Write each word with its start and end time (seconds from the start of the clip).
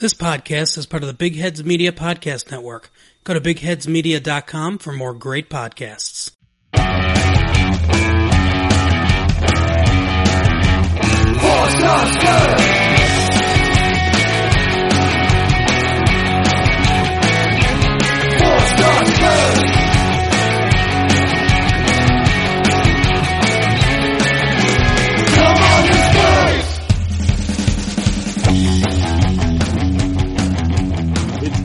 This 0.00 0.14
podcast 0.14 0.78
is 0.78 0.86
part 0.86 1.02
of 1.02 1.08
the 1.08 1.12
Big 1.12 1.36
Heads 1.36 1.62
Media 1.62 1.92
Podcast 1.92 2.50
Network. 2.50 2.90
Go 3.22 3.34
to 3.34 3.40
bigheadsmedia.com 3.40 4.78
for 4.78 4.94
more 4.94 5.12
great 5.12 5.50
podcasts. 5.50 6.30
It's 19.22 19.79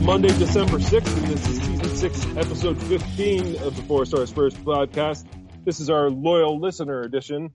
Monday, 0.06 0.28
December 0.38 0.78
6th, 0.78 1.16
and 1.16 1.26
this 1.26 1.48
is 1.48 1.56
season 1.58 1.96
6, 1.96 2.36
episode 2.36 2.80
15 2.84 3.56
of 3.56 3.74
the 3.74 3.82
Four 3.88 4.06
Star 4.06 4.24
Spurs 4.24 4.54
podcast. 4.54 5.26
This 5.64 5.80
is 5.80 5.90
our 5.90 6.10
loyal 6.10 6.60
listener 6.60 7.00
edition. 7.00 7.50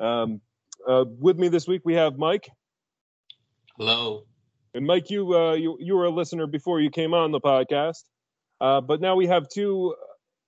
Um, 0.00 0.40
uh, 0.88 1.04
with 1.20 1.38
me 1.38 1.46
this 1.46 1.68
week, 1.68 1.82
we 1.84 1.94
have 1.94 2.18
Mike. 2.18 2.50
Hello. 3.78 4.24
And 4.74 4.84
Mike, 4.84 5.08
you, 5.08 5.36
uh, 5.36 5.52
you, 5.52 5.78
you 5.78 5.94
were 5.94 6.06
a 6.06 6.10
listener 6.10 6.48
before 6.48 6.80
you 6.80 6.90
came 6.90 7.14
on 7.14 7.30
the 7.30 7.40
podcast. 7.40 8.02
Uh, 8.60 8.80
but 8.80 9.00
now 9.00 9.14
we 9.14 9.28
have 9.28 9.48
two 9.48 9.94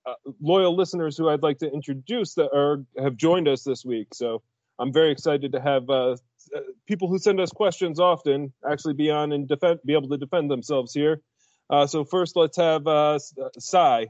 uh, 0.05 0.15
loyal 0.41 0.75
listeners 0.75 1.15
who 1.17 1.29
I'd 1.29 1.43
like 1.43 1.59
to 1.59 1.71
introduce 1.71 2.33
that 2.33 2.49
are, 2.53 2.83
have 3.01 3.15
joined 3.15 3.47
us 3.47 3.63
this 3.63 3.85
week. 3.85 4.13
So 4.13 4.43
I'm 4.79 4.91
very 4.91 5.11
excited 5.11 5.53
to 5.53 5.61
have 5.61 5.89
uh, 5.89 6.17
uh, 6.55 6.59
people 6.87 7.07
who 7.07 7.19
send 7.19 7.39
us 7.39 7.51
questions 7.51 8.01
often 8.01 8.51
actually 8.69 8.95
be 8.95 9.09
on 9.09 9.31
and 9.31 9.47
defend, 9.47 9.79
be 9.85 9.93
able 9.93 10.09
to 10.09 10.17
defend 10.17 10.51
themselves 10.51 10.93
here. 10.93 11.21
Uh, 11.69 11.85
so 11.87 12.03
first, 12.05 12.35
let's 12.35 12.57
have 12.57 12.87
uh, 12.87 13.19
Cy 13.59 14.07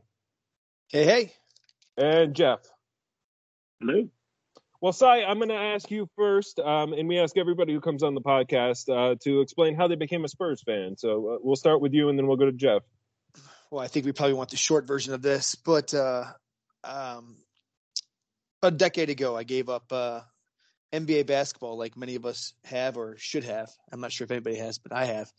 Hey, 0.89 1.03
hey. 1.05 1.33
and 1.97 2.35
Jeff. 2.35 2.59
Hello. 3.79 4.09
Well, 4.79 4.93
Cy, 4.93 5.23
I'm 5.23 5.37
going 5.37 5.49
to 5.49 5.55
ask 5.55 5.89
you 5.89 6.07
first, 6.15 6.59
um, 6.59 6.93
and 6.93 7.07
we 7.07 7.17
ask 7.17 7.35
everybody 7.35 7.73
who 7.73 7.81
comes 7.81 8.03
on 8.03 8.13
the 8.13 8.21
podcast 8.21 8.87
uh, 8.89 9.15
to 9.23 9.41
explain 9.41 9.75
how 9.75 9.87
they 9.87 9.95
became 9.95 10.23
a 10.23 10.27
Spurs 10.27 10.61
fan. 10.61 10.95
So 10.97 11.29
uh, 11.33 11.37
we'll 11.41 11.55
start 11.55 11.81
with 11.81 11.93
you, 11.93 12.09
and 12.09 12.17
then 12.17 12.27
we'll 12.27 12.37
go 12.37 12.45
to 12.45 12.51
Jeff. 12.51 12.83
Well, 13.71 13.83
I 13.83 13.87
think 13.87 14.05
we 14.05 14.11
probably 14.11 14.35
want 14.35 14.51
the 14.51 14.57
short 14.57 14.85
version 14.87 15.13
of 15.15 15.21
this, 15.23 15.55
but 15.55 15.93
uh, 15.95 16.25
um, 16.83 17.37
a 18.61 18.69
decade 18.69 19.09
ago, 19.09 19.35
I 19.35 19.43
gave 19.43 19.67
up 19.67 19.91
uh, 19.91 20.21
NBA 20.93 21.25
basketball, 21.25 21.77
like 21.77 21.97
many 21.97 22.13
of 22.15 22.25
us 22.25 22.53
have 22.63 22.97
or 22.97 23.15
should 23.17 23.43
have. 23.45 23.69
I'm 23.91 23.99
not 23.99 24.11
sure 24.11 24.25
if 24.25 24.31
anybody 24.31 24.57
has, 24.57 24.77
but 24.77 24.93
I 24.93 25.05
have. 25.05 25.31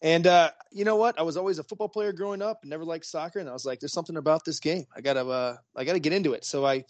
And 0.00 0.26
uh, 0.26 0.50
you 0.70 0.84
know 0.84 0.96
what? 0.96 1.18
I 1.18 1.22
was 1.22 1.36
always 1.36 1.58
a 1.58 1.64
football 1.64 1.88
player 1.88 2.12
growing 2.12 2.40
up, 2.42 2.60
and 2.62 2.70
never 2.70 2.84
liked 2.84 3.04
soccer, 3.04 3.40
and 3.40 3.48
I 3.48 3.52
was 3.52 3.64
like, 3.64 3.80
"There's 3.80 3.92
something 3.92 4.16
about 4.16 4.44
this 4.44 4.60
game. 4.60 4.86
I 4.94 5.00
gotta, 5.00 5.26
uh, 5.26 5.56
I 5.76 5.84
gotta 5.84 5.98
get 5.98 6.12
into 6.12 6.34
it." 6.34 6.44
So 6.44 6.64
I, 6.64 6.84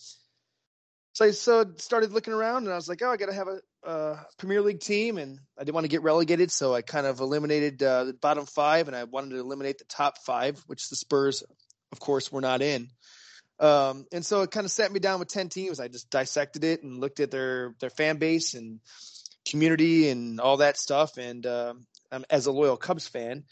so 1.13 1.25
I 1.25 1.31
so 1.31 1.73
started 1.77 2.13
looking 2.13 2.35
around, 2.35 2.65
and 2.65 2.73
I 2.73 2.77
was 2.77 2.89
like, 2.89 3.01
"Oh, 3.03 3.11
I 3.11 3.17
gotta 3.17 3.33
have 3.33 3.49
a, 3.49 3.89
uh 3.89 4.23
Premier 4.37 4.61
League 4.61 4.81
team," 4.81 5.17
and 5.17 5.39
I 5.57 5.65
didn't 5.65 5.75
want 5.75 5.85
to 5.85 5.89
get 5.89 6.03
relegated, 6.03 6.51
so 6.51 6.75
I 6.75 6.83
kind 6.83 7.07
of 7.07 7.21
eliminated 7.21 7.83
uh, 7.83 8.05
the 8.05 8.13
bottom 8.13 8.45
five, 8.45 8.89
and 8.89 8.97
I 8.97 9.05
wanted 9.05 9.31
to 9.31 9.39
eliminate 9.41 9.79
the 9.79 9.85
top 9.85 10.19
five, 10.19 10.63
which 10.67 10.91
the 10.91 10.97
Spurs, 10.97 11.43
of 11.93 12.01
course, 12.01 12.31
were 12.31 12.43
not 12.43 12.61
in. 12.61 12.91
Um, 13.61 14.07
and 14.13 14.25
so 14.25 14.43
it 14.43 14.51
kind 14.51 14.65
of 14.65 14.71
sat 14.71 14.93
me 14.93 15.01
down 15.01 15.19
with 15.19 15.29
10 15.29 15.49
teams. 15.49 15.81
I 15.81 15.89
just 15.89 16.11
dissected 16.11 16.65
it 16.65 16.83
and 16.83 17.01
looked 17.01 17.21
at 17.21 17.31
their, 17.31 17.75
their 17.81 17.91
fan 17.91 18.19
base 18.19 18.55
and 18.55 18.81
community 19.49 20.09
and 20.11 20.41
all 20.41 20.59
that 20.59 20.77
stuff. 20.77 21.17
And, 21.19 21.45
um, 21.45 21.87
um, 22.13 22.25
as 22.31 22.47
a 22.47 22.53
loyal 22.53 22.77
Cubs 22.77 23.09
fan, 23.09 23.45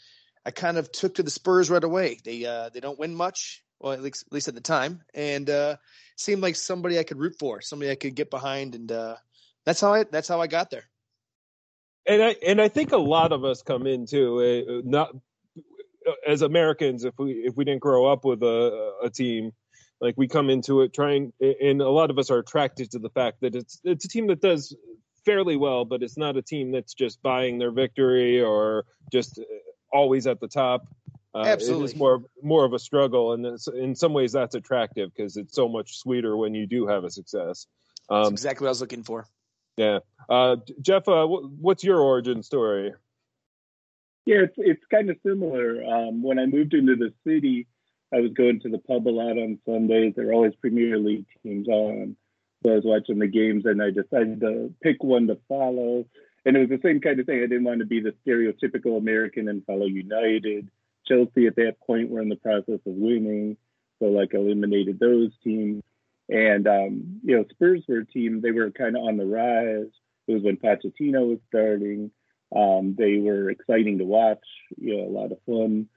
I 0.45 0.51
kind 0.51 0.77
of 0.77 0.91
took 0.91 1.15
to 1.15 1.23
the 1.23 1.29
Spurs 1.29 1.69
right 1.69 1.83
away. 1.83 2.19
They, 2.23 2.45
uh, 2.45 2.69
they 2.69 2.79
don't 2.79 2.99
win 2.99 3.15
much. 3.15 3.63
Well, 3.79 3.93
at 3.93 4.01
least, 4.01 4.25
at 4.27 4.33
least 4.33 4.47
at 4.47 4.55
the 4.55 4.61
time. 4.61 5.01
And, 5.13 5.49
uh, 5.49 5.77
seemed 6.15 6.41
like 6.41 6.55
somebody 6.55 6.97
I 6.97 7.03
could 7.03 7.19
root 7.19 7.35
for, 7.37 7.61
somebody 7.61 7.91
I 7.91 7.95
could 7.95 8.15
get 8.15 8.31
behind. 8.31 8.73
And, 8.75 8.91
uh, 8.91 9.17
that's 9.65 9.81
how 9.81 9.93
I, 9.93 10.03
that's 10.03 10.29
how 10.29 10.39
I 10.39 10.47
got 10.47 10.69
there. 10.69 10.85
And 12.07 12.23
I 12.23 12.35
and 12.45 12.61
I 12.61 12.69
think 12.69 12.93
a 12.93 12.97
lot 12.97 13.33
of 13.33 13.43
us 13.43 13.61
come 13.61 13.85
into 13.85 14.39
uh, 14.39 14.81
not 14.85 15.13
as 16.25 16.41
Americans 16.41 17.03
if 17.03 17.13
we 17.19 17.31
if 17.31 17.57
we 17.57 17.65
didn't 17.65 17.81
grow 17.81 18.05
up 18.05 18.23
with 18.23 18.41
a, 18.43 18.93
a 19.03 19.09
team 19.09 19.51
like 19.99 20.15
we 20.15 20.27
come 20.27 20.49
into 20.49 20.81
it 20.81 20.93
trying 20.93 21.33
and 21.41 21.81
a 21.81 21.89
lot 21.89 22.09
of 22.09 22.17
us 22.17 22.31
are 22.31 22.39
attracted 22.39 22.91
to 22.91 22.99
the 22.99 23.09
fact 23.09 23.41
that 23.41 23.55
it's 23.55 23.81
it's 23.83 24.05
a 24.05 24.07
team 24.07 24.27
that 24.27 24.39
does 24.39 24.73
fairly 25.27 25.57
well 25.65 25.83
but 25.91 25.99
it's 26.05 26.17
not 26.17 26.37
a 26.37 26.41
team 26.41 26.71
that's 26.71 26.93
just 27.03 27.21
buying 27.21 27.59
their 27.59 27.71
victory 27.83 28.41
or 28.41 28.85
just 29.11 29.31
always 29.91 30.25
at 30.25 30.39
the 30.39 30.47
top 30.47 30.87
uh, 31.35 31.39
Absolutely. 31.53 31.85
is 31.85 31.95
more 31.95 32.17
more 32.41 32.63
of 32.65 32.73
a 32.73 32.79
struggle 32.79 33.33
and 33.33 33.45
it's, 33.45 33.67
in 33.67 33.93
some 34.03 34.13
ways 34.13 34.31
that's 34.31 34.55
attractive 34.55 35.07
because 35.13 35.35
it's 35.41 35.53
so 35.53 35.67
much 35.67 35.89
sweeter 36.03 36.33
when 36.41 36.53
you 36.59 36.65
do 36.65 36.87
have 36.87 37.03
a 37.03 37.09
success 37.19 37.67
That's 38.09 38.27
um, 38.27 38.33
exactly 38.33 38.63
what 38.65 38.69
I 38.69 38.75
was 38.77 38.81
looking 38.85 39.03
for. 39.03 39.27
yeah 39.75 39.99
uh, 40.29 40.55
jeff 40.81 41.07
uh, 41.07 41.25
wh- 41.31 41.45
what's 41.65 41.83
your 41.83 41.99
origin 41.99 42.41
story 42.51 42.87
Yeah, 44.31 44.41
it's 44.47 44.59
it's 44.71 44.85
kind 44.95 45.09
of 45.09 45.17
similar. 45.25 45.67
Um, 45.93 46.13
when 46.27 46.37
I 46.43 46.45
moved 46.57 46.73
into 46.79 46.95
the 47.03 47.11
city, 47.27 47.57
I 48.15 48.19
was 48.23 48.33
going 48.41 48.59
to 48.63 48.69
the 48.73 48.81
pub 48.89 49.07
a 49.07 49.13
lot 49.21 49.37
on 49.43 49.51
Sundays. 49.65 50.13
There 50.15 50.25
were 50.27 50.33
always 50.37 50.55
Premier 50.63 50.97
League 51.07 51.29
teams 51.43 51.67
on, 51.69 52.17
so 52.63 52.71
I 52.71 52.75
was 52.75 52.83
watching 52.85 53.19
the 53.19 53.27
games, 53.27 53.65
and 53.65 53.81
I 53.81 53.91
decided 53.91 54.41
to 54.41 54.73
pick 54.81 55.03
one 55.03 55.27
to 55.27 55.37
follow. 55.47 56.05
And 56.45 56.55
it 56.55 56.59
was 56.59 56.69
the 56.69 56.87
same 56.87 57.01
kind 57.01 57.19
of 57.19 57.25
thing. 57.25 57.39
I 57.39 57.47
didn't 57.47 57.65
want 57.65 57.79
to 57.79 57.85
be 57.85 57.99
the 57.99 58.15
stereotypical 58.25 58.97
American 58.97 59.47
and 59.49 59.65
follow 59.65 59.85
United. 59.85 60.69
Chelsea 61.07 61.47
at 61.47 61.55
that 61.55 61.75
point 61.85 62.09
were 62.09 62.21
in 62.21 62.29
the 62.29 62.35
process 62.35 62.79
of 62.85 62.93
winning, 62.93 63.57
so 63.99 64.05
like 64.05 64.33
eliminated 64.33 64.99
those 64.99 65.31
teams. 65.43 65.83
And 66.29 66.67
um, 66.67 67.21
you 67.23 67.37
know, 67.37 67.45
Spurs 67.51 67.83
were 67.87 67.99
a 67.99 68.05
team. 68.05 68.41
They 68.41 68.51
were 68.51 68.71
kind 68.71 68.97
of 68.97 69.03
on 69.03 69.17
the 69.17 69.25
rise. 69.25 69.91
It 70.27 70.33
was 70.33 70.43
when 70.43 70.57
Pochettino 70.57 71.29
was 71.29 71.39
starting. 71.47 72.11
Um, 72.55 72.95
they 72.97 73.17
were 73.17 73.49
exciting 73.49 73.97
to 73.97 74.05
watch, 74.05 74.43
you 74.77 74.97
know, 74.97 75.03
a 75.03 75.11
lot 75.11 75.31
of 75.31 75.39
fun. 75.45 75.87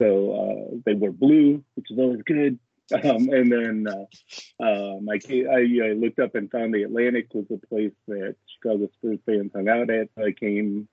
So 0.00 0.32
uh, 0.32 0.76
they 0.84 0.94
were 0.94 1.12
blue, 1.12 1.64
which 1.74 1.90
is 1.90 1.98
always 1.98 2.22
good. 2.22 2.58
Um, 2.92 3.28
and 3.30 3.50
then 3.50 3.86
uh, 3.88 4.64
um, 4.64 5.08
I, 5.08 5.18
came, 5.18 5.48
I, 5.48 5.88
I 5.88 5.92
looked 5.94 6.20
up 6.20 6.34
and 6.36 6.50
found 6.50 6.72
the 6.72 6.84
Atlantic 6.84 7.28
was 7.34 7.46
a 7.50 7.66
place 7.66 7.92
that 8.06 8.36
Chicago 8.46 8.88
Spurs 8.94 9.18
fans 9.26 9.50
hung 9.54 9.68
out 9.68 9.90
at. 9.90 10.08
I 10.16 10.30
came 10.30 10.86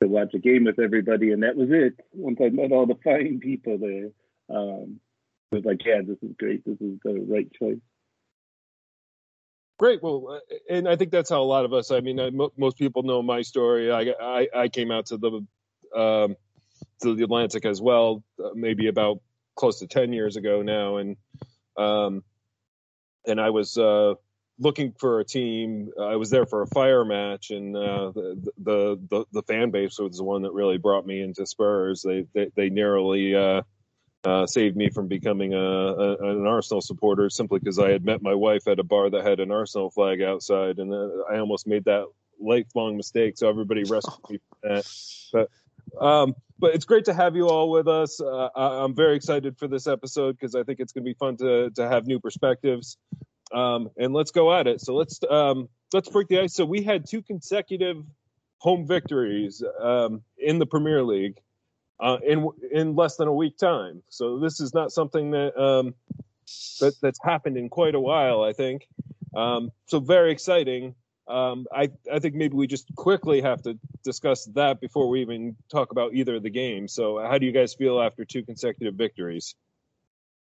to 0.00 0.08
watch 0.08 0.32
a 0.34 0.38
game 0.38 0.64
with 0.64 0.78
everybody, 0.78 1.32
and 1.32 1.42
that 1.42 1.56
was 1.56 1.68
it. 1.70 1.98
Once 2.12 2.38
I 2.40 2.50
met 2.50 2.72
all 2.72 2.86
the 2.86 2.94
fine 3.02 3.40
people 3.40 3.78
there, 3.78 4.10
um, 4.56 5.00
I 5.52 5.56
was 5.56 5.64
like, 5.64 5.84
yeah, 5.84 6.02
this 6.06 6.18
is 6.22 6.36
great. 6.38 6.64
This 6.64 6.80
is 6.80 6.98
the 7.04 7.24
right 7.28 7.52
choice. 7.52 7.80
Great. 9.78 10.02
Well, 10.02 10.28
uh, 10.30 10.54
and 10.68 10.88
I 10.88 10.96
think 10.96 11.10
that's 11.10 11.30
how 11.30 11.42
a 11.42 11.44
lot 11.44 11.64
of 11.64 11.72
us. 11.72 11.90
I 11.90 12.00
mean, 12.00 12.20
I, 12.20 12.30
mo- 12.30 12.52
most 12.56 12.76
people 12.76 13.02
know 13.02 13.22
my 13.22 13.42
story. 13.42 13.90
I, 13.90 14.14
I 14.20 14.48
I 14.54 14.68
came 14.68 14.90
out 14.90 15.06
to 15.06 15.16
the 15.16 15.98
um, 15.98 16.36
to 17.02 17.14
the 17.14 17.24
Atlantic 17.24 17.64
as 17.64 17.80
well, 17.80 18.22
uh, 18.42 18.50
maybe 18.54 18.88
about 18.88 19.20
close 19.60 19.78
to 19.80 19.86
ten 19.86 20.12
years 20.12 20.36
ago 20.36 20.62
now, 20.62 20.96
and 20.96 21.16
um, 21.76 22.24
and 23.26 23.40
I 23.40 23.50
was 23.50 23.76
uh, 23.76 24.14
looking 24.58 24.94
for 24.98 25.20
a 25.20 25.24
team. 25.24 25.90
I 26.00 26.16
was 26.16 26.30
there 26.30 26.46
for 26.46 26.62
a 26.62 26.66
fire 26.66 27.04
match, 27.04 27.50
and 27.50 27.76
uh, 27.76 28.10
the, 28.12 28.52
the 28.58 29.00
the 29.10 29.24
the 29.32 29.42
fan 29.42 29.70
base 29.70 29.98
was 29.98 30.16
the 30.16 30.24
one 30.24 30.42
that 30.42 30.52
really 30.52 30.78
brought 30.78 31.06
me 31.06 31.20
into 31.20 31.46
Spurs. 31.46 32.02
They 32.02 32.26
they, 32.34 32.50
they 32.56 32.70
narrowly. 32.70 33.36
Uh, 33.36 33.62
uh, 34.22 34.46
saved 34.46 34.76
me 34.76 34.90
from 34.90 35.08
becoming 35.08 35.54
a, 35.54 35.58
a, 35.58 36.30
an 36.32 36.46
Arsenal 36.46 36.82
supporter 36.82 37.30
simply 37.30 37.58
because 37.58 37.78
I 37.78 37.88
had 37.88 38.04
met 38.04 38.20
my 38.20 38.34
wife 38.34 38.68
at 38.68 38.78
a 38.78 38.84
bar 38.84 39.08
that 39.08 39.24
had 39.24 39.40
an 39.40 39.50
Arsenal 39.50 39.90
flag 39.90 40.20
outside, 40.20 40.78
and 40.78 40.92
uh, 40.92 41.22
I 41.32 41.38
almost 41.38 41.66
made 41.66 41.86
that 41.86 42.04
lifelong 42.38 42.98
mistake. 42.98 43.38
So 43.38 43.48
everybody 43.48 43.84
rescued 43.84 44.28
me 44.28 44.38
from 44.50 44.74
that. 44.74 44.84
But 45.32 45.48
um, 45.98 46.34
but 46.58 46.74
it's 46.74 46.84
great 46.84 47.06
to 47.06 47.14
have 47.14 47.36
you 47.36 47.48
all 47.48 47.70
with 47.70 47.88
us. 47.88 48.20
Uh, 48.20 48.48
I, 48.54 48.84
I'm 48.84 48.94
very 48.94 49.16
excited 49.16 49.58
for 49.58 49.66
this 49.66 49.86
episode 49.86 50.36
because 50.38 50.54
I 50.54 50.62
think 50.62 50.80
it's 50.80 50.92
going 50.92 51.04
to 51.04 51.10
be 51.10 51.14
fun 51.14 51.36
to 51.38 51.70
to 51.70 51.88
have 51.88 52.06
new 52.06 52.20
perspectives. 52.20 52.98
Um, 53.52 53.90
and 53.96 54.12
let's 54.12 54.30
go 54.30 54.54
at 54.54 54.66
it. 54.66 54.80
So 54.80 54.94
let's 54.94 55.20
um, 55.28 55.68
let's 55.92 56.08
break 56.08 56.28
the 56.28 56.40
ice. 56.40 56.54
So 56.54 56.64
we 56.64 56.82
had 56.82 57.06
two 57.08 57.22
consecutive 57.22 58.04
home 58.58 58.86
victories 58.86 59.62
um, 59.80 60.22
in 60.38 60.58
the 60.58 60.66
Premier 60.66 61.02
League 61.02 61.40
uh, 61.98 62.18
in 62.26 62.48
in 62.70 62.94
less 62.94 63.16
than 63.16 63.28
a 63.28 63.32
week 63.32 63.56
time. 63.56 64.02
So 64.08 64.38
this 64.38 64.60
is 64.60 64.74
not 64.74 64.92
something 64.92 65.32
that 65.32 65.60
um, 65.60 65.94
that 66.80 66.94
that's 67.00 67.20
happened 67.22 67.56
in 67.56 67.68
quite 67.68 67.94
a 67.94 68.00
while. 68.00 68.42
I 68.42 68.52
think. 68.52 68.86
Um, 69.34 69.70
so 69.86 70.00
very 70.00 70.32
exciting. 70.32 70.94
Um, 71.30 71.66
I 71.72 71.90
I 72.12 72.18
think 72.18 72.34
maybe 72.34 72.54
we 72.56 72.66
just 72.66 72.92
quickly 72.96 73.40
have 73.40 73.62
to 73.62 73.78
discuss 74.02 74.46
that 74.54 74.80
before 74.80 75.08
we 75.08 75.20
even 75.22 75.56
talk 75.70 75.92
about 75.92 76.12
either 76.14 76.34
of 76.36 76.42
the 76.42 76.50
games. 76.50 76.92
So 76.92 77.18
how 77.20 77.38
do 77.38 77.46
you 77.46 77.52
guys 77.52 77.74
feel 77.74 78.00
after 78.00 78.24
two 78.24 78.42
consecutive 78.42 78.94
victories? 78.94 79.54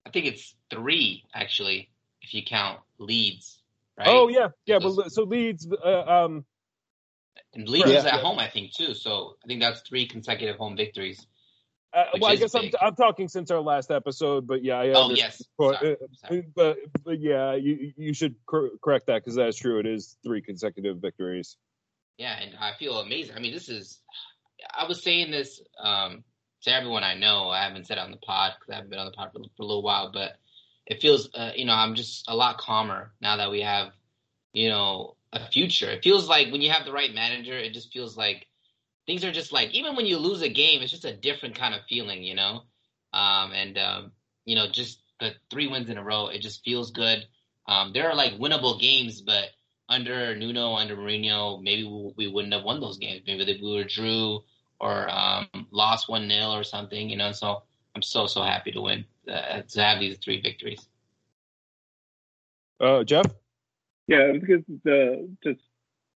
I 0.06 0.10
think 0.10 0.26
it's 0.26 0.56
three 0.72 1.24
actually, 1.34 1.90
if 2.22 2.34
you 2.34 2.42
count 2.44 2.80
Leeds. 2.98 3.62
Right? 3.98 4.08
Oh 4.08 4.28
yeah, 4.30 4.50
yeah. 4.66 4.80
Those- 4.80 4.96
But 4.98 5.12
so 5.12 5.24
Leeds, 5.24 5.68
uh, 5.72 6.02
um, 6.02 6.46
And 7.54 7.68
Leeds 7.68 7.90
Yeah. 7.90 7.98
is 8.00 8.06
at 8.06 8.22
home, 8.22 8.40
I 8.40 8.48
think, 8.50 8.74
too. 8.74 8.94
So 8.94 9.36
I 9.44 9.48
think 9.48 9.62
that's 9.62 9.82
three 9.82 10.08
consecutive 10.08 10.58
home 10.58 10.76
victories. 10.76 11.28
Uh, 11.94 12.06
Which 12.14 12.22
well, 12.22 12.32
I 12.32 12.36
guess 12.38 12.56
I'm, 12.56 12.62
big. 12.64 12.76
I'm 12.82 12.96
talking 12.96 13.28
since 13.28 13.52
our 13.52 13.60
last 13.60 13.92
episode, 13.92 14.48
but 14.48 14.64
yeah, 14.64 14.76
I 14.80 14.94
Oh, 14.94 15.10
yes. 15.12 15.44
But, 15.58 15.80
Sorry. 15.80 15.92
uh, 15.94 15.96
Sorry. 16.28 16.46
but 16.56 16.78
but 17.04 17.20
yeah, 17.20 17.56
you 17.56 17.92
you 17.98 18.14
should 18.14 18.36
cor- 18.46 18.72
correct 18.82 19.08
that 19.08 19.22
because 19.24 19.36
that's 19.36 19.58
true. 19.58 19.80
It 19.80 19.86
is 19.86 20.18
three 20.24 20.42
consecutive 20.42 20.98
victories. 20.98 21.58
Yeah, 22.18 22.38
and 22.40 22.56
I 22.60 22.74
feel 22.80 23.00
amazing. 23.00 23.36
I 23.36 23.40
mean, 23.40 23.54
this 23.54 23.68
is. 23.68 24.00
I 24.74 24.88
was 24.88 25.04
saying 25.04 25.32
this 25.32 25.62
um, 25.82 26.24
to 26.64 26.74
everyone 26.74 27.04
I 27.04 27.16
know. 27.16 27.50
I 27.50 27.64
haven't 27.64 27.88
said 27.88 27.98
it 27.98 28.02
on 28.02 28.12
the 28.12 28.18
pod 28.18 28.54
because 28.60 28.72
I 28.72 28.76
haven't 28.76 28.92
been 28.92 29.00
on 29.00 29.08
the 29.08 29.12
pod 29.12 29.32
for, 29.34 29.40
for 29.58 29.64
a 29.64 29.66
little 29.66 29.84
while, 29.84 30.12
but 30.14 30.38
it 30.86 31.02
feels, 31.02 31.30
uh, 31.34 31.52
you 31.56 31.66
know, 31.66 31.74
I'm 31.74 31.96
just 31.96 32.30
a 32.30 32.36
lot 32.36 32.58
calmer 32.58 33.12
now 33.22 33.38
that 33.38 33.52
we 33.52 33.62
have, 33.62 33.90
you 34.54 34.70
know, 34.70 35.16
a 35.34 35.50
future. 35.50 35.90
It 35.90 36.04
feels 36.04 36.28
like 36.28 36.52
when 36.52 36.62
you 36.62 36.72
have 36.72 36.86
the 36.86 36.92
right 36.92 37.14
manager, 37.14 37.58
it 37.58 37.74
just 37.74 37.92
feels 37.92 38.16
like 38.16 38.48
things 39.12 39.26
are 39.26 39.32
just 39.32 39.52
like 39.52 39.72
even 39.72 39.98
when 39.98 40.06
you 40.06 40.18
lose 40.18 40.42
a 40.42 40.48
game, 40.48 40.82
it's 40.82 40.92
just 40.92 41.04
a 41.04 41.14
different 41.14 41.56
kind 41.56 41.76
of 41.76 41.82
feeling, 41.90 42.24
you 42.24 42.34
know. 42.34 42.62
Um, 43.12 43.52
and 43.52 43.78
um, 43.78 44.12
you 44.46 44.56
know, 44.56 44.68
just 44.72 45.02
the 45.20 45.32
three 45.50 45.68
wins 45.68 45.90
in 45.90 45.98
a 45.98 46.04
row, 46.04 46.28
it 46.28 46.40
just 46.40 46.64
feels 46.64 46.92
good. 46.92 47.26
Um, 47.68 47.92
there 47.92 48.10
are 48.10 48.16
like 48.16 48.40
winnable 48.40 48.80
games, 48.80 49.20
but 49.20 49.50
under 49.90 50.34
Nuno, 50.38 50.76
under 50.76 50.96
Mourinho, 50.96 51.62
maybe 51.62 51.84
we, 51.84 52.14
we 52.16 52.28
wouldn't 52.32 52.54
have 52.54 52.64
won 52.64 52.80
those 52.80 52.98
games. 52.98 53.24
Maybe 53.28 53.44
that 53.44 53.62
we 53.62 53.76
were 53.76 53.84
drew 53.84 54.40
or 54.80 55.10
um, 55.12 55.50
lost 55.72 56.08
one 56.08 56.30
0 56.30 56.52
or 56.52 56.64
something, 56.64 57.10
you 57.10 57.18
know. 57.18 57.34
So 57.34 57.64
I'm 57.94 58.02
so 58.02 58.28
so 58.28 58.42
happy 58.42 58.72
to 58.72 58.80
win 58.80 59.04
uh, 59.30 59.64
to 59.68 59.84
have 59.84 60.00
these 60.00 60.20
three 60.20 60.42
victories. 60.42 60.88
Uh, 62.80 63.04
Jeff, 63.04 63.26
Yeah, 64.08 64.32
because 64.40 64.64
the 64.86 65.30
just 65.44 65.60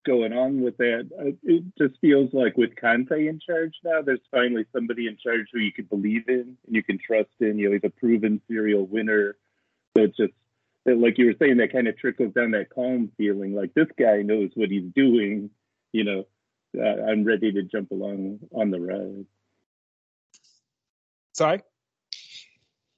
going 0.04 0.32
on 0.32 0.60
with 0.60 0.76
that, 0.78 1.08
uh, 1.18 1.32
it 1.42 1.64
just 1.78 2.00
feels 2.00 2.32
like 2.32 2.56
with 2.56 2.76
Conte 2.76 3.26
in 3.26 3.40
charge 3.40 3.74
now, 3.84 4.02
there's 4.02 4.20
finally 4.30 4.64
somebody 4.72 5.06
in 5.06 5.16
charge 5.16 5.46
who 5.52 5.58
you 5.58 5.72
can 5.72 5.86
believe 5.86 6.28
in 6.28 6.56
and 6.66 6.76
you 6.76 6.82
can 6.82 6.98
trust 6.98 7.30
in. 7.40 7.58
You 7.58 7.68
know, 7.68 7.72
he's 7.72 7.84
a 7.84 7.90
proven 7.90 8.40
serial 8.48 8.86
winner. 8.86 9.36
So 9.96 10.04
it's 10.04 10.16
just 10.16 10.32
that, 10.84 10.98
like 10.98 11.18
you 11.18 11.26
were 11.26 11.34
saying, 11.38 11.56
that 11.58 11.72
kind 11.72 11.88
of 11.88 11.98
trickles 11.98 12.34
down 12.34 12.52
that 12.52 12.70
calm 12.70 13.10
feeling. 13.16 13.54
Like 13.54 13.74
this 13.74 13.88
guy 13.98 14.22
knows 14.22 14.50
what 14.54 14.70
he's 14.70 14.90
doing. 14.94 15.50
You 15.92 16.04
know, 16.04 16.26
uh, 16.78 17.10
I'm 17.10 17.24
ready 17.24 17.52
to 17.52 17.62
jump 17.62 17.90
along 17.90 18.40
on 18.52 18.70
the 18.70 18.80
ride. 18.80 19.26
Sorry. 21.32 21.60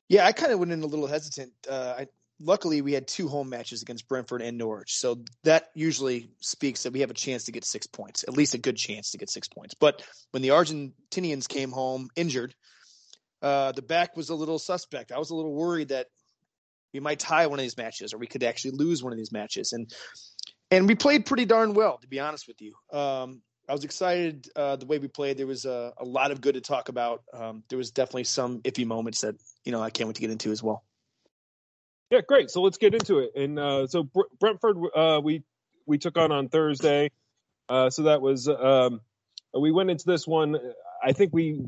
Yeah, 0.09 0.27
I 0.27 0.33
kind 0.33 0.53
of 0.53 0.59
went 0.59 0.73
in 0.73 0.83
a 0.83 0.87
little 0.87 1.07
hesitant. 1.07 1.53
Uh, 1.69 1.95
I, 1.99 2.07
luckily, 2.41 2.83
we 2.83 2.93
had 2.93 3.07
two 3.07 3.29
home 3.29 3.49
matches 3.49 3.83
against 3.83 4.09
Brentford 4.09 4.43
and 4.43 4.59
Norwich, 4.59 4.95
so 4.95 5.25
that 5.45 5.71
usually 5.75 6.31
speaks 6.41 6.83
that 6.83 6.93
we 6.93 7.01
have 7.01 7.11
a 7.11 7.15
chance 7.15 7.45
to 7.45 7.53
get 7.53 7.65
six 7.65 7.87
points, 7.87 8.25
at 8.25 8.35
least 8.35 8.55
a 8.55 8.59
good 8.59 8.77
chance 8.77 9.11
to 9.13 9.19
get 9.19 9.31
six 9.31 9.49
points. 9.49 9.75
But 9.75 10.03
when 10.31 10.43
the 10.43 10.49
Argentinians 10.49 11.49
came 11.49 11.71
home 11.71 12.09
injured, 12.17 12.55
uh, 13.43 13.73
the 13.73 13.83
back 13.83 14.17
was 14.17 14.31
a 14.31 14.35
little 14.35 14.59
suspect. 14.59 15.13
I 15.13 15.19
was 15.19 15.31
a 15.31 15.35
little 15.35 15.55
worried 15.55 15.89
that 15.89 16.07
we 16.93 17.01
might 17.01 17.19
tie 17.19 17.47
one 17.47 17.59
of 17.59 17.63
these 17.63 17.77
matches, 17.77 18.15
or 18.15 18.19
we 18.19 18.27
could 18.27 18.43
actually 18.43 18.73
lose 18.73 19.03
one 19.03 19.13
of 19.13 19.19
these 19.19 19.33
matches, 19.33 19.73
and 19.73 19.93
and 20.71 20.89
we 20.89 20.95
played 20.95 21.27
pretty 21.27 21.45
darn 21.45 21.75
well, 21.75 21.99
to 21.99 22.09
be 22.09 22.19
honest 22.21 22.49
with 22.49 22.61
you. 22.61 22.75
Um, 22.97 23.43
I 23.69 23.73
was 23.73 23.85
excited 23.85 24.49
uh, 24.55 24.77
the 24.77 24.87
way 24.87 24.99
we 24.99 25.09
played. 25.09 25.37
There 25.37 25.47
was 25.47 25.65
a, 25.65 25.93
a 25.99 26.05
lot 26.05 26.31
of 26.31 26.41
good 26.41 26.55
to 26.55 26.61
talk 26.61 26.89
about. 26.89 27.23
Um, 27.33 27.65
there 27.69 27.79
was 27.79 27.91
definitely 27.91 28.25
some 28.25 28.61
iffy 28.63 28.87
moments 28.87 29.23
that 29.23 29.35
you 29.65 29.73
know 29.73 29.83
I 29.83 29.91
can't 29.91 30.09
wait 30.09 30.17
to 30.17 30.21
get 30.21 30.31
into 30.31 30.51
as 30.53 30.63
well. 30.63 30.86
Yeah, 32.11 32.21
great. 32.27 32.51
So 32.51 32.63
let's 32.63 32.79
get 32.79 32.95
into 32.95 33.19
it. 33.19 33.33
And 33.35 33.59
uh, 33.59 33.87
so 33.87 34.05
Br- 34.05 34.21
Brentford, 34.39 34.77
uh, 34.95 35.21
we 35.23 35.43
we 35.87 35.99
took 35.99 36.17
on 36.17 36.31
on 36.31 36.49
Thursday. 36.49 37.11
Uh, 37.69 37.91
so 37.91 38.05
that 38.05 38.23
was 38.23 38.49
um, 38.49 39.01
we 39.59 39.73
went 39.73 39.91
into 39.91 40.05
this 40.07 40.27
one. 40.27 40.57
I 41.03 41.13
think 41.13 41.33
we, 41.33 41.67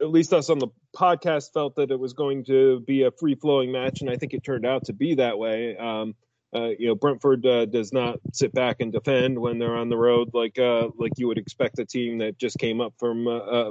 at 0.00 0.10
least 0.10 0.32
us 0.32 0.50
on 0.50 0.58
the 0.58 0.68
podcast, 0.96 1.52
felt 1.52 1.76
that 1.76 1.90
it 1.92 2.00
was 2.00 2.14
going 2.14 2.44
to 2.46 2.80
be 2.80 3.04
a 3.04 3.12
free 3.12 3.36
flowing 3.36 3.70
match, 3.70 4.00
and 4.00 4.10
I 4.10 4.16
think 4.16 4.34
it 4.34 4.42
turned 4.42 4.66
out 4.66 4.86
to 4.86 4.92
be 4.92 5.14
that 5.16 5.38
way. 5.38 5.76
Um, 5.76 6.14
uh, 6.52 6.70
you 6.76 6.88
know, 6.88 6.96
Brentford 6.96 7.46
uh, 7.46 7.66
does 7.66 7.92
not 7.92 8.18
sit 8.32 8.52
back 8.52 8.80
and 8.80 8.90
defend 8.92 9.38
when 9.38 9.60
they're 9.60 9.76
on 9.76 9.88
the 9.88 9.96
road 9.96 10.30
like 10.34 10.58
uh, 10.58 10.88
like 10.98 11.12
you 11.16 11.28
would 11.28 11.38
expect 11.38 11.78
a 11.78 11.84
team 11.84 12.18
that 12.18 12.38
just 12.38 12.58
came 12.58 12.80
up 12.80 12.94
from 12.98 13.24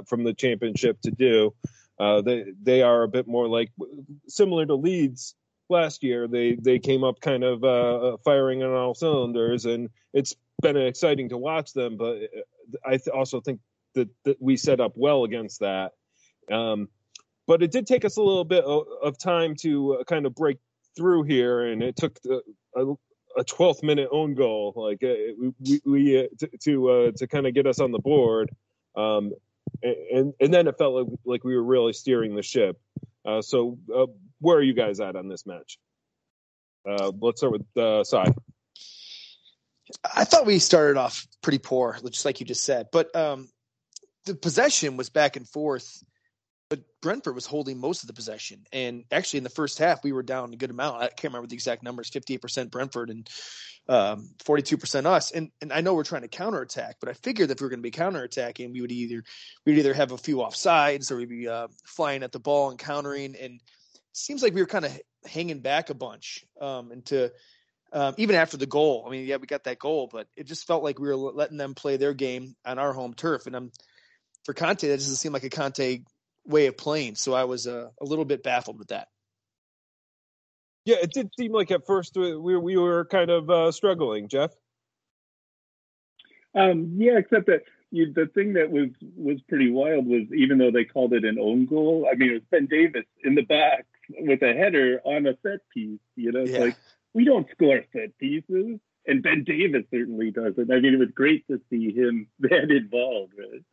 from 0.06 0.24
the 0.24 0.32
championship 0.32 0.98
to 1.02 1.10
do. 1.10 1.52
They 1.98 2.44
they 2.62 2.80
are 2.80 3.02
a 3.02 3.08
bit 3.08 3.28
more 3.28 3.48
like 3.48 3.70
similar 4.28 4.64
to 4.64 4.76
Leeds 4.76 5.34
last 5.70 6.02
year. 6.02 6.28
They 6.28 6.54
they 6.54 6.78
came 6.78 7.04
up 7.04 7.20
kind 7.20 7.44
of 7.44 7.64
uh, 7.64 8.16
firing 8.24 8.62
on 8.62 8.72
all 8.72 8.94
cylinders, 8.94 9.64
and 9.66 9.88
it's 10.12 10.34
been 10.62 10.76
exciting 10.76 11.28
to 11.30 11.38
watch 11.38 11.72
them. 11.72 11.96
But 11.96 12.18
I 12.84 12.90
th- 12.90 13.08
also 13.08 13.40
think 13.40 13.60
that, 13.94 14.08
that 14.24 14.40
we 14.40 14.56
set 14.56 14.80
up 14.80 14.92
well 14.96 15.24
against 15.24 15.60
that. 15.60 15.92
Um, 16.50 16.88
but 17.46 17.62
it 17.62 17.72
did 17.72 17.86
take 17.86 18.04
us 18.04 18.16
a 18.16 18.22
little 18.22 18.44
bit 18.44 18.64
of, 18.64 19.18
time 19.18 19.56
to 19.56 19.94
uh, 19.94 20.04
kind 20.04 20.26
of 20.26 20.34
break 20.34 20.58
through 20.96 21.24
here, 21.24 21.66
and 21.66 21.82
it 21.82 21.96
took 21.96 22.20
the, 22.22 22.42
a, 22.76 22.92
a 23.36 23.44
12th 23.44 23.82
minute 23.82 24.08
own 24.12 24.34
goal, 24.34 24.72
like 24.76 25.02
uh, 25.02 25.14
we 25.38 25.80
we 25.84 26.20
uh, 26.20 26.24
to 26.38 26.50
to, 26.64 26.90
uh, 26.90 27.10
to 27.16 27.26
kind 27.26 27.46
of 27.46 27.54
get 27.54 27.66
us 27.66 27.80
on 27.80 27.92
the 27.92 27.98
board. 27.98 28.50
Um, 28.96 29.32
and 29.82 30.34
and 30.40 30.52
then 30.52 30.66
it 30.68 30.78
felt 30.78 30.94
like, 30.94 31.18
like 31.24 31.44
we 31.44 31.56
were 31.56 31.64
really 31.64 31.92
steering 31.92 32.34
the 32.34 32.42
ship. 32.42 32.80
Uh, 33.24 33.42
so 33.42 33.78
uh, 33.94 34.06
where 34.40 34.56
are 34.56 34.62
you 34.62 34.74
guys 34.74 35.00
at 35.00 35.16
on 35.16 35.28
this 35.28 35.46
match? 35.46 35.78
Uh, 36.88 37.12
let's 37.20 37.40
start 37.40 37.52
with 37.52 37.76
uh, 37.76 38.02
Sai. 38.04 38.26
I 40.04 40.24
thought 40.24 40.46
we 40.46 40.58
started 40.58 40.96
off 40.96 41.26
pretty 41.42 41.58
poor, 41.58 41.98
just 42.10 42.24
like 42.24 42.40
you 42.40 42.46
just 42.46 42.64
said. 42.64 42.88
But 42.92 43.14
um, 43.14 43.48
the 44.24 44.34
possession 44.34 44.96
was 44.96 45.10
back 45.10 45.36
and 45.36 45.48
forth. 45.48 46.02
But 46.68 46.82
Brentford 47.02 47.34
was 47.34 47.46
holding 47.46 47.78
most 47.78 48.04
of 48.04 48.06
the 48.06 48.12
possession, 48.12 48.64
and 48.72 49.02
actually 49.10 49.38
in 49.38 49.44
the 49.44 49.50
first 49.50 49.80
half 49.80 50.04
we 50.04 50.12
were 50.12 50.22
down 50.22 50.52
a 50.52 50.56
good 50.56 50.70
amount. 50.70 51.02
I 51.02 51.08
can't 51.08 51.32
remember 51.32 51.48
the 51.48 51.56
exact 51.56 51.82
numbers: 51.82 52.10
fifty-eight 52.10 52.40
percent 52.40 52.70
Brentford 52.70 53.10
and 53.10 53.28
um, 53.88 54.30
forty-two 54.44 54.76
percent 54.76 55.04
us. 55.04 55.32
And 55.32 55.50
and 55.60 55.72
I 55.72 55.80
know 55.80 55.94
we're 55.94 56.04
trying 56.04 56.22
to 56.22 56.28
counterattack, 56.28 56.98
but 57.00 57.08
I 57.08 57.14
figured 57.14 57.50
if 57.50 57.60
we 57.60 57.64
were 57.64 57.70
going 57.70 57.80
to 57.80 57.82
be 57.82 57.90
counterattacking, 57.90 58.72
we 58.72 58.82
would 58.82 58.92
either 58.92 59.24
we'd 59.66 59.78
either 59.78 59.94
have 59.94 60.12
a 60.12 60.16
few 60.16 60.36
offsides 60.36 61.10
or 61.10 61.16
we'd 61.16 61.28
be 61.28 61.48
uh, 61.48 61.66
flying 61.84 62.22
at 62.22 62.30
the 62.30 62.38
ball 62.38 62.70
and 62.70 62.78
countering. 62.78 63.34
And 63.34 63.60
seems 64.12 64.42
like 64.42 64.54
we 64.54 64.60
were 64.60 64.66
kind 64.66 64.84
of 64.84 65.00
hanging 65.26 65.60
back 65.60 65.90
a 65.90 65.94
bunch. 65.94 66.44
Um, 66.60 66.92
and 66.92 67.04
to 67.06 67.32
um, 67.92 68.14
even 68.18 68.36
after 68.36 68.56
the 68.56 68.66
goal, 68.66 69.04
I 69.06 69.10
mean, 69.10 69.26
yeah, 69.26 69.36
we 69.36 69.46
got 69.46 69.64
that 69.64 69.78
goal, 69.78 70.08
but 70.10 70.28
it 70.36 70.46
just 70.46 70.66
felt 70.66 70.82
like 70.82 70.98
we 70.98 71.08
were 71.08 71.16
letting 71.16 71.56
them 71.56 71.74
play 71.74 71.96
their 71.96 72.14
game 72.14 72.54
on 72.64 72.78
our 72.78 72.92
home 72.92 73.14
turf. 73.14 73.46
And 73.46 73.56
I'm 73.56 73.72
for 74.44 74.54
Conte, 74.54 74.86
that 74.86 74.96
doesn't 74.96 75.16
seem 75.16 75.32
like 75.32 75.44
a 75.44 75.50
Conte 75.50 76.00
way 76.46 76.66
of 76.66 76.76
playing. 76.76 77.16
So 77.16 77.34
I 77.34 77.44
was 77.44 77.66
uh, 77.66 77.88
a 78.00 78.04
little 78.04 78.24
bit 78.24 78.42
baffled 78.42 78.78
with 78.78 78.88
that. 78.88 79.08
Yeah, 80.84 80.96
it 81.02 81.12
did 81.12 81.30
seem 81.38 81.52
like 81.52 81.70
at 81.70 81.86
first 81.86 82.16
we 82.16 82.36
we, 82.36 82.56
we 82.56 82.76
were 82.76 83.04
kind 83.04 83.30
of 83.30 83.50
uh, 83.50 83.72
struggling, 83.72 84.28
Jeff. 84.28 84.50
Um, 86.54 86.94
yeah, 86.96 87.18
except 87.18 87.46
that 87.46 87.62
you, 87.90 88.12
the 88.12 88.26
thing 88.26 88.54
that 88.54 88.70
was 88.70 88.88
was 89.14 89.40
pretty 89.48 89.70
wild 89.70 90.06
was 90.06 90.22
even 90.34 90.58
though 90.58 90.70
they 90.70 90.84
called 90.84 91.12
it 91.12 91.24
an 91.24 91.38
own 91.38 91.66
goal, 91.66 92.08
I 92.10 92.16
mean 92.16 92.30
it 92.30 92.34
was 92.34 92.42
Ben 92.50 92.66
Davies 92.66 93.04
in 93.22 93.34
the 93.34 93.42
back 93.42 93.86
with 94.18 94.42
a 94.42 94.52
header 94.52 95.00
on 95.04 95.26
a 95.26 95.36
set 95.42 95.60
piece. 95.72 96.00
You 96.16 96.32
know, 96.32 96.40
it's 96.40 96.52
Yeah. 96.52 96.58
like 96.60 96.76
we 97.14 97.24
don't 97.24 97.48
score 97.50 97.84
set 97.92 98.16
pieces, 98.18 98.78
and 99.06 99.22
Ben 99.22 99.44
Davies 99.44 99.84
certainly 99.90 100.30
doesn't. 100.30 100.70
I 100.70 100.80
mean, 100.80 100.94
it 100.94 100.98
was 100.98 101.10
great 101.14 101.46
to 101.48 101.60
see 101.70 101.92
him 101.92 102.28
that 102.40 102.70
involved. 102.70 103.34
Right? 103.38 103.64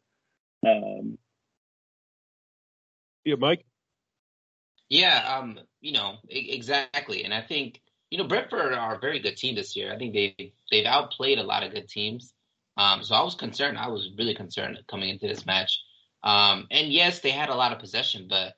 Um, 0.71 1.17
Yeah, 3.25 3.35
Mike. 3.35 3.65
Yeah, 4.89 5.37
um, 5.37 5.59
you 5.81 5.91
know, 5.91 6.15
exactly. 6.29 7.25
And 7.25 7.33
I 7.33 7.41
think, 7.41 7.81
you 8.09 8.17
know, 8.17 8.23
Brentford 8.23 8.73
are 8.73 8.95
a 8.95 8.99
very 8.99 9.19
good 9.19 9.35
team 9.35 9.55
this 9.55 9.75
year. 9.75 9.93
I 9.93 9.97
think 9.97 10.13
they 10.13 10.53
they've 10.71 10.85
outplayed 10.85 11.39
a 11.39 11.43
lot 11.43 11.63
of 11.63 11.73
good 11.73 11.89
teams. 11.89 12.33
Um, 12.77 13.03
so 13.03 13.15
I 13.15 13.23
was 13.23 13.35
concerned. 13.35 13.77
I 13.77 13.89
was 13.89 14.09
really 14.17 14.35
concerned 14.35 14.79
coming 14.89 15.09
into 15.09 15.27
this 15.27 15.45
match. 15.45 15.81
Um, 16.23 16.67
and 16.71 16.87
yes, 16.87 17.19
they 17.19 17.31
had 17.31 17.49
a 17.49 17.55
lot 17.55 17.73
of 17.73 17.79
possession, 17.79 18.27
but 18.29 18.53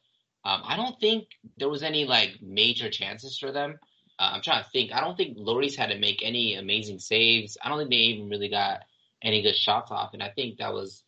um, 0.46 0.62
I 0.66 0.76
don't 0.76 1.00
think 1.00 1.28
there 1.58 1.70
was 1.70 1.84
any 1.84 2.06
like 2.06 2.40
major 2.42 2.90
chances 2.90 3.38
for 3.38 3.52
them. 3.52 3.80
Uh, 4.18 4.32
I'm 4.34 4.42
trying 4.42 4.64
to 4.64 4.70
think. 4.70 4.92
I 4.94 5.02
don't 5.02 5.16
think 5.16 5.38
Lloris 5.38 5.76
had 5.76 5.90
to 5.90 5.98
make 5.98 6.22
any 6.24 6.56
amazing 6.56 7.00
saves. 7.00 7.58
I 7.62 7.70
don't 7.70 7.78
think 7.78 7.90
they 7.90 7.98
even 7.98 8.30
really 8.30 8.50
got 8.50 8.82
any 9.22 9.42
good 9.42 9.56
shots 9.56 9.92
off. 9.92 10.14
And 10.14 10.24
I 10.24 10.30
think 10.30 10.58
that 10.58 10.74
was, 10.74 11.04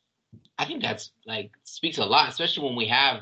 I 0.57 0.65
think 0.65 0.81
that's 0.81 1.11
like 1.25 1.51
speaks 1.63 1.97
a 1.97 2.05
lot, 2.05 2.29
especially 2.29 2.65
when 2.65 2.75
we 2.75 2.87
have 2.87 3.21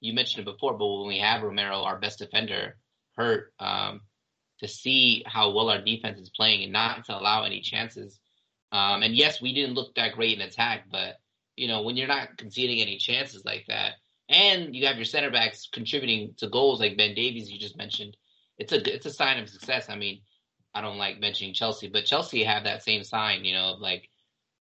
you 0.00 0.12
mentioned 0.12 0.46
it 0.46 0.50
before, 0.50 0.76
but 0.76 0.86
when 0.86 1.08
we 1.08 1.18
have 1.18 1.42
Romero, 1.42 1.82
our 1.82 1.98
best 1.98 2.18
defender, 2.18 2.76
hurt, 3.16 3.52
um, 3.58 4.02
to 4.60 4.68
see 4.68 5.22
how 5.26 5.50
well 5.50 5.70
our 5.70 5.80
defense 5.80 6.20
is 6.20 6.30
playing 6.30 6.64
and 6.64 6.72
not 6.72 7.04
to 7.04 7.16
allow 7.16 7.44
any 7.44 7.60
chances. 7.60 8.18
Um, 8.72 9.02
and 9.02 9.14
yes, 9.14 9.40
we 9.40 9.54
didn't 9.54 9.74
look 9.74 9.94
that 9.94 10.14
great 10.14 10.38
in 10.38 10.46
attack, 10.46 10.84
but 10.90 11.16
you 11.56 11.68
know 11.68 11.82
when 11.82 11.96
you're 11.96 12.08
not 12.08 12.36
conceding 12.36 12.80
any 12.80 12.98
chances 12.98 13.44
like 13.44 13.64
that, 13.68 13.94
and 14.28 14.74
you 14.74 14.86
have 14.86 14.96
your 14.96 15.04
center 15.04 15.30
backs 15.30 15.68
contributing 15.72 16.34
to 16.38 16.48
goals 16.48 16.80
like 16.80 16.96
Ben 16.96 17.14
Davies 17.14 17.50
you 17.50 17.58
just 17.58 17.76
mentioned, 17.76 18.16
it's 18.58 18.72
a 18.72 18.94
it's 18.94 19.06
a 19.06 19.10
sign 19.10 19.38
of 19.38 19.48
success. 19.48 19.88
I 19.88 19.96
mean, 19.96 20.20
I 20.74 20.80
don't 20.80 20.98
like 20.98 21.20
mentioning 21.20 21.54
Chelsea, 21.54 21.88
but 21.88 22.04
Chelsea 22.04 22.44
have 22.44 22.64
that 22.64 22.82
same 22.82 23.04
sign. 23.04 23.44
You 23.44 23.54
know, 23.54 23.76
like 23.78 24.08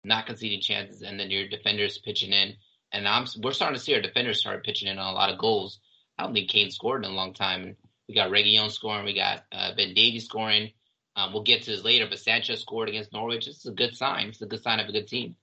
not 0.03 0.25
conceding 0.25 0.61
chances, 0.61 1.01
and 1.01 1.19
then 1.19 1.29
your 1.29 1.47
defenders 1.47 1.97
pitching 1.97 2.31
in. 2.31 2.55
And 2.91 3.07
I'm 3.07 3.25
we're 3.41 3.53
starting 3.53 3.77
to 3.77 3.83
see 3.83 3.93
our 3.93 4.01
defenders 4.01 4.39
start 4.39 4.65
pitching 4.65 4.87
in 4.87 4.97
on 4.97 5.13
a 5.13 5.15
lot 5.15 5.29
of 5.29 5.39
goals. 5.39 5.79
I 6.17 6.23
don't 6.23 6.33
think 6.33 6.49
Kane 6.49 6.71
scored 6.71 7.05
in 7.05 7.11
a 7.11 7.15
long 7.15 7.33
time. 7.33 7.63
And 7.63 7.75
we 8.07 8.15
got 8.15 8.31
Reguilon 8.31 8.71
scoring. 8.71 9.05
We 9.05 9.13
got 9.13 9.43
uh, 9.51 9.73
Ben 9.75 9.93
Davies 9.93 10.25
scoring. 10.25 10.71
Um, 11.15 11.33
we'll 11.33 11.43
get 11.43 11.63
to 11.63 11.71
this 11.71 11.83
later, 11.83 12.07
but 12.09 12.19
Sanchez 12.19 12.61
scored 12.61 12.89
against 12.89 13.13
Norwich. 13.13 13.47
Is 13.47 13.65
a 13.65 13.71
good 13.71 13.95
sign. 13.95 14.29
It's 14.29 14.41
a 14.41 14.45
good 14.45 14.63
sign 14.63 14.79
of 14.79 14.87
a 14.87 14.91
good 14.91 15.07
team. 15.07 15.35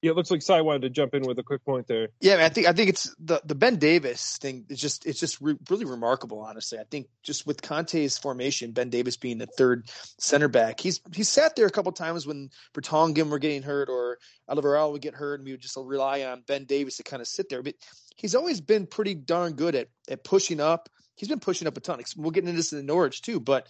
Yeah, 0.00 0.12
it 0.12 0.16
looks 0.16 0.30
like 0.30 0.42
Cy 0.42 0.60
wanted 0.60 0.82
to 0.82 0.90
jump 0.90 1.14
in 1.14 1.22
with 1.22 1.40
a 1.40 1.42
quick 1.42 1.64
point 1.64 1.88
there. 1.88 2.08
Yeah, 2.20 2.44
I 2.44 2.50
think 2.50 2.68
I 2.68 2.72
think 2.72 2.90
it's 2.90 3.14
the 3.18 3.40
the 3.44 3.56
Ben 3.56 3.76
Davies 3.76 4.38
thing. 4.40 4.64
It's 4.68 4.80
just 4.80 5.06
it's 5.06 5.18
just 5.18 5.40
re- 5.40 5.58
really 5.68 5.86
remarkable, 5.86 6.38
honestly. 6.40 6.78
I 6.78 6.84
think 6.88 7.08
just 7.24 7.48
with 7.48 7.62
Conte's 7.62 8.16
formation, 8.16 8.70
Ben 8.70 8.90
Davies 8.90 9.16
being 9.16 9.38
the 9.38 9.46
third 9.46 9.90
center 10.18 10.46
back, 10.46 10.78
he's 10.78 11.00
he's 11.12 11.28
sat 11.28 11.56
there 11.56 11.66
a 11.66 11.70
couple 11.70 11.90
times 11.90 12.28
when 12.28 12.50
Vertonghen 12.74 13.28
were 13.28 13.40
getting 13.40 13.62
hurt 13.62 13.88
or 13.88 14.18
Alderweireld 14.48 14.92
would 14.92 15.02
get 15.02 15.14
hurt, 15.14 15.40
and 15.40 15.46
we 15.46 15.52
would 15.52 15.60
just 15.60 15.76
rely 15.76 16.22
on 16.22 16.44
Ben 16.46 16.64
Davies 16.64 16.98
to 16.98 17.02
kind 17.02 17.20
of 17.20 17.26
sit 17.26 17.48
there. 17.48 17.62
But 17.62 17.74
he's 18.14 18.36
always 18.36 18.60
been 18.60 18.86
pretty 18.86 19.16
darn 19.16 19.54
good 19.54 19.74
at 19.74 19.88
at 20.08 20.22
pushing 20.22 20.60
up. 20.60 20.88
He's 21.16 21.28
been 21.28 21.40
pushing 21.40 21.66
up 21.66 21.76
a 21.76 21.80
ton. 21.80 22.00
We'll 22.16 22.30
get 22.30 22.44
into 22.44 22.56
this 22.56 22.72
in 22.72 22.86
Norwich 22.86 23.22
too, 23.22 23.40
but 23.40 23.66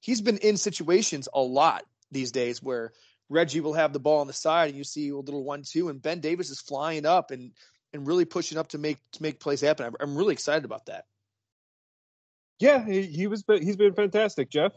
he's 0.00 0.22
been 0.22 0.38
in 0.38 0.56
situations 0.56 1.28
a 1.34 1.40
lot 1.40 1.84
these 2.10 2.32
days 2.32 2.62
where 2.62 2.92
Reggie 3.28 3.60
will 3.60 3.74
have 3.74 3.92
the 3.92 4.00
ball 4.00 4.20
on 4.20 4.26
the 4.26 4.32
side, 4.32 4.70
and 4.70 4.78
you 4.78 4.84
see 4.84 5.10
a 5.10 5.16
little 5.16 5.44
one-two, 5.44 5.88
and 5.88 6.00
Ben 6.00 6.20
Davies 6.20 6.50
is 6.50 6.60
flying 6.60 7.06
up 7.06 7.30
and 7.30 7.52
and 7.94 8.06
really 8.06 8.24
pushing 8.24 8.58
up 8.58 8.68
to 8.68 8.78
make 8.78 8.98
to 9.12 9.22
make 9.22 9.40
plays 9.40 9.60
happen. 9.60 9.86
I'm, 9.86 9.94
I'm 10.00 10.16
really 10.16 10.32
excited 10.32 10.64
about 10.64 10.86
that. 10.86 11.04
Yeah, 12.58 12.84
he, 12.84 13.02
he 13.02 13.26
was 13.26 13.44
he's 13.46 13.76
been 13.76 13.94
fantastic, 13.94 14.50
Jeff. 14.50 14.72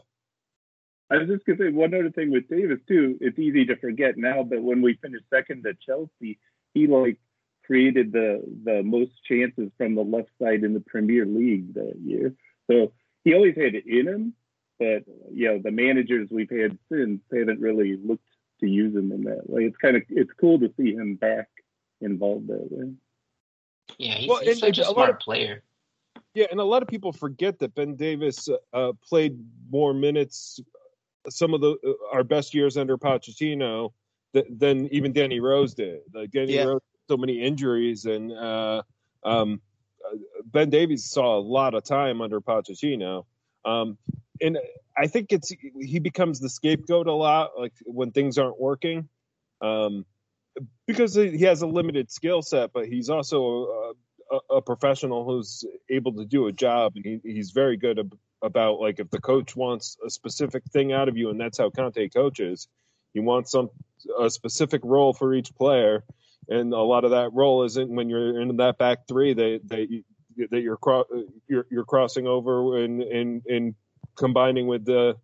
I 1.10 1.18
was 1.18 1.28
just 1.28 1.44
gonna 1.44 1.58
say 1.58 1.70
one 1.70 1.94
other 1.94 2.10
thing 2.10 2.30
with 2.30 2.48
Davies 2.48 2.78
too. 2.88 3.18
It's 3.20 3.38
easy 3.38 3.66
to 3.66 3.76
forget 3.76 4.16
now, 4.16 4.42
but 4.42 4.62
when 4.62 4.82
we 4.82 4.98
finished 5.02 5.24
second 5.30 5.66
at 5.66 5.80
Chelsea, 5.80 6.38
he 6.74 6.86
like 6.86 7.18
created 7.64 8.12
the 8.12 8.42
the 8.64 8.82
most 8.82 9.12
chances 9.24 9.70
from 9.76 9.94
the 9.94 10.02
left 10.02 10.30
side 10.40 10.64
in 10.64 10.74
the 10.74 10.80
Premier 10.80 11.26
League 11.26 11.74
that 11.74 11.96
year. 12.02 12.34
So 12.70 12.92
he 13.24 13.34
always 13.34 13.56
had 13.56 13.74
it 13.74 13.86
in 13.86 14.08
him, 14.08 14.34
but 14.78 15.04
you 15.32 15.48
know 15.48 15.60
the 15.62 15.70
managers 15.70 16.28
we've 16.30 16.50
had 16.50 16.78
since 16.90 17.20
haven't 17.32 17.60
really 17.60 17.98
looked 18.02 18.24
to 18.62 18.68
use 18.68 18.94
him 18.94 19.12
in 19.12 19.24
that 19.24 19.48
way. 19.48 19.64
It's 19.64 19.76
kind 19.76 19.96
of 19.96 20.02
it's 20.08 20.30
cool 20.40 20.58
to 20.60 20.72
see 20.78 20.94
him 20.94 21.16
back 21.16 21.48
involved 22.00 22.48
that 22.48 22.68
way. 22.70 22.92
Yeah, 23.98 24.14
he's, 24.14 24.28
well, 24.28 24.40
he's 24.40 24.58
such 24.58 24.78
a, 24.78 24.82
a 24.82 24.92
smart 24.92 25.10
of, 25.10 25.18
player. 25.18 25.62
Yeah, 26.34 26.46
and 26.50 26.60
a 26.60 26.64
lot 26.64 26.82
of 26.82 26.88
people 26.88 27.12
forget 27.12 27.58
that 27.58 27.74
Ben 27.74 27.94
Davies 27.94 28.48
uh, 28.72 28.92
played 29.06 29.38
more 29.70 29.92
minutes, 29.92 30.60
some 31.28 31.52
of 31.52 31.60
the 31.60 31.76
uh, 31.86 32.14
our 32.16 32.24
best 32.24 32.54
years 32.54 32.76
under 32.76 32.96
Pochettino, 32.96 33.92
th- 34.32 34.46
than 34.48 34.88
even 34.88 35.12
Danny 35.12 35.40
Rose 35.40 35.74
did. 35.74 36.00
Like 36.14 36.30
Danny 36.30 36.54
yeah. 36.54 36.64
Rose, 36.64 36.80
so 37.08 37.16
many 37.16 37.40
injuries, 37.40 38.06
and 38.06 38.32
uh, 38.32 38.82
um, 39.24 39.60
uh, 40.06 40.16
Ben 40.46 40.70
Davies 40.70 41.04
saw 41.04 41.38
a 41.38 41.40
lot 41.40 41.74
of 41.74 41.84
time 41.84 42.20
under 42.20 42.40
Pochettino. 42.40 43.24
Um, 43.64 43.98
and 44.42 44.58
I 44.96 45.06
think 45.06 45.32
it's 45.32 45.52
he 45.80 45.98
becomes 45.98 46.40
the 46.40 46.50
scapegoat 46.50 47.06
a 47.06 47.12
lot, 47.12 47.52
like 47.58 47.72
when 47.84 48.10
things 48.10 48.36
aren't 48.36 48.60
working, 48.60 49.08
um, 49.62 50.04
because 50.86 51.14
he 51.14 51.42
has 51.42 51.62
a 51.62 51.66
limited 51.66 52.10
skill 52.10 52.42
set, 52.42 52.72
but 52.72 52.86
he's 52.86 53.08
also 53.08 53.94
a, 54.30 54.54
a, 54.56 54.62
professional 54.62 55.24
who's 55.24 55.64
able 55.88 56.12
to 56.14 56.24
do 56.24 56.46
a 56.46 56.52
job, 56.52 56.92
and 56.96 57.04
he, 57.04 57.20
he's 57.24 57.52
very 57.52 57.76
good 57.76 57.98
ab- 57.98 58.18
about 58.42 58.80
like 58.80 58.98
if 58.98 59.08
the 59.10 59.20
coach 59.20 59.54
wants 59.56 59.96
a 60.04 60.10
specific 60.10 60.64
thing 60.72 60.92
out 60.92 61.08
of 61.08 61.16
you, 61.16 61.30
and 61.30 61.40
that's 61.40 61.58
how 61.58 61.70
Conte 61.70 62.08
coaches. 62.08 62.68
He 63.14 63.20
wants 63.20 63.52
some 63.52 63.70
a 64.18 64.28
specific 64.28 64.80
role 64.84 65.12
for 65.12 65.34
each 65.34 65.54
player, 65.54 66.02
and 66.48 66.72
a 66.72 66.80
lot 66.80 67.04
of 67.04 67.12
that 67.12 67.32
role 67.32 67.64
isn't 67.64 67.90
when 67.90 68.08
you're 68.08 68.40
in 68.40 68.56
that 68.56 68.78
back 68.78 69.06
three 69.06 69.34
that 69.34 69.60
that 69.68 70.02
that 70.50 70.60
you're 70.62 70.78
cro- 70.78 71.04
you're, 71.46 71.66
you're 71.70 71.84
crossing 71.84 72.26
over 72.26 72.78
and 72.78 73.02
and 73.02 73.42
and 73.46 73.74
combining 74.16 74.66
with 74.66 74.84
the 74.84 75.16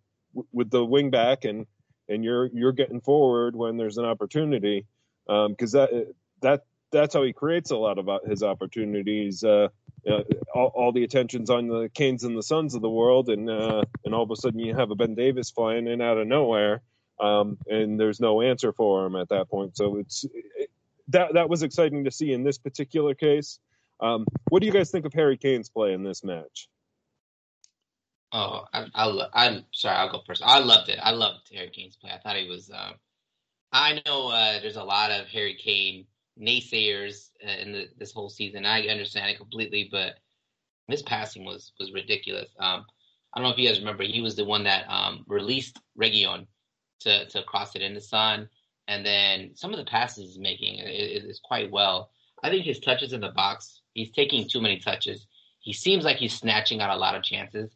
with 0.51 0.69
the 0.69 0.85
wing 0.85 1.09
back 1.09 1.45
and 1.45 1.65
and 2.07 2.23
you're 2.23 2.47
you're 2.47 2.71
getting 2.71 3.01
forward 3.01 3.55
when 3.55 3.77
there's 3.77 3.97
an 3.97 4.05
opportunity 4.05 4.85
because 5.27 5.75
um, 5.75 5.89
that 5.89 6.13
that 6.41 6.63
that's 6.91 7.13
how 7.13 7.23
he 7.23 7.33
creates 7.33 7.71
a 7.71 7.77
lot 7.77 7.97
of 7.99 8.09
his 8.27 8.43
opportunities. 8.43 9.43
Uh, 9.43 9.67
uh, 10.09 10.23
all, 10.55 10.71
all, 10.73 10.91
the 10.91 11.03
attention's 11.03 11.49
on 11.49 11.67
the 11.67 11.89
Kanes 11.89 12.23
and 12.23 12.35
the 12.35 12.43
Sons 12.43 12.73
of 12.73 12.81
the 12.81 12.89
world, 12.89 13.29
and 13.29 13.49
uh, 13.49 13.83
and 14.05 14.15
all 14.15 14.23
of 14.23 14.31
a 14.31 14.35
sudden 14.35 14.59
you 14.59 14.75
have 14.75 14.91
a 14.91 14.95
Ben 14.95 15.13
Davies 15.13 15.51
flying 15.51 15.87
in 15.87 16.01
out 16.01 16.17
of 16.17 16.27
nowhere, 16.27 16.81
um, 17.19 17.57
and 17.67 17.99
there's 17.99 18.19
no 18.19 18.41
answer 18.41 18.71
for 18.73 19.05
him 19.05 19.15
at 19.15 19.29
that 19.29 19.49
point. 19.49 19.77
So 19.77 19.97
it's 19.97 20.25
it, 20.33 20.71
that 21.09 21.33
that 21.33 21.49
was 21.49 21.63
exciting 21.63 22.05
to 22.05 22.11
see 22.11 22.31
in 22.31 22.43
this 22.43 22.57
particular 22.57 23.13
case. 23.13 23.59
Um, 23.99 24.25
what 24.49 24.61
do 24.61 24.65
you 24.65 24.71
guys 24.71 24.89
think 24.89 25.05
of 25.05 25.13
Harry 25.13 25.37
Kane's 25.37 25.69
play 25.69 25.93
in 25.93 26.03
this 26.03 26.23
match? 26.23 26.69
Oh, 28.31 28.65
I, 28.73 28.85
I, 29.33 29.47
am 29.47 29.65
sorry. 29.71 29.97
I'll 29.97 30.11
go 30.11 30.21
first. 30.25 30.43
I 30.45 30.59
loved 30.59 30.89
it. 30.89 30.99
I 31.01 31.11
loved 31.11 31.49
Harry 31.53 31.71
Kane's 31.71 31.95
play. 31.95 32.11
I 32.11 32.19
thought 32.19 32.37
he 32.37 32.47
was. 32.47 32.69
Um, 32.69 32.93
I 33.71 34.01
know 34.05 34.29
uh, 34.29 34.59
there's 34.61 34.75
a 34.75 34.83
lot 34.83 35.11
of 35.11 35.27
Harry 35.27 35.55
Kane 35.55 36.05
naysayers 36.39 37.29
uh, 37.45 37.59
in 37.61 37.71
the, 37.71 37.87
this 37.97 38.13
whole 38.13 38.29
season. 38.29 38.65
I 38.65 38.87
understand 38.87 39.31
it 39.31 39.37
completely, 39.37 39.89
but 39.91 40.15
his 40.87 41.01
passing 41.01 41.43
was 41.43 41.71
was 41.79 41.91
ridiculous. 41.91 42.49
Um, 42.59 42.85
I 43.33 43.39
don't 43.39 43.47
know 43.47 43.53
if 43.53 43.57
you 43.57 43.67
guys 43.67 43.79
remember. 43.79 44.03
He 44.03 44.21
was 44.21 44.35
the 44.35 44.45
one 44.45 44.63
that 44.63 44.85
um, 44.89 45.23
released 45.27 45.79
Reguilon 45.99 46.45
to 47.01 47.25
to 47.29 47.43
cross 47.43 47.75
it 47.75 47.81
in 47.81 47.95
the 47.95 48.01
Son, 48.01 48.47
and 48.87 49.03
then 49.03 49.51
some 49.55 49.71
of 49.71 49.77
the 49.77 49.85
passes 49.85 50.25
he's 50.25 50.39
making 50.39 50.79
is, 50.79 51.23
is 51.23 51.41
quite 51.43 51.71
well. 51.71 52.11
I 52.43 52.49
think 52.49 52.65
his 52.65 52.79
touches 52.79 53.13
in 53.13 53.21
the 53.21 53.29
box. 53.29 53.81
He's 53.93 54.11
taking 54.11 54.47
too 54.47 54.61
many 54.61 54.77
touches. 54.77 55.25
He 55.61 55.73
seems 55.73 56.05
like 56.05 56.17
he's 56.17 56.37
snatching 56.37 56.79
out 56.79 56.95
a 56.95 56.99
lot 56.99 57.15
of 57.15 57.23
chances 57.23 57.71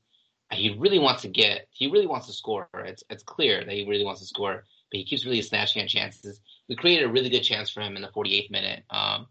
he 0.53 0.75
really 0.77 0.99
wants 0.99 1.21
to 1.23 1.27
get 1.27 1.67
he 1.71 1.87
really 1.89 2.07
wants 2.07 2.27
to 2.27 2.33
score. 2.33 2.69
It's 2.73 3.03
it's 3.09 3.23
clear 3.23 3.63
that 3.63 3.73
he 3.73 3.87
really 3.87 4.05
wants 4.05 4.21
to 4.21 4.27
score, 4.27 4.63
but 4.91 4.97
he 4.97 5.05
keeps 5.05 5.25
really 5.25 5.41
snatching 5.41 5.81
at 5.81 5.89
chances. 5.89 6.41
We 6.69 6.75
created 6.75 7.05
a 7.05 7.11
really 7.11 7.29
good 7.29 7.43
chance 7.43 7.69
for 7.69 7.81
him 7.81 7.95
in 7.95 8.01
the 8.01 8.09
48th 8.09 8.51
minute. 8.51 8.83
Um, 8.89 9.27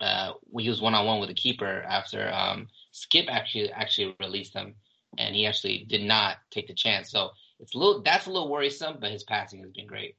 uh, 0.00 0.32
he 0.58 0.68
was 0.68 0.80
one 0.80 0.94
on 0.94 1.06
one 1.06 1.20
with 1.20 1.28
the 1.28 1.34
keeper 1.34 1.82
after 1.82 2.32
um, 2.32 2.68
Skip 2.92 3.26
actually 3.28 3.70
actually 3.72 4.14
released 4.20 4.54
him, 4.54 4.74
and 5.18 5.34
he 5.34 5.46
actually 5.46 5.84
did 5.88 6.02
not 6.02 6.38
take 6.50 6.68
the 6.68 6.74
chance. 6.74 7.10
So 7.10 7.30
it's 7.58 7.74
a 7.74 7.78
little 7.78 8.02
that's 8.02 8.26
a 8.26 8.30
little 8.30 8.50
worrisome, 8.50 8.98
but 9.00 9.10
his 9.10 9.24
passing 9.24 9.60
has 9.60 9.72
been 9.72 9.86
great. 9.86 10.16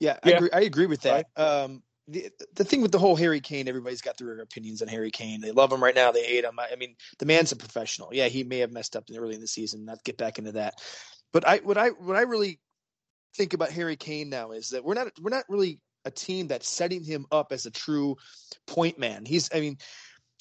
Yeah, 0.00 0.18
I, 0.24 0.30
Agree, 0.30 0.50
I 0.52 0.60
agree 0.62 0.86
with 0.86 1.02
that. 1.02 1.28
Um, 1.36 1.82
the 2.12 2.30
the 2.54 2.64
thing 2.64 2.82
with 2.82 2.92
the 2.92 2.98
whole 2.98 3.16
Harry 3.16 3.40
Kane, 3.40 3.68
everybody's 3.68 4.02
got 4.02 4.16
their 4.16 4.38
opinions 4.40 4.82
on 4.82 4.88
Harry 4.88 5.10
Kane. 5.10 5.40
They 5.40 5.52
love 5.52 5.72
him 5.72 5.82
right 5.82 5.94
now. 5.94 6.12
They 6.12 6.24
hate 6.24 6.44
him. 6.44 6.58
I, 6.58 6.68
I 6.72 6.76
mean, 6.76 6.96
the 7.18 7.26
man's 7.26 7.52
a 7.52 7.56
professional. 7.56 8.10
Yeah, 8.12 8.28
he 8.28 8.44
may 8.44 8.58
have 8.58 8.72
messed 8.72 8.96
up 8.96 9.04
early 9.16 9.34
in 9.34 9.40
the 9.40 9.46
season. 9.46 9.84
Not 9.84 10.04
get 10.04 10.16
back 10.16 10.38
into 10.38 10.52
that. 10.52 10.74
But 11.32 11.46
I 11.48 11.58
what 11.58 11.78
I 11.78 11.88
what 11.88 12.16
I 12.16 12.22
really 12.22 12.60
think 13.36 13.54
about 13.54 13.70
Harry 13.70 13.96
Kane 13.96 14.28
now 14.28 14.52
is 14.52 14.70
that 14.70 14.84
we're 14.84 14.94
not 14.94 15.08
we're 15.20 15.30
not 15.30 15.44
really 15.48 15.80
a 16.04 16.10
team 16.10 16.48
that's 16.48 16.68
setting 16.68 17.04
him 17.04 17.26
up 17.30 17.52
as 17.52 17.66
a 17.66 17.70
true 17.70 18.16
point 18.66 18.98
man. 18.98 19.24
He's 19.24 19.50
I 19.52 19.60
mean 19.60 19.78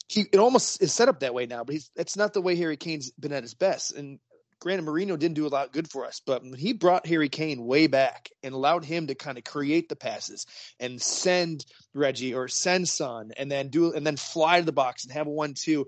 he 0.08 0.26
it 0.32 0.40
almost 0.40 0.82
is 0.82 0.92
set 0.92 1.08
up 1.08 1.22
that 1.22 1.34
way 1.34 1.46
now, 1.46 1.64
but 1.64 1.74
he's 1.74 1.90
that's 1.96 2.18
not 2.18 2.34
the 2.34 2.42
way 2.42 2.56
Harry 2.56 2.78
Kane's 2.78 3.12
been 3.12 3.34
at 3.34 3.44
his 3.44 3.54
best. 3.54 3.94
And 3.94 4.20
granted, 4.62 4.86
Mourinho 4.86 5.20
didn't 5.20 5.34
do 5.34 5.48
a 5.48 5.50
lot 5.50 5.74
good 5.74 5.90
for 5.90 6.06
us, 6.06 6.22
but 6.26 6.44
he 6.56 6.72
brought 6.72 7.08
Harry 7.08 7.28
Kane 7.28 7.66
way 7.66 7.88
back 7.88 8.30
and 8.44 8.54
allowed 8.54 8.86
him 8.86 9.08
to 9.08 9.16
kind 9.16 9.38
of 9.38 9.44
create 9.44 9.90
the 9.90 9.96
passes 9.96 10.46
and 10.80 11.02
send 11.02 11.66
Reggie 11.94 12.36
or 12.36 12.48
send 12.48 12.88
Son 12.88 13.32
and 13.36 13.52
then 13.52 13.70
do 13.70 13.92
and 13.92 14.06
then 14.06 14.16
fly 14.16 14.60
to 14.60 14.66
the 14.66 14.72
box 14.72 15.04
and 15.04 15.12
have 15.12 15.28
a 15.28 15.32
one-two. 15.32 15.88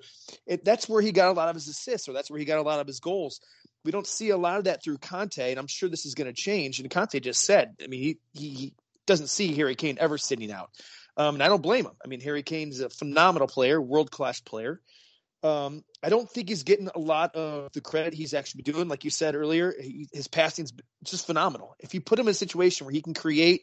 that's 0.64 0.90
where 0.90 1.02
he 1.02 1.12
got 1.12 1.30
a 1.30 1.34
lot 1.34 1.50
of 1.50 1.56
his 1.56 1.68
assists, 1.68 2.10
or 2.10 2.14
that's 2.14 2.30
where 2.30 2.40
he 2.40 2.46
got 2.46 2.60
a 2.60 2.64
lot 2.64 2.80
of 2.80 2.88
his 2.88 3.00
goals. 3.00 3.40
We 3.86 3.92
don't 3.92 4.08
see 4.08 4.32
a 4.32 4.38
lot 4.38 4.58
of 4.58 4.64
that 4.64 4.84
through 4.84 4.98
Conte, 4.98 5.52
and 5.52 5.60
I'm 5.60 5.68
sure 5.68 5.88
this 5.88 6.06
is 6.06 6.16
going 6.16 6.28
to 6.28 6.34
change. 6.34 6.80
And 6.80 6.90
Conte 6.90 7.20
just 7.20 7.42
said, 7.42 7.76
I 7.82 7.88
mean, 7.88 8.02
he 8.02 8.18
he, 8.34 8.50
he 8.50 8.74
doesn't 9.06 9.28
see 9.28 9.54
Harry 9.54 9.76
Kane 9.76 9.98
ever 10.00 10.18
sitting 10.18 10.52
out. 10.52 10.72
Um, 11.16 11.36
and 11.36 11.44
I 11.44 11.48
don't 11.48 11.62
blame 11.62 11.86
him. 11.86 11.94
I 12.04 12.08
mean, 12.08 12.22
Harry 12.22 12.42
Kane's 12.42 12.80
a 12.80 12.90
phenomenal 12.90 13.48
player, 13.48 13.80
world 13.80 14.10
class 14.10 14.40
player. 14.40 14.82
Um, 15.44 15.84
I 16.02 16.10
don't 16.10 16.30
think 16.30 16.50
he's 16.50 16.64
getting 16.64 16.90
a 16.94 17.00
lot 17.00 17.36
of 17.36 17.72
the 17.74 17.82
credit 17.82 18.14
he's 18.14 18.34
actually 18.34 18.64
doing. 18.64 18.88
Like 18.88 19.04
you 19.04 19.10
said 19.10 19.36
earlier, 19.36 19.74
he, 19.80 20.08
his 20.14 20.28
passing's 20.28 20.72
just 21.04 21.28
phenomenal. 21.28 21.76
If 21.80 21.94
you 21.94 22.02
put 22.02 22.18
him 22.18 22.28
in 22.28 22.32
a 22.32 22.36
situation 22.36 22.86
where 22.86 22.94
he 22.94 23.02
can 23.02 23.14
create 23.14 23.62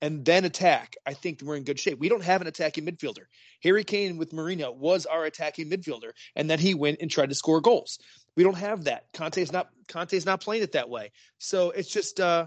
and 0.00 0.24
then 0.24 0.44
attack, 0.44 0.94
I 1.04 1.14
think 1.14 1.40
we're 1.42 1.56
in 1.56 1.64
good 1.64 1.80
shape. 1.80 1.98
We 1.98 2.08
don't 2.08 2.22
have 2.22 2.40
an 2.40 2.46
attacking 2.46 2.86
midfielder. 2.86 3.24
Harry 3.62 3.82
Kane 3.82 4.16
with 4.16 4.30
Mourinho 4.30 4.74
was 4.76 5.06
our 5.06 5.24
attacking 5.24 5.68
midfielder, 5.70 6.12
and 6.36 6.48
then 6.48 6.60
he 6.60 6.74
went 6.74 6.98
and 7.00 7.10
tried 7.10 7.30
to 7.30 7.34
score 7.34 7.60
goals. 7.60 7.98
We 8.36 8.44
don't 8.44 8.56
have 8.56 8.84
that. 8.84 9.04
Conte's 9.12 9.50
not 9.50 9.68
Conte's 9.88 10.26
not 10.26 10.40
playing 10.40 10.62
it 10.62 10.72
that 10.72 10.88
way. 10.88 11.10
So 11.38 11.70
it's 11.70 11.90
just 11.90 12.20
uh, 12.20 12.46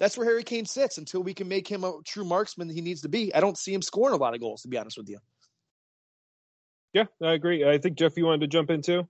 that's 0.00 0.18
where 0.18 0.26
Harry 0.26 0.42
Kane 0.42 0.66
sits 0.66 0.98
until 0.98 1.22
we 1.22 1.34
can 1.34 1.46
make 1.46 1.68
him 1.68 1.84
a 1.84 2.00
true 2.04 2.24
marksman 2.24 2.68
he 2.68 2.80
needs 2.80 3.02
to 3.02 3.08
be. 3.08 3.32
I 3.32 3.40
don't 3.40 3.56
see 3.56 3.72
him 3.72 3.82
scoring 3.82 4.14
a 4.14 4.18
lot 4.18 4.34
of 4.34 4.40
goals, 4.40 4.62
to 4.62 4.68
be 4.68 4.78
honest 4.78 4.98
with 4.98 5.08
you. 5.08 5.18
Yeah, 6.94 7.04
I 7.20 7.32
agree. 7.32 7.68
I 7.68 7.76
think 7.78 7.98
Jeff, 7.98 8.16
you 8.16 8.24
wanted 8.24 8.42
to 8.42 8.46
jump 8.46 8.70
in 8.70 8.80
too. 8.80 9.06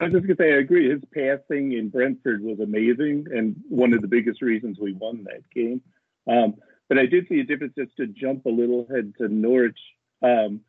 I 0.00 0.04
was 0.04 0.14
just 0.14 0.26
gonna 0.26 0.36
say 0.36 0.54
I 0.54 0.58
agree. 0.58 0.90
His 0.90 1.02
passing 1.14 1.72
in 1.72 1.90
Brentford 1.90 2.42
was 2.42 2.58
amazing, 2.58 3.26
and 3.32 3.54
one 3.68 3.92
of 3.92 4.02
the 4.02 4.08
biggest 4.08 4.42
reasons 4.42 4.78
we 4.80 4.92
won 4.92 5.24
that 5.24 5.48
game. 5.54 5.82
Um, 6.26 6.54
but 6.88 6.98
I 6.98 7.06
did 7.06 7.28
see 7.28 7.40
a 7.40 7.44
difference 7.44 7.74
just 7.78 7.96
to 7.98 8.06
jump 8.06 8.46
a 8.46 8.50
little 8.50 8.86
head 8.90 9.12
to 9.18 9.28
Norwich. 9.28 9.78
Um, 10.22 10.62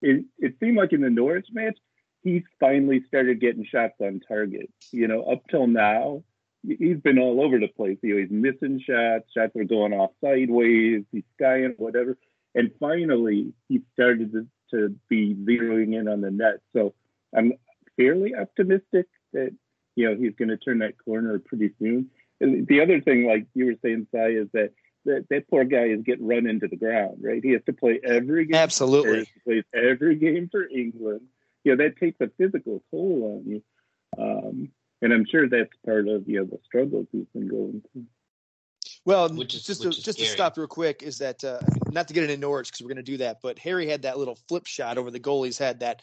it, 0.00 0.24
it 0.38 0.54
seemed 0.60 0.76
like 0.76 0.92
in 0.92 1.00
the 1.00 1.10
Norwich 1.10 1.48
match, 1.52 1.78
he 2.22 2.44
finally 2.58 3.04
started 3.06 3.40
getting 3.40 3.64
shots 3.64 3.94
on 4.00 4.20
target. 4.26 4.70
You 4.92 5.08
know, 5.08 5.22
up 5.24 5.42
till 5.50 5.66
now, 5.66 6.24
he's 6.66 6.98
been 6.98 7.18
all 7.18 7.40
over 7.40 7.58
the 7.58 7.68
place. 7.68 7.98
You 8.02 8.14
know, 8.14 8.20
he's 8.20 8.30
missing 8.30 8.80
shots, 8.84 9.26
shots 9.36 9.54
are 9.56 9.64
going 9.64 9.92
off 9.92 10.10
sideways, 10.22 11.04
he's 11.12 11.24
skying, 11.36 11.74
whatever. 11.76 12.16
And 12.54 12.70
finally, 12.80 13.52
he 13.68 13.82
started 13.92 14.32
to, 14.32 14.46
to 14.70 14.94
be 15.08 15.34
zeroing 15.34 15.98
in 15.98 16.08
on 16.08 16.20
the 16.20 16.30
net. 16.30 16.60
So 16.74 16.94
I'm 17.34 17.52
fairly 17.96 18.34
optimistic 18.34 19.06
that, 19.32 19.54
you 19.94 20.08
know, 20.08 20.16
he's 20.16 20.34
going 20.34 20.48
to 20.48 20.56
turn 20.56 20.78
that 20.78 20.94
corner 21.04 21.38
pretty 21.38 21.70
soon. 21.78 22.10
And 22.40 22.66
the 22.66 22.80
other 22.82 23.00
thing, 23.00 23.26
like 23.26 23.46
you 23.54 23.66
were 23.66 23.74
saying, 23.82 24.06
Cy, 24.12 24.28
is 24.28 24.48
that 24.52 24.72
that, 25.06 25.26
that 25.30 25.48
poor 25.48 25.64
guy 25.64 25.84
is 25.84 26.02
getting 26.02 26.26
run 26.26 26.46
into 26.46 26.68
the 26.68 26.76
ground, 26.76 27.18
right? 27.20 27.42
He 27.42 27.52
has 27.52 27.62
to 27.66 27.72
play 27.72 28.00
every 28.04 28.46
game. 28.46 28.56
Absolutely. 28.56 29.20
He 29.20 29.40
plays 29.44 29.64
every 29.72 30.16
game 30.16 30.48
for 30.50 30.66
England. 30.68 31.22
You 31.64 31.74
know, 31.74 31.84
that 31.84 31.96
takes 31.98 32.20
a 32.20 32.28
physical 32.36 32.82
toll 32.90 33.40
on 33.40 33.50
you. 33.50 33.62
Um, 34.18 34.70
and 35.02 35.12
I'm 35.12 35.26
sure 35.26 35.48
that's 35.48 35.70
part 35.84 36.08
of 36.08 36.28
you 36.28 36.40
know 36.40 36.44
the 36.44 36.58
struggles 36.64 37.06
he's 37.12 37.26
been 37.34 37.48
going 37.48 37.82
through. 37.92 38.06
Well, 39.06 39.28
which 39.28 39.54
is, 39.54 39.62
just 39.62 39.82
to, 39.82 39.90
just 39.90 40.18
to 40.18 40.26
stop 40.26 40.58
real 40.58 40.66
quick 40.66 41.04
is 41.04 41.18
that 41.18 41.44
uh, 41.44 41.60
not 41.92 42.08
to 42.08 42.14
get 42.14 42.24
into 42.24 42.36
Norwich 42.36 42.68
because 42.68 42.82
we're 42.82 42.88
going 42.92 42.96
to 42.96 43.12
do 43.12 43.18
that, 43.18 43.38
but 43.40 43.56
Harry 43.60 43.88
had 43.88 44.02
that 44.02 44.18
little 44.18 44.36
flip 44.48 44.66
shot 44.66 44.98
over 44.98 45.12
the 45.12 45.20
goalie's 45.20 45.56
head 45.56 45.80
that 45.80 46.02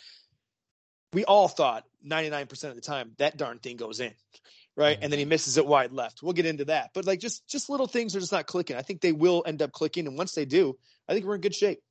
we 1.12 1.26
all 1.26 1.50
thought 1.50 1.84
99% 2.08 2.64
of 2.64 2.76
the 2.76 2.82
time 2.82 3.12
that 3.18 3.36
darn 3.36 3.60
thing 3.60 3.76
goes 3.76 4.00
in, 4.00 4.14
right? 4.78 4.98
And 5.02 5.12
then 5.12 5.20
he 5.20 5.26
mm-hmm. 5.26 5.32
misses 5.32 5.58
it 5.58 5.66
wide 5.66 5.92
left. 5.92 6.24
We'll 6.24 6.32
get 6.32 6.46
into 6.46 6.64
that, 6.66 6.92
but 6.94 7.06
like 7.06 7.20
just 7.20 7.46
just 7.50 7.70
little 7.70 7.88
things 7.88 8.16
are 8.16 8.22
just 8.22 8.32
not 8.32 8.48
clicking. 8.48 8.78
I 8.78 8.84
think 8.84 9.02
they 9.02 9.12
will 9.12 9.44
end 9.46 9.62
up 9.62 9.74
clicking, 9.74 10.08
and 10.08 10.18
once 10.18 10.32
they 10.32 10.46
do, 10.46 10.78
I 11.10 11.14
think 11.14 11.26
we're 11.26 11.36
in 11.36 11.42
good 11.42 11.54
shape. 11.54 11.82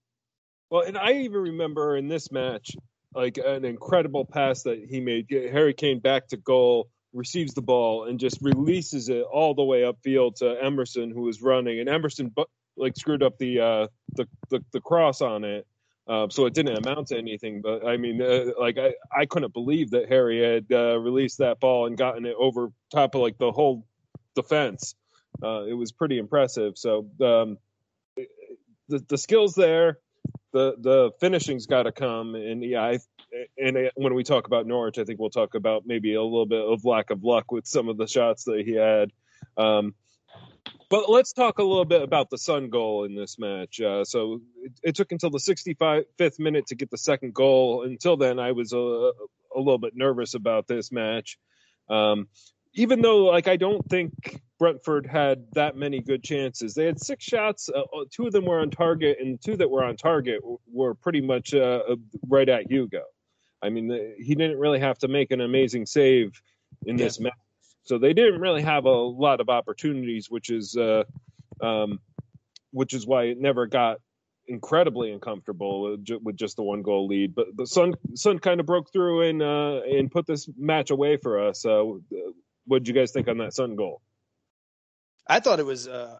Well, 0.71 0.81
and 0.81 0.97
I 0.97 1.12
even 1.12 1.42
remember 1.42 1.99
in 1.99 2.09
this 2.09 2.33
match, 2.33 2.71
like 3.14 3.37
an 3.37 3.66
incredible 3.66 4.25
pass 4.25 4.62
that 4.62 4.83
he 4.88 5.00
made. 5.00 5.26
Harry 5.31 5.75
Kane 5.75 6.00
back 6.00 6.28
to 6.28 6.38
goal, 6.38 6.88
receives 7.12 7.54
the 7.54 7.62
ball, 7.62 8.04
and 8.04 8.19
just 8.19 8.38
releases 8.40 9.09
it 9.09 9.23
all 9.23 9.54
the 9.54 9.62
way 9.62 9.83
upfield 9.83 10.37
to 10.37 10.57
Emerson, 10.62 11.11
who 11.11 11.23
was 11.23 11.42
running, 11.42 11.81
and 11.81 11.88
Emerson 11.88 12.35
like 12.76 12.97
screwed 12.97 13.23
up 13.23 13.38
the 13.38 13.61
uh, 13.61 13.87
the, 14.14 14.26
the, 14.50 14.64
the 14.73 14.81
cross 14.81 15.21
on 15.21 15.45
it. 15.45 15.66
Uh, 16.09 16.26
so 16.31 16.47
it 16.47 16.54
didn't 16.54 16.85
amount 16.85 17.07
to 17.09 17.16
anything, 17.16 17.61
but 17.62 17.87
I 17.87 17.97
mean, 17.97 18.21
uh, 18.21 18.47
like 18.59 18.76
I, 18.76 18.95
I 19.16 19.26
couldn't 19.26 19.52
believe 19.52 19.90
that 19.90 20.09
Harry 20.09 20.42
had 20.42 20.66
uh, 20.73 20.99
released 20.99 21.38
that 21.38 21.61
ball 21.61 21.87
and 21.87 21.97
gotten 21.97 22.26
it 22.26 22.35
over 22.37 22.73
top 22.90 23.14
of 23.14 23.21
like 23.21 23.38
the 23.38 23.52
whole 23.52 23.87
defense. 24.35 24.97
Uh, 25.40 25.62
it 25.62 25.75
was 25.75 25.92
pretty 25.92 26.19
impressive. 26.19 26.76
So 26.76 27.07
um, 27.21 27.59
the 28.88 28.99
the 29.09 29.16
skills 29.16 29.54
there, 29.54 29.99
the 30.52 30.75
the 30.78 31.12
finishing's 31.21 31.66
got 31.66 31.85
to 31.85 31.92
come, 31.92 32.35
and 32.35 32.64
yeah, 32.64 32.83
I, 32.83 32.99
and 33.57 33.91
when 33.95 34.15
we 34.15 34.25
talk 34.25 34.47
about 34.47 34.67
Norwich, 34.67 34.99
I 34.99 35.05
think 35.05 35.19
we'll 35.19 35.31
talk 35.31 35.55
about 35.55 35.85
maybe 35.87 36.15
a 36.15 36.23
little 36.23 36.47
bit 36.47 36.61
of 36.61 36.85
lack 36.85 37.11
of 37.11 37.25
luck 37.25 37.51
with 37.51 37.67
some 37.67 37.89
of 37.89 37.97
the 37.97 38.07
shots 38.07 38.45
that 38.45 38.62
he 38.65 38.73
had. 38.73 39.11
Um, 39.57 39.95
but 40.89 41.09
let's 41.09 41.33
talk 41.33 41.59
a 41.59 41.62
little 41.62 41.87
bit 41.87 42.03
about 42.03 42.29
the 42.31 42.39
Son 42.39 42.69
goal 42.69 43.05
in 43.05 43.15
this 43.15 43.39
match. 43.39 43.81
Uh, 43.81 44.05
so 44.05 44.41
it, 44.62 44.73
it, 44.83 44.95
took 44.95 45.11
until 45.11 45.31
the 45.31 45.39
65th 45.39 46.39
minute 46.39 46.67
to 46.67 46.75
get 46.75 46.91
the 46.91 46.99
second 46.99 47.33
goal. 47.33 47.85
Until 47.85 48.17
then, 48.17 48.39
I 48.39 48.53
was 48.53 48.73
a, 48.73 48.77
a 48.77 49.59
little 49.59 49.79
bit 49.79 49.97
nervous 49.97 50.35
about 50.35 50.67
this 50.67 50.93
match. 50.93 51.39
Um, 51.89 52.29
even 52.75 53.01
though 53.01 53.25
like 53.25 53.49
I 53.49 53.57
don't 53.57 53.87
think 53.89 54.41
Brentford 54.59 55.07
had 55.07 55.47
that 55.55 55.77
many 55.77 56.01
good 56.01 56.23
chances. 56.23 56.75
They 56.75 56.87
had 56.87 57.01
six 57.01 57.25
shots. 57.25 57.69
Uh, 57.69 57.81
uh 57.81 58.05
two 58.11 58.27
of 58.27 58.33
them 58.33 58.45
were 58.45 58.61
on 58.61 58.71
target, 58.71 59.19
and 59.21 59.41
two 59.43 59.57
that 59.57 59.71
were 59.71 59.85
on 59.85 59.97
target 59.97 60.41
were 60.71 60.95
pretty 60.95 61.21
much 61.21 61.53
uh, 61.55 61.81
uh 61.89 61.97
right 62.29 62.49
at 62.49 62.71
Hugo. 62.71 63.03
I 63.62 63.71
mean, 63.71 63.88
the, 63.88 64.14
he 64.19 64.35
didn't 64.35 64.59
really 64.59 64.80
have 64.80 64.99
to 64.99 65.08
make 65.08 65.30
an 65.30 65.41
amazing 65.41 65.87
save 65.87 66.41
in 66.87 66.99
yeah. 66.99 67.04
this 67.04 67.21
match, 67.21 67.32
so 67.84 67.99
they 67.99 68.13
didn't 68.13 68.41
really 68.41 68.63
have 68.63 68.84
a 68.84 68.91
lot 68.91 69.41
of 69.41 69.49
opportunities, 69.49 70.30
which 70.30 70.50
is 70.50 70.76
uh, 70.76 71.04
um, 71.60 72.00
which 72.73 72.95
is 72.95 73.06
why 73.06 73.25
it 73.25 73.39
never 73.39 73.67
got 73.67 73.99
incredibly 74.49 75.13
uncomfortable 75.13 75.97
with 76.23 76.37
just 76.37 76.56
the 76.56 76.63
one 76.63 76.82
goal 76.82 77.06
lead. 77.06 77.34
But 77.34 77.56
the 77.56 77.67
Son 77.67 77.95
Son 78.15 78.39
kind 78.39 78.60
of 78.60 78.67
broke 78.67 78.93
through 78.93 79.23
and 79.23 79.43
uh, 79.43 79.82
and 79.89 80.10
put 80.10 80.26
this 80.26 80.49
match 80.58 80.91
away 80.91 81.17
for 81.17 81.47
us. 81.49 81.65
Uh, 81.65 81.84
what 82.67 82.78
did 82.78 82.89
you 82.89 82.95
guys 82.95 83.13
think 83.13 83.28
on 83.28 83.39
that 83.39 83.52
Son 83.52 83.76
goal? 83.76 84.02
I 85.26 85.41
thought 85.41 85.60
it 85.60 85.67
was, 85.67 85.87
uh, 85.87 86.19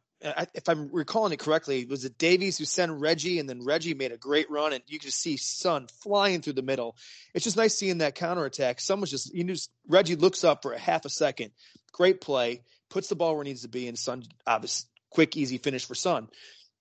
if 0.55 0.69
I'm 0.69 0.89
recalling 0.93 1.33
it 1.33 1.39
correctly, 1.39 1.85
was 1.87 2.05
it 2.05 2.19
Davies 2.19 2.59
who 2.59 2.65
sent 2.65 2.93
Reggie, 2.93 3.39
and 3.39 3.49
then 3.49 3.65
Reggie 3.65 3.95
made 3.95 4.13
a 4.13 4.17
great 4.17 4.51
run, 4.51 4.73
and 4.73 4.83
you 4.87 4.99
could 4.99 5.13
see 5.13 5.37
Son 5.37 5.87
flying 6.03 6.43
through 6.43 6.55
the 6.55 6.63
middle. 6.63 6.97
It's 7.35 7.45
just 7.45 7.57
nice 7.57 7.77
seeing 7.77 7.99
that 7.99 8.15
counterattack. 8.15 8.81
Someone's 8.81 9.11
just, 9.11 9.35
you 9.35 9.45
knew 9.45 9.57
Reggie 9.89 10.17
looks 10.17 10.45
up 10.45 10.63
for 10.63 10.73
a 10.73 10.79
half 10.79 11.05
a 11.05 11.09
second, 11.09 11.51
great 11.93 12.21
play, 12.21 12.63
puts 12.89 13.09
the 13.09 13.17
ball 13.17 13.35
where 13.35 13.43
it 13.43 13.47
needs 13.47 13.63
to 13.63 13.69
be, 13.69 13.89
and 13.89 13.99
Son, 13.99 14.23
obvious, 14.47 14.87
quick, 15.11 15.37
easy 15.37 15.59
finish 15.59 15.85
for 15.85 15.95
Son. 15.95 16.29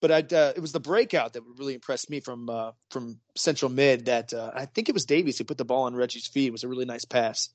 But 0.01 0.33
uh, 0.33 0.53
it 0.55 0.61
was 0.61 0.71
the 0.71 0.79
breakout 0.79 1.33
that 1.33 1.43
really 1.57 1.75
impressed 1.75 2.09
me 2.09 2.21
from 2.21 2.49
uh, 2.49 2.71
from 2.89 3.19
central 3.35 3.69
mid. 3.69 4.05
That 4.05 4.33
uh, 4.33 4.49
I 4.51 4.65
think 4.65 4.89
it 4.89 4.95
was 4.95 5.05
Davies 5.05 5.37
who 5.37 5.43
put 5.43 5.59
the 5.59 5.65
ball 5.65 5.83
on 5.83 5.93
Reggie's 5.93 6.25
feet. 6.25 6.47
It 6.47 6.51
was 6.51 6.63
a 6.63 6.67
really 6.67 6.85
nice 6.85 7.05
pass. 7.05 7.49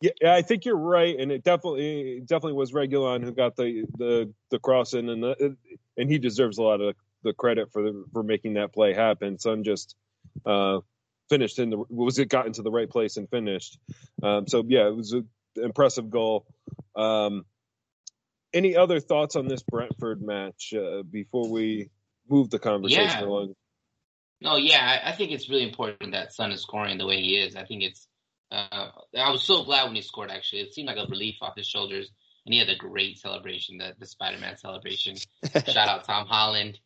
Yeah, 0.00 0.34
I 0.34 0.42
think 0.42 0.66
you're 0.66 0.76
right, 0.76 1.18
and 1.18 1.32
it 1.32 1.42
definitely 1.42 2.20
definitely 2.20 2.52
was 2.52 2.72
Reguilon 2.72 3.22
who 3.22 3.32
got 3.32 3.56
the 3.56 3.86
the 3.96 4.32
the 4.50 4.58
cross 4.58 4.92
in, 4.92 5.08
and 5.08 5.22
the, 5.22 5.56
and 5.96 6.10
he 6.10 6.18
deserves 6.18 6.58
a 6.58 6.62
lot 6.62 6.82
of 6.82 6.94
the 7.22 7.32
credit 7.32 7.72
for 7.72 7.82
the, 7.82 8.04
for 8.12 8.22
making 8.22 8.54
that 8.54 8.74
play 8.74 8.92
happen. 8.92 9.38
Son 9.38 9.64
just 9.64 9.96
uh, 10.44 10.80
finished 11.30 11.58
in 11.58 11.70
the 11.70 11.82
was 11.88 12.18
it 12.18 12.28
got 12.28 12.46
into 12.46 12.62
the 12.62 12.70
right 12.70 12.90
place 12.90 13.16
and 13.16 13.28
finished. 13.30 13.78
Um, 14.22 14.46
so 14.46 14.64
yeah, 14.66 14.86
it 14.86 14.94
was 14.94 15.12
an 15.12 15.26
impressive 15.56 16.10
goal. 16.10 16.46
Um, 16.94 17.46
any 18.52 18.76
other 18.76 19.00
thoughts 19.00 19.34
on 19.34 19.48
this 19.48 19.62
Brentford 19.62 20.22
match 20.22 20.74
uh, 20.74 21.02
before 21.02 21.50
we 21.50 21.90
move 22.28 22.50
the 22.50 22.58
conversation 22.58 23.20
yeah. 23.20 23.24
along? 23.24 23.54
No, 24.40 24.56
yeah, 24.56 25.00
I 25.04 25.12
think 25.12 25.32
it's 25.32 25.48
really 25.48 25.66
important 25.66 26.12
that 26.12 26.32
Son 26.32 26.52
is 26.52 26.60
scoring 26.60 26.98
the 26.98 27.06
way 27.06 27.20
he 27.22 27.38
is. 27.38 27.56
I 27.56 27.64
think 27.64 27.82
it's 27.82 28.06
uh, 28.50 28.90
I 29.16 29.30
was 29.30 29.42
so 29.42 29.64
glad 29.64 29.84
when 29.84 29.94
he 29.94 30.02
scored. 30.02 30.30
Actually, 30.30 30.62
it 30.62 30.74
seemed 30.74 30.88
like 30.88 30.96
a 30.96 31.10
relief 31.10 31.36
off 31.40 31.56
his 31.56 31.66
shoulders, 31.66 32.10
and 32.44 32.52
he 32.52 32.58
had 32.58 32.68
a 32.68 32.76
great 32.76 33.18
celebration, 33.18 33.78
the 33.78 33.94
the 33.98 34.06
Spider 34.06 34.38
Man 34.38 34.56
celebration. 34.56 35.16
Shout 35.52 35.88
out 35.88 36.04
Tom 36.04 36.26
Holland, 36.26 36.78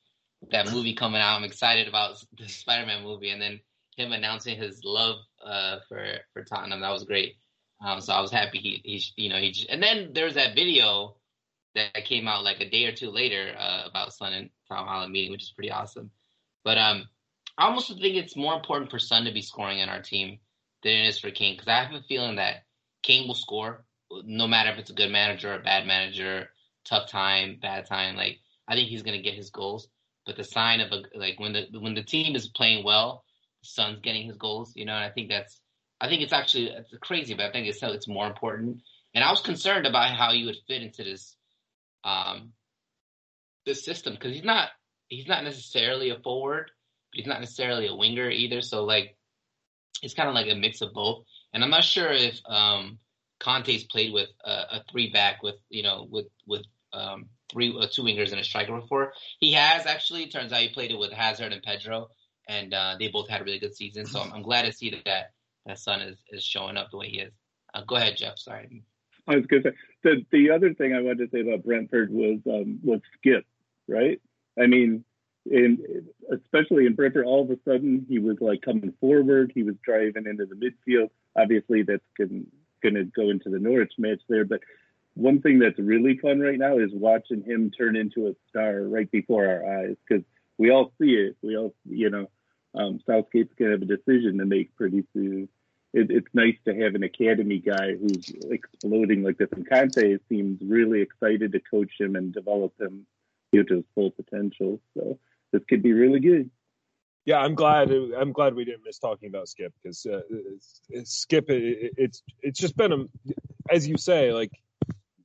that 0.51 0.73
movie 0.73 0.94
coming 0.94 1.20
out. 1.20 1.37
I'm 1.37 1.44
excited 1.44 1.88
about 1.88 2.16
the 2.38 2.49
Spider 2.49 2.87
Man 2.87 3.05
movie, 3.05 3.31
and 3.31 3.40
then 3.40 3.61
him 3.96 4.12
announcing 4.12 4.57
his 4.57 4.81
love 4.85 5.16
uh, 5.44 5.79
for 5.88 6.05
for 6.33 6.44
Tottenham. 6.44 6.81
That 6.81 6.92
was 6.92 7.05
great. 7.05 7.37
Um, 7.85 8.01
so 8.01 8.12
I 8.12 8.20
was 8.20 8.31
happy 8.31 8.59
he, 8.59 8.81
he 8.85 9.25
you 9.25 9.31
know 9.31 9.38
he 9.38 9.53
just, 9.53 9.68
and 9.68 9.83
then 9.83 10.12
there's 10.14 10.35
that 10.35 10.55
video 10.55 11.16
that 11.75 12.05
came 12.05 12.27
out 12.27 12.42
like 12.42 12.61
a 12.61 12.68
day 12.68 12.87
or 12.87 12.92
two 12.92 13.11
later 13.11 13.55
uh, 13.59 13.83
about 13.87 14.12
Son 14.12 14.33
and 14.33 14.51
Tom 14.68 14.87
Holland 14.87 15.12
meeting, 15.12 15.31
which 15.31 15.42
is 15.42 15.53
pretty 15.53 15.70
awesome. 15.70 16.11
But 16.64 16.79
um, 16.79 17.09
I 17.57 17.66
almost 17.66 17.88
think 17.88 18.16
it's 18.16 18.37
more 18.37 18.55
important 18.55 18.90
for 18.90 18.99
Son 18.99 19.25
to 19.25 19.33
be 19.33 19.42
scoring 19.42 19.79
in 19.79 19.88
our 19.88 20.03
team 20.03 20.38
than 20.83 20.93
it 20.93 21.09
is 21.09 21.19
for 21.19 21.31
Kane 21.31 21.55
because 21.55 21.69
I 21.69 21.85
have 21.85 21.93
a 21.93 22.03
feeling 22.03 22.37
that 22.37 22.64
Kane 23.03 23.27
will 23.27 23.35
score 23.35 23.85
no 24.25 24.47
matter 24.47 24.71
if 24.71 24.79
it's 24.79 24.90
a 24.90 24.95
good 24.95 25.11
manager 25.11 25.53
or 25.53 25.57
a 25.57 25.62
bad 25.62 25.87
manager, 25.87 26.51
tough 26.85 27.09
time, 27.09 27.59
bad 27.61 27.87
time. 27.87 28.16
Like 28.16 28.38
I 28.69 28.75
think 28.75 28.88
he's 28.88 29.03
gonna 29.03 29.23
get 29.23 29.35
his 29.35 29.51
goals. 29.51 29.88
But 30.27 30.37
the 30.37 30.45
sign 30.45 30.81
of 30.81 30.93
a 30.93 31.03
like 31.19 31.38
when 31.38 31.53
the 31.53 31.66
when 31.79 31.95
the 31.95 32.03
team 32.03 32.35
is 32.37 32.49
playing 32.49 32.85
well, 32.85 33.25
the 33.62 33.69
Son's 33.69 34.01
getting 34.01 34.27
his 34.27 34.37
goals. 34.37 34.73
You 34.75 34.85
know, 34.85 34.95
and 34.95 35.05
I 35.05 35.11
think 35.11 35.29
that's 35.29 35.61
I 36.01 36.09
think 36.09 36.23
it's 36.23 36.33
actually 36.33 36.66
it's 36.66 36.93
crazy, 37.01 37.35
but 37.35 37.47
I 37.47 37.53
think 37.53 37.69
it's 37.69 37.83
it's 37.83 38.09
more 38.09 38.27
important. 38.27 38.83
And 39.14 39.25
I 39.25 39.31
was 39.31 39.40
concerned 39.40 39.87
about 39.87 40.14
how 40.14 40.33
you 40.33 40.47
would 40.47 40.57
fit 40.66 40.83
into 40.83 41.05
this 41.05 41.37
um 42.05 42.53
this 43.66 43.85
system 43.85 44.14
because 44.14 44.35
he's 44.35 44.45
not 44.45 44.71
he's 45.09 45.29
not 45.29 45.45
necessarily 45.45 46.11
a 46.11 46.19
forward, 46.19 46.71
he's 47.12 47.27
not 47.27 47.40
necessarily 47.40 47.87
a 47.87 47.95
winger 47.95 48.29
either. 48.29 48.61
So 48.61 48.85
like 48.85 49.16
it's 50.03 50.14
kind 50.14 50.29
of 50.29 50.35
like 50.35 50.48
a 50.48 50.55
mix 50.55 50.81
of 50.81 50.92
both. 50.92 51.24
And 51.53 51.62
I'm 51.62 51.70
not 51.70 51.85
sure 51.85 52.11
if 52.11 52.40
um, 52.46 52.98
Conte's 53.38 53.85
played 53.85 54.12
with 54.12 54.29
a, 54.44 54.50
a, 54.50 54.85
three 54.90 55.11
back 55.11 55.42
with 55.42 55.57
you 55.68 55.83
know 55.83 56.07
with 56.11 56.26
with 56.46 56.62
um, 56.92 57.26
three 57.50 57.74
uh, 57.79 57.87
two 57.90 58.03
wingers 58.03 58.31
and 58.31 58.40
a 58.40 58.44
striker 58.44 58.79
before. 58.79 59.12
He 59.38 59.53
has 59.53 59.87
actually. 59.87 60.29
Turns 60.29 60.53
out 60.53 60.61
he 60.61 60.68
played 60.68 60.90
it 60.90 60.98
with 60.98 61.12
Hazard 61.12 61.53
and 61.53 61.62
Pedro, 61.62 62.09
and 62.48 62.72
uh, 62.72 62.96
they 62.98 63.09
both 63.09 63.29
had 63.29 63.40
a 63.40 63.44
really 63.44 63.59
good 63.59 63.74
season. 63.74 64.07
So 64.07 64.20
I'm, 64.20 64.33
I'm, 64.33 64.42
glad 64.42 64.62
to 64.62 64.72
see 64.72 64.90
that 64.90 65.31
that, 65.66 65.79
son 65.79 66.00
is 66.03 66.18
is 66.31 66.44
showing 66.44 66.76
up 66.76 66.90
the 66.90 66.98
way 66.98 67.09
he 67.09 67.20
is. 67.20 67.33
Uh, 67.74 67.83
go 67.87 67.96
ahead, 67.96 68.16
Jeff. 68.16 68.38
Sorry. 68.38 68.83
I 69.26 69.37
was 69.37 69.46
going 69.46 69.62
to 69.62 69.70
say 69.70 69.76
the 70.03 70.26
the 70.31 70.50
other 70.50 70.74
thing 70.74 70.94
I 70.94 71.00
wanted 71.00 71.31
to 71.31 71.37
say 71.37 71.40
about 71.40 71.64
Brentford 71.64 72.11
was 72.11 72.40
um, 72.46 72.79
was 72.83 73.00
Skip, 73.18 73.44
right? 73.88 74.20
I 74.61 74.66
mean, 74.66 75.05
and 75.46 75.79
especially 76.33 76.87
in 76.87 76.94
Brentford, 76.94 77.24
all 77.24 77.42
of 77.42 77.50
a 77.50 77.59
sudden 77.64 78.05
he 78.09 78.18
was 78.18 78.37
like 78.40 78.62
coming 78.62 78.92
forward. 79.00 79.53
He 79.55 79.62
was 79.62 79.76
driving 79.83 80.26
into 80.26 80.46
the 80.46 80.55
midfield. 80.55 81.11
Obviously, 81.37 81.83
that's 81.83 82.03
going 82.16 82.46
to 82.83 83.05
go 83.05 83.31
into 83.31 83.48
the 83.48 83.59
Norwich 83.59 83.92
match 83.98 84.20
there. 84.29 84.44
But 84.44 84.61
one 85.14 85.40
thing 85.40 85.59
that's 85.59 85.79
really 85.79 86.18
fun 86.18 86.40
right 86.40 86.59
now 86.59 86.79
is 86.79 86.90
watching 86.92 87.42
him 87.42 87.70
turn 87.70 87.96
into 87.96 88.29
a 88.29 88.35
star 88.48 88.83
right 88.83 89.11
before 89.11 89.46
our 89.46 89.81
eyes 89.81 89.96
because 90.07 90.24
we 90.59 90.70
all 90.70 90.92
see 91.00 91.12
it. 91.12 91.37
We 91.42 91.57
all, 91.57 91.74
you 91.85 92.11
know, 92.11 92.31
um, 92.74 93.00
Southgate's 93.07 93.55
going 93.59 93.70
to 93.70 93.79
have 93.79 93.83
a 93.83 93.96
decision 93.96 94.38
to 94.38 94.44
make 94.44 94.76
pretty 94.76 95.05
soon. 95.14 95.48
It, 95.92 96.11
it's 96.11 96.29
nice 96.35 96.55
to 96.66 96.74
have 96.74 96.94
an 96.94 97.03
academy 97.03 97.59
guy 97.59 97.96
who's 97.96 98.31
exploding 98.48 99.24
like 99.24 99.38
this. 99.38 99.48
And 99.53 99.68
Conte 99.68 100.18
seems 100.29 100.61
really 100.62 101.00
excited 101.00 101.53
to 101.53 101.61
coach 101.61 101.92
him 101.98 102.14
and 102.14 102.33
develop 102.33 102.79
him 102.81 103.07
to 103.53 103.64
his 103.68 103.85
full 103.94 104.12
potential. 104.12 104.81
So 104.96 105.18
this 105.53 105.63
could 105.69 105.83
be 105.83 105.93
really 105.93 106.21
good. 106.21 106.51
Yeah, 107.27 107.39
I'm 107.39 107.55
glad. 107.55 107.91
I'm 107.91 108.33
glad 108.33 108.55
we 108.55 108.65
didn't 108.65 108.83
miss 108.85 108.99
talking 108.99 109.29
about 109.29 109.49
Skip 109.49 109.73
because 109.83 110.07
uh, 110.07 110.21
Skip. 111.05 111.51
It, 111.51 111.93
it's 111.97 112.23
it's 112.41 112.59
just 112.59 112.77
been 112.77 112.93
a, 112.93 113.05
as 113.71 113.87
you 113.87 113.99
say, 113.99 114.33
like 114.33 114.51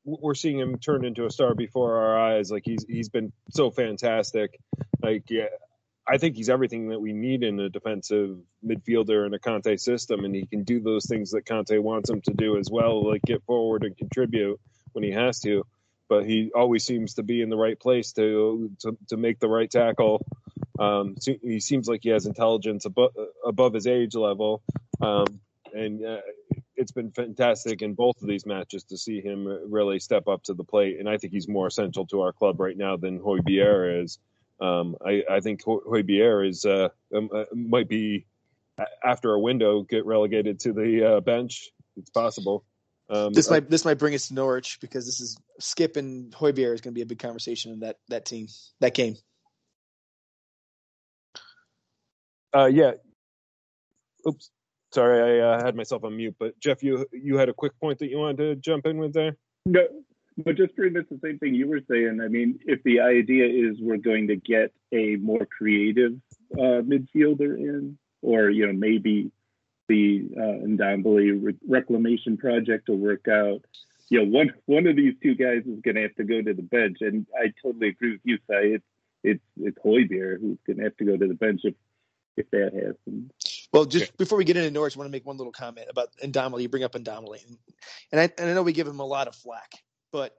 we're 0.04 0.36
seeing 0.36 0.60
him 0.60 0.78
turn 0.78 1.04
into 1.04 1.26
a 1.26 1.32
star 1.32 1.56
before 1.56 1.98
our 1.98 2.20
eyes. 2.20 2.52
Like 2.52 2.64
he's 2.66 2.86
he's 2.88 3.10
been 3.10 3.32
so 3.50 3.72
fantastic. 3.72 4.60
Like 5.02 5.24
yeah, 5.30 5.46
I 6.08 6.18
think 6.18 6.36
he's 6.36 6.50
everything 6.50 6.90
that 6.90 7.00
we 7.00 7.14
need 7.14 7.44
in 7.44 7.60
a 7.60 7.70
defensive 7.70 8.38
midfielder 8.64 9.26
in 9.26 9.34
a 9.34 9.40
Conte 9.40 9.76
system, 9.78 10.26
and 10.26 10.36
he 10.36 10.46
can 10.46 10.64
do 10.64 10.80
those 10.80 11.08
things 11.08 11.32
that 11.32 11.46
Conte 11.46 11.78
wants 11.78 12.10
him 12.10 12.22
to 12.22 12.34
do 12.34 12.58
as 12.58 12.70
well, 12.70 13.08
like 13.08 13.22
get 13.24 13.44
forward 13.46 13.84
and 13.84 13.98
contribute 13.98 14.60
when 14.92 15.04
he 15.04 15.12
has 15.12 15.40
to. 15.42 15.66
But 16.08 16.26
he 16.26 16.52
always 16.54 16.86
seems 16.86 17.16
to 17.16 17.24
be 17.24 17.42
in 17.42 17.50
the 17.50 17.58
right 17.58 17.80
place 17.80 18.12
to 18.14 18.72
to, 18.82 18.98
to 19.10 19.18
make 19.18 19.40
the 19.40 19.50
right 19.50 19.70
tackle. 19.70 20.26
Um, 20.78 21.16
so 21.20 21.34
he 21.42 21.60
seems 21.60 21.88
like 21.88 22.02
he 22.04 22.10
has 22.10 22.26
intelligence 22.26 22.86
above 22.86 23.12
above 23.46 23.74
his 23.74 23.88
age 23.88 24.14
level, 24.16 24.62
um, 25.02 25.40
and 25.74 26.06
uh, 26.06 26.22
it's 26.76 26.92
been 26.92 27.12
fantastic 27.12 27.82
in 27.82 27.94
both 27.94 28.22
of 28.22 28.28
these 28.28 28.46
matches 28.46 28.84
to 28.86 28.98
see 28.98 29.22
him 29.22 29.48
really 29.72 30.00
step 30.00 30.28
up 30.28 30.44
to 30.44 30.54
the 30.54 30.64
plate. 30.64 31.00
And 31.00 31.10
I 31.10 31.18
think 31.18 31.34
he's 31.34 31.48
more 31.48 31.68
essential 31.68 32.06
to 32.08 32.22
our 32.22 32.34
club 32.34 32.60
right 32.60 32.78
now 32.78 32.98
than 32.98 33.20
Højbjerg 33.20 34.04
is. 34.04 34.20
Um, 34.60 34.96
I, 35.06 35.24
I, 35.30 35.40
think 35.42 35.64
Højbjerg 35.64 36.50
is 36.50 36.66
uh, 36.66 36.90
um, 37.14 37.30
uh, 37.34 37.44
might 37.54 37.90
be 37.90 38.26
after 39.04 39.34
a 39.34 39.40
window 39.40 39.82
get 39.84 40.06
relegated 40.06 40.60
to 40.62 40.74
the 40.74 41.16
uh, 41.16 41.20
bench. 41.22 41.72
It's 41.98 42.10
possible. 42.10 42.64
Um, 43.10 43.34
this 43.34 43.50
might 43.50 43.70
this 43.70 43.86
might 43.86 44.00
bring 44.00 44.16
us 44.16 44.30
to 44.30 44.34
Norwich 44.34 44.80
because 44.82 45.06
this 45.06 45.20
is 45.20 45.38
Skip 45.60 45.96
and 45.96 46.32
Højbjerg 46.32 46.74
is 46.74 46.82
going 46.82 46.94
to 46.94 46.98
be 46.98 47.02
a 47.02 47.06
big 47.06 47.20
conversation 47.20 47.72
in 47.72 47.80
that 47.82 47.98
that 48.10 48.26
team 48.26 48.48
that 48.80 48.96
game. 48.96 49.16
Uh, 52.56 52.66
yeah. 52.66 52.94
Oops. 54.28 54.50
Sorry, 54.94 55.42
I 55.42 55.46
uh, 55.46 55.64
had 55.64 55.76
myself 55.76 56.04
on 56.04 56.16
mute. 56.16 56.36
But 56.40 56.60
Jeff, 56.60 56.82
you 56.82 57.06
you 57.12 57.38
had 57.38 57.50
a 57.50 57.54
quick 57.54 57.80
point 57.80 58.00
that 58.00 58.10
you 58.10 58.18
wanted 58.18 58.38
to 58.38 58.56
jump 58.56 58.86
in 58.88 58.98
with 58.98 59.14
there. 59.14 59.38
No, 59.66 59.82
but 60.38 60.56
just 60.56 60.76
pretty 60.76 60.96
much 60.96 61.08
the 61.10 61.20
same 61.24 61.38
thing 61.38 61.54
you 61.54 61.68
were 61.68 61.82
saying. 61.90 62.22
I 62.24 62.28
mean, 62.28 62.60
if 62.66 62.82
the 62.84 63.02
idea 63.02 63.46
is 63.46 63.78
we're 63.80 63.98
going 63.98 64.28
to 64.28 64.36
get 64.36 64.72
a 64.94 65.18
more 65.18 65.46
creative 65.46 66.14
uh, 66.54 66.82
midfielder 66.82 67.58
in, 67.58 67.98
or 68.22 68.50
you 68.50 68.66
know 68.66 68.74
maybe 68.74 69.32
the 69.88 70.28
uh, 70.36 70.66
Ndombele 70.66 71.44
re- 71.44 71.56
reclamation 71.68 72.38
project 72.38 72.90
will 72.90 72.98
work 72.98 73.28
out. 73.28 73.62
You 74.10 74.20
know, 74.20 74.32
one 74.32 74.54
one 74.66 74.88
of 74.88 74.96
these 74.96 75.16
two 75.22 75.36
guys 75.36 75.64
is 75.66 75.82
going 75.82 75.96
to 75.96 76.04
have 76.04 76.16
to 76.16 76.24
go 76.24 76.42
to 76.42 76.54
the 76.54 76.62
bench, 76.62 76.98
and 77.02 77.26
I 77.36 77.54
totally 77.64 77.90
agree 77.90 78.14
with 78.14 78.22
you, 78.24 78.38
Sai. 78.48 78.76
It's 78.76 78.86
it's 79.24 79.44
it's 79.58 79.78
Højbjerg 79.80 80.42
who's 80.42 80.58
going 80.68 80.78
to 80.78 80.84
have 80.84 80.98
to 80.98 81.06
go 81.06 81.18
to 81.18 81.28
the 81.28 81.34
bench 81.34 81.62
if 81.64 81.74
if 82.38 82.50
that 82.52 82.72
happens. 82.74 83.32
Well, 83.74 83.86
just 83.86 84.06
okay. 84.06 84.14
before 84.18 84.38
we 84.38 84.46
get 84.46 84.58
into 84.58 84.72
Norwich, 84.72 84.96
I 84.96 85.00
want 85.00 85.08
to 85.08 85.12
make 85.12 85.26
one 85.26 85.38
little 85.38 85.52
comment 85.52 85.88
about 85.90 86.10
Ndombele. 86.24 86.62
You 86.62 86.70
bring 86.70 86.84
up 86.84 86.94
Ndombele, 86.94 87.40
and 88.12 88.22
I, 88.22 88.32
and 88.38 88.50
I 88.50 88.54
know 88.54 88.64
we 88.64 88.74
give 88.74 88.88
him 88.88 89.00
a 89.00 89.06
lot 89.06 89.28
of 89.28 89.36
flack. 89.36 89.72
But 90.12 90.36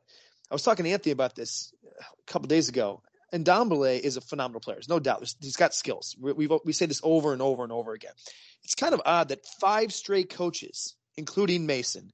I 0.50 0.54
was 0.54 0.62
talking 0.62 0.84
to 0.84 0.90
Anthony 0.90 1.12
about 1.12 1.34
this 1.34 1.72
a 1.84 2.32
couple 2.32 2.48
days 2.48 2.68
ago. 2.68 3.02
And 3.32 3.44
Ndombele 3.44 3.98
is 4.00 4.16
a 4.16 4.20
phenomenal 4.20 4.60
player. 4.60 4.76
There's 4.76 4.88
no 4.88 5.00
doubt. 5.00 5.28
He's 5.40 5.56
got 5.56 5.74
skills. 5.74 6.14
We, 6.18 6.46
we 6.46 6.72
say 6.72 6.86
this 6.86 7.00
over 7.02 7.32
and 7.32 7.42
over 7.42 7.64
and 7.64 7.72
over 7.72 7.92
again. 7.92 8.12
It's 8.62 8.74
kind 8.74 8.94
of 8.94 9.02
odd 9.04 9.28
that 9.28 9.44
five 9.60 9.92
straight 9.92 10.30
coaches, 10.30 10.94
including 11.16 11.66
Mason, 11.66 12.12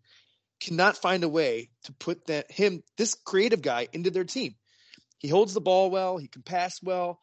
cannot 0.60 0.96
find 0.96 1.24
a 1.24 1.28
way 1.28 1.70
to 1.84 1.92
put 1.92 2.26
that 2.26 2.50
him, 2.50 2.82
this 2.96 3.14
creative 3.14 3.62
guy, 3.62 3.88
into 3.92 4.10
their 4.10 4.24
team. 4.24 4.54
He 5.18 5.28
holds 5.28 5.54
the 5.54 5.60
ball 5.60 5.90
well. 5.90 6.16
He 6.16 6.28
can 6.28 6.42
pass 6.42 6.82
well. 6.82 7.20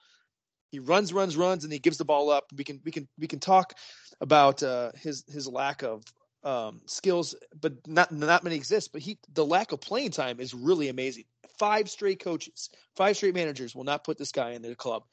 He 0.71 0.79
runs, 0.79 1.11
runs, 1.11 1.35
runs, 1.35 1.63
and 1.63 1.73
he 1.73 1.79
gives 1.79 1.97
the 1.97 2.05
ball 2.05 2.29
up. 2.29 2.45
We 2.55 2.63
can 2.63 2.79
we 2.85 2.91
can 2.91 3.07
we 3.17 3.27
can 3.27 3.39
talk 3.39 3.73
about 4.21 4.61
uh, 4.61 4.91
his 4.95 5.23
his 5.27 5.47
lack 5.47 5.81
of 5.83 6.03
um, 6.43 6.81
skills, 6.85 7.35
but 7.59 7.87
not 7.87 8.11
not 8.11 8.43
many 8.43 8.55
exist. 8.55 8.91
But 8.93 9.01
he 9.01 9.17
the 9.33 9.45
lack 9.45 9.71
of 9.71 9.81
playing 9.81 10.11
time 10.11 10.39
is 10.39 10.53
really 10.53 10.89
amazing. 10.89 11.25
Five 11.59 11.89
straight 11.89 12.23
coaches, 12.23 12.69
five 12.95 13.17
straight 13.17 13.35
managers 13.35 13.75
will 13.75 13.83
not 13.83 14.03
put 14.03 14.17
this 14.17 14.31
guy 14.31 14.51
in 14.51 14.61
the 14.61 14.75
club 14.75 15.03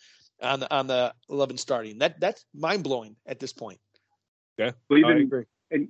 on 0.41 0.61
the 0.61 0.75
on 0.75 0.87
the 0.87 1.13
eleven 1.29 1.59
starting. 1.59 1.99
That 1.99 2.21
that's 2.21 2.45
mind 2.55 2.85
blowing 2.85 3.17
at 3.27 3.41
this 3.41 3.53
point. 3.53 3.81
Yeah, 4.57 4.71
well, 4.89 4.99
even, 4.99 5.13
I 5.13 5.21
agree. 5.21 5.45
And 5.71 5.89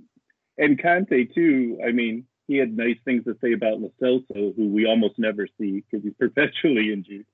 and 0.59 0.81
Conte 0.81 1.27
too. 1.27 1.79
I 1.87 1.93
mean, 1.93 2.27
he 2.49 2.57
had 2.57 2.77
nice 2.77 2.97
things 3.05 3.25
to 3.25 3.37
say 3.43 3.53
about 3.53 3.81
Lo 3.81 3.93
Celso, 4.03 4.57
who 4.57 4.69
we 4.69 4.87
almost 4.87 5.19
never 5.19 5.47
see 5.59 5.85
because 5.91 6.05
he's 6.05 6.15
perpetually 6.19 6.93
injured. 6.93 7.27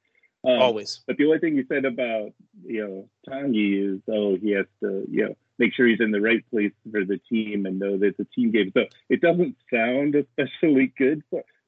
Um, 0.45 0.61
Always. 0.61 1.03
But 1.07 1.19
the 1.19 1.27
only 1.27 1.39
thing 1.39 1.57
he 1.57 1.63
said 1.69 1.85
about 1.85 2.33
you 2.65 2.87
know 2.87 3.09
Tanguy 3.29 3.95
is 3.95 4.01
oh 4.11 4.37
he 4.37 4.51
has 4.53 4.67
to 4.81 5.07
you 5.11 5.29
know 5.29 5.35
make 5.59 5.75
sure 5.75 5.87
he's 5.87 6.01
in 6.01 6.11
the 6.11 6.21
right 6.21 6.43
place 6.51 6.73
for 6.91 7.05
the 7.05 7.19
team 7.31 7.67
and 7.67 7.79
know 7.79 7.97
that 7.99 8.07
it's 8.07 8.21
a 8.21 8.25
team 8.35 8.51
game. 8.51 8.73
So 8.75 8.87
it 9.09 9.21
doesn't 9.21 9.57
sound 9.73 10.17
especially 10.17 10.93
good, 10.99 11.23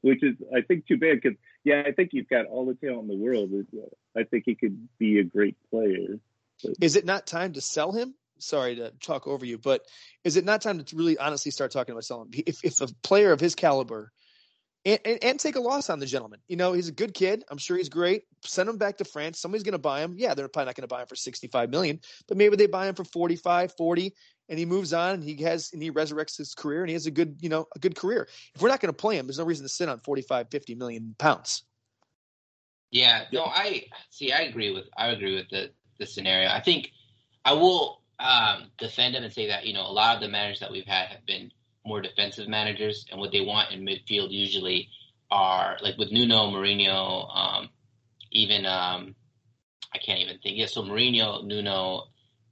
which 0.05 0.23
is 0.23 0.37
I 0.55 0.61
think 0.61 0.87
too 0.87 0.99
bad 0.99 1.21
because 1.23 1.39
yeah 1.65 1.83
I 1.87 1.93
think 1.93 2.11
he's 2.13 2.27
got 2.29 2.45
all 2.45 2.67
the 2.67 2.75
talent 2.75 3.11
in 3.11 3.19
the 3.19 3.25
world. 3.25 3.51
Uh, 3.53 4.21
I 4.21 4.25
think 4.25 4.45
he 4.45 4.55
could 4.55 4.89
be 4.99 5.19
a 5.19 5.25
great 5.25 5.57
player. 5.71 6.21
But. 6.63 6.75
Is 6.81 6.97
it 6.97 7.07
not 7.07 7.27
time 7.27 7.55
to 7.55 7.63
sell 7.63 7.91
him? 7.91 8.15
Sorry 8.39 8.77
to 8.77 8.91
talk 9.01 9.27
over 9.27 9.47
you, 9.47 9.57
but 9.57 9.81
is 10.23 10.37
it 10.37 10.45
not 10.45 10.61
time 10.61 10.85
to 10.85 10.97
really 10.97 11.17
honestly 11.17 11.51
start 11.51 11.71
talking 11.71 11.93
about 11.93 12.05
selling? 12.05 12.35
If 12.47 12.63
if 12.65 12.81
a 12.83 12.89
player 13.03 13.33
of 13.33 13.41
his 13.41 13.55
caliber 13.55 14.13
and, 14.85 14.99
and, 15.05 15.25
and, 15.25 15.41
take 15.41 15.57
a 15.57 15.61
loss 15.61 15.89
on 15.89 15.99
the 15.99 16.07
gentleman. 16.07 16.41
You 16.49 16.57
know, 16.57 16.73
he's 16.73 16.89
a 16.89 16.93
good 16.93 17.15
kid. 17.15 17.45
I'm 17.51 17.59
sure 17.59 17.77
he's 17.77 17.89
great. 17.89 18.25
Send 18.45 18.69
him 18.69 18.77
back 18.77 18.99
to 18.99 19.05
France. 19.05 19.41
Somebody's 19.41 19.63
going 19.63 19.73
to 19.73 19.79
buy 19.79 20.01
him. 20.01 20.15
Yeah, 20.17 20.35
they're 20.35 20.49
probably 20.49 20.67
not 20.67 20.75
going 20.75 20.89
to 20.89 20.95
buy 20.95 21.03
him 21.03 21.07
for 21.07 21.17
65 21.17 21.71
million, 21.71 22.01
but 22.29 22.37
maybe 22.37 22.57
they 22.57 22.67
buy 22.67 22.89
him 22.89 22.95
for 22.95 23.05
45, 23.05 23.75
40, 23.77 24.15
and 24.49 24.59
he 24.59 24.67
moves 24.67 24.93
on 24.93 25.15
and 25.15 25.25
he 25.25 25.43
has 25.43 25.71
and 25.73 25.83
he 25.83 25.91
resurrects 25.91 26.37
his 26.37 26.55
career 26.55 26.83
and 26.83 26.91
he 26.91 26.95
has 26.95 27.07
a 27.07 27.11
good, 27.11 27.37
you 27.41 27.49
know, 27.49 27.67
a 27.75 27.79
good 27.79 27.97
career. 27.97 28.29
If 28.55 28.61
we're 28.61 28.69
not 28.69 28.81
going 28.81 28.93
to 28.93 28.97
play 28.97 29.17
him, 29.17 29.27
there's 29.27 29.39
no 29.39 29.45
reason 29.45 29.65
to 29.65 29.71
sit 29.71 29.89
on 29.89 30.01
45, 30.01 30.49
50 30.51 30.75
million 30.75 31.15
pounds. 31.19 31.65
Yeah, 32.91 33.25
no, 33.33 33.45
I 33.45 33.87
see. 34.11 34.31
I 34.31 34.43
agree 34.43 34.73
with 34.73 34.85
I 34.97 35.09
agree 35.09 35.35
with 35.35 35.49
the 35.51 35.71
the 35.99 36.07
scenario. 36.07 36.49
I 36.49 36.61
think 36.61 36.91
I 37.45 37.53
will 37.53 38.03
um, 38.21 38.71
defend 38.79 39.17
him 39.17 39.25
and 39.25 39.33
say 39.33 39.49
that 39.49 39.67
you 39.67 39.73
know 39.73 39.83
a 39.83 39.91
lot 39.91 40.15
of 40.15 40.21
the 40.21 40.29
managers 40.29 40.61
that 40.61 40.71
we've 40.71 40.87
had 40.87 41.09
have 41.09 41.27
been 41.27 41.51
more 41.85 42.01
defensive 42.01 42.49
managers, 42.49 43.07
and 43.11 43.21
what 43.21 43.33
they 43.33 43.41
want 43.41 43.73
in 43.73 43.85
midfield 43.85 44.31
usually 44.31 44.89
are 45.31 45.77
like 45.83 45.97
with 45.99 46.13
Nuno, 46.13 46.51
Mourinho, 46.51 47.37
um, 47.37 47.69
even 48.31 48.67
um, 48.67 49.15
I 49.93 49.99
can't 49.99 50.21
even 50.21 50.39
think. 50.39 50.57
Yeah, 50.57 50.67
so 50.67 50.83
Mourinho, 50.83 51.45
Nuno, 51.45 52.05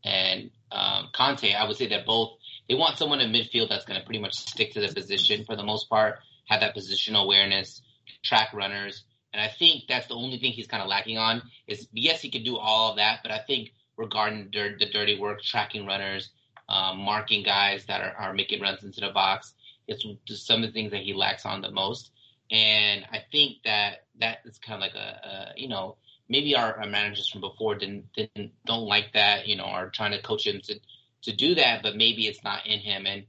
and 0.05 0.51
um, 0.71 1.09
Conte, 1.15 1.53
I 1.53 1.67
would 1.67 1.77
say 1.77 1.89
that 1.89 2.07
both 2.07 2.33
they 2.69 2.75
want 2.75 2.99
someone 2.99 3.21
in 3.21 3.33
midfield 3.33 3.69
that's 3.69 3.85
going 3.85 3.99
to 3.99 4.07
pretty 4.07 4.21
much 4.21 4.35
stick 4.35 4.73
to 4.75 4.81
the 4.81 4.93
position 4.93 5.45
for 5.45 5.57
the 5.57 5.63
most 5.63 5.89
part, 5.89 6.19
have 6.49 6.61
that 6.61 6.77
positional 6.77 7.25
awareness, 7.25 7.83
track 8.23 8.53
runners, 8.53 9.05
and 9.33 9.41
I 9.41 9.49
think 9.49 9.85
that's 9.89 10.07
the 10.09 10.15
only 10.15 10.39
thing 10.39 10.53
he's 10.53 10.67
kind 10.67 10.83
of 10.83 10.89
lacking 10.89 11.19
on. 11.19 11.43
Is 11.67 11.89
yes, 11.93 12.21
he 12.21 12.31
can 12.31 12.45
do 12.45 12.57
all 12.57 12.91
of 12.91 12.97
that, 12.97 13.21
but 13.23 13.33
I 13.33 13.39
think 13.39 13.73
regarding 13.97 14.51
the, 14.53 14.77
the 14.79 14.91
dirty 14.91 15.19
work, 15.19 15.43
tracking 15.43 15.87
runners, 15.87 16.31
um, 16.69 16.99
marking 16.99 17.43
guys 17.43 17.85
that 17.87 18.01
are, 18.01 18.15
are 18.17 18.33
making 18.33 18.61
runs 18.61 18.83
into 18.85 19.01
the 19.01 19.11
box. 19.11 19.55
It's 19.89 20.07
just 20.25 20.47
some 20.47 20.63
of 20.63 20.69
the 20.69 20.73
things 20.73 20.93
that 20.93 21.03
he 21.03 21.13
lacks 21.13 21.45
on 21.45 21.61
the 21.61 21.71
most. 21.71 22.11
And 22.51 23.05
I 23.11 23.23
think 23.31 23.59
that 23.65 24.05
that 24.21 24.39
is 24.45 24.59
kind 24.59 24.77
of 24.77 24.81
like 24.81 24.95
a, 24.95 25.27
a 25.27 25.53
you 25.57 25.69
know, 25.69 25.97
maybe 26.29 26.55
our, 26.55 26.79
our, 26.79 26.87
managers 26.87 27.29
from 27.29 27.41
before 27.41 27.75
didn't, 27.75 28.13
didn't 28.13 28.53
don't 28.67 28.87
like 28.87 29.13
that, 29.15 29.47
you 29.47 29.57
know, 29.57 29.65
are 29.65 29.89
trying 29.91 30.13
to 30.13 30.23
coach 30.23 30.47
him 30.47 30.61
to 30.65 30.79
to 31.23 31.33
do 31.35 31.55
that, 31.55 31.83
but 31.83 31.97
maybe 31.97 32.27
it's 32.27 32.43
not 32.43 32.67
in 32.67 32.81
him. 32.81 33.07
And 33.07 33.25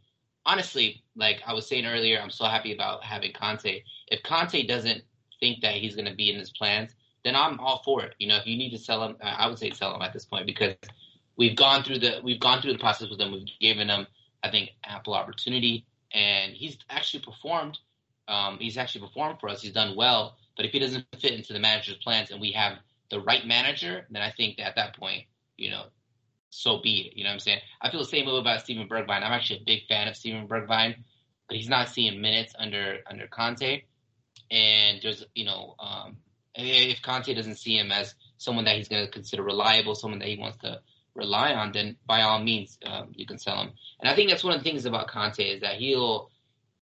honestly, 0.45 1.03
like 1.15 1.41
I 1.45 1.53
was 1.53 1.67
saying 1.67 1.85
earlier, 1.85 2.19
I'm 2.19 2.31
so 2.31 2.45
happy 2.45 2.73
about 2.73 3.03
having 3.03 3.33
Conte. 3.33 3.83
If 4.07 4.23
Conte 4.23 4.65
doesn't 4.65 5.03
think 5.39 5.61
that 5.61 5.75
he's 5.75 5.95
going 5.95 6.07
to 6.07 6.15
be 6.15 6.31
in 6.31 6.39
his 6.39 6.51
plans, 6.51 6.91
then 7.23 7.35
I'm 7.35 7.59
all 7.59 7.81
for 7.83 8.03
it. 8.03 8.15
You 8.19 8.27
know, 8.27 8.37
if 8.37 8.47
you 8.47 8.57
need 8.57 8.71
to 8.71 8.77
sell 8.77 9.03
him, 9.03 9.15
I 9.21 9.47
would 9.47 9.59
say 9.59 9.71
sell 9.71 9.95
him 9.95 10.01
at 10.01 10.13
this 10.13 10.25
point 10.25 10.45
because 10.45 10.75
we've 11.37 11.55
gone 11.55 11.83
through 11.83 11.99
the 11.99 12.21
we've 12.23 12.39
gone 12.39 12.61
through 12.61 12.73
the 12.73 12.79
process 12.79 13.09
with 13.09 13.19
him. 13.19 13.31
We've 13.31 13.47
given 13.59 13.89
him, 13.89 14.07
I 14.43 14.49
think, 14.49 14.71
ample 14.85 15.13
opportunity, 15.13 15.85
and 16.13 16.53
he's 16.53 16.77
actually 16.89 17.23
performed. 17.23 17.79
Um, 18.27 18.57
he's 18.59 18.77
actually 18.77 19.07
performed 19.07 19.39
for 19.39 19.49
us. 19.49 19.61
He's 19.61 19.73
done 19.73 19.95
well. 19.95 20.37
But 20.55 20.65
if 20.65 20.71
he 20.71 20.79
doesn't 20.79 21.05
fit 21.19 21.33
into 21.33 21.53
the 21.53 21.59
manager's 21.59 21.97
plans, 21.97 22.31
and 22.31 22.39
we 22.41 22.51
have 22.53 22.77
the 23.09 23.19
right 23.21 23.45
manager, 23.45 24.05
then 24.11 24.21
I 24.21 24.31
think 24.31 24.57
that 24.57 24.67
at 24.67 24.75
that 24.75 24.97
point, 24.97 25.23
you 25.57 25.71
know, 25.71 25.85
so 26.49 26.79
be 26.81 27.07
it. 27.07 27.17
You 27.17 27.23
know 27.23 27.31
what 27.31 27.35
I'm 27.35 27.39
saying? 27.39 27.59
I 27.81 27.89
feel 27.89 27.99
the 27.99 28.05
same 28.05 28.25
way 28.27 28.37
about 28.37 28.61
Steven 28.61 28.87
Bergwijn. 28.87 29.23
I'm 29.23 29.33
actually 29.33 29.59
a 29.61 29.65
big 29.65 29.87
fan 29.87 30.07
of 30.07 30.15
Steven 30.15 30.47
Bergwijn, 30.47 30.95
but 31.47 31.57
he's 31.57 31.69
not 31.69 31.89
seeing 31.89 32.21
minutes 32.21 32.53
under 32.57 32.99
under 33.09 33.27
Conte. 33.27 33.83
and 34.51 34.99
there's 35.01 35.25
you 35.35 35.45
know 35.45 35.75
um, 35.79 36.17
if 36.55 37.01
Conte 37.01 37.33
doesn't 37.33 37.55
see 37.57 37.77
him 37.77 37.91
as 37.91 38.15
someone 38.37 38.65
that 38.65 38.77
he's 38.77 38.87
going 38.87 39.05
to 39.05 39.11
consider 39.11 39.43
reliable, 39.43 39.95
someone 39.95 40.19
that 40.19 40.27
he 40.27 40.37
wants 40.37 40.57
to 40.59 40.79
rely 41.15 41.53
on, 41.53 41.71
then 41.71 41.95
by 42.05 42.21
all 42.21 42.39
means 42.39 42.77
um, 42.85 43.11
you 43.15 43.25
can 43.25 43.37
sell 43.37 43.61
him. 43.61 43.71
And 43.99 44.09
I 44.09 44.15
think 44.15 44.29
that's 44.29 44.43
one 44.43 44.53
of 44.53 44.59
the 44.59 44.69
things 44.69 44.85
about 44.85 45.07
Conte 45.07 45.43
is 45.43 45.61
that 45.61 45.75
he'll 45.75 46.29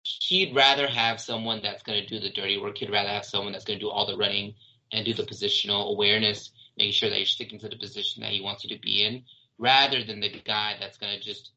he'd 0.02 0.54
rather 0.54 0.86
have 0.86 1.20
someone 1.20 1.60
that's 1.62 1.82
going 1.82 2.00
to 2.00 2.06
do 2.06 2.20
the 2.20 2.32
dirty 2.32 2.58
work. 2.58 2.78
He'd 2.78 2.90
rather 2.90 3.08
have 3.08 3.24
someone 3.24 3.52
that's 3.52 3.64
going 3.64 3.78
to 3.78 3.84
do 3.84 3.90
all 3.90 4.06
the 4.06 4.16
running 4.16 4.54
and 4.92 5.04
do 5.04 5.12
the 5.12 5.24
positional 5.24 5.90
awareness, 5.90 6.52
making 6.76 6.92
sure 6.92 7.10
that 7.10 7.18
you're 7.18 7.26
sticking 7.26 7.58
to 7.60 7.68
the 7.68 7.76
position 7.76 8.22
that 8.22 8.32
he 8.32 8.40
wants 8.40 8.62
you 8.64 8.74
to 8.74 8.80
be 8.80 9.04
in, 9.04 9.24
rather 9.58 10.04
than 10.04 10.20
the 10.20 10.30
guy 10.44 10.76
that's 10.78 10.96
going 10.96 11.18
to 11.18 11.24
just 11.24 11.50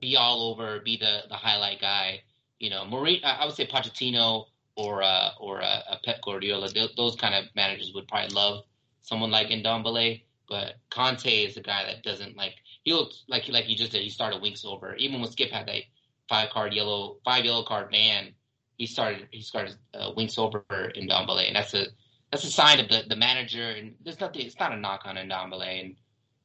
be 0.00 0.16
all 0.16 0.50
over, 0.50 0.80
be 0.80 0.96
the 0.96 1.22
the 1.28 1.34
highlight 1.34 1.80
guy. 1.80 2.22
You 2.58 2.70
know, 2.70 2.84
Marie, 2.84 3.22
I 3.22 3.44
would 3.44 3.54
say 3.54 3.66
Pochettino 3.66 4.46
or 4.76 5.02
uh, 5.02 5.30
or 5.40 5.62
uh, 5.62 5.96
Pep 6.04 6.22
Guardiola. 6.22 6.68
Those 6.96 7.16
kind 7.16 7.34
of 7.34 7.44
managers 7.54 7.92
would 7.94 8.08
probably 8.08 8.34
love 8.34 8.64
someone 9.02 9.30
like 9.30 9.48
Ndombele. 9.48 10.22
But 10.48 10.74
Conte 10.90 11.28
is 11.28 11.56
a 11.56 11.62
guy 11.62 11.84
that 11.84 12.02
doesn't 12.02 12.36
like 12.36 12.54
he'll 12.84 13.10
like 13.28 13.48
like 13.48 13.68
you 13.68 13.76
just 13.76 13.92
did. 13.92 14.02
He 14.02 14.10
started 14.10 14.42
Winks 14.42 14.64
over. 14.64 14.94
Even 14.96 15.20
when 15.20 15.30
Skip 15.30 15.50
had 15.50 15.66
that 15.66 15.82
five 16.28 16.50
card 16.50 16.72
yellow 16.72 17.18
five 17.24 17.44
yellow 17.44 17.64
card 17.64 17.90
ban, 17.90 18.32
he 18.76 18.86
started 18.86 19.28
he 19.30 19.42
started 19.42 19.76
uh, 19.94 20.12
Winks 20.16 20.38
over 20.38 20.64
Ndombele, 20.70 21.46
and 21.46 21.56
that's 21.56 21.74
a 21.74 21.86
that's 22.30 22.44
a 22.44 22.50
sign 22.50 22.80
of 22.80 22.88
the 22.88 23.04
the 23.08 23.16
manager. 23.16 23.70
And 23.70 23.94
there's 24.04 24.20
nothing. 24.20 24.42
It's 24.42 24.58
not 24.58 24.72
a 24.72 24.76
knock 24.76 25.02
on 25.04 25.16
Ndombele, 25.16 25.80
and 25.80 25.96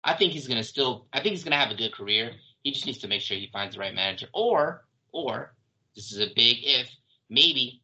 I 0.03 0.15
think 0.15 0.33
he's 0.33 0.47
gonna 0.47 0.63
still. 0.63 1.07
I 1.13 1.21
think 1.21 1.33
he's 1.33 1.43
gonna 1.43 1.57
have 1.57 1.71
a 1.71 1.75
good 1.75 1.93
career. 1.93 2.31
He 2.63 2.71
just 2.71 2.85
needs 2.85 2.99
to 2.99 3.07
make 3.07 3.21
sure 3.21 3.37
he 3.37 3.49
finds 3.51 3.75
the 3.75 3.81
right 3.81 3.93
manager, 3.93 4.27
or 4.33 4.85
or 5.11 5.53
this 5.95 6.11
is 6.11 6.19
a 6.19 6.33
big 6.35 6.57
if. 6.61 6.89
Maybe 7.29 7.81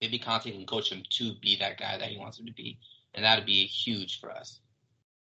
maybe 0.00 0.18
Conte 0.18 0.50
can 0.50 0.66
coach 0.66 0.90
him 0.90 1.02
to 1.10 1.34
be 1.40 1.56
that 1.56 1.78
guy 1.78 1.96
that 1.98 2.08
he 2.08 2.18
wants 2.18 2.38
him 2.38 2.46
to 2.46 2.52
be, 2.52 2.78
and 3.14 3.24
that'd 3.24 3.46
be 3.46 3.64
huge 3.66 4.20
for 4.20 4.30
us. 4.30 4.60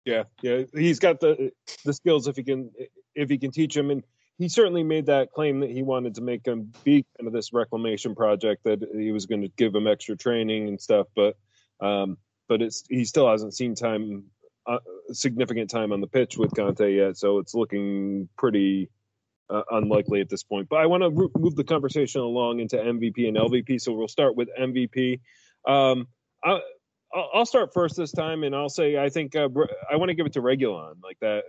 Yeah, 0.04 0.24
yeah, 0.42 0.62
he's 0.72 0.98
got 0.98 1.20
the 1.20 1.52
the 1.84 1.92
skills 1.92 2.28
if 2.28 2.36
he 2.36 2.42
can 2.42 2.70
if 3.14 3.28
he 3.28 3.38
can 3.38 3.50
teach 3.50 3.76
him, 3.76 3.90
and 3.90 4.04
he 4.38 4.48
certainly 4.48 4.84
made 4.84 5.06
that 5.06 5.32
claim 5.32 5.60
that 5.60 5.70
he 5.70 5.82
wanted 5.82 6.14
to 6.14 6.22
make 6.22 6.46
him 6.46 6.72
be 6.84 7.04
kind 7.18 7.26
of 7.26 7.32
this 7.32 7.52
reclamation 7.52 8.14
project 8.14 8.64
that 8.64 8.80
he 8.94 9.12
was 9.12 9.26
going 9.26 9.42
to 9.42 9.48
give 9.56 9.74
him 9.74 9.86
extra 9.86 10.16
training 10.16 10.68
and 10.68 10.80
stuff, 10.80 11.08
but 11.14 11.36
um, 11.80 12.16
but 12.48 12.62
it's 12.62 12.84
he 12.88 13.04
still 13.04 13.28
hasn't 13.28 13.54
seen 13.54 13.74
time 13.74 14.24
uh, 14.66 14.78
significant 15.12 15.70
time 15.70 15.92
on 15.92 16.00
the 16.00 16.06
pitch 16.06 16.36
with 16.36 16.54
Conte 16.54 16.94
yet, 16.94 17.16
so 17.16 17.38
it's 17.38 17.54
looking 17.54 18.28
pretty 18.36 18.90
uh, 19.50 19.62
unlikely 19.70 20.20
at 20.20 20.28
this 20.28 20.42
point. 20.42 20.68
But 20.68 20.76
I 20.76 20.86
want 20.86 21.02
to 21.02 21.10
re- 21.10 21.28
move 21.36 21.56
the 21.56 21.64
conversation 21.64 22.20
along 22.20 22.60
into 22.60 22.76
MVP 22.76 23.26
and 23.26 23.36
LVP, 23.36 23.80
so 23.80 23.92
we'll 23.92 24.08
start 24.08 24.36
with 24.36 24.48
MVP. 24.58 25.20
Um, 25.66 26.06
I, 26.44 26.60
I'll 27.14 27.46
start 27.46 27.72
first 27.72 27.96
this 27.96 28.12
time, 28.12 28.44
and 28.44 28.54
I'll 28.54 28.68
say 28.68 28.98
I 28.98 29.08
think 29.08 29.34
uh, 29.34 29.48
I 29.90 29.96
want 29.96 30.10
to 30.10 30.14
give 30.14 30.26
it 30.26 30.32
to 30.34 30.42
Reguilon. 30.42 30.94
Like 31.02 31.18
that, 31.20 31.44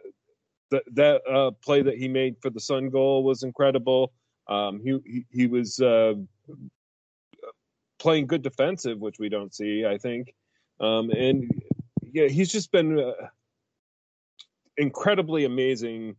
that 0.71 0.83
that 0.93 1.21
uh, 1.29 1.51
play 1.63 1.81
that 1.81 1.97
he 1.97 2.07
made 2.07 2.37
for 2.41 2.49
the 2.49 2.59
Son 2.59 2.89
goal 2.89 3.23
was 3.23 3.43
incredible. 3.43 4.13
Um, 4.47 4.79
he, 4.83 4.99
he, 5.05 5.25
he 5.29 5.47
was 5.47 5.79
uh, 5.79 6.13
playing 7.99 8.27
good 8.27 8.41
defensive, 8.41 8.99
which 8.99 9.19
we 9.19 9.29
don't 9.29 9.53
see. 9.53 9.85
I 9.85 9.97
think, 9.97 10.33
um, 10.79 11.11
and 11.11 11.49
yeah, 12.01 12.27
he's 12.27 12.51
just 12.51 12.71
been 12.71 12.97
uh, 12.97 13.27
incredibly 14.77 15.45
amazing 15.45 16.15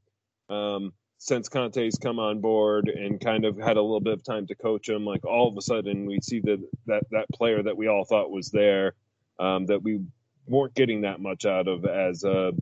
um, 0.48 0.92
since 1.18 1.48
Conte's 1.48 1.98
come 1.98 2.18
on 2.18 2.40
board 2.40 2.88
and 2.88 3.20
kind 3.20 3.44
of 3.44 3.58
had 3.58 3.76
a 3.76 3.82
little 3.82 4.00
bit 4.00 4.12
of 4.12 4.22
time 4.22 4.46
to 4.46 4.54
coach 4.54 4.88
him. 4.88 5.04
Like 5.04 5.24
all 5.24 5.48
of 5.48 5.56
a 5.56 5.62
sudden, 5.62 6.06
we 6.06 6.20
see 6.20 6.40
that 6.40 6.62
that 6.86 7.04
that 7.10 7.26
player 7.32 7.62
that 7.62 7.76
we 7.76 7.88
all 7.88 8.04
thought 8.04 8.30
was 8.30 8.50
there, 8.50 8.94
um, 9.40 9.66
that 9.66 9.82
we 9.82 10.00
weren't 10.46 10.74
getting 10.74 11.02
that 11.02 11.20
much 11.20 11.46
out 11.46 11.66
of 11.66 11.84
as 11.84 12.24
a 12.24 12.52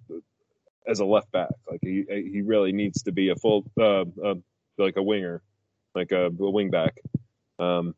as 0.87 1.01
a 1.01 1.05
left 1.05 1.31
back. 1.33 1.51
Like 1.71 1.81
he 1.83 2.05
he 2.09 2.43
really 2.43 2.73
needs 2.73 3.03
to 3.03 3.13
be 3.13 3.29
a 3.31 3.37
full 3.37 3.71
uh, 3.79 4.05
uh, 4.25 4.35
like 4.79 4.97
a 4.97 5.03
winger, 5.03 5.43
like 5.95 6.13
a, 6.13 6.27
a 6.27 6.51
wing 6.51 6.71
back. 6.71 6.99
Um, 7.59 7.95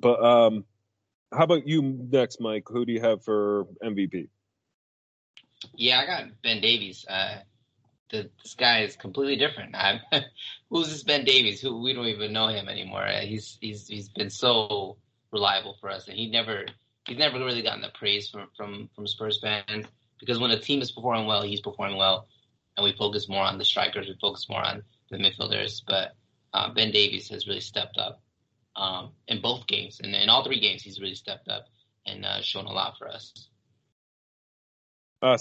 but 0.00 0.22
um, 0.22 0.64
how 1.32 1.44
about 1.44 1.66
you 1.66 1.82
next, 1.82 2.40
Mike? 2.40 2.64
Who 2.68 2.84
do 2.84 2.92
you 2.92 3.00
have 3.00 3.22
for 3.22 3.66
MVP? 3.84 4.28
Yeah, 5.74 6.00
I 6.00 6.06
got 6.06 6.42
Ben 6.42 6.60
Davies. 6.60 7.04
Uh, 7.08 7.38
the, 8.10 8.30
this 8.42 8.54
guy 8.54 8.82
is 8.82 8.96
completely 8.96 9.36
different. 9.36 9.74
I'm, 9.74 10.00
who's 10.70 10.88
this 10.88 11.02
Ben 11.02 11.24
Davies? 11.24 11.60
Who 11.60 11.82
we 11.82 11.92
don't 11.92 12.06
even 12.06 12.32
know 12.32 12.48
him 12.48 12.68
anymore. 12.68 13.06
Uh, 13.06 13.20
he's 13.20 13.58
he's 13.60 13.86
he's 13.86 14.08
been 14.08 14.30
so 14.30 14.96
reliable 15.32 15.76
for 15.80 15.90
us, 15.90 16.08
and 16.08 16.16
he 16.16 16.30
never 16.30 16.66
he's 17.06 17.18
never 17.18 17.38
really 17.38 17.62
gotten 17.62 17.82
the 17.82 17.90
praise 17.94 18.28
from 18.28 18.48
from 18.56 18.90
from 18.94 19.06
Spurs 19.06 19.40
fans 19.40 19.86
because 20.18 20.38
when 20.38 20.50
a 20.50 20.58
team 20.58 20.82
is 20.82 20.92
performing 20.92 21.26
well, 21.26 21.42
he's 21.42 21.60
performing 21.60 21.96
well, 21.96 22.26
and 22.76 22.84
we 22.84 22.92
focus 22.92 23.28
more 23.28 23.44
on 23.44 23.58
the 23.58 23.64
strikers, 23.64 24.08
we 24.08 24.16
focus 24.20 24.48
more 24.48 24.64
on 24.64 24.82
the 25.10 25.18
midfielders. 25.18 25.82
But 25.86 26.14
uh, 26.52 26.72
Ben 26.72 26.90
Davies 26.90 27.28
has 27.28 27.46
really 27.46 27.60
stepped 27.60 27.98
up 27.98 28.20
um, 28.76 29.12
in 29.28 29.40
both 29.40 29.66
games, 29.66 30.00
and 30.02 30.14
in 30.14 30.28
all 30.28 30.44
three 30.44 30.60
games, 30.60 30.82
he's 30.82 31.00
really 31.00 31.14
stepped 31.14 31.48
up 31.48 31.66
and 32.06 32.24
uh, 32.24 32.40
shown 32.40 32.66
a 32.66 32.72
lot 32.72 32.98
for 32.98 33.08
us. 33.08 33.48
Uh? 35.22 35.36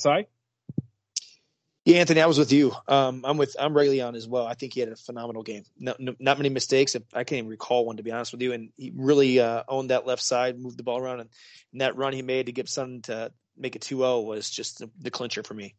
Yeah, 1.86 1.98
Anthony, 1.98 2.20
I 2.20 2.26
was 2.26 2.40
with 2.40 2.52
you. 2.52 2.74
Um, 2.88 3.24
I'm 3.24 3.38
with 3.38 3.56
I'm 3.60 3.76
Reguilon 3.76 4.16
as 4.16 4.28
well. 4.28 4.48
I 4.48 4.56
think 4.56 4.74
he 4.74 4.80
had 4.80 4.90
a 4.90 4.96
phenomenal 4.96 5.44
game. 5.44 5.64
No, 5.78 5.94
no, 6.00 6.16
not 6.20 6.40
many 6.40 6.50
mistakes. 6.50 6.96
I 7.14 7.24
can't 7.24 7.38
even 7.38 7.50
recall 7.50 7.86
one 7.86 7.98
to 7.98 8.04
be 8.04 8.12
honest 8.12 8.32
with 8.32 8.42
you. 8.42 8.54
And 8.54 8.72
he 8.76 8.92
really 8.96 9.40
uh, 9.40 9.64
owned 9.68 9.92
that 9.92 10.08
left 10.08 10.24
side, 10.24 10.60
moved 10.60 10.78
the 10.78 10.84
ball 10.84 11.00
around, 11.00 11.20
and, 11.20 11.30
and 11.72 11.82
that 11.82 11.96
run 11.96 12.14
he 12.14 12.24
made 12.24 12.48
to 12.48 12.52
give 12.52 12.68
Son 12.68 13.02
to 13.04 13.32
make 13.56 13.76
it 13.76 13.84
2-0 13.84 14.26
was 14.26 14.50
just 14.50 14.80
the, 14.80 14.90
the 15.00 15.12
clincher 15.12 15.44
for 15.44 15.54
me. 15.54 15.76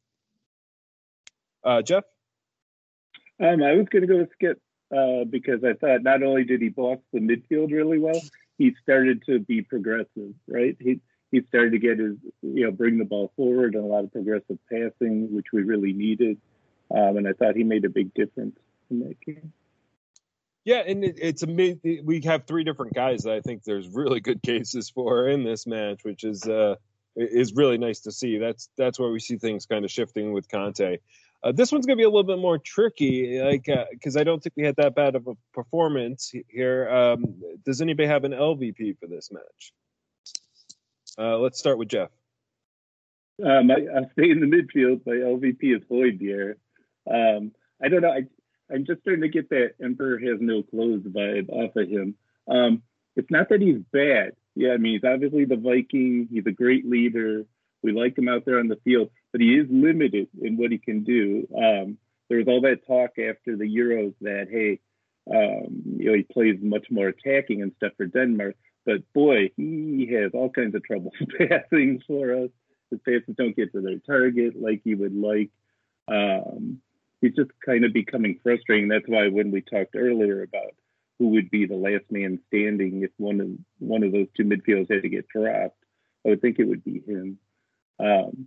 Uh, 1.64 1.82
Jeff? 1.82 2.04
Um, 3.40 3.62
I 3.62 3.72
was 3.72 3.86
going 3.90 4.02
to 4.02 4.06
go 4.06 4.18
with 4.18 4.32
Skip 4.34 4.60
uh, 4.96 5.24
because 5.28 5.64
I 5.64 5.72
thought 5.72 6.04
not 6.04 6.22
only 6.22 6.44
did 6.44 6.62
he 6.62 6.68
box 6.68 7.02
the 7.12 7.18
midfield 7.18 7.72
really 7.72 7.98
well, 7.98 8.20
he 8.58 8.76
started 8.80 9.24
to 9.26 9.40
be 9.40 9.62
progressive, 9.62 10.34
right? 10.46 10.76
He 10.78 11.00
he 11.36 11.46
started 11.48 11.72
to 11.72 11.78
get 11.78 11.98
his, 11.98 12.16
you 12.42 12.64
know, 12.64 12.70
bring 12.70 12.98
the 12.98 13.04
ball 13.04 13.30
forward 13.36 13.74
and 13.74 13.84
a 13.84 13.86
lot 13.86 14.04
of 14.04 14.12
progressive 14.12 14.58
passing, 14.70 15.34
which 15.34 15.46
we 15.52 15.62
really 15.62 15.92
needed. 15.92 16.38
Um, 16.90 17.18
and 17.18 17.28
I 17.28 17.32
thought 17.32 17.56
he 17.56 17.64
made 17.64 17.84
a 17.84 17.90
big 17.90 18.14
difference 18.14 18.56
in 18.90 19.00
that 19.00 19.20
game. 19.20 19.52
Yeah, 20.64 20.82
and 20.86 21.04
it, 21.04 21.18
it's 21.20 21.42
amazing. 21.42 22.02
We 22.04 22.22
have 22.22 22.46
three 22.46 22.64
different 22.64 22.94
guys 22.94 23.22
that 23.24 23.34
I 23.34 23.40
think 23.40 23.64
there's 23.64 23.88
really 23.88 24.20
good 24.20 24.42
cases 24.42 24.88
for 24.88 25.28
in 25.28 25.44
this 25.44 25.66
match, 25.66 26.04
which 26.04 26.24
is 26.24 26.42
uh, 26.44 26.76
is 27.14 27.52
really 27.52 27.78
nice 27.78 28.00
to 28.00 28.12
see. 28.12 28.38
That's 28.38 28.70
that's 28.76 28.98
where 28.98 29.10
we 29.10 29.20
see 29.20 29.36
things 29.36 29.66
kind 29.66 29.84
of 29.84 29.90
shifting 29.90 30.32
with 30.32 30.48
Conte. 30.48 30.98
Uh, 31.44 31.52
this 31.52 31.70
one's 31.70 31.86
going 31.86 31.96
to 31.96 32.00
be 32.00 32.04
a 32.04 32.08
little 32.08 32.24
bit 32.24 32.38
more 32.38 32.58
tricky, 32.58 33.38
like 33.40 33.68
because 33.90 34.16
uh, 34.16 34.20
I 34.20 34.24
don't 34.24 34.42
think 34.42 34.54
we 34.56 34.64
had 34.64 34.76
that 34.76 34.94
bad 34.94 35.14
of 35.14 35.28
a 35.28 35.34
performance 35.52 36.32
here. 36.48 36.88
Um, 36.88 37.36
does 37.64 37.80
anybody 37.80 38.08
have 38.08 38.24
an 38.24 38.32
LVP 38.32 38.98
for 38.98 39.06
this 39.06 39.30
match? 39.30 39.72
Uh, 41.18 41.38
let's 41.38 41.58
start 41.58 41.78
with 41.78 41.88
Jeff. 41.88 42.10
Um, 43.44 43.70
I, 43.70 43.74
I 43.74 44.02
stay 44.12 44.30
in 44.30 44.40
the 44.40 44.46
midfield. 44.46 45.02
My 45.06 45.12
LVP 45.12 45.76
is 45.76 45.82
Højbjerg. 45.90 46.56
Um, 47.10 47.52
I 47.82 47.88
don't 47.88 48.02
know. 48.02 48.10
I, 48.10 48.24
I'm 48.72 48.84
just 48.84 49.02
starting 49.02 49.22
to 49.22 49.28
get 49.28 49.50
that 49.50 49.74
Emperor 49.82 50.18
has 50.18 50.38
no 50.40 50.62
clothes 50.62 51.04
vibe 51.04 51.48
off 51.50 51.76
of 51.76 51.88
him. 51.88 52.16
Um, 52.48 52.82
it's 53.14 53.30
not 53.30 53.48
that 53.50 53.60
he's 53.60 53.80
bad. 53.92 54.32
Yeah, 54.54 54.72
I 54.72 54.78
mean, 54.78 54.94
he's 54.94 55.08
obviously 55.08 55.44
the 55.44 55.56
Viking. 55.56 56.28
He's 56.30 56.46
a 56.46 56.52
great 56.52 56.88
leader. 56.88 57.44
We 57.82 57.92
like 57.92 58.16
him 58.16 58.28
out 58.28 58.44
there 58.44 58.58
on 58.58 58.68
the 58.68 58.80
field, 58.84 59.10
but 59.32 59.40
he 59.40 59.54
is 59.54 59.66
limited 59.70 60.28
in 60.40 60.56
what 60.56 60.72
he 60.72 60.78
can 60.78 61.04
do. 61.04 61.46
Um, 61.54 61.98
there 62.28 62.38
was 62.38 62.48
all 62.48 62.62
that 62.62 62.86
talk 62.86 63.10
after 63.18 63.56
the 63.56 63.64
Euros 63.64 64.14
that, 64.22 64.48
hey, 64.50 64.80
um, 65.30 65.82
you 65.98 66.06
know, 66.06 66.16
he 66.16 66.22
plays 66.22 66.56
much 66.60 66.86
more 66.90 67.08
attacking 67.08 67.62
and 67.62 67.72
stuff 67.76 67.92
for 67.96 68.06
Denmark. 68.06 68.56
But 68.86 69.12
boy, 69.12 69.50
he 69.56 70.08
has 70.12 70.30
all 70.32 70.48
kinds 70.48 70.76
of 70.76 70.84
trouble 70.84 71.10
passing 71.38 72.00
for 72.06 72.44
us. 72.44 72.50
His 72.90 73.00
passes 73.04 73.34
don't 73.36 73.56
get 73.56 73.72
to 73.72 73.80
their 73.80 73.98
target 73.98 74.54
like 74.60 74.82
he 74.84 74.94
would 74.94 75.14
like. 75.14 75.50
Um, 76.06 76.80
he's 77.20 77.34
just 77.34 77.50
kind 77.64 77.84
of 77.84 77.92
becoming 77.92 78.38
frustrating. 78.44 78.88
That's 78.88 79.08
why 79.08 79.26
when 79.26 79.50
we 79.50 79.60
talked 79.60 79.96
earlier 79.96 80.42
about 80.42 80.74
who 81.18 81.30
would 81.30 81.50
be 81.50 81.66
the 81.66 81.74
last 81.74 82.04
man 82.10 82.38
standing 82.46 83.02
if 83.02 83.10
one 83.16 83.40
of 83.40 83.48
one 83.80 84.04
of 84.04 84.12
those 84.12 84.28
two 84.36 84.44
midfielders 84.44 84.92
had 84.92 85.02
to 85.02 85.08
get 85.08 85.26
dropped, 85.28 85.78
I 86.24 86.30
would 86.30 86.40
think 86.40 86.60
it 86.60 86.68
would 86.68 86.84
be 86.84 87.02
him. 87.04 87.38
Um, 87.98 88.46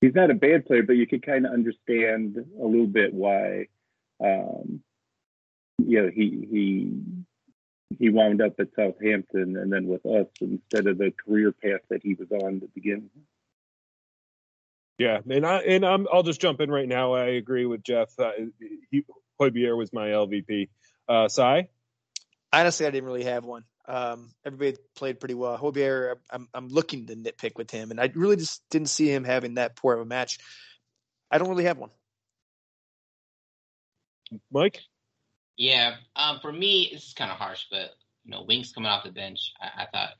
he's 0.00 0.14
not 0.14 0.30
a 0.30 0.34
bad 0.34 0.64
player, 0.64 0.82
but 0.82 0.96
you 0.96 1.06
could 1.06 1.26
kind 1.26 1.44
of 1.44 1.52
understand 1.52 2.36
a 2.38 2.64
little 2.64 2.86
bit 2.86 3.12
why, 3.12 3.66
um, 4.24 4.80
you 5.78 6.02
know, 6.02 6.10
he 6.14 6.48
he 6.50 7.17
he 7.98 8.10
wound 8.10 8.42
up 8.42 8.58
at 8.60 8.68
Southampton 8.76 9.56
and 9.56 9.72
then 9.72 9.86
with 9.86 10.04
us 10.04 10.26
instead 10.40 10.86
of 10.86 10.98
the 10.98 11.10
career 11.10 11.52
path 11.52 11.80
that 11.88 12.02
he 12.02 12.14
was 12.14 12.30
on 12.30 12.60
to 12.60 12.68
begin. 12.74 13.10
Yeah, 14.98 15.20
and 15.30 15.46
I 15.46 15.58
and 15.58 15.86
I'm 15.86 16.08
I'll 16.12 16.24
just 16.24 16.40
jump 16.40 16.60
in 16.60 16.70
right 16.70 16.88
now. 16.88 17.14
I 17.14 17.26
agree 17.26 17.66
with 17.66 17.82
Jeff. 17.82 18.18
Uh, 18.18 18.32
he, 18.90 19.04
Højbjerg 19.40 19.76
was 19.76 19.92
my 19.92 20.08
LVP. 20.08 20.68
Uh, 21.08 21.28
Sai? 21.28 21.68
Honestly, 22.52 22.84
I 22.84 22.90
didn't 22.90 23.06
really 23.06 23.24
have 23.24 23.44
one. 23.44 23.64
Um, 23.86 24.30
everybody 24.44 24.76
played 24.96 25.20
pretty 25.20 25.34
well. 25.34 25.56
Højbjerg, 25.56 26.16
I'm 26.30 26.48
I'm 26.52 26.68
looking 26.68 27.06
to 27.06 27.16
nitpick 27.16 27.56
with 27.56 27.70
him, 27.70 27.92
and 27.92 28.00
I 28.00 28.10
really 28.14 28.36
just 28.36 28.62
didn't 28.70 28.88
see 28.88 29.08
him 29.08 29.22
having 29.22 29.54
that 29.54 29.76
poor 29.76 29.94
of 29.94 30.00
a 30.00 30.04
match. 30.04 30.38
I 31.30 31.38
don't 31.38 31.48
really 31.48 31.64
have 31.64 31.78
one. 31.78 31.90
Mike? 34.50 34.80
Yeah, 35.58 35.96
um, 36.14 36.38
for 36.40 36.52
me, 36.52 36.84
is 36.84 37.12
kind 37.18 37.32
of 37.32 37.36
harsh, 37.36 37.66
but 37.68 37.90
you 38.24 38.30
know, 38.30 38.44
Winks 38.46 38.72
coming 38.72 38.88
off 38.88 39.02
the 39.04 39.10
bench, 39.10 39.52
I, 39.60 39.82
I 39.82 39.86
thought, 39.86 40.10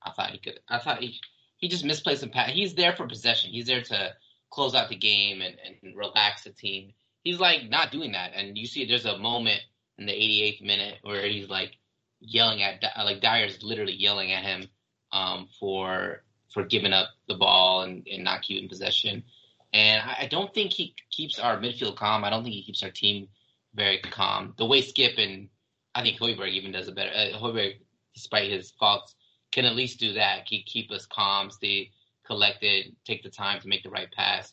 I 0.00 0.10
thought 0.12 0.30
he 0.30 0.38
could, 0.38 0.60
I 0.68 0.78
thought 0.78 1.00
he, 1.00 1.18
he 1.56 1.68
just 1.68 1.84
misplaced 1.84 2.20
some 2.20 2.30
pass. 2.30 2.52
He's 2.52 2.74
there 2.74 2.94
for 2.94 3.08
possession. 3.08 3.50
He's 3.50 3.66
there 3.66 3.82
to 3.82 4.14
close 4.50 4.74
out 4.74 4.88
the 4.88 4.96
game 4.96 5.42
and, 5.42 5.56
and 5.82 5.96
relax 5.96 6.44
the 6.44 6.50
team. 6.50 6.92
He's 7.24 7.40
like 7.40 7.68
not 7.68 7.90
doing 7.90 8.12
that, 8.12 8.32
and 8.36 8.56
you 8.56 8.66
see 8.66 8.86
there's 8.86 9.04
a 9.04 9.18
moment 9.18 9.62
in 9.98 10.06
the 10.06 10.12
88th 10.12 10.62
minute 10.62 10.98
where 11.02 11.26
he's 11.26 11.48
like 11.48 11.72
yelling 12.20 12.62
at, 12.62 12.80
like 13.04 13.20
Dier's 13.20 13.64
literally 13.64 13.94
yelling 13.94 14.30
at 14.30 14.44
him 14.44 14.68
um, 15.12 15.48
for 15.58 16.22
for 16.52 16.64
giving 16.64 16.92
up 16.92 17.08
the 17.26 17.34
ball 17.34 17.82
and, 17.82 18.06
and 18.06 18.22
not 18.22 18.42
keeping 18.42 18.68
possession. 18.68 19.24
And 19.72 20.00
I, 20.00 20.18
I 20.20 20.28
don't 20.28 20.54
think 20.54 20.72
he 20.72 20.94
keeps 21.10 21.40
our 21.40 21.58
midfield 21.58 21.96
calm. 21.96 22.22
I 22.22 22.30
don't 22.30 22.44
think 22.44 22.54
he 22.54 22.62
keeps 22.62 22.84
our 22.84 22.90
team 22.90 23.26
very 23.74 23.98
calm. 23.98 24.54
The 24.56 24.66
way 24.66 24.80
Skip 24.80 25.18
and 25.18 25.48
I 25.94 26.02
think 26.02 26.18
Højbjerg 26.18 26.50
even 26.50 26.72
does 26.72 26.88
it 26.88 26.94
better. 26.94 27.10
Uh, 27.10 27.38
Højbjerg, 27.38 27.74
despite 28.14 28.50
his 28.50 28.72
faults, 28.72 29.14
can 29.52 29.64
at 29.64 29.76
least 29.76 30.00
do 30.00 30.12
that. 30.14 30.46
Keep 30.46 30.66
keep 30.66 30.90
us 30.90 31.06
calm, 31.06 31.50
stay 31.50 31.90
collected, 32.26 32.94
take 33.04 33.22
the 33.22 33.30
time 33.30 33.60
to 33.60 33.68
make 33.68 33.82
the 33.82 33.90
right 33.90 34.10
pass. 34.12 34.52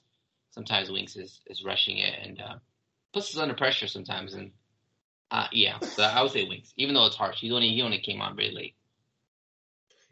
Sometimes 0.51 0.91
Winks 0.91 1.15
is, 1.15 1.41
is 1.47 1.63
rushing 1.63 1.97
it 1.97 2.13
and 2.21 2.41
uh, 2.41 2.55
puts 3.13 3.33
us 3.33 3.41
under 3.41 3.53
pressure 3.53 3.87
sometimes. 3.87 4.33
And 4.33 4.51
uh, 5.31 5.47
yeah, 5.51 5.79
so 5.79 6.03
I 6.03 6.21
would 6.21 6.31
say 6.31 6.47
Winks, 6.47 6.73
even 6.77 6.93
though 6.93 7.05
it's 7.05 7.15
harsh. 7.15 7.39
He 7.39 7.51
only 7.51 7.69
he 7.69 7.81
only 7.81 7.99
came 7.99 8.21
on 8.21 8.35
very 8.35 8.51
late. 8.51 8.75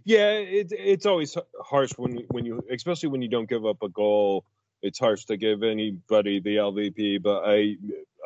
Yeah, 0.05 0.31
it's 0.31 0.73
it's 0.75 1.05
always 1.05 1.35
harsh 1.61 1.91
when 1.97 2.25
when 2.29 2.45
you, 2.45 2.63
especially 2.71 3.09
when 3.09 3.21
you 3.21 3.27
don't 3.27 3.49
give 3.49 3.65
up 3.65 3.83
a 3.83 3.89
goal. 3.89 4.45
It's 4.81 4.99
harsh 4.99 5.25
to 5.25 5.37
give 5.37 5.63
anybody 5.63 6.39
the 6.39 6.57
LVP, 6.57 7.21
but 7.21 7.43
I 7.45 7.75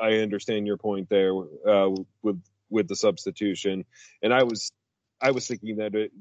I 0.01 0.17
understand 0.17 0.67
your 0.67 0.77
point 0.77 1.09
there 1.09 1.33
uh, 1.67 1.89
with 2.21 2.41
with 2.69 2.87
the 2.87 2.95
substitution, 2.95 3.85
and 4.21 4.33
I 4.33 4.43
was 4.43 4.71
I 5.21 5.31
was 5.31 5.47
thinking 5.47 5.77
that 5.77 5.95
it, 5.95 6.11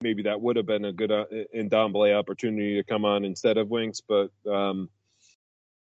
maybe 0.00 0.22
that 0.24 0.40
would 0.40 0.56
have 0.56 0.66
been 0.66 0.84
a 0.84 0.92
good 0.92 1.10
uh, 1.10 1.24
Ndombele 1.54 2.16
opportunity 2.16 2.76
to 2.76 2.84
come 2.84 3.04
on 3.04 3.24
instead 3.24 3.56
of 3.56 3.68
Winks, 3.68 4.00
but 4.00 4.30
um, 4.50 4.90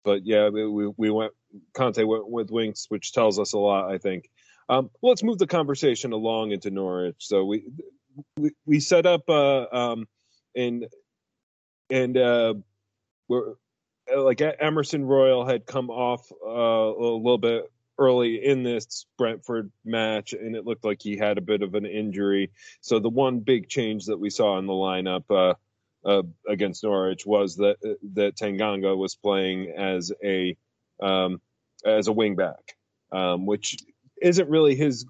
but 0.03 0.25
yeah, 0.25 0.49
we 0.49 0.87
we 0.87 1.09
went 1.09 1.33
Conte 1.73 2.03
went 2.03 2.29
with 2.29 2.51
Winks, 2.51 2.85
which 2.89 3.13
tells 3.13 3.39
us 3.39 3.53
a 3.53 3.59
lot, 3.59 3.91
I 3.91 3.97
think. 3.97 4.29
Um, 4.67 4.91
let's 5.01 5.23
move 5.23 5.39
the 5.39 5.47
conversation 5.47 6.13
along 6.13 6.51
into 6.51 6.69
Norwich. 6.69 7.15
So 7.19 7.45
we 7.45 7.65
we, 8.37 8.51
we 8.65 8.79
set 8.79 9.05
up 9.05 9.29
uh, 9.29 9.65
um, 9.71 10.07
and 10.55 10.87
and 11.89 12.17
uh, 12.17 12.53
we're 13.27 13.53
like 14.15 14.41
Emerson 14.41 15.05
Royal 15.05 15.45
had 15.45 15.65
come 15.65 15.89
off 15.89 16.31
uh, 16.45 16.49
a 16.49 17.15
little 17.17 17.37
bit 17.37 17.71
early 17.97 18.43
in 18.43 18.63
this 18.63 19.05
Brentford 19.17 19.71
match, 19.83 20.33
and 20.33 20.55
it 20.55 20.65
looked 20.65 20.85
like 20.85 21.01
he 21.01 21.17
had 21.17 21.37
a 21.37 21.41
bit 21.41 21.61
of 21.61 21.75
an 21.75 21.85
injury. 21.85 22.51
So 22.81 22.99
the 22.99 23.09
one 23.09 23.39
big 23.39 23.69
change 23.69 24.05
that 24.05 24.19
we 24.19 24.29
saw 24.29 24.57
in 24.57 24.65
the 24.65 24.73
lineup 24.73 25.25
uh, 25.29 25.55
uh, 26.07 26.23
against 26.47 26.83
Norwich 26.83 27.25
was 27.25 27.57
that 27.57 27.77
that 28.13 28.37
Tanganga 28.37 28.97
was 28.97 29.15
playing 29.15 29.73
as 29.77 30.11
a 30.23 30.55
um, 31.01 31.41
as 31.85 32.07
a 32.07 32.11
wingback, 32.11 32.73
um, 33.11 33.45
which 33.45 33.77
isn't 34.21 34.49
really 34.49 34.75
his 34.75 35.05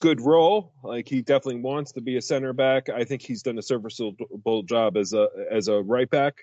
good 0.00 0.20
role. 0.20 0.72
Like 0.82 1.08
he 1.08 1.22
definitely 1.22 1.62
wants 1.62 1.92
to 1.92 2.00
be 2.00 2.16
a 2.16 2.22
center 2.22 2.52
back. 2.52 2.88
I 2.88 3.04
think 3.04 3.22
he's 3.22 3.42
done 3.42 3.58
a 3.58 3.62
serviceable 3.62 4.64
job 4.64 4.96
as 4.96 5.12
a 5.12 5.28
as 5.50 5.68
a 5.68 5.80
right 5.80 6.10
back 6.10 6.34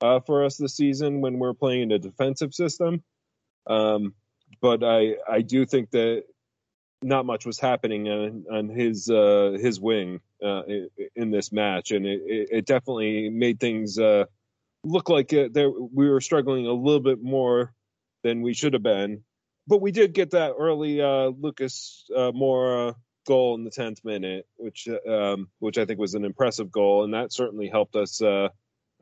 uh, 0.00 0.20
for 0.20 0.44
us 0.44 0.56
this 0.56 0.76
season 0.76 1.20
when 1.20 1.38
we're 1.38 1.54
playing 1.54 1.82
in 1.82 1.92
a 1.92 1.98
defensive 1.98 2.54
system. 2.54 3.02
Um, 3.66 4.14
but 4.60 4.82
I 4.82 5.16
I 5.30 5.42
do 5.42 5.66
think 5.66 5.90
that 5.90 6.24
not 7.02 7.26
much 7.26 7.46
was 7.46 7.60
happening 7.60 8.08
on, 8.08 8.44
on 8.50 8.68
his 8.68 9.08
uh, 9.08 9.56
his 9.60 9.80
wing 9.80 10.20
uh, 10.42 10.62
in 11.14 11.30
this 11.30 11.52
match, 11.52 11.90
and 11.90 12.06
it, 12.06 12.22
it 12.26 12.66
definitely 12.66 13.28
made 13.30 13.60
things 13.60 13.98
uh, 13.98 14.24
look 14.84 15.08
like 15.08 15.28
there 15.28 15.70
we 15.70 16.08
were 16.08 16.20
struggling 16.20 16.66
a 16.66 16.72
little 16.72 17.00
bit 17.00 17.22
more 17.22 17.72
than 18.22 18.42
we 18.42 18.54
should 18.54 18.72
have 18.72 18.82
been. 18.82 19.22
But 19.66 19.82
we 19.82 19.92
did 19.92 20.14
get 20.14 20.30
that 20.30 20.54
early 20.58 21.00
uh, 21.00 21.30
Lucas 21.38 22.04
uh, 22.14 22.32
Moura 22.32 22.94
goal 23.26 23.54
in 23.54 23.64
the 23.64 23.70
tenth 23.70 24.02
minute, 24.04 24.46
which 24.56 24.88
um, 25.08 25.48
which 25.58 25.78
I 25.78 25.84
think 25.84 26.00
was 26.00 26.14
an 26.14 26.24
impressive 26.24 26.72
goal, 26.72 27.04
and 27.04 27.14
that 27.14 27.32
certainly 27.32 27.68
helped 27.68 27.94
us 27.94 28.22
uh, 28.22 28.48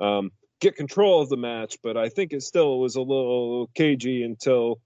um, 0.00 0.32
get 0.60 0.76
control 0.76 1.22
of 1.22 1.28
the 1.28 1.36
match, 1.36 1.76
but 1.82 1.96
I 1.96 2.08
think 2.08 2.32
it 2.32 2.42
still 2.42 2.78
was 2.78 2.96
a 2.96 3.00
little 3.00 3.70
cagey 3.74 4.22
until, 4.22 4.80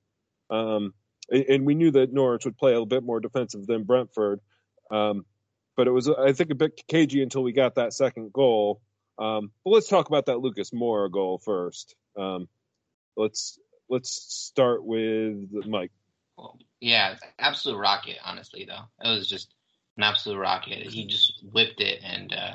um, 0.51 0.95
and 1.31 1.65
we 1.65 1.75
knew 1.75 1.93
that 1.93 2.13
Norwich 2.13 2.45
would 2.45 2.59
play 2.59 2.75
a 2.75 2.85
bit 2.85 3.05
more 3.05 3.21
defensive 3.21 3.67
than 3.67 3.85
Brentford. 3.85 4.41
Um, 4.91 5.25
but 5.77 5.87
it 5.87 5.93
was, 5.93 6.09
I 6.09 6.33
think, 6.33 6.51
a 6.51 6.57
bit 6.57 6.81
cagey 6.89 7.23
until 7.23 7.43
we 7.43 7.53
got 7.53 7.77
that 7.77 7.93
second 7.93 8.33
goal. 8.33 8.81
Um, 9.19 9.53
but 9.65 9.71
let's 9.71 9.89
talk 9.89 10.09
about 10.09 10.27
that 10.27 10.41
Lucas 10.41 10.71
Moura 10.71 11.11
goal 11.11 11.39
first. 11.39 11.95
Um, 12.17 12.49
let's 13.17 13.59
let's 13.89 14.11
start 14.11 14.85
with 14.85 15.67
Mike. 15.67 15.93
Well, 16.37 16.59
yeah, 16.81 17.17
absolute 17.39 17.79
rocket. 17.79 18.17
Honestly, 18.25 18.67
though, 18.67 18.89
it 19.07 19.15
was 19.17 19.29
just 19.29 19.55
an 19.97 20.03
absolute 20.03 20.39
rocket. 20.39 20.87
He 20.89 21.07
just 21.07 21.35
whipped 21.43 21.81
it, 21.81 22.01
and 22.03 22.33
uh, 22.33 22.55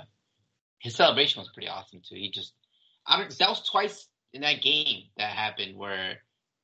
his 0.80 0.96
celebration 0.96 1.40
was 1.40 1.50
pretty 1.50 1.70
awesome 1.70 2.02
too. 2.08 2.16
He 2.16 2.30
just 2.32 2.54
I 3.08 3.18
don't. 3.18 3.38
That 3.38 3.50
was 3.50 3.68
twice 3.70 4.08
in 4.34 4.42
that 4.42 4.62
game 4.62 5.04
that 5.18 5.32
happened 5.32 5.78
where 5.78 6.16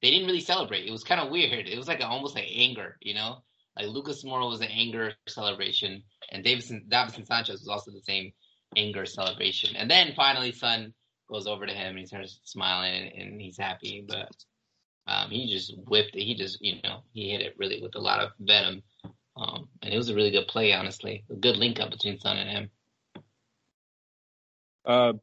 they 0.02 0.12
didn't 0.12 0.28
really 0.28 0.42
celebrate. 0.42 0.86
It 0.86 0.92
was 0.92 1.04
kind 1.04 1.22
of 1.22 1.32
weird. 1.32 1.68
It 1.68 1.78
was 1.78 1.88
like 1.88 2.00
a, 2.00 2.08
almost 2.08 2.36
like 2.36 2.48
anger, 2.54 2.98
you 3.02 3.14
know. 3.14 3.44
Like 3.78 3.88
Lucas 3.88 4.24
Moura 4.24 4.50
was 4.50 4.62
an 4.62 4.68
anger 4.68 5.14
celebration, 5.28 6.04
and 6.32 6.44
Davidson 6.44 6.86
Davinson 6.90 7.26
Sanchez 7.26 7.62
was 7.62 7.70
also 7.70 7.92
the 7.92 8.02
same 8.02 8.34
anger 8.76 9.06
celebration. 9.06 9.76
And 9.76 9.90
then 9.90 10.14
finally, 10.16 10.52
Son 10.52 10.94
goes 11.32 11.48
over 11.48 11.66
to 11.66 11.74
him 11.74 11.92
and 11.92 12.00
he 12.00 12.06
starts 12.06 12.40
smiling 12.44 12.94
and, 12.94 13.22
and 13.22 13.42
he's 13.42 13.58
happy. 13.58 14.04
But 14.08 14.32
um, 15.08 15.30
he 15.30 15.52
just 15.52 15.74
whipped 15.88 16.16
it. 16.16 16.24
He 16.24 16.36
just, 16.36 16.62
you 16.62 16.82
know, 16.84 17.04
he 17.14 17.32
hit 17.32 17.42
it 17.42 17.56
really 17.58 17.82
with 17.82 17.96
a 17.96 18.02
lot 18.02 18.20
of 18.20 18.32
venom. 18.40 18.84
Um, 19.38 19.70
and 19.82 19.94
it 19.94 19.98
was 19.98 20.10
a 20.10 20.16
really 20.16 20.32
good 20.32 20.48
play, 20.48 20.74
honestly. 20.74 21.24
A 21.30 21.36
good 21.36 21.58
link 21.58 21.80
up 21.80 21.92
between 21.92 22.20
Son 22.20 22.38
and 22.38 22.50
him. 22.50 22.70
Uh, 24.86 25.14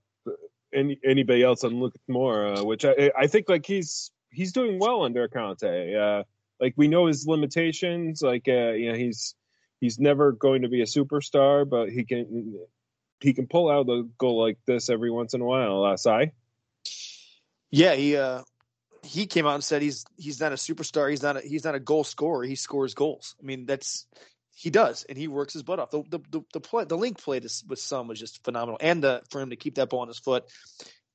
any 0.75 0.99
anybody 1.05 1.43
else 1.43 1.65
on 1.65 1.81
Lucas 1.81 2.03
Moura, 2.09 2.59
uh, 2.59 2.65
which 2.65 2.85
I 2.85 3.11
I 3.17 3.27
think 3.27 3.49
like 3.49 3.67
he's 3.67 4.11
he's 4.31 4.53
doing 4.53 4.79
well 4.79 5.05
under 5.05 5.29
Conte. 5.29 5.95
Uh, 5.95 6.25
like 6.61 6.75
we 6.77 6.89
know 6.89 7.07
his 7.07 7.27
limitations. 7.27 8.23
Like 8.23 8.49
uh, 8.49 8.73
you 8.73 8.93
know 8.93 8.99
he's 8.99 9.35
he's 9.81 9.99
never 9.99 10.33
going 10.33 10.63
to 10.63 10.69
be 10.69 10.83
a 10.83 10.87
superstar, 10.87 11.69
but 11.69 11.91
he 11.91 12.05
can 12.05 12.59
he 13.21 13.33
can 13.33 13.47
pull 13.47 13.71
out 13.71 13.89
a 13.89 14.05
goal 14.19 14.41
like 14.41 14.59
this 14.67 14.91
every 14.91 15.11
once 15.11 15.35
in 15.35 15.41
a 15.41 15.45
while. 15.45 15.85
Uh, 15.85 15.97
Sai. 15.97 16.33
Yeah, 17.71 17.95
he 17.95 18.17
uh 18.17 18.43
he 19.03 19.27
came 19.27 19.47
out 19.47 19.55
and 19.55 19.65
said 19.65 19.83
he's 19.83 20.05
he's 20.17 20.41
not 20.41 20.53
a 20.53 20.57
superstar. 20.57 21.11
He's 21.11 21.23
not 21.23 21.37
a 21.37 21.41
he's 21.41 21.65
not 21.65 21.75
a 21.75 21.81
goal 21.81 22.05
scorer. 22.05 22.45
He 22.45 22.55
scores 22.55 22.95
goals. 22.95 23.37
I 23.41 23.47
mean 23.47 23.67
that's 23.67 24.07
he 24.59 24.71
does, 24.71 25.05
and 25.09 25.16
he 25.16 25.29
works 25.29 25.53
his 25.53 25.62
butt 25.62 25.79
off. 25.79 25.90
The 25.90 26.03
the 26.03 26.18
the, 26.31 26.40
the 26.55 26.61
play, 26.61 26.83
the 26.83 26.97
link 26.97 27.23
play 27.23 27.38
to, 27.38 27.49
with 27.68 27.79
Son 27.79 28.09
was 28.09 28.18
just 28.18 28.42
phenomenal, 28.42 28.77
and 28.81 29.05
the, 29.05 29.23
for 29.31 29.40
him 29.40 29.51
to 29.51 29.57
keep 29.57 29.77
that 29.77 29.88
ball 29.88 30.01
on 30.01 30.09
his 30.09 30.18
foot, 30.18 30.47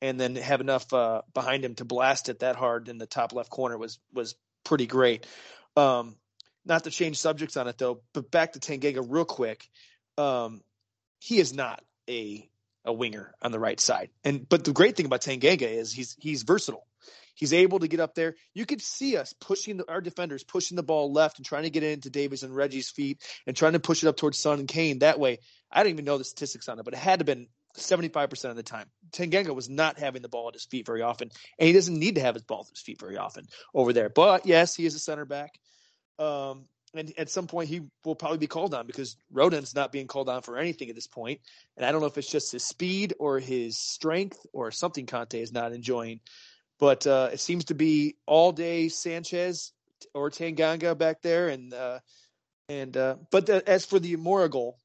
and 0.02 0.18
then 0.18 0.38
have 0.38 0.62
enough 0.62 0.92
uh, 0.94 1.24
behind 1.34 1.66
him 1.66 1.76
to 1.76 1.84
blast 1.84 2.30
it 2.30 2.40
that 2.40 2.56
hard 2.56 2.88
in 2.88 2.98
the 2.98 3.06
top 3.06 3.34
left 3.34 3.50
corner 3.50 3.78
was 3.78 4.00
was 4.14 4.36
pretty 4.64 4.86
great. 4.88 5.28
Um, 5.76 6.16
not 6.66 6.86
to 6.86 6.90
change 6.90 7.18
subjects 7.18 7.58
on 7.58 7.68
it 7.68 7.78
though, 7.78 8.02
but 8.14 8.32
back 8.32 8.54
to 8.54 8.60
Tanganga 8.60 9.06
real 9.06 9.26
quick. 9.26 9.68
Um, 10.18 10.62
he 11.20 11.40
is 11.40 11.54
not 11.54 11.84
a 12.10 12.50
a 12.86 12.94
winger 12.94 13.34
on 13.42 13.52
the 13.52 13.60
right 13.60 13.80
side, 13.80 14.10
and 14.24 14.48
but 14.48 14.64
the 14.64 14.72
great 14.72 14.96
thing 14.96 15.06
about 15.06 15.20
Tanganga 15.20 15.70
is 15.70 15.92
he's 15.92 16.16
he's 16.18 16.44
versatile. 16.44 16.88
He's 17.36 17.54
able 17.54 17.80
to 17.80 17.88
get 17.88 18.00
up 18.00 18.16
there. 18.16 18.36
You 18.54 18.66
could 18.66 18.82
see 18.82 19.18
us 19.18 19.34
pushing 19.34 19.78
the, 19.78 19.90
our 19.90 20.02
defenders, 20.02 20.44
pushing 20.44 20.76
the 20.76 20.84
ball 20.84 21.12
left 21.12 21.38
and 21.38 21.46
trying 21.46 21.64
to 21.64 21.70
get 21.70 21.84
it 21.84 21.92
into 21.92 22.10
Davies 22.10 22.44
and 22.44 22.56
Reggie's 22.56 22.90
feet 22.90 23.22
and 23.48 23.56
trying 23.56 23.74
to 23.74 23.80
push 23.80 24.04
it 24.04 24.08
up 24.08 24.18
towards 24.18 24.38
Son 24.38 24.60
and 24.60 24.68
Kane. 24.68 25.00
That 25.00 25.20
way, 25.20 25.40
I 25.72 25.84
don't 25.84 25.92
even 25.92 26.06
know 26.06 26.18
the 26.18 26.24
statistics 26.24 26.70
on 26.70 26.80
it, 26.80 26.86
but 26.86 26.94
it 26.94 27.00
had 27.00 27.20
to 27.20 27.22
have 27.22 27.38
been 27.38 27.48
75% 27.78 28.46
of 28.46 28.56
the 28.56 28.64
time. 28.64 28.88
Tanganga 29.12 29.54
was 29.54 29.70
not 29.70 29.98
having 29.98 30.22
the 30.22 30.30
ball 30.30 30.48
at 30.48 30.54
his 30.54 30.66
feet 30.66 30.86
very 30.86 31.02
often, 31.02 31.30
and 31.58 31.68
he 31.68 31.74
doesn't 31.74 31.98
need 31.98 32.16
to 32.16 32.22
have 32.22 32.36
his 32.36 32.44
ball 32.44 32.62
at 32.62 32.70
his 32.70 32.82
feet 32.82 33.00
very 33.00 33.18
often 33.18 33.46
over 33.74 33.94
there. 33.94 34.10
But 34.10 34.46
yes, 34.46 34.76
he 34.76 34.86
is 34.86 34.96
a 34.96 35.00
center 35.00 35.26
back. 35.26 35.60
Um, 36.20 36.66
and 36.96 37.12
at 37.18 37.30
some 37.30 37.48
point, 37.48 37.70
he 37.70 37.82
will 38.06 38.16
probably 38.16 38.38
be 38.38 38.48
called 38.48 38.74
on 38.74 38.86
because 38.86 39.18
Rodon's 39.32 39.74
not 39.74 39.92
being 39.92 40.06
called 40.06 40.30
on 40.30 40.44
for 40.44 40.58
anything 40.58 40.90
at 40.90 40.96
this 40.96 41.08
point. 41.08 41.42
And 41.76 41.86
I 41.86 41.92
don't 41.92 42.02
know 42.02 42.08
if 42.08 42.18
it's 42.18 42.30
just 42.30 42.52
his 42.52 42.64
speed 42.64 43.16
or 43.20 43.40
his 43.40 43.80
strength 43.80 44.46
or 44.54 44.70
something 44.70 45.08
Conte 45.08 45.42
is 45.42 45.52
not 45.52 45.74
enjoying. 45.74 46.20
But 46.84 47.08
uh, 47.08 47.30
it 47.32 47.40
seems 47.40 47.64
to 47.66 47.76
be 47.76 48.18
all 48.26 48.52
day 48.52 48.90
Sanchez 48.90 49.72
or 50.14 50.30
Tanganga 50.30 50.98
back 50.98 51.22
there, 51.22 51.48
and 51.48 51.74
uh, 51.74 52.00
And 52.70 52.96
uh, 52.96 53.18
but 53.32 53.46
the, 53.46 53.68
as 53.70 53.86
for 53.86 54.00
the 54.00 54.16
Moura 54.16 54.50
goal, 54.50 54.80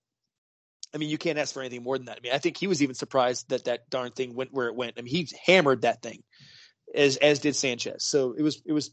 I 0.94 0.98
mean, 0.98 1.10
you 1.10 1.18
can't 1.18 1.38
ask 1.38 1.54
for 1.54 1.60
anything 1.60 1.82
more 1.82 1.96
than 1.96 2.06
that. 2.06 2.18
I 2.18 2.20
mean, 2.22 2.32
I 2.32 2.38
think 2.38 2.56
he 2.56 2.66
was 2.66 2.82
even 2.82 2.94
surprised 2.94 3.50
that 3.50 3.64
that 3.64 3.88
darn 3.90 4.12
thing 4.12 4.34
went 4.34 4.52
where 4.52 4.66
it 4.68 4.74
went. 4.74 4.94
I 4.98 5.02
mean, 5.02 5.14
he 5.14 5.28
hammered 5.46 5.82
that 5.82 6.02
thing, 6.02 6.22
as 6.94 7.16
as 7.16 7.38
did 7.38 7.54
Sanchez. 7.54 8.04
So 8.04 8.32
it 8.32 8.42
was 8.42 8.60
it 8.66 8.72
was 8.72 8.90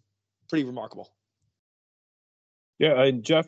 pretty 0.49 0.65
remarkable. 0.65 1.11
Yeah, 2.79 3.01
and 3.01 3.23
Jeff. 3.23 3.47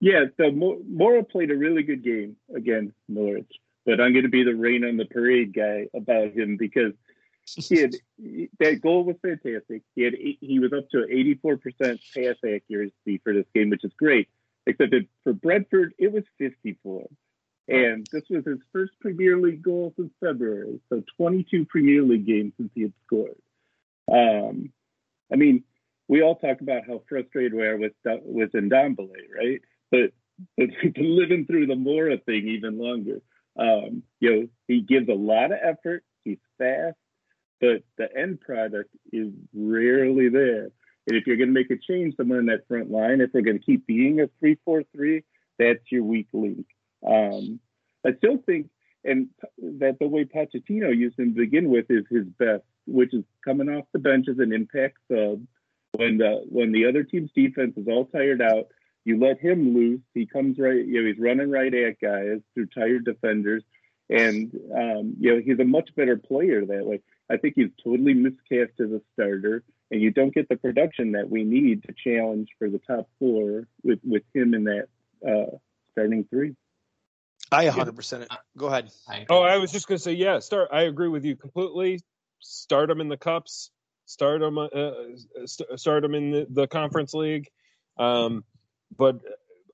Yeah, 0.00 0.26
so 0.36 0.44
Moura 0.44 1.28
played 1.28 1.50
a 1.50 1.56
really 1.56 1.82
good 1.82 2.04
game 2.04 2.36
against 2.54 2.94
Norwich, 3.08 3.50
but 3.84 4.00
I'm 4.00 4.12
going 4.12 4.22
to 4.22 4.28
be 4.28 4.44
the 4.44 4.54
rain 4.54 4.84
on 4.84 4.96
the 4.96 5.06
parade 5.06 5.52
guy 5.52 5.88
about 5.92 6.32
him 6.32 6.56
because 6.56 6.92
he 7.54 7.80
had 7.80 7.94
that 8.60 8.80
goal 8.80 9.04
was 9.04 9.16
fantastic. 9.22 9.82
He 9.94 10.02
had 10.02 10.14
he 10.14 10.58
was 10.58 10.72
up 10.72 10.88
to 10.90 10.98
84% 10.98 11.98
pass 12.14 12.36
accuracy 12.44 13.20
for 13.22 13.32
this 13.32 13.46
game, 13.54 13.70
which 13.70 13.84
is 13.84 13.92
great. 13.98 14.28
Except 14.66 14.90
that 14.90 15.06
for 15.24 15.32
Brentford, 15.32 15.94
it 15.98 16.12
was 16.12 16.24
54. 16.38 17.06
And 17.68 18.06
this 18.12 18.24
was 18.30 18.44
his 18.44 18.58
first 18.72 18.92
Premier 19.00 19.36
League 19.36 19.62
goal 19.62 19.92
since 19.96 20.10
February. 20.20 20.80
So 20.88 21.02
22 21.16 21.66
Premier 21.66 22.02
League 22.02 22.26
games 22.26 22.54
since 22.56 22.70
he 22.74 22.82
had 22.82 22.92
scored. 23.06 23.36
Um, 24.10 24.72
I 25.32 25.36
mean, 25.36 25.64
we 26.08 26.22
all 26.22 26.36
talk 26.36 26.60
about 26.62 26.86
how 26.86 27.02
frustrated 27.08 27.54
we 27.54 27.66
are 27.66 27.76
with 27.76 27.92
with 28.24 28.52
Ndombele, 28.52 29.10
right? 29.36 29.60
But 29.90 30.12
but 30.56 30.68
living 30.96 31.46
through 31.46 31.66
the 31.66 31.74
Moura 31.74 32.22
thing 32.24 32.48
even 32.48 32.78
longer. 32.78 33.20
Um, 33.58 34.02
you 34.20 34.30
know, 34.30 34.48
he 34.66 34.80
gives 34.80 35.08
a 35.08 35.14
lot 35.14 35.52
of 35.52 35.58
effort. 35.62 36.04
He's 36.24 36.38
fast, 36.58 36.96
but 37.60 37.82
the 37.96 38.08
end 38.16 38.40
product 38.40 38.90
is 39.12 39.32
rarely 39.54 40.28
there. 40.28 40.70
And 41.06 41.16
if 41.16 41.26
you're 41.26 41.36
going 41.36 41.48
to 41.48 41.54
make 41.54 41.70
a 41.70 41.76
change 41.78 42.16
somewhere 42.16 42.40
in 42.40 42.46
that 42.46 42.68
front 42.68 42.90
line, 42.90 43.20
if 43.20 43.30
we're 43.32 43.40
going 43.40 43.58
to 43.58 43.64
keep 43.64 43.86
being 43.86 44.20
a 44.20 44.28
three-four-three, 44.40 45.24
that's 45.58 45.80
your 45.90 46.04
weak 46.04 46.28
link. 46.32 46.66
Um, 47.06 47.60
I 48.06 48.14
still 48.18 48.38
think, 48.44 48.68
and 49.04 49.28
that 49.58 49.98
the 49.98 50.06
way 50.06 50.24
Pochettino 50.24 50.94
used 50.94 51.18
him 51.18 51.34
to 51.34 51.40
begin 51.40 51.70
with 51.70 51.86
is 51.90 52.04
his 52.10 52.26
best, 52.38 52.64
which 52.86 53.14
is 53.14 53.24
coming 53.44 53.68
off 53.68 53.86
the 53.92 53.98
bench 53.98 54.26
as 54.28 54.38
an 54.38 54.52
impact 54.52 54.98
sub. 55.10 55.42
When 55.92 56.18
the 56.18 56.44
when 56.48 56.72
the 56.72 56.86
other 56.86 57.02
team's 57.02 57.30
defense 57.34 57.74
is 57.76 57.88
all 57.88 58.04
tired 58.04 58.42
out, 58.42 58.66
you 59.04 59.18
let 59.18 59.40
him 59.40 59.74
loose. 59.74 60.02
He 60.12 60.26
comes 60.26 60.58
right, 60.58 60.84
you 60.84 61.00
know, 61.00 61.08
he's 61.08 61.18
running 61.18 61.50
right 61.50 61.72
at 61.72 62.00
guys 62.00 62.40
through 62.52 62.66
tired 62.66 63.06
defenders, 63.06 63.64
and 64.10 64.52
um, 64.74 65.16
you 65.18 65.34
know 65.34 65.40
he's 65.42 65.58
a 65.58 65.64
much 65.64 65.88
better 65.96 66.16
player 66.16 66.66
that 66.66 66.84
way. 66.84 67.00
I 67.30 67.36
think 67.36 67.54
he's 67.56 67.70
totally 67.82 68.14
miscast 68.14 68.80
as 68.80 68.90
a 68.90 69.00
starter 69.12 69.62
and 69.90 70.00
you 70.00 70.10
don't 70.10 70.34
get 70.34 70.48
the 70.48 70.56
production 70.56 71.12
that 71.12 71.28
we 71.28 71.44
need 71.44 71.84
to 71.84 71.94
challenge 72.04 72.48
for 72.58 72.68
the 72.68 72.78
top 72.78 73.08
four 73.18 73.66
with 73.82 74.00
with 74.04 74.22
him 74.34 74.54
in 74.54 74.64
that 74.64 74.86
uh, 75.26 75.56
starting 75.92 76.24
three. 76.28 76.54
I 77.50 77.64
100 77.64 77.96
percent. 77.96 78.26
Go 78.56 78.66
ahead. 78.66 78.90
Oh, 79.30 79.42
I 79.42 79.56
was 79.56 79.72
just 79.72 79.88
going 79.88 79.96
to 79.96 80.02
say, 80.02 80.12
yeah. 80.12 80.38
Start. 80.40 80.68
I 80.72 80.82
agree 80.82 81.08
with 81.08 81.24
you 81.24 81.36
completely. 81.36 82.00
Start 82.40 82.88
them 82.88 83.00
in 83.00 83.08
the 83.08 83.16
cups. 83.16 83.70
Start 84.04 84.40
them. 84.40 84.58
Uh, 84.58 84.92
start 85.46 86.02
them 86.02 86.14
in 86.14 86.30
the, 86.30 86.46
the 86.50 86.66
conference 86.66 87.14
league. 87.14 87.48
Um, 87.98 88.44
but 88.96 89.20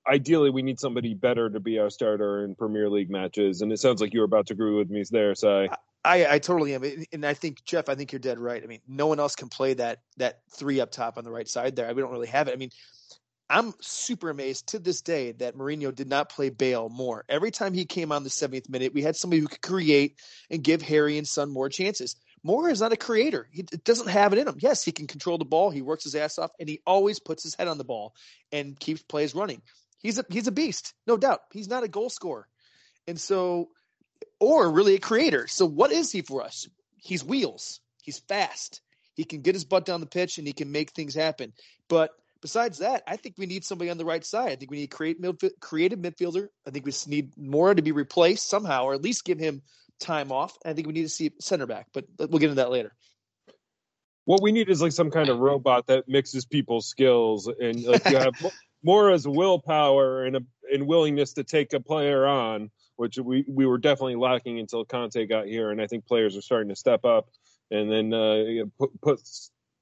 ideally, 0.09 0.51
we 0.51 0.63
need 0.63 0.79
somebody 0.79 1.15
better 1.15 1.51
to 1.51 1.59
be 1.59 1.79
our 1.81 1.91
starter 1.91 2.45
in 2.45 2.55
Premier 2.55 2.89
League 2.89 3.11
matches. 3.11 3.61
And 3.61 3.73
it 3.73 3.81
sounds 3.81 4.01
like 4.01 4.15
you're 4.15 4.25
about 4.25 4.47
to 4.47 4.55
agree 4.55 4.77
with 4.77 4.91
me 4.91 5.03
there, 5.11 5.35
Si. 5.35 5.69
I, 6.05 6.35
I 6.35 6.39
totally 6.39 6.75
am, 6.75 6.85
and 7.13 7.25
I 7.25 7.33
think 7.33 7.65
Jeff, 7.65 7.89
I 7.89 7.95
think 7.95 8.13
you're 8.13 8.19
dead 8.19 8.39
right. 8.39 8.63
I 8.63 8.67
mean, 8.67 8.81
no 8.87 9.07
one 9.07 9.19
else 9.19 9.35
can 9.35 9.49
play 9.49 9.75
that 9.75 10.01
that 10.19 10.41
three 10.51 10.81
up 10.81 10.91
top 10.91 11.17
on 11.17 11.25
the 11.25 11.31
right 11.31 11.49
side 11.49 11.77
there. 11.77 11.93
We 11.95 12.03
don't 12.03 12.13
really 12.13 12.27
have 12.27 12.47
it. 12.49 12.53
I 12.53 12.57
mean, 12.57 12.71
I'm 13.49 13.73
super 13.81 14.31
amazed 14.31 14.69
to 14.69 14.79
this 14.79 15.01
day 15.01 15.33
that 15.33 15.57
Mourinho 15.57 15.95
did 15.95 16.09
not 16.09 16.29
play 16.29 16.51
Bale 16.51 16.89
more. 16.89 17.25
Every 17.29 17.51
time 17.51 17.75
he 17.75 17.85
came 17.85 18.13
on 18.13 18.23
the 18.23 18.31
70th 18.31 18.69
minute, 18.69 18.95
we 18.95 19.03
had 19.03 19.17
somebody 19.17 19.41
who 19.41 19.49
could 19.49 19.63
create 19.63 20.19
and 20.51 20.63
give 20.63 20.83
Harry 20.83 21.19
and 21.19 21.27
Son 21.29 21.51
more 21.51 21.69
chances. 21.69 22.17
Moura 22.47 22.71
is 22.71 22.81
not 22.81 22.93
a 22.93 22.97
creator. 22.97 23.49
He 23.51 23.63
doesn't 23.63 24.09
have 24.09 24.33
it 24.35 24.39
in 24.39 24.49
him. 24.49 24.57
Yes, 24.59 24.85
he 24.85 24.93
can 24.93 25.07
control 25.07 25.39
the 25.39 25.47
ball. 25.47 25.71
He 25.71 25.81
works 25.81 26.05
his 26.05 26.15
ass 26.15 26.39
off, 26.39 26.51
and 26.61 26.69
he 26.69 26.81
always 26.87 27.19
puts 27.19 27.43
his 27.43 27.55
head 27.55 27.69
on 27.69 27.79
the 27.79 27.85
ball 27.85 28.15
and 28.53 28.79
keeps 28.79 29.03
plays 29.03 29.35
running. 29.35 29.63
He's 29.99 30.19
a 30.19 30.25
he's 30.29 30.47
a 30.47 30.53
beast, 30.53 30.93
no 31.07 31.17
doubt. 31.17 31.41
He's 31.53 31.69
not 31.69 31.85
a 31.85 31.89
goal 31.89 32.11
scorer, 32.11 32.47
and 33.07 33.19
so 33.19 33.71
or 34.45 34.71
really 34.71 34.95
a 34.95 35.01
creator. 35.01 35.47
So 35.47 35.67
what 35.67 35.93
is 35.93 36.13
he 36.13 36.23
for 36.23 36.43
us? 36.43 36.69
He's 36.97 37.25
wheels. 37.25 37.81
He's 38.03 38.19
fast. 38.19 38.81
He 39.15 39.25
can 39.25 39.41
get 39.41 39.55
his 39.55 39.65
butt 39.65 39.85
down 39.85 40.01
the 40.01 40.07
pitch 40.07 40.39
and 40.39 40.47
he 40.47 40.53
can 40.53 40.73
make 40.73 40.91
things 40.91 41.15
happen. 41.15 41.53
But 41.89 42.11
besides 42.43 42.79
that, 42.79 43.03
I 43.07 43.17
think 43.17 43.37
we 43.39 43.47
need 43.47 43.65
somebody 43.65 43.91
on 43.91 43.99
the 43.99 44.05
right 44.05 44.25
side. 44.25 44.53
I 44.53 44.57
think 44.57 44.71
we 44.71 44.79
need 44.79 44.93
a 44.93 44.97
create 44.97 45.23
midf- 45.23 45.61
creative 45.61 45.99
midfielder. 45.99 46.49
I 46.67 46.71
think 46.71 46.85
we 46.85 46.93
need 47.07 47.35
Moura 47.37 47.77
to 47.77 47.83
be 47.83 47.93
replaced 47.93 48.49
somehow, 48.49 48.85
or 48.85 48.95
at 48.95 49.03
least 49.03 49.25
give 49.25 49.39
him 49.39 49.63
time 50.01 50.33
off. 50.33 50.59
I 50.65 50.73
think 50.73 50.87
we 50.87 50.93
need 50.93 51.05
to 51.05 51.09
see 51.09 51.33
center 51.41 51.67
back, 51.67 51.89
but 51.95 52.05
we'll 52.19 52.39
get 52.39 52.51
into 52.51 52.57
that 52.57 52.71
later. 52.71 52.93
What 54.27 54.43
we 54.43 54.53
need 54.53 54.69
is 54.69 54.81
like 54.81 54.93
some 54.93 55.11
kind 55.11 55.29
of 55.29 55.39
robot 55.39 55.87
that 55.87 56.09
mixes 56.09 56.47
people's 56.47 56.87
skills 56.87 57.47
and 57.47 57.83
like 57.85 58.05
you 58.09 58.17
have 58.17 58.35
more 58.83 59.11
as 59.11 59.29
willpower 59.29 60.25
and 60.25 60.37
a 60.37 60.41
and 60.73 60.87
willingness 60.87 61.35
to 61.35 61.45
take 61.45 61.73
a 61.75 61.81
player 61.81 62.27
on 62.27 62.71
which 62.97 63.19
we, 63.19 63.45
we 63.49 63.67
were 63.67 63.79
definitely 63.79 64.17
lacking 64.17 64.59
until 64.59 64.85
Conte 64.85 65.27
got 65.27 65.47
here. 65.47 65.71
And 65.71 65.81
I 65.81 65.87
think 65.87 66.07
players 66.07 66.37
are 66.37 66.43
starting 66.43 66.69
to 66.69 66.77
step 66.77 67.05
up 67.05 67.29
and 67.71 67.91
then 67.91 68.15
uh, 68.15 68.65
put, 68.79 69.01
put 69.01 69.21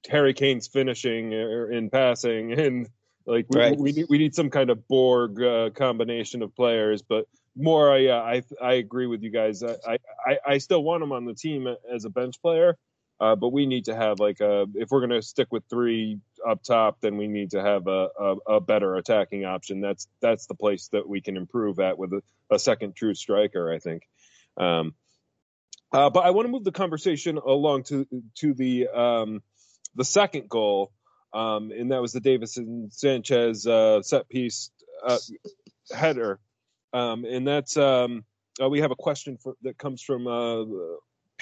Harry 0.09 0.35
Kane's 0.35 0.69
finishing 0.69 1.33
in 1.33 1.91
passing 1.91 2.53
and 2.59 2.89
like 3.27 3.47
we, 3.51 3.61
right. 3.61 3.79
we, 3.79 3.93
need, 3.93 4.07
we 4.09 4.19
need 4.19 4.35
some 4.35 4.51
kind 4.51 4.71
of 4.71 4.87
Borg 4.89 5.41
uh, 5.41 5.71
combination 5.71 6.43
of 6.43 6.55
players. 6.57 7.03
But 7.03 7.27
more, 7.57 7.97
yeah, 7.99 8.21
I 8.21 8.43
I 8.61 8.75
agree 8.75 9.07
with 9.07 9.23
you 9.23 9.31
guys. 9.31 9.63
I, 9.63 9.99
I 10.27 10.39
I 10.47 10.59
still 10.59 10.83
want 10.83 11.03
him 11.03 11.13
on 11.13 11.25
the 11.25 11.35
team 11.35 11.69
as 11.93 12.05
a 12.05 12.11
bench 12.11 12.41
player, 12.43 12.77
uh, 13.23 13.37
but 13.37 13.51
we 13.51 13.66
need 13.66 13.85
to 13.85 13.95
have 13.95 14.18
like 14.18 14.41
a 14.41 14.66
if 14.75 14.91
we're 14.91 14.99
going 14.99 15.11
to 15.11 15.23
stick 15.23 15.47
with 15.53 15.62
three 15.70 16.18
up 16.47 16.61
top, 16.64 17.01
then 17.01 17.16
we 17.16 17.29
need 17.29 17.53
to 17.53 17.62
have 17.62 17.87
a, 17.87 18.09
a, 18.18 18.37
a, 18.55 18.61
better 18.61 18.97
attacking 18.97 19.45
option. 19.45 19.81
That's 19.81 20.09
that's 20.20 20.47
the 20.47 20.57
place 20.57 20.89
that 20.89 21.09
we 21.09 21.20
can 21.20 21.37
improve 21.37 21.79
at 21.79 21.97
with 21.97 22.12
a, 22.12 22.23
a 22.51 22.59
second 22.59 22.97
true 22.97 23.14
striker. 23.14 23.73
I 23.73 23.79
think. 23.79 24.03
Um, 24.57 24.95
uh, 25.93 26.11
but 26.11 26.25
I 26.25 26.31
want 26.31 26.47
to 26.47 26.51
move 26.51 26.64
the 26.64 26.73
conversation 26.73 27.39
along 27.39 27.85
to 27.85 28.09
to 28.41 28.55
the 28.55 28.89
um, 28.89 29.41
the 29.95 30.05
second 30.05 30.49
goal, 30.49 30.91
um, 31.33 31.70
and 31.70 31.93
that 31.93 32.03
was 32.03 32.12
the 32.12 32.20
Davinson 32.20 32.93
Sanchez 32.93 33.68
uh, 33.68 34.03
set 34.03 34.29
piece 34.29 34.73
uh, 35.07 35.18
header, 35.95 36.41
um, 36.93 37.25
and 37.25 37.47
that's 37.47 37.77
um, 37.77 38.25
uh, 38.61 38.68
we 38.68 38.81
have 38.81 38.91
a 38.91 38.97
question 38.97 39.39
for, 39.41 39.55
that 39.62 39.79
comes 39.79 40.03
from 40.03 40.27
uh, 40.27 40.64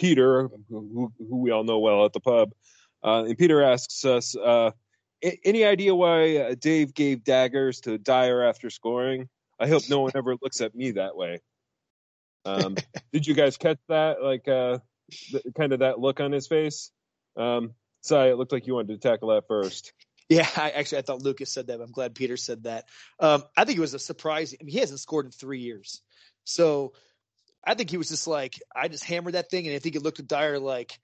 Peter, 0.00 0.48
who, 0.70 1.12
who, 1.18 1.36
we 1.36 1.50
all 1.50 1.62
know 1.62 1.78
well 1.78 2.06
at 2.06 2.14
the 2.14 2.20
pub. 2.20 2.52
Uh, 3.04 3.24
and 3.28 3.36
Peter 3.36 3.62
asks 3.62 4.06
us, 4.06 4.34
uh, 4.34 4.70
any 5.44 5.62
idea 5.62 5.94
why 5.94 6.38
uh, 6.38 6.54
Dave 6.58 6.94
gave 6.94 7.22
daggers 7.22 7.82
to 7.82 7.98
Dier 7.98 8.42
after 8.42 8.70
scoring? 8.70 9.28
I 9.58 9.68
hope 9.68 9.82
no 9.90 10.00
one 10.00 10.12
ever 10.14 10.36
looks 10.40 10.62
at 10.62 10.74
me 10.74 10.92
that 10.92 11.16
way. 11.16 11.40
Um, 12.46 12.76
did 13.12 13.26
you 13.26 13.34
guys 13.34 13.58
catch 13.58 13.76
that? 13.88 14.22
Like, 14.22 14.48
uh, 14.48 14.78
kind 15.54 15.74
of 15.74 15.80
that 15.80 16.00
look 16.00 16.18
on 16.18 16.32
his 16.32 16.46
face? 16.46 16.90
Um, 17.36 17.74
sorry, 18.00 18.30
it 18.30 18.36
looked 18.36 18.52
like 18.52 18.66
you 18.66 18.74
wanted 18.74 18.98
to 19.00 19.08
tackle 19.08 19.28
that 19.28 19.46
first. 19.48 19.92
Yeah, 20.30 20.48
I 20.56 20.70
actually 20.70 20.98
I 20.98 21.02
thought 21.02 21.20
Lucas 21.20 21.52
said 21.52 21.66
that. 21.66 21.80
I'm 21.80 21.92
glad 21.92 22.14
Peter 22.14 22.38
said 22.38 22.62
that. 22.62 22.88
Um, 23.18 23.42
I 23.54 23.66
think 23.66 23.76
it 23.76 23.82
was 23.82 23.94
a 23.94 23.98
surprise. 23.98 24.54
I 24.58 24.64
mean, 24.64 24.72
he 24.72 24.78
hasn't 24.78 25.00
scored 25.00 25.26
in 25.26 25.32
three 25.32 25.58
years, 25.58 26.00
so 26.44 26.94
I 27.64 27.74
think 27.74 27.90
he 27.90 27.96
was 27.96 28.08
just 28.08 28.26
like, 28.26 28.60
I 28.74 28.88
just 28.88 29.04
hammered 29.04 29.34
that 29.34 29.50
thing, 29.50 29.66
and 29.66 29.76
I 29.76 29.78
think 29.78 29.96
it 29.96 30.02
looked 30.02 30.20
at 30.20 30.28
Dier 30.28 30.58
like, 30.58 30.98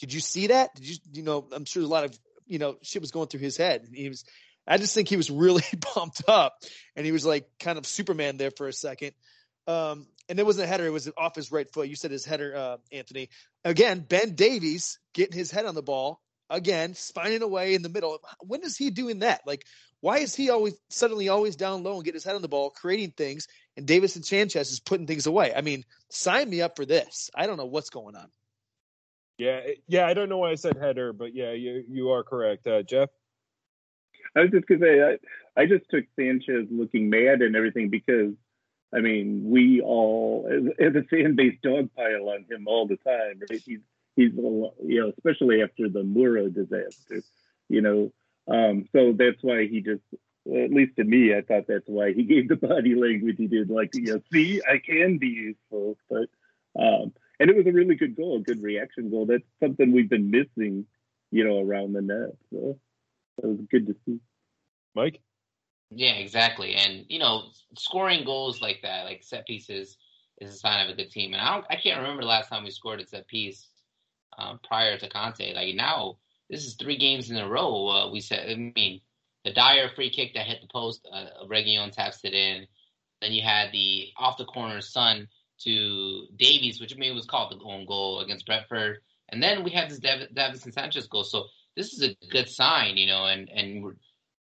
did 0.00 0.12
you 0.12 0.20
see 0.20 0.48
that? 0.48 0.74
Did 0.74 0.88
you, 0.88 0.96
you 1.12 1.22
know, 1.22 1.46
I'm 1.52 1.64
sure 1.64 1.82
a 1.82 1.86
lot 1.86 2.04
of, 2.04 2.18
you 2.46 2.58
know, 2.58 2.76
shit 2.82 3.02
was 3.02 3.12
going 3.12 3.28
through 3.28 3.40
his 3.40 3.56
head. 3.56 3.86
He 3.92 4.08
was, 4.08 4.24
I 4.66 4.78
just 4.78 4.94
think 4.94 5.08
he 5.08 5.16
was 5.16 5.30
really 5.30 5.64
pumped 5.80 6.22
up, 6.28 6.54
and 6.96 7.06
he 7.06 7.12
was 7.12 7.24
like 7.24 7.46
kind 7.60 7.78
of 7.78 7.86
Superman 7.86 8.36
there 8.36 8.50
for 8.50 8.68
a 8.68 8.72
second. 8.72 9.12
Um, 9.66 10.06
and 10.28 10.38
it 10.38 10.46
wasn't 10.46 10.64
a 10.64 10.68
header; 10.68 10.86
it 10.86 10.90
was 10.90 11.10
off 11.16 11.36
his 11.36 11.52
right 11.52 11.70
foot. 11.72 11.88
You 11.88 11.96
said 11.96 12.10
his 12.10 12.24
header, 12.24 12.56
uh, 12.56 12.76
Anthony. 12.90 13.28
Again, 13.64 14.00
Ben 14.00 14.34
Davies 14.34 14.98
getting 15.14 15.36
his 15.36 15.50
head 15.50 15.66
on 15.66 15.74
the 15.74 15.82
ball 15.82 16.20
again, 16.50 16.94
spining 16.94 17.42
away 17.42 17.74
in 17.74 17.82
the 17.82 17.88
middle. 17.88 18.18
When 18.40 18.62
is 18.62 18.76
he 18.76 18.90
doing 18.90 19.20
that? 19.20 19.40
Like, 19.46 19.64
why 20.02 20.18
is 20.18 20.34
he 20.34 20.50
always 20.50 20.74
suddenly 20.90 21.28
always 21.28 21.54
down 21.54 21.84
low 21.84 21.94
and 21.94 22.04
get 22.04 22.12
his 22.12 22.24
head 22.24 22.34
on 22.34 22.42
the 22.42 22.48
ball, 22.48 22.70
creating 22.70 23.12
things, 23.12 23.46
and 23.76 23.86
Davinson 23.86 24.24
Sanchez 24.24 24.72
is 24.72 24.80
putting 24.80 25.06
things 25.06 25.26
away? 25.26 25.54
I 25.54 25.60
mean, 25.60 25.84
sign 26.10 26.50
me 26.50 26.60
up 26.60 26.74
for 26.74 26.84
this. 26.84 27.30
I 27.36 27.46
don't 27.46 27.56
know 27.56 27.66
what's 27.66 27.88
going 27.88 28.16
on. 28.16 28.26
Yeah, 29.38 29.60
yeah, 29.86 30.06
I 30.06 30.14
don't 30.14 30.28
know 30.28 30.38
why 30.38 30.50
I 30.50 30.56
said 30.56 30.76
header, 30.76 31.12
but 31.12 31.36
yeah, 31.36 31.52
you 31.52 31.84
you 31.88 32.10
are 32.10 32.24
correct, 32.24 32.66
uh, 32.66 32.82
Jeff. 32.82 33.10
I 34.36 34.40
was 34.40 34.50
just 34.50 34.66
gonna 34.66 34.80
say 34.80 35.02
I, 35.02 35.60
I 35.60 35.66
just 35.66 35.88
took 35.88 36.04
Sanchez 36.18 36.66
looking 36.70 37.08
mad 37.08 37.40
and 37.40 37.54
everything 37.54 37.88
because 37.88 38.34
I 38.92 38.98
mean 38.98 39.50
we 39.50 39.80
all 39.80 40.48
as, 40.50 40.88
as 40.88 40.96
a 40.96 41.04
fan 41.04 41.36
base 41.36 41.56
dogpile 41.64 42.26
on 42.26 42.44
him 42.50 42.66
all 42.66 42.88
the 42.88 42.96
time, 42.96 43.40
right? 43.48 43.62
He's 43.64 43.80
he's 44.16 44.32
you 44.32 45.00
know 45.00 45.12
especially 45.16 45.62
after 45.62 45.88
the 45.88 46.02
Mura 46.02 46.50
disaster, 46.50 47.22
you 47.68 47.82
know 47.82 48.12
um, 48.48 48.86
so 48.92 49.14
that's 49.16 49.42
why 49.42 49.66
he 49.66 49.80
just 49.80 50.02
at 50.46 50.72
least 50.72 50.96
to 50.96 51.04
me, 51.04 51.34
I 51.34 51.42
thought 51.42 51.66
that's 51.68 51.86
why 51.86 52.12
he 52.12 52.22
gave 52.24 52.48
the 52.48 52.56
body 52.56 52.94
language 52.94 53.36
he 53.38 53.46
did. 53.46 53.70
Like, 53.70 53.90
you 53.94 54.14
know, 54.14 54.20
see, 54.32 54.60
I 54.68 54.78
can 54.78 55.18
be 55.18 55.28
useful. 55.28 55.96
But, 56.10 56.28
um, 56.78 57.12
and 57.38 57.50
it 57.50 57.56
was 57.56 57.66
a 57.66 57.72
really 57.72 57.94
good 57.94 58.16
goal, 58.16 58.38
a 58.38 58.40
good 58.40 58.62
reaction 58.62 59.10
goal. 59.10 59.26
That's 59.26 59.44
something 59.60 59.92
we've 59.92 60.10
been 60.10 60.30
missing, 60.30 60.86
you 61.30 61.44
know, 61.44 61.60
around 61.60 61.92
the 61.92 62.02
net. 62.02 62.36
So 62.52 62.78
it 63.42 63.46
was 63.46 63.58
good 63.70 63.86
to 63.86 63.96
see. 64.04 64.18
Mike? 64.94 65.20
Yeah, 65.90 66.14
exactly. 66.14 66.74
And, 66.74 67.04
you 67.08 67.18
know, 67.18 67.44
scoring 67.76 68.24
goals 68.24 68.60
like 68.60 68.80
that, 68.82 69.04
like 69.04 69.22
set 69.22 69.46
pieces, 69.46 69.96
is 70.40 70.54
a 70.54 70.58
sign 70.58 70.84
of 70.84 70.92
a 70.92 70.96
good 70.96 71.10
team. 71.10 71.34
And 71.34 71.42
I, 71.42 71.54
don't, 71.54 71.66
I 71.70 71.76
can't 71.76 72.00
remember 72.00 72.22
the 72.22 72.28
last 72.28 72.48
time 72.48 72.64
we 72.64 72.70
scored 72.70 73.00
a 73.00 73.06
set 73.06 73.28
piece 73.28 73.68
um, 74.38 74.58
prior 74.66 74.98
to 74.98 75.08
Conte. 75.08 75.54
Like 75.54 75.74
now, 75.74 76.16
this 76.52 76.66
is 76.66 76.74
three 76.74 76.98
games 76.98 77.30
in 77.30 77.38
a 77.38 77.48
row. 77.48 77.88
Uh, 77.88 78.12
we 78.12 78.20
said, 78.20 78.48
I 78.48 78.54
mean, 78.54 79.00
the 79.42 79.52
Dier 79.52 79.88
free 79.96 80.10
kick 80.10 80.34
that 80.34 80.46
hit 80.46 80.60
the 80.60 80.68
post, 80.70 81.08
uh, 81.10 81.46
Reguilon 81.50 81.90
taps 81.90 82.20
it 82.24 82.34
in. 82.34 82.66
Then 83.22 83.32
you 83.32 83.42
had 83.42 83.72
the 83.72 84.08
off 84.18 84.36
the 84.36 84.44
corner 84.44 84.82
Son 84.82 85.28
to 85.64 86.26
Davies, 86.36 86.78
which 86.78 86.94
I 86.94 86.98
mean 86.98 87.14
was 87.14 87.24
called 87.24 87.50
the 87.52 87.64
own 87.64 87.86
goal 87.86 88.20
against 88.20 88.44
Brentford. 88.44 88.98
And 89.30 89.42
then 89.42 89.64
we 89.64 89.70
had 89.70 89.88
this 89.88 89.98
Dav- 89.98 90.28
Davinson 90.36 90.74
Sanchez 90.74 91.06
goal. 91.06 91.24
So 91.24 91.46
this 91.74 91.94
is 91.94 92.02
a 92.02 92.16
good 92.30 92.48
sign, 92.48 92.98
you 92.98 93.06
know. 93.06 93.24
And 93.24 93.48
and 93.48 93.96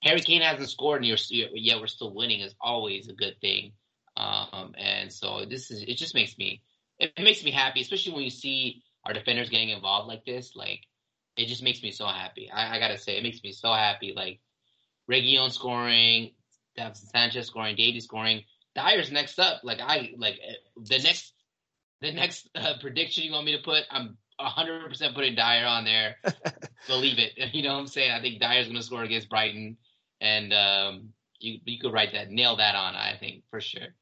Harry 0.03 0.21
Kane 0.21 0.41
hasn't 0.41 0.69
scored, 0.69 1.03
and 1.03 1.07
you're, 1.07 1.49
yet 1.53 1.79
we're 1.79 1.87
still 1.87 2.13
winning 2.13 2.41
is 2.41 2.53
always 2.61 3.07
a 3.09 3.13
good 3.13 3.35
thing. 3.41 3.71
Um, 4.15 4.75
and 4.77 5.11
so 5.11 5.45
this 5.49 5.71
is 5.71 5.81
it. 5.81 5.97
Just 5.97 6.13
makes 6.13 6.37
me 6.37 6.61
it 6.99 7.13
makes 7.17 7.43
me 7.43 7.51
happy, 7.51 7.81
especially 7.81 8.13
when 8.13 8.23
you 8.23 8.29
see 8.29 8.83
our 9.05 9.13
defenders 9.13 9.49
getting 9.49 9.69
involved 9.69 10.07
like 10.07 10.23
this. 10.23 10.55
Like 10.55 10.81
it 11.37 11.47
just 11.47 11.63
makes 11.63 11.83
me 11.83 11.91
so 11.91 12.05
happy. 12.05 12.49
I, 12.51 12.75
I 12.75 12.79
gotta 12.79 12.97
say, 12.97 13.17
it 13.17 13.23
makes 13.23 13.43
me 13.43 13.51
so 13.51 13.73
happy. 13.73 14.13
Like 14.15 14.39
Reguilon 15.09 15.51
scoring, 15.51 16.31
Sanchez 16.93 17.47
scoring, 17.47 17.75
Davy 17.75 17.99
scoring. 17.99 18.43
Dier's 18.75 19.11
next 19.11 19.39
up. 19.39 19.61
Like 19.63 19.79
I 19.79 20.11
like 20.17 20.39
the 20.77 20.99
next 20.99 21.33
the 22.01 22.11
next 22.11 22.49
uh, 22.55 22.73
prediction 22.81 23.23
you 23.23 23.31
want 23.31 23.45
me 23.45 23.55
to 23.55 23.63
put. 23.63 23.83
I'm 23.89 24.17
100 24.37 24.89
percent 24.89 25.15
putting 25.15 25.35
Dier 25.35 25.65
on 25.65 25.85
there. 25.85 26.17
Believe 26.87 27.19
it. 27.19 27.33
You 27.53 27.63
know 27.63 27.73
what 27.73 27.79
I'm 27.79 27.87
saying? 27.87 28.11
I 28.11 28.21
think 28.21 28.39
Dier's 28.39 28.67
going 28.67 28.77
to 28.77 28.83
score 28.83 29.03
against 29.03 29.29
Brighton, 29.29 29.77
and 30.19 30.53
um, 30.53 31.09
you 31.39 31.59
you 31.65 31.79
could 31.79 31.93
write 31.93 32.13
that, 32.13 32.29
nail 32.29 32.57
that 32.57 32.75
on. 32.75 32.95
I 32.95 33.15
think 33.19 33.43
for 33.49 33.61
sure. 33.61 33.95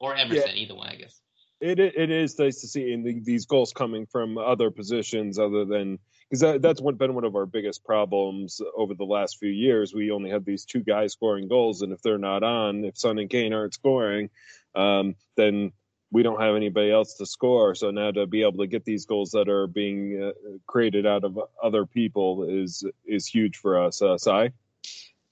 Or 0.00 0.14
Emerson, 0.14 0.50
yeah. 0.50 0.62
either 0.62 0.74
one, 0.76 0.88
I 0.88 0.96
guess. 0.96 1.20
It 1.60 1.80
it 1.80 2.10
is 2.10 2.38
nice 2.38 2.60
to 2.60 2.68
see 2.68 2.92
in 2.92 3.02
the, 3.02 3.20
these 3.20 3.46
goals 3.46 3.72
coming 3.72 4.06
from 4.06 4.38
other 4.38 4.70
positions 4.70 5.38
other 5.38 5.64
than 5.64 5.98
because 6.28 6.40
that, 6.40 6.62
that's 6.62 6.80
one, 6.80 6.96
been 6.96 7.14
one 7.14 7.24
of 7.24 7.36
our 7.36 7.46
biggest 7.46 7.84
problems 7.84 8.60
over 8.76 8.94
the 8.94 9.04
last 9.04 9.38
few 9.38 9.50
years. 9.50 9.94
We 9.94 10.10
only 10.10 10.30
have 10.30 10.44
these 10.44 10.64
two 10.64 10.80
guys 10.80 11.12
scoring 11.12 11.48
goals, 11.48 11.82
and 11.82 11.92
if 11.92 12.02
they're 12.02 12.18
not 12.18 12.42
on, 12.42 12.84
if 12.84 12.98
Son 12.98 13.18
and 13.18 13.30
Kane 13.30 13.52
aren't 13.52 13.74
scoring, 13.74 14.30
um, 14.74 15.14
then 15.36 15.72
we 16.10 16.22
don't 16.22 16.40
have 16.40 16.54
anybody 16.54 16.90
else 16.90 17.14
to 17.14 17.26
score. 17.26 17.74
So 17.74 17.90
now 17.90 18.10
to 18.12 18.26
be 18.26 18.42
able 18.42 18.58
to 18.58 18.66
get 18.66 18.84
these 18.84 19.06
goals 19.06 19.30
that 19.32 19.48
are 19.48 19.66
being 19.66 20.22
uh, 20.22 20.32
created 20.66 21.06
out 21.06 21.24
of 21.24 21.38
other 21.62 21.86
people 21.86 22.44
is 22.44 22.84
is 23.06 23.26
huge 23.26 23.56
for 23.56 23.82
us. 23.82 24.00
Uh, 24.00 24.18
Sai? 24.18 24.52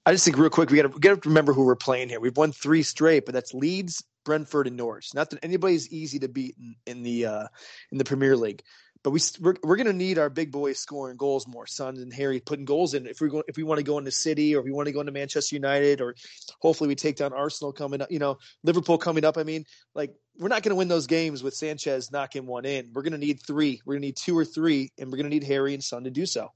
I 0.05 0.13
just 0.13 0.23
think 0.23 0.37
real 0.37 0.49
quick 0.49 0.69
we 0.69 0.81
got 0.81 0.99
got 0.99 1.21
to 1.21 1.29
remember 1.29 1.53
who 1.53 1.65
we're 1.65 1.75
playing 1.75 2.09
here. 2.09 2.19
We've 2.19 2.37
won 2.37 2.51
three 2.51 2.83
straight, 2.83 3.25
but 3.25 3.33
that's 3.33 3.53
Leeds, 3.53 4.03
Brentford, 4.23 4.67
and 4.67 4.77
Norwich. 4.77 5.13
Not 5.13 5.29
that 5.31 5.43
anybody's 5.43 5.89
easy 5.89 6.19
to 6.19 6.27
beat 6.27 6.55
in, 6.57 6.75
in 6.85 7.03
the 7.03 7.25
uh, 7.25 7.47
in 7.91 7.97
the 7.97 8.05
Premier 8.05 8.37
League. 8.37 8.61
But 9.03 9.11
we 9.11 9.19
we're, 9.39 9.55
we're 9.63 9.75
going 9.75 9.87
to 9.87 9.93
need 9.93 10.17
our 10.17 10.29
big 10.29 10.51
boys 10.51 10.79
scoring 10.79 11.17
goals 11.17 11.47
more. 11.47 11.67
Son 11.67 11.97
and 11.97 12.13
Harry 12.13 12.39
putting 12.39 12.65
goals 12.65 12.93
in. 12.93 13.05
If 13.05 13.21
we 13.21 13.29
go, 13.29 13.43
if 13.47 13.57
we 13.57 13.63
want 13.63 13.79
to 13.79 13.83
go 13.83 13.97
into 13.97 14.11
City 14.11 14.55
or 14.55 14.59
if 14.59 14.65
we 14.65 14.71
want 14.71 14.87
to 14.87 14.91
go 14.91 14.99
into 14.99 15.11
Manchester 15.11 15.55
United 15.55 16.01
or 16.01 16.15
hopefully 16.59 16.87
we 16.87 16.95
take 16.95 17.15
down 17.15 17.33
Arsenal 17.33 17.71
coming 17.71 18.01
up. 18.01 18.11
You 18.11 18.19
know, 18.19 18.37
Liverpool 18.63 18.97
coming 18.97 19.25
up. 19.25 19.37
I 19.37 19.43
mean, 19.43 19.65
like 19.93 20.13
we're 20.37 20.49
not 20.49 20.63
going 20.63 20.71
to 20.71 20.75
win 20.75 20.87
those 20.87 21.07
games 21.07 21.43
with 21.43 21.53
Sanchez 21.53 22.11
knocking 22.11 22.45
one 22.45 22.65
in. 22.65 22.91
We're 22.93 23.03
going 23.03 23.13
to 23.13 23.17
need 23.17 23.41
three. 23.45 23.81
We're 23.85 23.95
going 23.95 24.01
to 24.01 24.07
need 24.07 24.17
two 24.17 24.37
or 24.37 24.45
three, 24.45 24.91
and 24.97 25.11
we're 25.11 25.17
going 25.17 25.29
to 25.29 25.35
need 25.35 25.43
Harry 25.43 25.73
and 25.73 25.83
Son 25.83 26.03
to 26.03 26.11
do 26.11 26.25
so. 26.25 26.51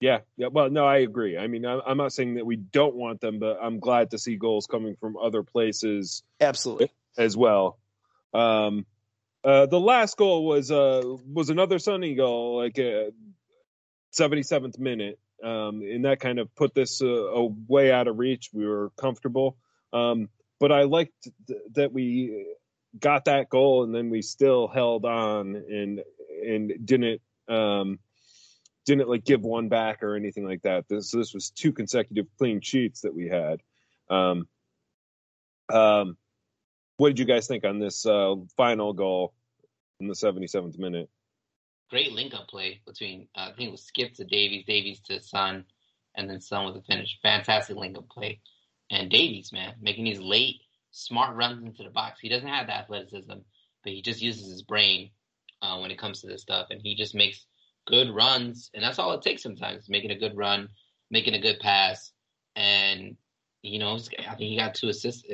Yeah, 0.00 0.18
yeah. 0.36 0.48
Well, 0.48 0.68
no, 0.68 0.84
I 0.84 0.98
agree. 0.98 1.38
I 1.38 1.46
mean, 1.46 1.64
I'm 1.64 1.96
not 1.96 2.12
saying 2.12 2.34
that 2.34 2.44
we 2.44 2.56
don't 2.56 2.94
want 2.94 3.20
them, 3.20 3.38
but 3.38 3.58
I'm 3.62 3.80
glad 3.80 4.10
to 4.10 4.18
see 4.18 4.36
goals 4.36 4.66
coming 4.66 4.94
from 5.00 5.16
other 5.16 5.42
places. 5.42 6.22
Absolutely, 6.40 6.92
as 7.16 7.36
well. 7.36 7.78
Um, 8.34 8.84
uh, 9.44 9.66
the 9.66 9.80
last 9.80 10.16
goal 10.16 10.44
was 10.44 10.70
uh, 10.70 11.02
was 11.32 11.50
another 11.50 11.78
Sonny 11.78 12.14
goal, 12.14 12.58
like 12.58 12.78
a 12.78 13.08
uh, 13.08 13.10
77th 14.18 14.78
minute, 14.78 15.18
um, 15.42 15.82
and 15.82 16.04
that 16.04 16.20
kind 16.20 16.38
of 16.38 16.54
put 16.54 16.74
this 16.74 17.02
uh, 17.02 17.46
way 17.68 17.92
out 17.92 18.08
of 18.08 18.18
reach. 18.18 18.50
We 18.52 18.66
were 18.66 18.90
comfortable, 18.96 19.56
um, 19.92 20.28
but 20.58 20.72
I 20.72 20.84
liked 20.84 21.28
th- 21.46 21.60
that 21.74 21.92
we 21.92 22.46
got 22.98 23.26
that 23.26 23.48
goal, 23.50 23.84
and 23.84 23.94
then 23.94 24.10
we 24.10 24.22
still 24.22 24.68
held 24.68 25.04
on 25.04 25.56
and 25.56 26.00
and 26.44 26.72
didn't 26.84 27.20
um, 27.48 27.98
didn't 28.84 29.08
like 29.08 29.24
give 29.24 29.42
one 29.42 29.68
back 29.68 30.02
or 30.02 30.16
anything 30.16 30.46
like 30.46 30.62
that. 30.62 30.88
This 30.88 31.10
this 31.10 31.34
was 31.34 31.50
two 31.50 31.72
consecutive 31.72 32.26
clean 32.38 32.60
sheets 32.60 33.02
that 33.02 33.14
we 33.14 33.28
had. 33.28 33.60
Um, 34.08 34.48
um, 35.68 36.16
what 36.96 37.08
did 37.08 37.18
you 37.18 37.24
guys 37.24 37.46
think 37.46 37.64
on 37.64 37.78
this 37.78 38.06
uh, 38.06 38.34
final 38.56 38.92
goal 38.92 39.34
in 40.00 40.08
the 40.08 40.14
77th 40.14 40.78
minute? 40.78 41.08
Great 41.90 42.12
link 42.12 42.34
up 42.34 42.48
play 42.48 42.80
between, 42.86 43.28
uh, 43.36 43.50
I 43.52 43.52
think 43.56 43.68
it 43.68 43.72
was 43.72 43.84
Skip 43.84 44.14
to 44.14 44.24
Davies, 44.24 44.64
Davies 44.66 45.00
to 45.06 45.20
Son, 45.20 45.64
and 46.16 46.28
then 46.28 46.40
Son 46.40 46.64
with 46.64 46.74
the 46.74 46.82
finish. 46.82 47.18
Fantastic 47.22 47.76
link 47.76 47.96
up 47.96 48.08
play. 48.08 48.40
And 48.90 49.10
Davies, 49.10 49.52
man, 49.52 49.74
making 49.80 50.04
these 50.04 50.20
late, 50.20 50.56
smart 50.90 51.36
runs 51.36 51.62
into 51.62 51.82
the 51.82 51.90
box. 51.90 52.20
He 52.20 52.28
doesn't 52.28 52.48
have 52.48 52.66
the 52.66 52.76
athleticism, 52.76 53.32
but 53.84 53.92
he 53.92 54.02
just 54.02 54.22
uses 54.22 54.50
his 54.50 54.62
brain 54.62 55.10
uh, 55.62 55.78
when 55.78 55.90
it 55.90 55.98
comes 55.98 56.20
to 56.20 56.26
this 56.26 56.42
stuff. 56.42 56.68
And 56.70 56.80
he 56.82 56.94
just 56.94 57.14
makes 57.14 57.46
good 57.86 58.10
runs. 58.10 58.70
And 58.74 58.82
that's 58.82 58.98
all 58.98 59.12
it 59.12 59.22
takes 59.22 59.42
sometimes 59.42 59.88
making 59.88 60.10
a 60.10 60.18
good 60.18 60.36
run, 60.36 60.68
making 61.10 61.34
a 61.34 61.40
good 61.40 61.60
pass. 61.60 62.12
And, 62.54 63.16
you 63.62 63.78
know, 63.78 63.96
I 63.96 64.34
think 64.34 64.38
he 64.50 64.56
got 64.56 64.74
two 64.74 64.88
assists 64.88 65.24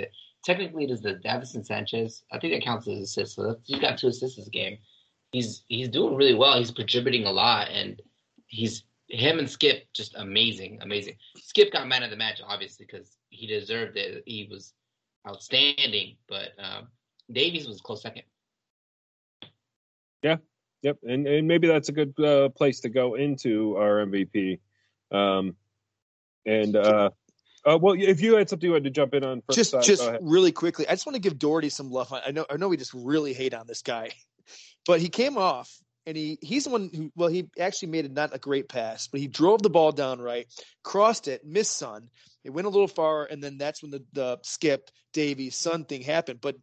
technically 0.44 0.84
it 0.84 0.90
is 0.90 1.00
the 1.00 1.14
Davinson 1.14 1.64
Sanchez. 1.64 2.24
I 2.32 2.38
think 2.38 2.52
that 2.52 2.64
counts 2.64 2.88
as 2.88 2.98
assists. 2.98 3.36
So 3.36 3.56
he's 3.64 3.78
got 3.78 3.98
two 3.98 4.08
assists 4.08 4.36
this 4.36 4.48
game. 4.48 4.78
He's 5.32 5.64
he's 5.68 5.88
doing 5.88 6.14
really 6.14 6.34
well. 6.34 6.58
He's 6.58 6.70
contributing 6.70 7.24
a 7.24 7.32
lot, 7.32 7.68
and 7.70 8.00
he's 8.46 8.84
him 9.08 9.38
and 9.38 9.48
Skip 9.48 9.84
just 9.92 10.14
amazing, 10.16 10.78
amazing. 10.82 11.16
Skip 11.36 11.72
got 11.72 11.86
man 11.86 12.02
of 12.02 12.10
the 12.10 12.16
match 12.16 12.40
obviously 12.46 12.86
because 12.86 13.16
he 13.30 13.46
deserved 13.46 13.96
it. 13.96 14.22
He 14.26 14.48
was 14.50 14.74
outstanding, 15.28 16.16
but 16.28 16.50
um, 16.58 16.88
Davies 17.30 17.68
was 17.68 17.80
close 17.80 18.02
second. 18.02 18.24
Yeah, 20.22 20.36
yep, 20.82 20.98
and 21.02 21.26
and 21.26 21.46
maybe 21.48 21.66
that's 21.66 21.88
a 21.88 21.92
good 21.92 22.18
uh, 22.20 22.48
place 22.50 22.80
to 22.80 22.88
go 22.88 23.14
into 23.14 23.76
our 23.76 24.06
MVP. 24.06 24.60
Um, 25.10 25.56
and 26.46 26.74
uh, 26.74 27.10
uh, 27.64 27.78
well, 27.80 27.94
if 27.96 28.20
you 28.20 28.36
had 28.36 28.48
something 28.48 28.68
you 28.68 28.74
had 28.74 28.84
to 28.84 28.90
jump 28.90 29.14
in 29.14 29.24
on, 29.24 29.42
just 29.52 29.74
just 29.82 30.08
really 30.20 30.52
quickly, 30.52 30.86
I 30.88 30.92
just 30.92 31.06
want 31.06 31.14
to 31.14 31.20
give 31.20 31.38
Doherty 31.38 31.68
some 31.68 31.90
love. 31.90 32.12
I 32.12 32.32
know 32.32 32.44
I 32.50 32.56
know 32.56 32.68
we 32.68 32.76
just 32.76 32.94
really 32.94 33.32
hate 33.32 33.54
on 33.54 33.66
this 33.66 33.82
guy, 33.82 34.10
but 34.86 35.00
he 35.00 35.08
came 35.08 35.38
off 35.38 35.70
and 36.06 36.16
he 36.16 36.38
he's 36.42 36.64
the 36.64 36.70
one 36.70 36.90
who 36.94 37.12
well 37.14 37.28
he 37.28 37.48
actually 37.58 37.88
made 37.88 38.04
it 38.04 38.12
not 38.12 38.34
a 38.34 38.38
great 38.38 38.68
pass, 38.68 39.06
but 39.06 39.20
he 39.20 39.28
drove 39.28 39.62
the 39.62 39.70
ball 39.70 39.92
down 39.92 40.20
right, 40.20 40.46
crossed 40.82 41.28
it, 41.28 41.44
missed 41.44 41.76
Son. 41.76 42.08
It 42.44 42.50
went 42.50 42.66
a 42.66 42.70
little 42.70 42.88
far, 42.88 43.24
and 43.24 43.42
then 43.42 43.58
that's 43.58 43.82
when 43.82 43.92
the 43.92 44.04
the 44.12 44.38
skip 44.42 44.90
Davies 45.12 45.56
Son 45.56 45.84
thing 45.84 46.02
happened. 46.02 46.40
But 46.40 46.56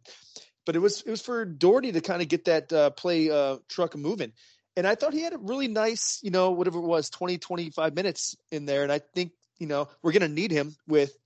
but 0.66 0.76
it 0.76 0.80
was 0.80 1.00
it 1.02 1.10
was 1.10 1.22
for 1.22 1.44
Doherty 1.46 1.92
to 1.92 2.00
kind 2.00 2.20
of 2.20 2.28
get 2.28 2.44
that 2.44 2.72
uh, 2.72 2.90
play 2.90 3.30
uh, 3.30 3.56
truck 3.68 3.96
moving. 3.96 4.32
And 4.76 4.86
I 4.86 4.94
thought 4.94 5.12
he 5.12 5.22
had 5.22 5.32
a 5.32 5.38
really 5.38 5.68
nice, 5.68 6.20
you 6.22 6.30
know, 6.30 6.52
whatever 6.52 6.78
it 6.78 6.86
was, 6.86 7.10
20, 7.10 7.38
25 7.38 7.94
minutes 7.94 8.36
in 8.52 8.66
there. 8.66 8.84
And 8.84 8.92
I 8.92 9.00
think 9.14 9.32
you 9.60 9.68
know 9.68 9.88
we're 10.02 10.12
going 10.12 10.22
to 10.22 10.28
need 10.28 10.50
him 10.50 10.74
with 10.88 11.16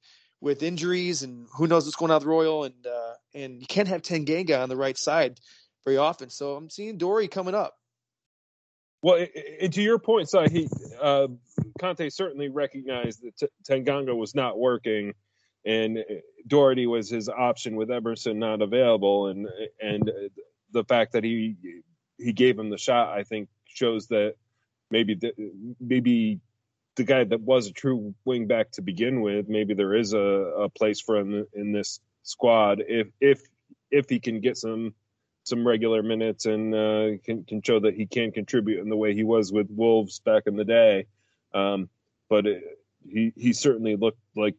with 0.43 0.63
injuries 0.63 1.23
and 1.23 1.47
who 1.57 1.67
knows 1.67 1.87
what's 1.87 1.97
going 1.97 2.11
on 2.11 2.17
with 2.17 2.27
Royal 2.27 2.65
and 2.65 2.87
uh, 2.87 3.15
and 3.33 3.61
you 3.61 3.67
can't 3.67 3.89
have 3.89 4.03
Tanganga 4.03 4.63
on 4.63 4.69
the 4.69 4.77
right 4.77 4.99
side 4.99 5.41
very 5.87 5.97
often. 5.97 6.29
So 6.29 6.55
I'm 6.57 6.69
seeing 6.69 6.99
Dory 6.99 7.29
coming 7.29 7.55
up. 7.55 7.79
Well, 9.03 9.25
and 9.61 9.73
to 9.73 9.83
your 9.83 9.99
point, 9.99 10.29
so 10.29 10.47
he 10.49 10.69
uh, 11.01 11.29
Conte 11.79 12.09
certainly 12.09 12.49
recognized 12.49 13.23
that 13.23 13.37
T- 13.37 13.49
Tanganga 13.69 14.17
was 14.17 14.35
not 14.35 14.59
working, 14.59 15.13
and 15.65 16.03
Doherty 16.47 16.87
was 16.87 17.11
his 17.11 17.29
option 17.29 17.77
with 17.77 17.91
Emerson 17.91 18.39
not 18.39 18.63
available, 18.63 19.29
and 19.29 19.47
and 19.81 20.11
the 20.73 20.85
fact 20.85 21.13
that 21.13 21.23
he 21.23 21.57
he 22.19 22.33
gave 22.33 22.59
him 22.59 22.71
the 22.71 22.79
shot, 22.79 23.11
I 23.11 23.25
think, 23.25 23.51
shows 23.67 24.07
that 24.09 24.37
maybe 24.91 25.15
the, 25.15 25.35
maybe 25.79 26.41
the 26.97 27.05
guy 27.05 27.25
that 27.25 27.41
was 27.41 27.67
a 27.67 27.73
true 27.73 28.15
wing 28.25 28.47
back 28.47 28.71
to 28.73 28.83
begin 28.83 29.21
with. 29.21 29.49
Maybe 29.49 29.75
there 29.75 29.95
is 29.95 30.13
a, 30.13 30.19
a 30.19 30.69
place 30.69 31.01
for 31.01 31.17
him 31.17 31.47
in 31.53 31.73
this 31.73 32.01
squad 32.23 32.83
if 32.89 33.09
if 33.21 33.43
if 33.91 34.09
he 34.09 34.19
can 34.19 34.41
get 34.41 34.57
some 34.57 34.95
some 35.45 35.67
regular 35.67 36.03
minutes 36.03 36.47
and 36.47 36.75
uh, 36.75 37.19
can 37.25 37.45
can 37.45 37.63
show 37.63 37.81
that 37.81 37.95
he 37.95 38.07
can 38.07 38.33
contribute 38.33 38.81
in 38.81 38.89
the 38.89 38.97
way 38.97 39.15
he 39.15 39.23
was 39.25 39.53
with 39.53 39.69
Wolves 39.71 40.21
back 40.21 40.45
in 40.47 40.57
the 40.57 40.65
day. 40.65 41.07
Um, 41.53 41.89
but 42.29 42.47
it, 42.47 42.63
he 43.07 43.33
he 43.37 43.53
certainly 43.53 43.97
looked 43.97 44.21
like 44.35 44.57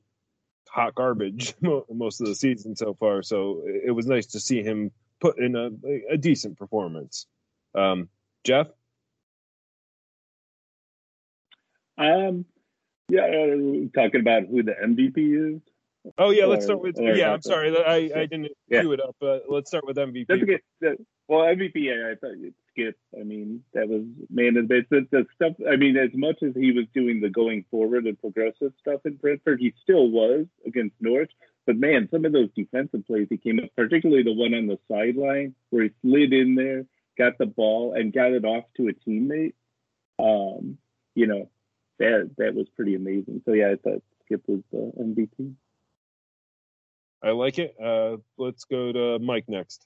hot 0.69 0.95
garbage 0.95 1.55
most 1.89 2.21
of 2.21 2.27
the 2.27 2.35
season 2.35 2.75
so 2.75 2.93
far. 2.93 3.23
So 3.23 3.63
it 3.65 3.91
was 3.91 4.05
nice 4.05 4.27
to 4.27 4.39
see 4.39 4.61
him 4.61 4.91
put 5.19 5.39
in 5.39 5.55
a, 5.55 5.69
a 6.13 6.17
decent 6.17 6.57
performance. 6.57 7.27
Um, 7.73 8.09
Jeff. 8.43 8.67
Um, 11.97 12.45
yeah, 13.09 13.21
uh, 13.21 13.87
talking 13.93 14.21
about 14.21 14.43
who 14.49 14.63
the 14.63 14.73
MVP 14.73 15.55
is. 15.55 15.61
Oh 16.17 16.29
yeah, 16.29 16.45
let's 16.45 16.65
start 16.65 16.81
with. 16.81 16.97
yeah, 16.99 17.33
I'm 17.33 17.41
sorry, 17.41 17.75
I 17.75 17.95
I 18.15 18.25
didn't 18.25 18.49
yeah. 18.67 18.81
it 18.83 19.01
up, 19.01 19.15
but 19.19 19.43
let's 19.49 19.69
start 19.69 19.85
with 19.87 19.97
MVP. 19.97 20.25
That's 20.27 20.41
okay. 20.43 21.03
Well, 21.27 21.41
MVP, 21.41 21.89
I, 21.89 22.11
I 22.11 22.15
thought 22.15 22.37
you'd 22.37 22.53
skip. 22.69 22.95
I 23.19 23.23
mean, 23.23 23.63
that 23.73 23.89
was 23.89 24.03
man 24.29 24.57
of 24.57 24.67
the, 24.67 24.85
the, 24.91 25.07
the 25.11 25.25
stuff. 25.33 25.53
I 25.67 25.75
mean, 25.75 25.97
as 25.97 26.11
much 26.13 26.43
as 26.43 26.53
he 26.55 26.71
was 26.71 26.85
doing 26.93 27.19
the 27.19 27.29
going 27.29 27.65
forward 27.71 28.05
and 28.05 28.19
progressive 28.19 28.73
stuff 28.79 29.01
in 29.05 29.15
Brentford, 29.15 29.59
he 29.59 29.73
still 29.81 30.09
was 30.09 30.45
against 30.67 30.95
Norwich. 30.99 31.31
But 31.65 31.77
man, 31.77 32.07
some 32.11 32.25
of 32.25 32.31
those 32.31 32.49
defensive 32.55 33.07
plays 33.07 33.27
he 33.29 33.37
came 33.37 33.59
up, 33.59 33.69
particularly 33.75 34.21
the 34.21 34.33
one 34.33 34.53
on 34.53 34.67
the 34.67 34.77
sideline 34.87 35.55
where 35.71 35.85
he 35.85 35.91
slid 36.01 36.31
in 36.31 36.53
there, 36.53 36.85
got 37.17 37.39
the 37.39 37.47
ball, 37.47 37.93
and 37.93 38.13
got 38.13 38.33
it 38.33 38.45
off 38.45 38.65
to 38.77 38.89
a 38.89 38.93
teammate. 38.93 39.53
Um, 40.19 40.77
you 41.15 41.25
know, 41.25 41.49
that 41.99 42.31
that 42.37 42.55
was 42.55 42.67
pretty 42.69 42.95
amazing. 42.95 43.41
So 43.45 43.53
yeah, 43.53 43.71
I 43.71 43.75
thought 43.75 44.03
Skip 44.25 44.43
was 44.47 44.61
the 44.71 44.91
MVP. 44.99 45.53
I 47.23 47.31
like 47.31 47.57
it. 47.57 47.75
Uh, 47.81 48.17
let's 48.37 48.65
go 48.65 48.91
to 48.91 49.19
Mike 49.19 49.45
next. 49.47 49.85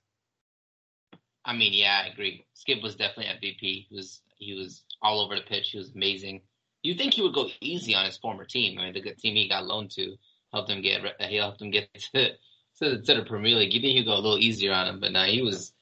I 1.45 1.53
mean, 1.53 1.73
yeah, 1.73 2.03
I 2.03 2.09
agree. 2.09 2.45
Skip 2.53 2.83
was 2.83 2.95
definitely 2.95 3.25
MVP. 3.25 3.87
He 3.89 3.95
was 3.95 4.21
he 4.37 4.53
was 4.53 4.83
all 5.01 5.21
over 5.21 5.35
the 5.35 5.41
pitch. 5.41 5.69
He 5.71 5.77
was 5.77 5.91
amazing. 5.95 6.41
You 6.83 6.95
think 6.95 7.13
he 7.13 7.21
would 7.21 7.33
go 7.33 7.49
easy 7.61 7.95
on 7.95 8.05
his 8.05 8.17
former 8.17 8.45
team? 8.45 8.77
I 8.77 8.85
mean, 8.85 8.93
the 8.93 9.01
good 9.01 9.17
team 9.17 9.35
he 9.35 9.49
got 9.49 9.65
loaned 9.65 9.91
to 9.91 10.15
helped 10.51 10.69
him 10.69 10.81
get 10.81 11.01
he 11.21 11.37
helped 11.37 11.61
him 11.61 11.71
get 11.71 11.93
to 12.13 12.31
to, 12.79 13.01
to 13.01 13.13
the 13.15 13.25
Premier 13.25 13.55
League. 13.55 13.73
You 13.73 13.81
think 13.81 13.97
he'd 13.97 14.05
go 14.05 14.13
a 14.13 14.15
little 14.15 14.37
easier 14.37 14.73
on 14.73 14.87
him, 14.87 14.99
but 14.99 15.11
now 15.11 15.25
he 15.25 15.41
was 15.41 15.73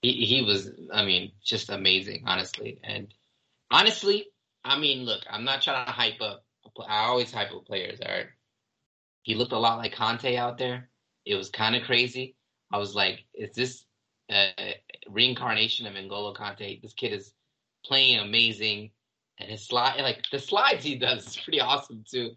he 0.00 0.12
he 0.24 0.42
was. 0.42 0.70
I 0.92 1.04
mean, 1.04 1.32
just 1.44 1.70
amazing, 1.70 2.24
honestly. 2.26 2.78
And 2.82 3.12
honestly, 3.70 4.31
I 4.64 4.78
mean, 4.78 5.04
look, 5.04 5.22
I'm 5.28 5.44
not 5.44 5.62
trying 5.62 5.86
to 5.86 5.92
hype 5.92 6.20
up. 6.20 6.44
I 6.88 7.04
always 7.04 7.32
hype 7.32 7.52
up 7.52 7.66
players. 7.66 8.00
All 8.00 8.10
right, 8.10 8.26
he 9.22 9.34
looked 9.34 9.52
a 9.52 9.58
lot 9.58 9.78
like 9.78 9.94
Kanté 9.94 10.36
out 10.36 10.58
there. 10.58 10.88
It 11.24 11.34
was 11.34 11.50
kind 11.50 11.76
of 11.76 11.82
crazy. 11.82 12.36
I 12.72 12.78
was 12.78 12.94
like, 12.94 13.24
is 13.34 13.54
this 13.54 13.84
a 14.30 14.52
reincarnation 15.08 15.86
of 15.86 15.94
N'Golo 15.94 16.34
Kanté? 16.34 16.80
This 16.80 16.94
kid 16.94 17.12
is 17.12 17.34
playing 17.84 18.20
amazing, 18.20 18.90
and 19.38 19.50
his 19.50 19.66
slide, 19.66 20.00
like 20.00 20.24
the 20.30 20.38
slides 20.38 20.84
he 20.84 20.96
does, 20.96 21.26
is 21.26 21.36
pretty 21.36 21.60
awesome 21.60 22.04
too. 22.08 22.30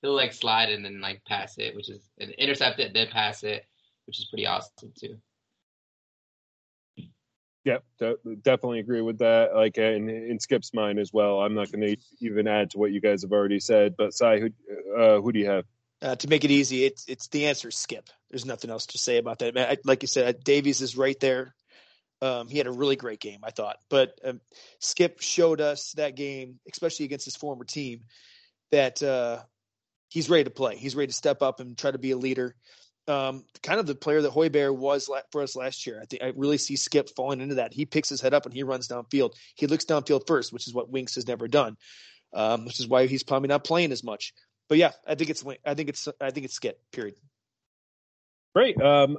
He'll 0.00 0.14
like 0.14 0.32
slide 0.32 0.70
and 0.70 0.84
then 0.84 1.00
like 1.00 1.22
pass 1.26 1.58
it, 1.58 1.74
which 1.76 1.90
is 1.90 2.08
an 2.18 2.30
intercept 2.30 2.80
it, 2.80 2.94
then 2.94 3.08
pass 3.08 3.42
it, 3.42 3.66
which 4.06 4.18
is 4.18 4.26
pretty 4.26 4.46
awesome 4.46 4.92
too. 4.98 5.16
De- 7.64 8.16
definitely 8.42 8.80
agree 8.80 9.02
with 9.02 9.18
that. 9.18 9.54
Like 9.54 9.78
in, 9.78 10.08
in 10.08 10.38
Skip's 10.40 10.74
mind 10.74 10.98
as 10.98 11.12
well. 11.12 11.40
I'm 11.40 11.54
not 11.54 11.70
going 11.70 11.82
to 11.82 11.96
even 12.20 12.48
add 12.48 12.70
to 12.70 12.78
what 12.78 12.92
you 12.92 13.00
guys 13.00 13.22
have 13.22 13.32
already 13.32 13.60
said. 13.60 13.94
But 13.96 14.14
Sai, 14.14 14.40
who 14.40 14.50
uh, 14.96 15.20
who 15.20 15.32
do 15.32 15.38
you 15.38 15.48
have? 15.48 15.64
Uh, 16.00 16.16
to 16.16 16.28
make 16.28 16.44
it 16.44 16.50
easy, 16.50 16.84
it's 16.84 17.04
it's 17.06 17.28
the 17.28 17.46
answer 17.46 17.68
is 17.68 17.76
Skip. 17.76 18.08
There's 18.30 18.44
nothing 18.44 18.70
else 18.70 18.86
to 18.86 18.98
say 18.98 19.18
about 19.18 19.38
that. 19.38 19.56
I, 19.56 19.76
like 19.84 20.02
you 20.02 20.08
said, 20.08 20.42
Davies 20.42 20.80
is 20.80 20.96
right 20.96 21.18
there. 21.20 21.54
Um, 22.20 22.48
he 22.48 22.58
had 22.58 22.66
a 22.66 22.72
really 22.72 22.96
great 22.96 23.20
game, 23.20 23.40
I 23.42 23.50
thought. 23.50 23.76
But 23.88 24.18
um, 24.24 24.40
Skip 24.80 25.20
showed 25.20 25.60
us 25.60 25.92
that 25.96 26.16
game, 26.16 26.58
especially 26.70 27.04
against 27.04 27.24
his 27.24 27.36
former 27.36 27.64
team, 27.64 28.02
that 28.72 29.02
uh, 29.02 29.40
he's 30.08 30.30
ready 30.30 30.44
to 30.44 30.50
play. 30.50 30.76
He's 30.76 30.96
ready 30.96 31.08
to 31.08 31.12
step 31.12 31.42
up 31.42 31.60
and 31.60 31.76
try 31.76 31.90
to 31.90 31.98
be 31.98 32.12
a 32.12 32.16
leader. 32.16 32.54
Um, 33.08 33.44
kind 33.62 33.80
of 33.80 33.86
the 33.86 33.96
player 33.96 34.22
that 34.22 34.32
Højbjerg 34.32 34.76
was 34.76 35.10
for 35.32 35.42
us 35.42 35.56
last 35.56 35.86
year. 35.86 36.00
I 36.00 36.04
think 36.04 36.22
I 36.22 36.32
really 36.36 36.58
see 36.58 36.76
Skip 36.76 37.08
falling 37.16 37.40
into 37.40 37.56
that. 37.56 37.72
He 37.72 37.84
picks 37.84 38.08
his 38.08 38.20
head 38.20 38.32
up 38.32 38.46
and 38.46 38.54
he 38.54 38.62
runs 38.62 38.86
downfield. 38.86 39.32
He 39.56 39.66
looks 39.66 39.84
downfield 39.84 40.26
first, 40.26 40.52
which 40.52 40.68
is 40.68 40.74
what 40.74 40.88
Winks 40.88 41.16
has 41.16 41.26
never 41.26 41.48
done, 41.48 41.76
um, 42.32 42.64
which 42.64 42.78
is 42.78 42.86
why 42.86 43.06
he's 43.06 43.24
probably 43.24 43.48
not 43.48 43.64
playing 43.64 43.90
as 43.90 44.04
much 44.04 44.32
but 44.72 44.78
yeah, 44.78 44.92
I 45.06 45.16
think 45.16 45.28
it's 45.28 45.44
I 45.66 45.74
think 45.74 45.90
it's 45.90 46.08
I 46.18 46.30
think 46.30 46.46
it's 46.46 46.54
Skip. 46.54 46.80
Period. 46.92 47.16
Great. 48.54 48.80
Um, 48.80 49.18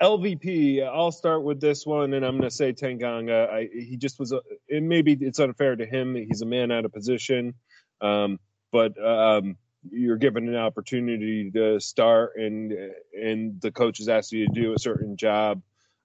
LVP. 0.00 0.86
I'll 0.86 1.10
start 1.10 1.42
with 1.42 1.60
this 1.60 1.84
one, 1.84 2.14
and 2.14 2.24
I'm 2.24 2.38
going 2.38 2.48
to 2.48 2.54
say 2.54 2.72
Tanganga. 2.72 3.50
I, 3.50 3.68
he 3.72 3.96
just 3.96 4.20
was. 4.20 4.30
A, 4.30 4.40
maybe 4.70 5.18
it's 5.20 5.40
unfair 5.40 5.74
to 5.74 5.84
him. 5.84 6.14
He's 6.14 6.42
a 6.42 6.46
man 6.46 6.70
out 6.70 6.84
of 6.84 6.92
position, 6.92 7.54
um, 8.00 8.38
but 8.70 8.96
um, 9.04 9.56
you're 9.90 10.16
given 10.16 10.48
an 10.48 10.56
opportunity 10.56 11.50
to 11.52 11.80
start, 11.80 12.32
and 12.36 12.72
and 13.12 13.60
the 13.60 13.70
coach 13.70 13.98
has 13.98 14.08
asked 14.08 14.32
you 14.32 14.46
to 14.46 14.52
do 14.52 14.72
a 14.72 14.78
certain 14.78 15.16
job 15.16 15.62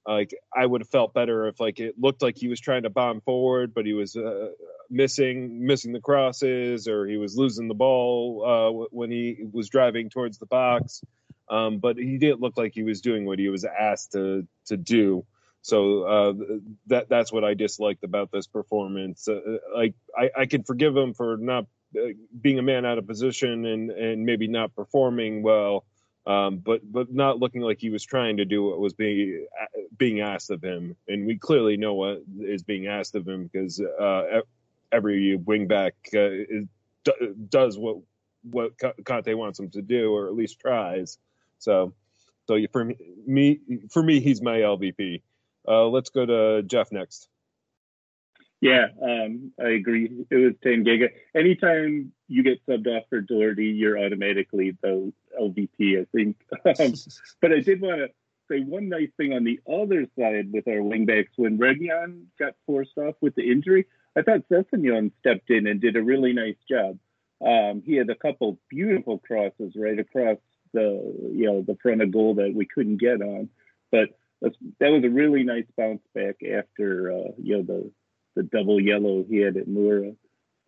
like 0.08 0.34
I 0.56 0.66
would 0.66 0.82
have 0.82 0.90
felt 0.90 1.14
better 1.14 1.48
if 1.48 1.60
like 1.60 1.80
it 1.80 1.96
looked 2.00 2.22
like 2.22 2.38
he 2.38 2.48
was 2.48 2.60
trying 2.60 2.84
to 2.84 2.90
bomb 2.90 3.22
forward, 3.22 3.74
but 3.74 3.86
he 3.86 3.94
was 3.94 4.16
uh, 4.16 4.50
missing 4.90 5.66
missing 5.66 5.92
the 5.92 6.00
crosses 6.00 6.88
or 6.88 7.06
he 7.06 7.18
was 7.18 7.38
losing 7.38 7.68
the 7.68 7.76
ball 7.76 8.44
uh, 8.46 8.88
when 8.92 9.12
he 9.12 9.46
was 9.52 9.70
driving 9.70 10.10
towards 10.10 10.38
the 10.38 10.48
box. 10.48 11.02
Um, 11.50 11.80
but 11.80 11.98
he 11.98 12.18
didn't 12.18 12.42
look 12.42 12.58
like 12.58 12.74
he 12.74 12.84
was 12.84 13.02
doing 13.02 13.26
what 13.26 13.38
he 13.38 13.50
was 13.50 13.66
asked 13.66 14.14
to 14.14 14.48
to 14.68 14.78
do. 14.78 15.26
So 15.62 16.04
uh, 16.04 16.34
that 16.88 17.10
that's 17.10 17.32
what 17.32 17.44
I 17.44 17.54
disliked 17.54 18.04
about 18.04 18.32
this 18.32 18.48
performance. 18.48 19.28
Uh, 19.28 19.58
like 19.76 19.94
I, 20.18 20.32
I 20.36 20.46
can 20.48 20.64
forgive 20.64 20.98
him 20.98 21.14
for 21.14 21.38
not 21.38 21.64
uh, 21.64 21.66
being 22.42 22.60
a 22.60 22.62
man 22.62 22.86
out 22.86 22.98
of 22.98 23.08
position 23.08 23.66
and 23.66 23.92
and 23.92 24.26
maybe 24.26 24.48
not 24.48 24.74
performing 24.76 25.44
well 25.44 25.86
um, 26.28 26.58
but 26.58 26.82
but 26.89 27.12
not 27.12 27.39
looking 27.39 27.62
like 27.62 27.80
he 27.80 27.89
was 27.89 28.04
trying 28.04 28.38
to 28.38 28.46
do 28.46 28.64
what 28.64 28.80
was 28.80 28.94
being 28.94 29.48
being 29.98 30.22
asked 30.22 30.52
of 30.52 30.64
him. 30.64 30.96
And 31.08 31.26
we 31.26 31.38
clearly 31.38 31.78
know 31.78 31.96
what 31.96 32.22
is 32.39 32.64
being 32.64 32.88
asked 32.88 33.16
of 33.16 33.28
him 33.28 33.50
because 33.52 33.80
uh, 33.80 34.42
every 34.92 35.38
wingback 35.38 35.92
uh, 36.14 37.12
does 37.50 37.78
what 37.78 37.98
what 38.44 38.72
Conte 39.04 39.34
wants 39.34 39.60
him 39.60 39.70
to 39.72 39.82
do, 39.82 40.14
or 40.14 40.28
at 40.28 40.36
least 40.36 40.60
tries. 40.60 41.18
So, 41.58 41.94
so 42.48 42.58
for 42.72 42.92
me, 43.26 43.60
for 43.92 44.04
me, 44.04 44.20
he's 44.20 44.42
my 44.42 44.58
LVP. 44.58 45.22
Uh, 45.68 45.88
let's 45.88 46.10
go 46.10 46.26
to 46.26 46.64
Jeff 46.64 46.92
next. 46.92 47.30
Yeah, 48.62 48.88
um, 49.01 49.51
I 49.59 49.70
agree. 49.70 50.26
It 50.30 50.36
was 50.36 50.53
Tanganga. 50.64 51.09
Anytime 51.36 52.12
you 52.28 52.43
get 52.43 52.66
subbed 52.68 52.88
off 52.88 53.05
for 53.09 53.20
Doherty, 53.20 53.66
you're 53.66 53.97
automatically 53.97 54.78
the 54.84 55.12
LVP, 55.39 55.99
I 55.99 56.05
think. 56.16 56.38
Um, 56.80 56.93
but 57.41 57.51
I 57.51 57.59
did 57.59 57.82
want 57.82 58.01
to 58.01 58.09
say 58.49 58.62
one 58.62 58.88
nice 58.88 59.09
thing 59.18 59.34
on 59.34 59.43
the 59.43 59.59
other 59.68 60.05
side 60.18 60.51
with 60.53 60.68
our 60.68 60.76
wingbacks. 60.76 61.30
When 61.38 61.57
Reguilón 61.57 62.26
got 62.38 62.53
forced 62.68 62.97
off 62.97 63.16
with 63.20 63.34
the 63.34 63.51
injury, 63.51 63.88
I 64.16 64.22
thought 64.22 64.47
Sessegnon 64.49 65.12
stepped 65.20 65.49
in 65.49 65.66
and 65.66 65.82
did 65.82 65.95
a 65.95 66.03
really 66.03 66.34
nice 66.34 66.57
job. 66.70 66.99
Um, 67.43 67.82
he 67.84 67.95
had 67.95 68.12
a 68.12 68.16
couple 68.16 68.59
beautiful 68.70 69.18
crosses 69.18 69.74
right 69.76 69.97
across 69.97 70.38
the 70.74 71.32
you 71.34 71.47
know 71.47 71.64
the 71.64 71.78
front 71.82 72.01
of 72.01 72.12
goal 72.12 72.36
that 72.36 72.53
we 72.53 72.68
couldn't 72.68 72.97
get 72.97 73.22
on, 73.22 73.49
but 73.91 74.09
that 74.41 74.89
was 74.89 75.03
a 75.03 75.09
really 75.09 75.43
nice 75.43 75.66
bounce 75.76 76.03
back 76.14 76.36
after 76.43 77.12
uh, 77.12 77.32
you 77.41 77.57
know 77.57 77.64
the 77.64 77.91
the 78.36 78.44
double 78.44 78.80
yellow 78.80 79.24
he 79.28 79.38
had 79.38 79.58
at 79.58 79.68
Mura. 79.68 80.14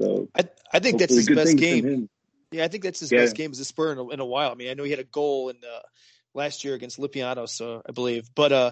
So 0.02 0.28
I, 0.36 0.44
I 0.72 0.80
think 0.80 1.00
that's 1.00 1.16
his 1.16 1.30
best 1.30 1.58
game. 1.58 2.10
Yeah, 2.52 2.66
I 2.66 2.68
think 2.68 2.84
that's 2.84 3.00
his 3.00 3.12
yeah. 3.12 3.20
best 3.20 3.36
game 3.36 3.52
as 3.52 3.60
a 3.60 3.66
Spur 3.66 3.94
in 3.94 3.98
a, 3.98 4.10
in 4.10 4.20
a, 4.20 4.26
while. 4.26 4.52
I 4.52 4.56
mean, 4.56 4.70
I 4.70 4.76
know 4.76 4.84
he 4.84 4.92
had 4.92 5.00
a 5.00 5.06
goal 5.06 5.50
in 5.50 5.58
uh, 5.58 5.80
last 6.34 6.64
year 6.64 6.76
against 6.76 7.00
Lipianos, 7.00 7.62
uh, 7.62 7.82
I 7.88 7.92
believe. 7.94 8.30
But 8.36 8.52
uh, 8.52 8.72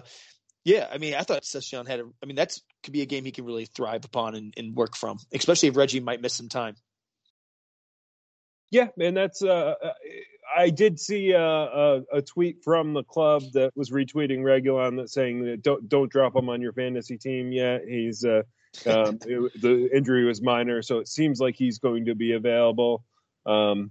yeah, 0.64 0.86
I 0.90 0.98
mean, 0.98 1.14
I 1.14 1.22
thought 1.22 1.42
Sessegnon 1.42 1.88
had 1.88 2.00
a. 2.00 2.04
I 2.22 2.26
mean, 2.26 2.36
that's 2.36 2.62
could 2.82 2.92
be 2.92 3.02
a 3.02 3.06
game 3.06 3.24
he 3.24 3.32
can 3.32 3.44
really 3.44 3.66
thrive 3.66 4.04
upon 4.04 4.34
and, 4.34 4.54
and 4.56 4.74
work 4.74 4.96
from, 4.96 5.18
especially 5.32 5.68
if 5.68 5.76
Reggie 5.76 6.00
might 6.00 6.20
miss 6.20 6.34
some 6.34 6.48
time. 6.48 6.76
Yeah, 8.70 8.88
and 8.98 9.16
that's. 9.16 9.42
Uh, 9.42 9.74
uh 9.82 9.92
I 10.54 10.70
did 10.70 11.00
see 11.00 11.30
a, 11.30 11.40
a, 11.40 12.02
a, 12.12 12.22
tweet 12.22 12.62
from 12.62 12.92
the 12.92 13.04
club 13.04 13.42
that 13.54 13.70
was 13.74 13.90
retweeting 13.90 14.40
Reguilón 14.40 14.98
that 14.98 15.08
saying 15.08 15.44
that 15.44 15.62
don't 15.62 15.88
don't 15.88 16.10
drop 16.10 16.36
him 16.36 16.48
on 16.48 16.60
your 16.60 16.72
fantasy 16.72 17.16
team 17.16 17.52
yet. 17.52 17.82
He's 17.88 18.24
uh, 18.24 18.42
um, 18.86 19.18
it, 19.26 19.60
the 19.60 19.88
injury 19.94 20.24
was 20.24 20.40
minor, 20.42 20.82
so 20.82 20.98
it 20.98 21.08
seems 21.08 21.40
like 21.40 21.56
he's 21.56 21.78
going 21.78 22.06
to 22.06 22.14
be 22.14 22.32
available. 22.32 23.04
Um, 23.46 23.90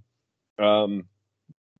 um, 0.58 1.04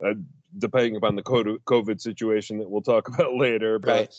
uh, 0.05 0.15
depending 0.59 0.97
upon 0.97 1.17
the 1.17 1.23
COVID 1.23 2.01
situation 2.01 2.59
that 2.59 2.71
we'll 2.71 2.83
talk 2.83 3.09
about 3.15 3.35
later, 3.35 3.79
but 3.79 3.89
right. 3.89 4.15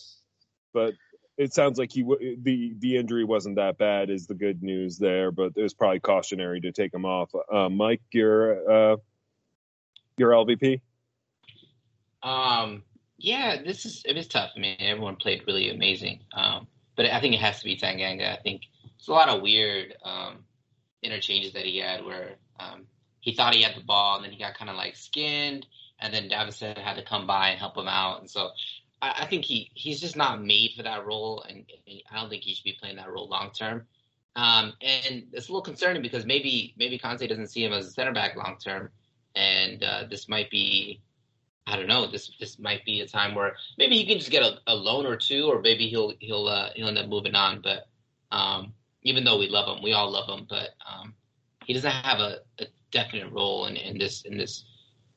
but 0.73 0.93
it 1.38 1.53
sounds 1.53 1.79
like 1.79 1.91
he 1.91 2.03
the 2.41 2.73
the 2.79 2.97
injury 2.97 3.23
wasn't 3.23 3.55
that 3.55 3.77
bad 3.77 4.09
is 4.09 4.27
the 4.27 4.36
good 4.36 4.61
news 4.61 4.97
there, 4.97 5.31
but 5.31 5.53
it 5.55 5.61
was 5.61 5.73
probably 5.73 5.99
cautionary 5.99 6.61
to 6.61 6.71
take 6.71 6.93
him 6.93 7.05
off. 7.05 7.31
Uh, 7.51 7.69
Mike, 7.69 8.01
your 8.11 8.93
uh, 8.93 8.97
your 10.17 10.31
LVP. 10.31 10.81
Um. 12.21 12.84
Yeah, 13.17 13.61
this 13.63 13.86
is 13.86 14.03
it 14.05 14.17
is 14.17 14.27
tough. 14.27 14.51
I 14.55 14.59
mean, 14.59 14.75
everyone 14.79 15.15
played 15.15 15.43
really 15.47 15.69
amazing. 15.69 16.19
Um, 16.34 16.67
but 16.95 17.05
I 17.05 17.19
think 17.19 17.33
it 17.33 17.41
has 17.41 17.59
to 17.59 17.65
be 17.65 17.77
Tanganga. 17.77 18.37
I 18.37 18.41
think 18.41 18.63
it's 18.97 19.07
a 19.07 19.11
lot 19.11 19.29
of 19.29 19.41
weird 19.41 19.95
um, 20.03 20.45
interchanges 21.01 21.53
that 21.53 21.65
he 21.65 21.79
had 21.79 22.05
where 22.05 22.35
um, 22.59 22.85
he 23.19 23.33
thought 23.33 23.53
he 23.53 23.63
had 23.63 23.75
the 23.75 23.83
ball, 23.83 24.15
and 24.15 24.25
then 24.25 24.31
he 24.31 24.39
got 24.39 24.57
kind 24.57 24.69
of 24.69 24.75
like 24.75 24.95
skinned, 24.95 25.65
and 25.99 26.13
then 26.13 26.29
Davinson 26.29 26.77
had 26.77 26.95
to 26.95 27.03
come 27.03 27.27
by 27.27 27.49
and 27.49 27.59
help 27.59 27.77
him 27.77 27.87
out, 27.87 28.19
and 28.19 28.29
so 28.29 28.51
I, 29.01 29.23
I 29.23 29.25
think 29.25 29.45
he 29.45 29.69
he's 29.73 29.99
just 29.99 30.15
not 30.15 30.43
made 30.43 30.71
for 30.75 30.83
that 30.83 31.05
role, 31.05 31.43
and, 31.47 31.65
and 31.87 32.01
I 32.11 32.19
don't 32.19 32.29
think 32.29 32.43
he 32.43 32.55
should 32.55 32.63
be 32.63 32.77
playing 32.79 32.95
that 32.95 33.11
role 33.11 33.27
long 33.27 33.51
term. 33.51 33.85
Um, 34.35 34.73
and 34.81 35.27
it's 35.31 35.47
a 35.47 35.51
little 35.51 35.61
concerning 35.61 36.01
because 36.01 36.25
maybe 36.25 36.73
maybe 36.77 36.97
Conte 36.97 37.27
doesn't 37.27 37.47
see 37.47 37.63
him 37.63 37.73
as 37.73 37.87
a 37.87 37.91
center 37.91 38.13
back 38.13 38.35
long 38.35 38.57
term, 38.63 38.89
and 39.35 39.83
uh, 39.83 40.03
this 40.09 40.27
might 40.27 40.49
be 40.49 41.01
I 41.66 41.78
don't 41.78 41.88
know. 41.88 42.09
This 42.11 42.32
this 42.39 42.59
might 42.59 42.84
be 42.86 43.01
a 43.01 43.07
time 43.07 43.36
where 43.36 43.55
maybe 43.78 43.97
he 43.97 44.05
can 44.05 44.18
just 44.18 44.32
get 44.32 44.43
a, 44.43 44.59
a 44.68 44.76
loan 44.76 45.05
or 45.05 45.16
two, 45.16 45.45
or 45.45 45.61
maybe 45.61 45.88
he'll 45.88 46.14
he'll 46.20 46.47
uh, 46.47 46.70
he'll 46.76 46.89
end 46.89 46.97
up 46.97 47.07
moving 47.07 47.36
on. 47.36 47.61
But 47.61 47.88
um, 48.36 48.74
even 49.01 49.24
though 49.24 49.39
we 49.39 49.47
love 49.47 49.76
him, 49.76 49.84
we 49.84 49.93
all 49.93 50.11
love 50.11 50.28
him, 50.28 50.45
but 50.49 50.70
um, 50.86 51.14
he 51.66 51.74
doesn't 51.74 51.91
have 51.91 52.20
a, 52.20 52.39
a 52.59 52.66
definite 52.91 53.32
role 53.32 53.66
in, 53.66 53.78
in 53.78 53.97
this 53.97 54.24
in 54.24 54.38
this 54.38 54.66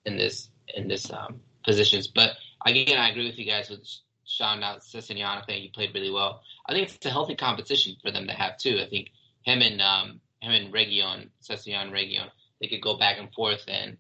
in 0.05 0.17
this 0.17 0.49
in 0.75 0.89
this 0.89 1.11
um, 1.11 1.41
positions. 1.65 2.07
But 2.09 2.33
again, 2.65 2.99
I 2.99 3.11
agree 3.11 3.27
with 3.27 3.39
you 3.39 3.47
guys 3.47 3.69
with 3.69 3.87
Sean 4.25 4.63
out 4.63 4.83
Sessegnon. 4.83 5.43
I 5.43 5.45
think 5.45 5.63
he 5.63 5.69
played 5.69 5.95
really 5.95 6.11
well. 6.11 6.43
I 6.69 6.73
think 6.73 6.89
it's 6.89 7.07
a 7.07 7.11
healthy 7.11 7.35
competition 7.35 7.97
for 8.03 8.11
them 8.11 8.27
to 8.27 8.33
have 8.33 8.59
too. 8.59 8.81
I 8.85 8.89
think 8.89 9.11
him 9.43 9.63
and 9.63 9.81
um, 9.81 10.21
him 10.41 10.53
and 10.53 10.73
Reguilón, 10.73 11.31
Sessegnon, 11.43 11.91
Reguilón, 11.91 12.31
they 12.61 12.69
could 12.69 12.83
go 12.83 12.99
back 12.99 13.19
and 13.19 13.33
forth, 13.33 13.65
and 13.69 13.97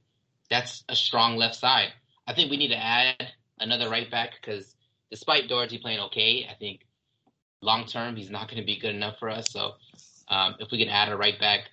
that's 0.50 0.84
a 0.88 0.96
strong 0.96 1.36
left 1.36 1.56
side. 1.56 1.92
I 2.26 2.34
think 2.34 2.50
we 2.50 2.56
need 2.56 2.68
to 2.68 2.82
add 2.82 3.28
another 3.58 3.88
right 3.88 4.10
back 4.10 4.32
because 4.40 4.74
despite 5.10 5.48
Doherty 5.48 5.78
playing 5.78 6.00
okay, 6.00 6.46
I 6.50 6.54
think 6.54 6.80
long 7.62 7.86
term 7.86 8.16
he's 8.16 8.30
not 8.30 8.48
going 8.48 8.60
to 8.60 8.66
be 8.66 8.78
good 8.78 8.94
enough 8.94 9.18
for 9.18 9.30
us. 9.30 9.50
So 9.50 9.74
um, 10.28 10.56
if 10.58 10.70
we 10.70 10.78
can 10.78 10.88
add 10.88 11.10
a 11.10 11.16
right 11.16 11.38
back, 11.38 11.68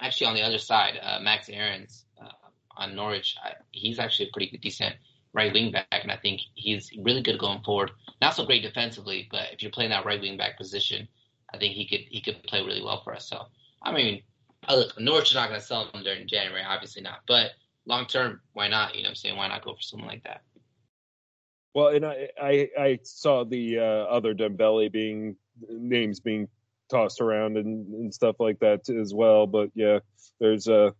actually 0.00 0.26
on 0.26 0.34
the 0.34 0.42
other 0.42 0.58
side, 0.58 0.98
uh, 1.00 1.20
Max 1.20 1.48
Aarons 1.48 2.04
uh, 2.20 2.28
on 2.76 2.94
Norwich, 2.94 3.36
I, 3.42 3.52
he's 3.70 3.98
actually 3.98 4.28
a 4.28 4.32
pretty 4.32 4.56
decent 4.58 4.96
right 5.32 5.52
wing 5.52 5.70
back, 5.70 5.86
and 5.90 6.10
I 6.10 6.16
think 6.16 6.40
he's 6.54 6.90
really 7.02 7.22
good 7.22 7.38
going 7.38 7.62
forward. 7.62 7.90
Not 8.20 8.34
so 8.34 8.46
great 8.46 8.62
defensively, 8.62 9.28
but 9.30 9.52
if 9.52 9.62
you're 9.62 9.70
playing 9.70 9.90
that 9.90 10.06
right 10.06 10.20
wing 10.20 10.36
back 10.36 10.56
position, 10.56 11.06
I 11.52 11.58
think 11.58 11.74
he 11.74 11.86
could 11.86 12.00
he 12.10 12.20
could 12.20 12.42
play 12.44 12.64
really 12.64 12.82
well 12.82 13.02
for 13.02 13.14
us. 13.14 13.28
So 13.28 13.46
I 13.82 13.92
mean, 13.92 14.22
look, 14.68 14.98
Norwich 14.98 15.30
is 15.30 15.34
not 15.34 15.48
going 15.48 15.60
to 15.60 15.66
sell 15.66 15.88
him 15.90 16.02
during 16.02 16.26
January, 16.26 16.62
obviously 16.66 17.02
not, 17.02 17.20
but 17.28 17.52
long 17.86 18.06
term, 18.06 18.40
why 18.52 18.68
not? 18.68 18.94
You 18.94 19.02
know, 19.02 19.10
I'm 19.10 19.14
saying 19.14 19.36
why 19.36 19.48
not 19.48 19.64
go 19.64 19.74
for 19.74 19.82
someone 19.82 20.08
like 20.08 20.24
that? 20.24 20.42
Well, 21.74 21.88
and 21.88 22.04
I 22.04 22.28
I, 22.40 22.68
I 22.78 22.98
saw 23.02 23.44
the 23.44 23.78
uh, 23.78 23.82
other 23.82 24.34
Dembele 24.34 24.90
being 24.90 25.36
names 25.68 26.20
being 26.20 26.48
tossed 26.90 27.20
around 27.20 27.56
and, 27.56 27.86
and 27.94 28.14
stuff 28.14 28.36
like 28.38 28.60
that 28.60 28.88
as 28.88 29.14
well. 29.14 29.46
But 29.46 29.70
yeah, 29.74 30.00
there's 30.40 30.68
a. 30.68 30.94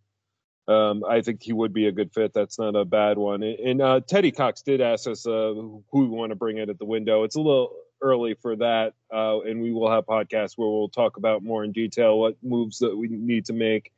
Um, 0.68 1.04
I 1.08 1.20
think 1.20 1.44
he 1.44 1.52
would 1.52 1.72
be 1.72 1.86
a 1.86 1.92
good 1.92 2.12
fit. 2.12 2.32
That's 2.34 2.58
not 2.58 2.74
a 2.74 2.84
bad 2.84 3.18
one. 3.18 3.44
And 3.44 3.80
uh, 3.80 4.00
Teddy 4.00 4.32
Cox 4.32 4.62
did 4.62 4.80
ask 4.80 5.06
us 5.06 5.24
uh, 5.24 5.54
who 5.54 5.84
we 5.92 6.08
want 6.08 6.30
to 6.30 6.36
bring 6.36 6.58
in 6.58 6.68
at 6.68 6.80
the 6.80 6.84
window. 6.84 7.22
It's 7.22 7.36
a 7.36 7.40
little 7.40 7.72
early 8.02 8.34
for 8.34 8.56
that, 8.56 8.94
uh, 9.14 9.42
and 9.42 9.62
we 9.62 9.72
will 9.72 9.88
have 9.88 10.06
podcasts 10.06 10.54
where 10.56 10.68
we'll 10.68 10.88
talk 10.88 11.18
about 11.18 11.44
more 11.44 11.62
in 11.62 11.70
detail 11.70 12.18
what 12.18 12.36
moves 12.42 12.78
that 12.78 12.96
we 12.96 13.06
need 13.06 13.46
to 13.46 13.52
make. 13.52 13.92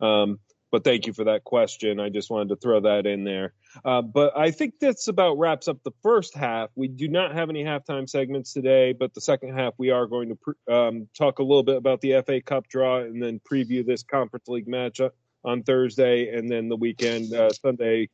Um, 0.00 0.38
but 0.74 0.82
thank 0.82 1.06
you 1.06 1.12
for 1.12 1.22
that 1.22 1.44
question. 1.44 2.00
I 2.00 2.08
just 2.08 2.30
wanted 2.30 2.48
to 2.48 2.56
throw 2.56 2.80
that 2.80 3.06
in 3.06 3.22
there. 3.22 3.52
Uh, 3.84 4.02
but 4.02 4.36
I 4.36 4.50
think 4.50 4.80
that's 4.80 5.06
about 5.06 5.38
wraps 5.38 5.68
up 5.68 5.80
the 5.84 5.92
first 6.02 6.34
half. 6.34 6.68
We 6.74 6.88
do 6.88 7.06
not 7.06 7.32
have 7.32 7.48
any 7.48 7.62
halftime 7.62 8.10
segments 8.10 8.52
today, 8.52 8.92
but 8.92 9.14
the 9.14 9.20
second 9.20 9.56
half 9.56 9.74
we 9.78 9.90
are 9.90 10.08
going 10.08 10.30
to 10.30 10.34
pre- 10.34 10.54
um, 10.68 11.08
talk 11.16 11.38
a 11.38 11.44
little 11.44 11.62
bit 11.62 11.76
about 11.76 12.00
the 12.00 12.20
FA 12.26 12.40
Cup 12.40 12.66
draw 12.66 12.98
and 12.98 13.22
then 13.22 13.40
preview 13.48 13.86
this 13.86 14.02
Conference 14.02 14.48
League 14.48 14.66
matchup 14.66 15.12
on 15.44 15.62
Thursday 15.62 16.36
and 16.36 16.50
then 16.50 16.68
the 16.68 16.74
weekend 16.74 17.32
uh, 17.32 17.50
Sunday 17.50 18.08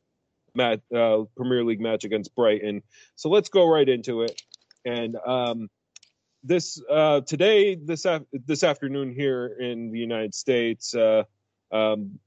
match, 0.54 0.80
uh, 0.94 1.22
Premier 1.38 1.64
League 1.64 1.80
match 1.80 2.04
against 2.04 2.34
Brighton. 2.34 2.82
So 3.16 3.30
let's 3.30 3.48
go 3.48 3.66
right 3.72 3.88
into 3.88 4.20
it. 4.20 4.38
And 4.84 5.16
um, 5.16 5.70
this 6.44 6.78
uh, 6.90 7.22
today, 7.22 7.76
this 7.76 8.04
af- 8.04 8.26
this 8.32 8.62
afternoon 8.64 9.14
here 9.14 9.46
in 9.46 9.92
the 9.92 9.98
United 9.98 10.34
States. 10.34 10.94
Uh, 10.94 11.22
um, 11.72 12.18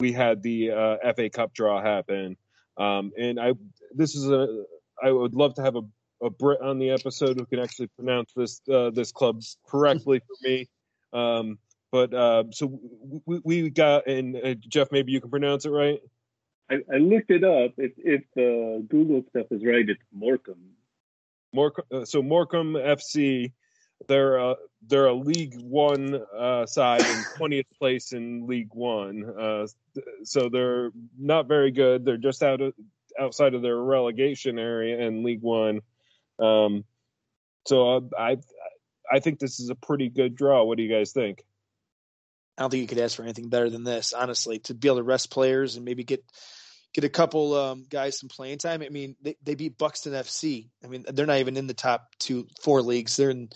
we 0.00 0.12
had 0.12 0.42
the 0.42 0.72
uh, 0.72 1.12
FA 1.14 1.30
Cup 1.30 1.54
draw 1.54 1.82
happen, 1.82 2.36
um, 2.76 3.12
and 3.18 3.40
I 3.40 3.52
this 3.94 4.14
is 4.14 4.30
a 4.30 4.64
I 5.02 5.10
would 5.10 5.34
love 5.34 5.54
to 5.54 5.62
have 5.62 5.76
a, 5.76 5.82
a 6.22 6.30
Brit 6.30 6.60
on 6.60 6.78
the 6.78 6.90
episode 6.90 7.38
who 7.38 7.46
can 7.46 7.58
actually 7.58 7.88
pronounce 7.88 8.32
this 8.34 8.60
uh, 8.72 8.90
this 8.90 9.12
club 9.12 9.42
correctly 9.66 10.20
for 10.20 10.48
me. 10.48 10.68
Um, 11.12 11.58
but 11.92 12.12
uh, 12.12 12.44
so 12.50 12.78
we, 13.24 13.40
we 13.44 13.70
got 13.70 14.06
and 14.06 14.36
uh, 14.36 14.54
Jeff, 14.54 14.88
maybe 14.92 15.12
you 15.12 15.20
can 15.20 15.30
pronounce 15.30 15.64
it 15.64 15.70
right. 15.70 16.00
I, 16.70 16.76
I 16.92 16.96
looked 16.98 17.30
it 17.30 17.44
up. 17.44 17.72
If 17.78 17.92
if 17.96 18.22
the 18.34 18.84
Google 18.88 19.24
stuff 19.30 19.46
is 19.50 19.64
right, 19.64 19.88
it's 19.88 20.02
Morecambe. 20.12 20.72
Morecambe. 21.52 21.84
Uh, 21.92 22.04
so 22.04 22.22
Morecambe 22.22 22.74
FC 22.74 23.52
they're 24.08 24.38
uh, 24.38 24.54
they're 24.86 25.06
a 25.06 25.14
League 25.14 25.54
One 25.60 26.20
uh, 26.36 26.66
side 26.66 27.00
in 27.00 27.24
twentieth 27.36 27.66
place 27.78 28.12
in 28.12 28.46
League 28.46 28.72
One, 28.72 29.24
uh, 29.38 29.66
so 30.24 30.48
they're 30.48 30.90
not 31.18 31.48
very 31.48 31.70
good. 31.70 32.04
They're 32.04 32.16
just 32.16 32.42
out 32.42 32.60
of 32.60 32.74
outside 33.18 33.54
of 33.54 33.62
their 33.62 33.76
relegation 33.76 34.58
area 34.58 35.00
in 35.06 35.24
League 35.24 35.42
One. 35.42 35.80
Um, 36.38 36.84
so 37.66 37.96
uh, 37.96 38.00
I 38.18 38.36
I 39.10 39.20
think 39.20 39.38
this 39.38 39.60
is 39.60 39.70
a 39.70 39.74
pretty 39.74 40.08
good 40.08 40.36
draw. 40.36 40.64
What 40.64 40.76
do 40.76 40.82
you 40.84 40.94
guys 40.94 41.12
think? 41.12 41.44
I 42.58 42.62
don't 42.62 42.70
think 42.70 42.82
you 42.82 42.88
could 42.88 42.98
ask 42.98 43.16
for 43.16 43.22
anything 43.22 43.48
better 43.48 43.68
than 43.68 43.84
this, 43.84 44.12
honestly. 44.12 44.58
To 44.60 44.74
be 44.74 44.88
able 44.88 44.98
to 44.98 45.02
rest 45.02 45.30
players 45.30 45.76
and 45.76 45.84
maybe 45.84 46.04
get 46.04 46.24
get 46.94 47.04
a 47.04 47.10
couple 47.10 47.54
um, 47.54 47.84
guys 47.90 48.18
some 48.18 48.28
playing 48.28 48.58
time. 48.58 48.82
I 48.82 48.88
mean, 48.88 49.16
they, 49.20 49.36
they 49.42 49.54
beat 49.54 49.76
Buxton 49.76 50.14
FC. 50.14 50.70
I 50.82 50.88
mean, 50.88 51.04
they're 51.06 51.26
not 51.26 51.40
even 51.40 51.56
in 51.58 51.66
the 51.66 51.74
top 51.74 52.08
two, 52.18 52.46
four 52.62 52.80
leagues. 52.80 53.16
They're 53.16 53.30
in 53.30 53.50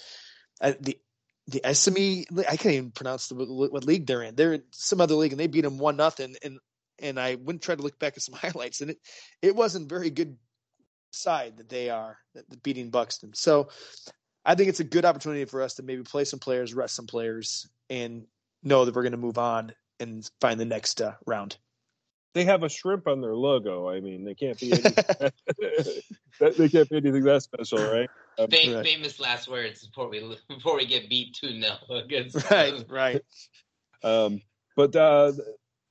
uh, 0.61 0.73
the 0.81 0.99
the 1.47 1.61
SME. 1.65 2.27
I 2.49 2.57
can't 2.57 2.75
even 2.75 2.91
pronounce 2.91 3.29
the, 3.29 3.35
what 3.35 3.85
league 3.85 4.07
they're 4.07 4.23
in. 4.23 4.35
They're 4.37 4.55
in 4.55 4.63
some 4.71 5.01
other 5.01 5.15
league, 5.15 5.33
and 5.33 5.41
they 5.41 5.47
beat 5.47 5.63
them 5.63 5.79
one 5.79 5.97
nothing. 5.97 6.37
And 6.43 6.59
and 6.99 7.19
I 7.19 7.37
went 7.37 7.63
try 7.63 7.75
to 7.75 7.83
look 7.83 7.99
back 7.99 8.15
at 8.17 8.23
some 8.23 8.35
highlights, 8.41 8.81
and 8.81 8.91
it 8.91 8.99
it 9.43 9.57
wasn't 9.57 9.89
very 9.89 10.11
good 10.11 10.37
side 11.13 11.57
that 11.59 11.69
they 11.69 11.91
are 11.91 12.19
that 12.35 12.63
beating 12.63 12.91
Buxton. 12.91 13.35
So 13.35 13.69
I 14.45 14.55
think 14.55 14.69
it's 14.69 14.81
a 14.81 14.85
good 14.85 15.05
opportunity 15.05 15.45
for 15.45 15.63
us 15.63 15.75
to 15.75 15.83
maybe 15.83 16.03
play 16.03 16.25
some 16.25 16.39
players, 16.39 16.75
rest 16.75 16.95
some 16.95 17.07
players, 17.07 17.69
and 17.89 18.27
know 18.63 18.85
that 18.85 18.95
we're 18.95 19.03
going 19.03 19.13
to 19.13 19.19
move 19.19 19.39
on 19.39 19.73
and 19.99 20.29
find 20.41 20.59
the 20.59 20.65
next 20.65 21.01
uh, 21.01 21.13
round. 21.27 21.57
They 22.33 22.45
have 22.45 22.63
a 22.63 22.69
shrimp 22.69 23.09
on 23.09 23.21
their 23.21 23.35
logo. 23.35 23.89
I 23.89 24.01
mean, 24.01 24.25
they 24.25 24.35
can't 24.35 24.59
be 24.59 24.73
anything, 24.73 24.95
they 26.41 26.69
can't 26.69 26.89
be 26.89 26.97
anything 26.97 27.25
that 27.25 27.43
special, 27.43 27.79
right? 27.79 28.09
Fam- 28.49 28.84
famous 28.84 29.20
last 29.20 29.49
words 29.49 29.86
before 29.86 30.09
we 30.09 30.36
before 30.49 30.76
we 30.76 30.86
get 30.86 31.09
beat 31.09 31.34
two 31.34 31.61
0 31.61 31.76
against 31.91 32.51
right, 32.51 32.84
right. 32.88 33.22
Um, 34.03 34.41
but 34.76 34.95
uh, 34.97 35.32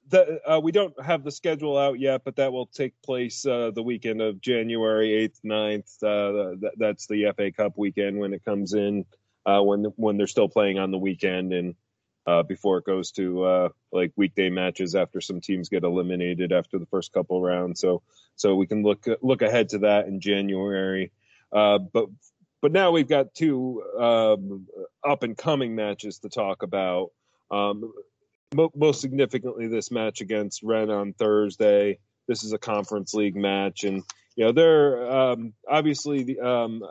the, 0.09 0.41
uh, 0.49 0.59
we 0.59 0.71
don't 0.71 0.99
have 1.01 1.23
the 1.23 1.31
schedule 1.31 1.77
out 1.77 1.99
yet, 1.99 2.23
but 2.23 2.37
that 2.37 2.51
will 2.51 2.65
take 2.65 2.99
place 3.03 3.45
uh, 3.45 3.71
the 3.73 3.83
weekend 3.83 4.21
of 4.21 4.41
January 4.41 5.13
eighth, 5.13 5.39
9th. 5.45 6.01
Uh, 6.01 6.55
that, 6.61 6.71
that's 6.77 7.05
the 7.07 7.31
FA 7.35 7.51
Cup 7.51 7.73
weekend 7.77 8.17
when 8.17 8.33
it 8.33 8.43
comes 8.43 8.73
in. 8.73 9.05
Uh, 9.45 9.61
when 9.61 9.85
when 9.95 10.17
they're 10.17 10.27
still 10.27 10.49
playing 10.49 10.77
on 10.77 10.91
the 10.91 10.97
weekend 10.97 11.53
and 11.53 11.75
uh, 12.27 12.43
before 12.43 12.77
it 12.77 12.85
goes 12.85 13.11
to 13.11 13.43
uh, 13.43 13.69
like 13.91 14.11
weekday 14.15 14.49
matches 14.49 14.93
after 14.93 15.21
some 15.21 15.41
teams 15.41 15.69
get 15.69 15.83
eliminated 15.83 16.51
after 16.51 16.77
the 16.77 16.85
first 16.87 17.13
couple 17.13 17.41
rounds. 17.41 17.79
So 17.79 18.01
so 18.35 18.55
we 18.55 18.67
can 18.67 18.83
look 18.83 19.05
look 19.21 19.41
ahead 19.41 19.69
to 19.69 19.79
that 19.79 20.07
in 20.07 20.19
January. 20.19 21.11
Uh, 21.51 21.79
but 21.79 22.05
but 22.61 22.71
now 22.71 22.91
we've 22.91 23.07
got 23.07 23.33
two 23.33 23.83
um, 23.97 24.67
up 25.07 25.23
and 25.23 25.37
coming 25.37 25.75
matches 25.75 26.19
to 26.19 26.29
talk 26.29 26.63
about. 26.63 27.11
Um, 27.51 27.93
mo- 28.53 28.71
most 28.75 29.01
significantly, 29.01 29.67
this 29.67 29.91
match 29.91 30.21
against 30.21 30.63
Rennes 30.63 30.91
on 30.91 31.13
Thursday. 31.13 31.99
This 32.27 32.43
is 32.43 32.53
a 32.53 32.57
conference 32.57 33.13
league 33.13 33.35
match, 33.35 33.83
and 33.83 34.03
you 34.35 34.45
know 34.45 34.51
they're 34.51 35.11
um, 35.11 35.53
obviously 35.67 36.23
the, 36.23 36.39
um, 36.39 36.83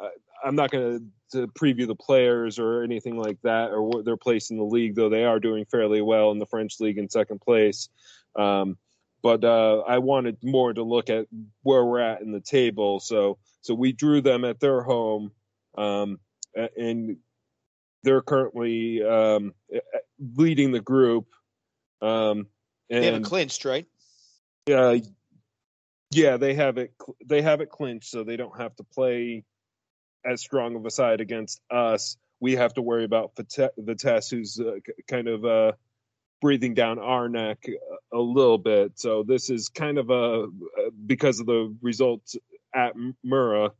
I'm 0.45 0.57
not 0.57 0.71
going 0.71 1.11
to 1.33 1.47
preview 1.49 1.87
the 1.87 1.95
players 1.95 2.59
or 2.59 2.83
anything 2.83 3.17
like 3.19 3.39
that 3.43 3.71
or 3.71 3.83
what 3.83 4.05
their 4.05 4.17
place 4.17 4.51
in 4.51 4.57
the 4.57 4.65
league, 4.65 4.95
though 4.95 5.09
they 5.09 5.25
are 5.25 5.39
doing 5.39 5.65
fairly 5.67 6.01
well 6.01 6.31
in 6.31 6.39
the 6.39 6.47
French 6.47 6.81
league 6.81 6.99
in 6.99 7.09
second 7.09 7.41
place. 7.41 7.89
Um, 8.37 8.79
but 9.23 9.45
uh, 9.45 9.81
I 9.81 9.99
wanted 9.99 10.39
more 10.43 10.73
to 10.73 10.83
look 10.83 11.11
at 11.11 11.27
where 11.63 11.85
we're 11.85 12.01
at 12.01 12.23
in 12.23 12.33
the 12.33 12.41
table. 12.41 13.01
So 13.01 13.39
so 13.61 13.75
we 13.75 13.93
drew 13.93 14.21
them 14.21 14.45
at 14.45 14.61
their 14.61 14.83
home, 14.83 15.33
um, 15.79 16.19
and 16.77 17.19
they're 18.03 18.23
currently 18.23 19.03
um, 19.03 19.53
leading 20.19 20.73
the 20.73 20.81
group. 20.81 21.27
Um, 22.03 22.47
and, 22.91 23.03
they 23.03 23.07
have 23.07 23.15
it 23.15 23.25
clinched, 23.25 23.65
right? 23.65 23.87
Yeah, 24.67 24.99
yeah, 26.11 26.37
they 26.37 26.55
have 26.55 26.79
it. 26.79 26.93
They 27.25 27.43
have 27.43 27.61
it 27.61 27.71
clinched, 27.71 28.11
so 28.11 28.25
they 28.25 28.37
don't 28.37 28.59
have 28.59 28.75
to 28.77 28.85
play 28.85 29.45
as 30.25 30.41
strong 30.41 30.77
of 30.77 30.85
a 30.85 30.91
side 30.91 31.21
against 31.21 31.61
us. 31.71 32.17
We 32.41 32.57
have 32.57 32.75
to 32.75 32.83
worry 32.83 33.05
about 33.05 33.35
the 33.35 33.73
Vitesse, 33.79 34.31
who's 34.31 34.61
uh, 34.61 34.79
kind 35.09 35.29
of 35.29 35.45
uh, 35.45 35.73
breathing 36.41 36.75
down 36.75 36.99
our 36.99 37.29
neck 37.29 37.67
a 38.13 38.19
little 38.19 38.59
bit. 38.59 38.99
So 38.99 39.23
this 39.23 39.51
is 39.51 39.69
kind 39.69 39.99
of 39.99 40.11
a 40.11 40.47
because 41.07 41.41
of 41.41 41.47
the 41.47 41.77
results 41.83 42.37
at 42.75 42.95
Mura. 43.25 43.71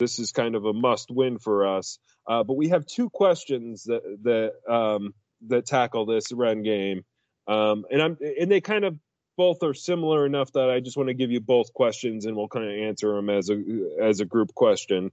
This 0.00 0.18
is 0.18 0.32
kind 0.32 0.56
of 0.56 0.64
a 0.64 0.72
must 0.72 1.10
win 1.10 1.38
for 1.38 1.76
us. 1.76 1.98
Uh, 2.26 2.42
but 2.42 2.54
we 2.54 2.70
have 2.70 2.86
two 2.86 3.10
questions 3.10 3.84
that 3.84 4.02
that 4.22 4.72
um, 4.72 5.14
that 5.46 5.66
tackle 5.66 6.06
this 6.06 6.32
Rennes 6.32 6.64
game, 6.64 7.04
um, 7.46 7.84
and 7.90 8.02
I'm 8.02 8.18
and 8.40 8.50
they 8.50 8.60
kind 8.60 8.84
of 8.84 8.98
both 9.36 9.62
are 9.62 9.74
similar 9.74 10.26
enough 10.26 10.52
that 10.52 10.70
I 10.70 10.80
just 10.80 10.96
want 10.96 11.08
to 11.08 11.14
give 11.14 11.30
you 11.30 11.40
both 11.40 11.72
questions 11.72 12.26
and 12.26 12.36
we'll 12.36 12.48
kind 12.48 12.66
of 12.66 12.88
answer 12.88 13.14
them 13.14 13.30
as 13.30 13.50
a 13.50 13.62
as 14.02 14.20
a 14.20 14.24
group 14.24 14.54
question. 14.54 15.12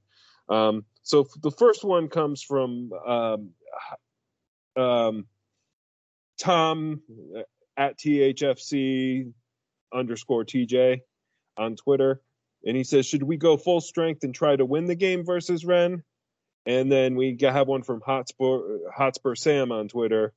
Um, 0.49 0.85
so 1.03 1.27
the 1.41 1.51
first 1.51 1.83
one 1.83 2.07
comes 2.07 2.41
from 2.41 2.91
um, 3.05 3.49
um, 4.75 5.25
Tom 6.39 7.01
at 7.75 7.97
THFC 7.99 9.31
underscore 9.93 10.45
TJ 10.45 11.01
on 11.57 11.75
Twitter. 11.75 12.21
And 12.67 12.75
he 12.75 12.83
says, 12.83 13.05
Should 13.05 13.23
we 13.23 13.37
go 13.37 13.55
full 13.55 13.79
strength 13.79 14.23
and 14.23 14.35
try 14.35 14.55
to 14.55 14.65
win 14.65 14.85
the 14.85 14.95
game 14.95 15.23
versus 15.25 15.65
Rennes? 15.65 16.03
And 16.65 16.91
then 16.91 17.15
we 17.15 17.37
have 17.41 17.65
one 17.65 17.81
from 17.81 18.01
Hotspur, 18.01 18.79
Hotspur 18.93 19.35
Sam 19.35 19.71
on 19.71 19.87
Twitter. 19.87 20.33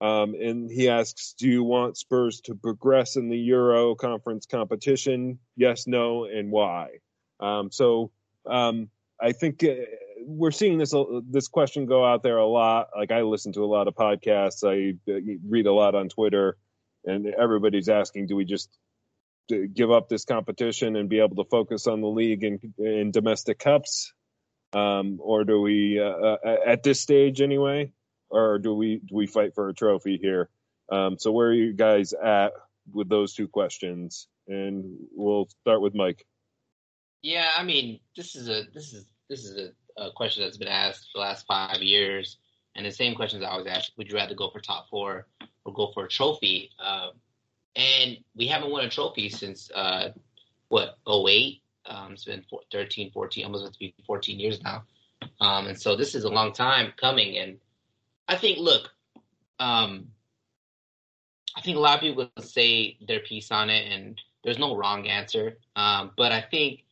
Um, 0.00 0.34
and 0.34 0.70
he 0.70 0.88
asks, 0.88 1.34
Do 1.36 1.48
you 1.48 1.64
want 1.64 1.96
Spurs 1.98 2.40
to 2.42 2.54
progress 2.54 3.16
in 3.16 3.28
the 3.28 3.36
Euro 3.36 3.96
conference 3.96 4.46
competition? 4.46 5.40
Yes, 5.56 5.88
no, 5.88 6.24
and 6.24 6.52
why? 6.52 7.00
Um, 7.40 7.72
so 7.72 8.12
um, 8.46 8.88
I 9.20 9.32
think 9.32 9.64
uh, 9.64 9.74
we're 10.20 10.52
seeing 10.52 10.78
this 10.78 10.94
uh, 10.94 11.04
this 11.28 11.48
question 11.48 11.86
go 11.86 12.04
out 12.04 12.22
there 12.22 12.38
a 12.38 12.46
lot. 12.46 12.90
Like 12.96 13.10
I 13.10 13.22
listen 13.22 13.52
to 13.54 13.64
a 13.64 13.66
lot 13.66 13.88
of 13.88 13.96
podcasts, 13.96 14.62
I 14.64 14.96
uh, 15.12 15.18
read 15.48 15.66
a 15.66 15.72
lot 15.72 15.96
on 15.96 16.08
Twitter, 16.08 16.58
and 17.04 17.26
everybody's 17.26 17.88
asking, 17.88 18.28
do 18.28 18.36
we 18.36 18.44
just 18.44 18.70
give 19.48 19.90
up 19.90 20.08
this 20.08 20.24
competition 20.24 20.96
and 20.96 21.08
be 21.08 21.20
able 21.20 21.36
to 21.36 21.48
focus 21.48 21.86
on 21.86 22.00
the 22.00 22.08
league 22.08 22.44
and 22.44 22.60
in 22.78 23.10
domestic 23.10 23.58
cups, 23.58 24.12
um, 24.72 25.18
or 25.20 25.44
do 25.44 25.60
we 25.60 26.00
uh, 26.00 26.04
uh, 26.04 26.56
at 26.66 26.82
this 26.82 27.00
stage 27.00 27.40
anyway, 27.40 27.92
or 28.30 28.58
do 28.58 28.74
we 28.74 29.00
do 29.04 29.14
we 29.14 29.26
fight 29.26 29.54
for 29.54 29.68
a 29.68 29.74
trophy 29.74 30.18
here? 30.20 30.48
Um, 30.90 31.18
so 31.18 31.32
where 31.32 31.48
are 31.48 31.54
you 31.54 31.72
guys 31.72 32.12
at 32.12 32.52
with 32.92 33.08
those 33.08 33.34
two 33.34 33.48
questions? 33.48 34.28
And 34.48 34.96
we'll 35.14 35.48
start 35.62 35.80
with 35.80 35.94
Mike. 35.94 36.26
Yeah, 37.22 37.48
I 37.56 37.62
mean, 37.62 38.00
this 38.16 38.34
is 38.34 38.48
a 38.48 38.64
this 38.74 38.92
is 38.92 39.06
this 39.28 39.44
is 39.44 39.70
a, 39.96 40.02
a, 40.02 40.12
question 40.12 40.42
that's 40.42 40.56
been 40.56 40.68
asked 40.68 41.08
for 41.12 41.18
the 41.18 41.20
last 41.20 41.46
five 41.46 41.80
years, 41.80 42.38
and 42.74 42.84
the 42.84 42.90
same 42.90 43.14
questions 43.14 43.44
I 43.44 43.48
always 43.48 43.68
ask: 43.68 43.92
Would 43.96 44.10
you 44.10 44.16
rather 44.16 44.34
go 44.34 44.50
for 44.50 44.60
top 44.60 44.88
four 44.90 45.26
or 45.64 45.72
go 45.72 45.90
for 45.94 46.06
a 46.06 46.08
trophy? 46.08 46.70
Uh, 46.82 47.10
and 47.76 48.18
we 48.36 48.46
haven't 48.46 48.70
won 48.70 48.84
a 48.84 48.88
trophy 48.88 49.28
since 49.28 49.70
uh, 49.74 50.10
what 50.68 50.98
08. 51.06 51.60
Um, 51.86 52.12
it's 52.12 52.24
been 52.24 52.44
13, 52.70 53.10
14, 53.10 53.44
almost 53.44 53.72
to 53.72 53.78
be 53.78 53.94
14 54.06 54.38
years 54.38 54.62
now. 54.62 54.84
Um, 55.40 55.66
and 55.66 55.80
so 55.80 55.96
this 55.96 56.14
is 56.14 56.24
a 56.24 56.28
long 56.30 56.52
time 56.52 56.92
coming. 56.96 57.36
And 57.38 57.58
I 58.28 58.36
think, 58.36 58.58
look, 58.58 58.88
um, 59.58 60.08
I 61.56 61.60
think 61.60 61.76
a 61.76 61.80
lot 61.80 61.96
of 61.96 62.00
people 62.00 62.30
will 62.36 62.42
say 62.42 62.96
their 63.06 63.20
piece 63.20 63.50
on 63.50 63.68
it, 63.68 63.92
and 63.92 64.20
there's 64.42 64.58
no 64.58 64.76
wrong 64.76 65.06
answer. 65.06 65.58
Um, 65.76 66.12
but 66.16 66.32
I 66.32 66.40
think 66.40 66.84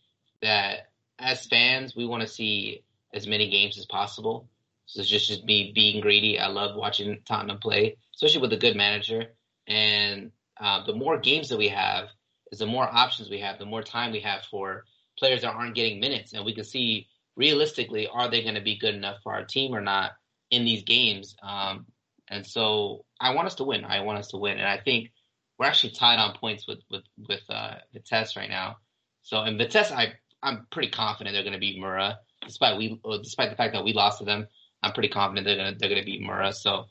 that 0.42 0.90
as 1.18 1.46
fans, 1.46 1.94
we 1.96 2.06
want 2.06 2.22
to 2.22 2.28
see 2.28 2.84
as 3.12 3.26
many 3.26 3.48
games 3.48 3.78
as 3.78 3.86
possible. 3.86 4.48
So 4.86 5.00
it's 5.00 5.08
just 5.08 5.28
just 5.28 5.46
be 5.46 5.72
being 5.72 6.00
greedy. 6.00 6.38
I 6.38 6.48
love 6.48 6.76
watching 6.76 7.18
Tottenham 7.24 7.58
play, 7.58 7.96
especially 8.14 8.40
with 8.40 8.52
a 8.52 8.56
good 8.56 8.76
manager. 8.76 9.26
And 9.66 10.32
uh, 10.60 10.84
the 10.84 10.94
more 10.94 11.18
games 11.18 11.48
that 11.48 11.58
we 11.58 11.68
have, 11.68 12.08
is 12.52 12.58
the 12.58 12.66
more 12.66 12.84
options 12.84 13.30
we 13.30 13.40
have, 13.40 13.58
the 13.58 13.64
more 13.64 13.82
time 13.82 14.12
we 14.12 14.20
have 14.20 14.42
for 14.50 14.84
players 15.18 15.42
that 15.42 15.54
aren't 15.54 15.74
getting 15.74 16.00
minutes, 16.00 16.32
and 16.32 16.44
we 16.44 16.54
can 16.54 16.64
see 16.64 17.06
realistically 17.36 18.08
are 18.08 18.30
they 18.30 18.42
going 18.42 18.54
to 18.56 18.60
be 18.60 18.76
good 18.76 18.94
enough 18.94 19.18
for 19.22 19.32
our 19.32 19.44
team 19.44 19.74
or 19.74 19.80
not 19.80 20.12
in 20.50 20.64
these 20.64 20.82
games. 20.82 21.36
Um, 21.42 21.86
and 22.28 22.46
so 22.46 23.04
I 23.20 23.34
want 23.34 23.46
us 23.46 23.56
to 23.56 23.64
win. 23.64 23.84
I 23.84 24.00
want 24.00 24.18
us 24.18 24.28
to 24.28 24.36
win, 24.36 24.58
and 24.58 24.68
I 24.68 24.78
think 24.78 25.10
we're 25.58 25.66
actually 25.66 25.92
tied 25.92 26.18
on 26.18 26.36
points 26.36 26.66
with 26.66 26.80
with 26.90 27.04
with 27.28 27.42
uh, 27.48 27.74
Vitesse 27.92 28.36
right 28.36 28.50
now. 28.50 28.76
So 29.22 29.42
in 29.42 29.58
Vitesse, 29.58 29.92
I 29.92 30.14
I'm 30.42 30.66
pretty 30.70 30.90
confident 30.90 31.34
they're 31.34 31.42
going 31.42 31.54
to 31.54 31.58
beat 31.58 31.78
Mura, 31.78 32.18
despite 32.46 32.78
we 32.78 33.00
despite 33.22 33.50
the 33.50 33.56
fact 33.56 33.74
that 33.74 33.84
we 33.84 33.92
lost 33.92 34.18
to 34.18 34.24
them. 34.24 34.46
I'm 34.82 34.92
pretty 34.92 35.10
confident 35.10 35.46
they're 35.46 35.56
going 35.56 35.72
to 35.72 35.78
they're 35.78 35.90
going 35.90 36.00
to 36.00 36.06
beat 36.06 36.22
Mura. 36.22 36.52
So 36.52 36.86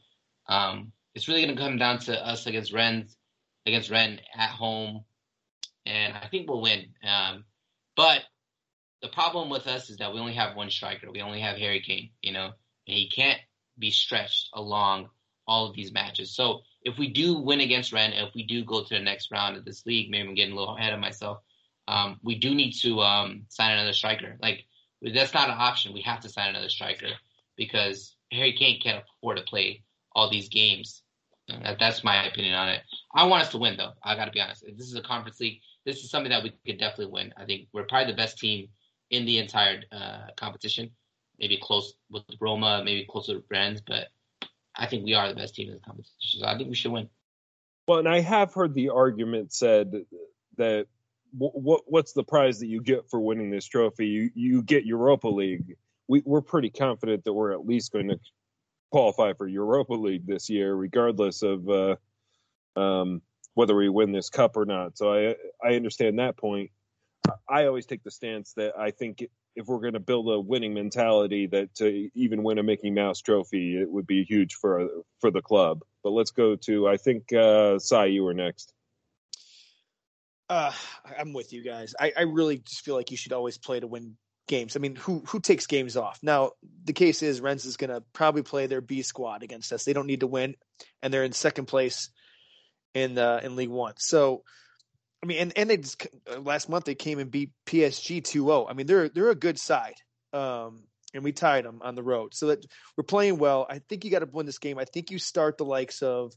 um, 0.48 0.92
it's 1.16 1.28
really 1.28 1.44
going 1.44 1.56
to 1.56 1.62
come 1.62 1.78
down 1.78 2.00
to 2.00 2.28
us 2.28 2.46
against 2.46 2.74
Rennes, 2.74 3.16
against 3.66 3.90
Rennes 3.90 4.20
at 4.36 4.50
home, 4.50 5.04
and 5.86 6.14
I 6.14 6.28
think 6.28 6.50
we'll 6.50 6.62
win. 6.62 6.88
Um, 7.04 7.46
but 7.96 8.22
the 9.02 9.10
problem 9.10 9.50
with 9.50 9.68
us 9.68 9.90
is 9.90 9.98
that 9.98 10.14
we 10.14 10.20
only 10.20 10.34
have 10.34 10.56
one 10.56 10.70
striker. 10.70 11.12
We 11.12 11.22
only 11.22 11.42
have 11.42 11.58
Harry 11.58 11.82
Kane, 11.82 12.10
you 12.22 12.34
know, 12.34 12.46
and 12.46 12.98
he 12.98 13.10
can't 13.10 13.40
be 13.78 13.92
stretched 13.92 14.50
along 14.54 15.10
all 15.48 15.68
of 15.68 15.76
these 15.76 15.92
matches. 15.92 16.36
So 16.36 16.62
if 16.84 16.98
we 16.98 17.10
do 17.10 17.40
win 17.40 17.62
against 17.62 17.94
Rennes, 17.94 18.14
if 18.16 18.34
we 18.36 18.44
do 18.44 18.64
go 18.64 18.84
to 18.84 18.94
the 18.94 19.00
next 19.00 19.32
round 19.32 19.58
of 19.58 19.66
this 19.66 19.86
league, 19.86 20.10
maybe 20.10 20.28
I'm 20.28 20.36
getting 20.36 20.54
a 20.54 20.58
little 20.58 20.78
ahead 20.78 20.94
of 20.94 21.00
myself 21.00 21.40
um, 21.90 22.20
we 22.24 22.36
do 22.36 22.54
need 22.54 22.74
to 22.84 23.00
um, 23.02 23.46
sign 23.50 23.72
another 23.74 23.94
striker. 23.94 24.38
Like 24.42 24.66
that's 25.02 25.34
not 25.34 25.50
an 25.50 25.56
option. 25.58 25.94
We 25.94 26.02
have 26.02 26.20
to 26.22 26.30
sign 26.30 26.50
another 26.50 26.70
striker 26.70 27.08
because 27.58 28.16
Harry 28.32 28.54
Kane 28.54 28.80
can't 28.80 29.04
afford 29.18 29.38
to 29.38 29.44
play 29.44 29.84
all 30.14 30.30
these 30.30 30.50
games. 30.50 31.02
That, 31.50 31.78
that's 31.80 32.04
my 32.04 32.28
opinion 32.28 32.54
on 32.56 32.70
it. 32.70 32.82
I 33.14 33.26
want 33.26 33.44
us 33.44 33.50
to 33.50 33.58
win, 33.58 33.78
though. 33.78 33.94
I 34.04 34.16
got 34.16 34.26
to 34.26 34.32
be 34.32 34.42
honest. 34.42 34.66
This 34.78 34.88
is 34.88 34.96
a 34.96 35.02
conference 35.02 35.40
league. 35.40 35.62
This 35.86 36.04
is 36.04 36.12
something 36.12 36.30
that 36.30 36.44
we 36.44 36.54
could 36.66 36.80
definitely 36.80 37.14
win. 37.14 37.34
I 37.38 37.46
think 37.46 37.68
we're 37.74 37.86
probably 37.86 38.12
the 38.12 38.18
best 38.18 38.38
team 38.38 38.68
in 39.10 39.26
the 39.26 39.40
entire 39.40 39.82
uh, 39.92 40.28
competition. 40.38 40.92
Maybe 41.40 41.58
close 41.62 41.94
with 42.10 42.24
Roma, 42.40 42.82
maybe 42.84 43.06
close 43.10 43.28
with 43.28 43.44
Rennes, 43.50 43.82
but 43.82 44.08
I 44.76 44.88
think 44.88 45.06
we 45.06 45.14
are 45.14 45.28
the 45.28 45.36
best 45.36 45.56
team 45.56 45.70
in 45.70 45.76
the 45.76 45.80
competition. 45.80 46.42
So 46.42 46.46
I 46.46 46.58
think 46.58 46.70
we 46.70 46.76
should 46.76 46.92
win. 46.92 47.10
Well, 47.88 48.00
and 48.00 48.10
I 48.10 48.20
have 48.20 48.54
heard 48.54 48.74
the 48.74 48.90
argument 48.90 49.54
said 49.54 50.06
that 50.58 50.88
what 51.32 51.84
what's 51.86 52.14
the 52.14 52.24
prize 52.24 52.60
that 52.60 52.68
you 52.68 52.82
get 52.82 53.10
for 53.10 53.20
winning 53.20 53.50
this 53.50 53.66
trophy? 53.66 54.08
You 54.08 54.32
you 54.36 54.64
get 54.64 54.86
Europa 54.86 55.28
League. 55.28 55.76
We 56.08 56.22
we're 56.26 56.42
pretty 56.42 56.70
confident 56.70 57.24
that 57.24 57.34
we're 57.34 57.52
at 57.52 57.66
least 57.66 57.92
going 57.92 58.10
to 58.10 58.20
qualify 58.92 59.34
for 59.34 59.48
Europa 59.48 59.94
League 59.94 60.26
this 60.26 60.50
year, 60.50 60.74
regardless 60.74 61.42
of 61.44 61.70
uh, 61.70 61.96
um, 62.76 63.22
whether 63.54 63.76
we 63.76 63.90
win 63.90 64.12
this 64.12 64.30
cup 64.30 64.58
or 64.58 64.66
not. 64.66 64.98
So 64.98 65.14
I 65.14 65.36
I 65.64 65.76
understand 65.76 66.20
that 66.20 66.38
point. 66.38 66.72
I 67.48 67.66
always 67.66 67.86
take 67.86 68.04
the 68.04 68.12
stance 68.12 68.54
that 68.54 68.78
I 68.78 68.92
think 68.92 69.24
if 69.56 69.68
we're 69.68 69.82
going 69.82 69.94
to 69.94 70.00
build 70.00 70.30
a 70.30 70.40
winning 70.40 70.74
mentality, 70.74 71.48
that 71.48 71.76
to 71.76 72.10
even 72.16 72.44
win 72.44 72.60
a 72.60 72.64
Mickey 72.64 72.92
Mouse 72.92 73.20
Trophy, 73.20 73.78
it 73.78 73.90
would 73.90 74.08
be 74.08 74.24
huge 74.24 74.56
for 74.56 74.88
for 75.20 75.32
the 75.32 75.42
club. 75.42 75.82
But 76.04 76.12
let's 76.12 76.32
go 76.32 76.56
to 76.56 76.88
I 76.88 76.98
think 76.98 77.34
uh, 77.34 77.80
Sai, 77.80 78.06
you 78.06 78.24
were 78.24 78.34
next. 78.34 78.74
Uh, 80.50 80.72
I'm 81.20 81.34
with 81.34 81.54
you 81.54 81.64
guys. 81.64 81.94
I, 82.00 82.12
I 82.18 82.22
really 82.22 82.58
just 82.58 82.84
feel 82.84 82.96
like 82.96 83.12
you 83.12 83.18
should 83.18 83.34
always 83.34 83.60
play 83.60 83.80
to 83.80 83.86
win 83.86 84.18
games. 84.50 84.76
I 84.76 84.80
mean, 84.80 84.98
who 84.98 85.24
who 85.28 85.40
takes 85.40 85.68
games 85.68 85.96
off? 85.96 86.20
Now, 86.22 86.52
the 86.84 86.92
case 86.92 87.24
is 87.24 87.40
Rennes 87.40 87.64
is 87.64 87.78
going 87.78 87.92
to 87.92 88.04
probably 88.12 88.44
play 88.44 88.68
their 88.68 88.82
B 88.82 89.02
squad 89.04 89.44
against 89.44 89.72
us. 89.72 89.86
They 89.86 89.94
don't 89.94 90.08
need 90.08 90.20
to 90.20 90.28
win, 90.28 90.56
and 91.02 91.14
they're 91.14 91.24
in 91.24 91.32
second 91.32 91.66
place 91.66 92.10
in 92.94 93.18
uh, 93.18 93.40
in 93.42 93.56
League 93.56 93.70
One. 93.70 93.94
So, 93.98 94.44
I 95.24 95.28
mean, 95.28 95.38
and 95.38 95.54
and 95.56 95.70
they 95.70 95.78
just, 95.78 96.06
last 96.38 96.68
month 96.68 96.84
they 96.84 96.96
came 96.96 97.20
and 97.20 97.32
beat 97.32 97.52
PSG 97.66 98.22
2-0. 98.22 98.70
I 98.70 98.74
mean, 98.74 98.88
they're 98.88 99.08
they're 99.08 99.30
a 99.30 99.36
good 99.36 99.60
side, 99.60 99.96
um, 100.34 100.84
and 101.14 101.24
we 101.24 101.32
tied 101.32 101.64
them 101.64 101.80
on 101.82 101.96
the 101.96 102.04
road. 102.04 102.34
So 102.34 102.48
that 102.48 102.66
we're 102.98 103.06
playing 103.06 103.38
well. 103.38 103.66
I 103.70 103.80
think 103.88 104.04
you 104.04 104.12
got 104.12 104.20
to 104.20 104.30
win 104.30 104.48
this 104.48 104.60
game. 104.60 104.80
I 104.80 104.86
think 104.86 105.12
you 105.12 105.20
start 105.20 105.58
the 105.58 105.66
likes 105.66 106.02
of 106.02 106.34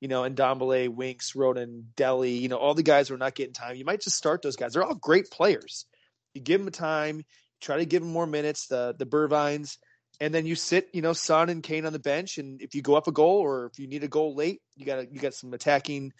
you 0.00 0.08
know, 0.08 0.24
and 0.24 0.36
Ndombele, 0.36 0.90
Winks, 0.90 1.32
Rodon, 1.32 1.84
Dele, 1.96 2.28
you 2.28 2.48
know, 2.48 2.58
all 2.58 2.74
the 2.74 2.82
guys 2.82 3.08
who 3.08 3.14
are 3.14 3.18
not 3.18 3.34
getting 3.34 3.54
time. 3.54 3.76
You 3.76 3.86
might 3.86 4.02
just 4.02 4.16
start 4.16 4.42
those 4.42 4.56
guys. 4.56 4.74
They're 4.74 4.84
all 4.84 4.94
great 4.94 5.30
players. 5.30 5.86
You 6.34 6.42
give 6.42 6.62
them 6.62 6.70
time, 6.72 7.24
try 7.64 7.78
to 7.78 7.86
give 7.86 8.02
them 8.02 8.12
more 8.12 8.26
minutes, 8.26 8.66
the 8.66 8.94
the 8.98 9.06
Bergwijns, 9.06 9.78
and 10.20 10.32
then 10.32 10.46
you 10.46 10.54
sit, 10.54 10.88
you 10.92 11.02
know, 11.02 11.12
Son 11.12 11.48
and 11.48 11.62
Kane 11.62 11.86
on 11.86 11.92
the 11.92 11.98
bench. 11.98 12.38
And 12.38 12.60
if 12.62 12.74
you 12.74 12.82
go 12.82 12.94
up 12.94 13.08
a 13.08 13.12
goal 13.12 13.38
or 13.38 13.66
if 13.66 13.78
you 13.78 13.86
need 13.86 14.04
a 14.04 14.08
goal 14.08 14.34
late, 14.34 14.60
you 14.76 14.86
got 14.86 15.12
you 15.12 15.20
got 15.20 15.34
some 15.34 15.52
attacking 15.54 16.12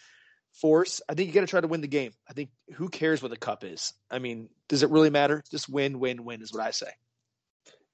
force. 0.53 1.01
I 1.09 1.15
think 1.15 1.29
you 1.29 1.35
got 1.35 1.43
to 1.43 1.47
try 1.47 1.61
to 1.61 1.69
win 1.69 1.81
the 1.81 1.89
game. 1.89 2.13
I 2.29 2.33
think 2.33 2.51
who 2.75 2.89
cares 2.89 3.23
what 3.23 3.31
the 3.31 3.37
cup 3.37 3.65
is? 3.65 3.93
I 4.11 4.19
mean, 4.19 4.49
does 4.69 4.83
it 4.83 4.91
really 4.91 5.11
matter? 5.11 5.43
Just 5.51 5.69
win, 5.69 5.99
win, 5.99 6.25
win 6.25 6.43
is 6.43 6.53
what 6.53 6.63
I 6.63 6.71
say 6.71 6.91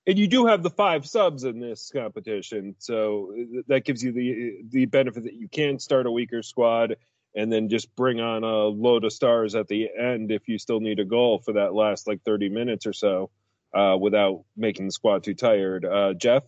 and 0.06 0.18
you 0.18 0.26
do 0.26 0.46
have 0.46 0.62
the 0.62 0.70
five 0.70 1.06
subs 1.06 1.44
in 1.44 1.60
this 1.60 1.90
competition, 1.92 2.74
so 2.78 3.34
that 3.68 3.84
gives 3.84 4.02
you 4.02 4.12
the 4.12 4.62
the 4.70 4.86
benefit 4.86 5.24
that 5.24 5.34
you 5.34 5.48
can 5.48 5.78
start 5.78 6.06
a 6.06 6.10
weaker 6.10 6.42
squad 6.42 6.96
and 7.34 7.52
then 7.52 7.68
just 7.68 7.94
bring 7.94 8.20
on 8.20 8.42
a 8.42 8.64
load 8.64 9.04
of 9.04 9.12
stars 9.12 9.54
at 9.54 9.68
the 9.68 9.88
end 9.96 10.32
if 10.32 10.48
you 10.48 10.58
still 10.58 10.80
need 10.80 10.98
a 10.98 11.04
goal 11.04 11.38
for 11.38 11.52
that 11.52 11.74
last 11.74 12.08
like 12.08 12.22
30 12.24 12.48
minutes 12.48 12.86
or 12.86 12.92
so 12.92 13.30
uh, 13.74 13.96
without 14.00 14.44
making 14.56 14.86
the 14.86 14.92
squad 14.92 15.24
too 15.24 15.34
tired. 15.34 15.84
Uh, 15.84 16.14
Jeff? 16.14 16.42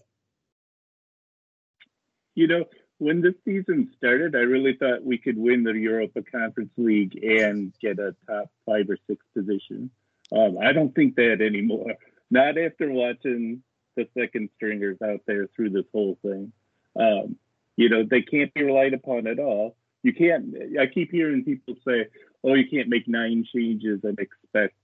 You 2.34 2.46
know, 2.46 2.64
when 2.98 3.20
the 3.20 3.34
season 3.44 3.90
started, 3.96 4.34
I 4.34 4.40
really 4.40 4.74
thought 4.74 5.04
we 5.04 5.18
could 5.18 5.36
win 5.36 5.64
the 5.64 5.72
Europa 5.72 6.22
Conference 6.22 6.72
League 6.76 7.18
and 7.22 7.72
get 7.80 7.98
a 7.98 8.14
top 8.26 8.50
five 8.64 8.88
or 8.88 8.96
six 9.08 9.24
position. 9.34 9.90
Um, 10.34 10.56
I 10.62 10.72
don't 10.72 10.94
think 10.94 11.16
that 11.16 11.40
anymore. 11.40 11.94
Not 12.30 12.56
after 12.56 12.90
watching 12.90 13.62
the 13.96 14.08
second 14.16 14.50
stringers 14.56 14.98
out 15.04 15.20
there 15.26 15.46
through 15.48 15.70
this 15.70 15.84
whole 15.92 16.18
thing. 16.22 16.52
Um, 16.98 17.36
you 17.76 17.88
know, 17.88 18.04
they 18.08 18.22
can't 18.22 18.52
be 18.54 18.62
relied 18.62 18.94
upon 18.94 19.26
at 19.26 19.38
all. 19.38 19.76
You 20.02 20.14
can't. 20.14 20.54
I 20.80 20.86
keep 20.86 21.10
hearing 21.10 21.44
people 21.44 21.74
say, 21.86 22.06
"Oh, 22.42 22.54
you 22.54 22.68
can't 22.68 22.88
make 22.88 23.06
nine 23.06 23.44
changes 23.52 24.00
and 24.04 24.18
expect 24.18 24.74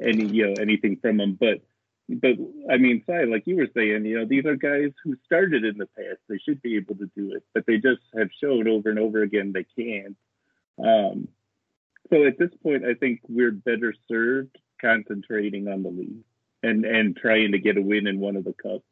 any, 0.00 0.26
you 0.26 0.48
know, 0.48 0.54
anything 0.60 0.96
from 0.96 1.16
them." 1.16 1.36
But 1.38 1.60
but 2.16 2.32
I 2.70 2.78
mean, 2.78 3.02
Si, 3.06 3.24
like 3.26 3.46
you 3.46 3.56
were 3.56 3.68
saying, 3.74 4.04
you 4.04 4.18
know, 4.18 4.26
these 4.26 4.46
are 4.46 4.56
guys 4.56 4.92
who 5.04 5.16
started 5.24 5.64
in 5.64 5.78
the 5.78 5.86
past. 5.86 6.18
They 6.28 6.38
should 6.38 6.60
be 6.62 6.76
able 6.76 6.96
to 6.96 7.10
do 7.16 7.34
it, 7.34 7.44
but 7.54 7.66
they 7.66 7.76
just 7.76 8.02
have 8.16 8.30
shown 8.40 8.68
over 8.68 8.90
and 8.90 8.98
over 8.98 9.22
again 9.22 9.52
they 9.52 9.66
can't. 9.76 10.16
Um, 10.82 11.28
so 12.10 12.24
at 12.24 12.38
this 12.38 12.50
point, 12.62 12.84
I 12.84 12.94
think 12.94 13.20
we're 13.28 13.52
better 13.52 13.94
served 14.08 14.56
concentrating 14.80 15.68
on 15.68 15.82
the 15.82 15.90
league 15.90 16.24
and 16.62 16.84
and 16.84 17.16
trying 17.16 17.52
to 17.52 17.58
get 17.58 17.76
a 17.76 17.82
win 17.82 18.06
in 18.06 18.18
one 18.18 18.36
of 18.36 18.44
the 18.44 18.54
cups. 18.54 18.84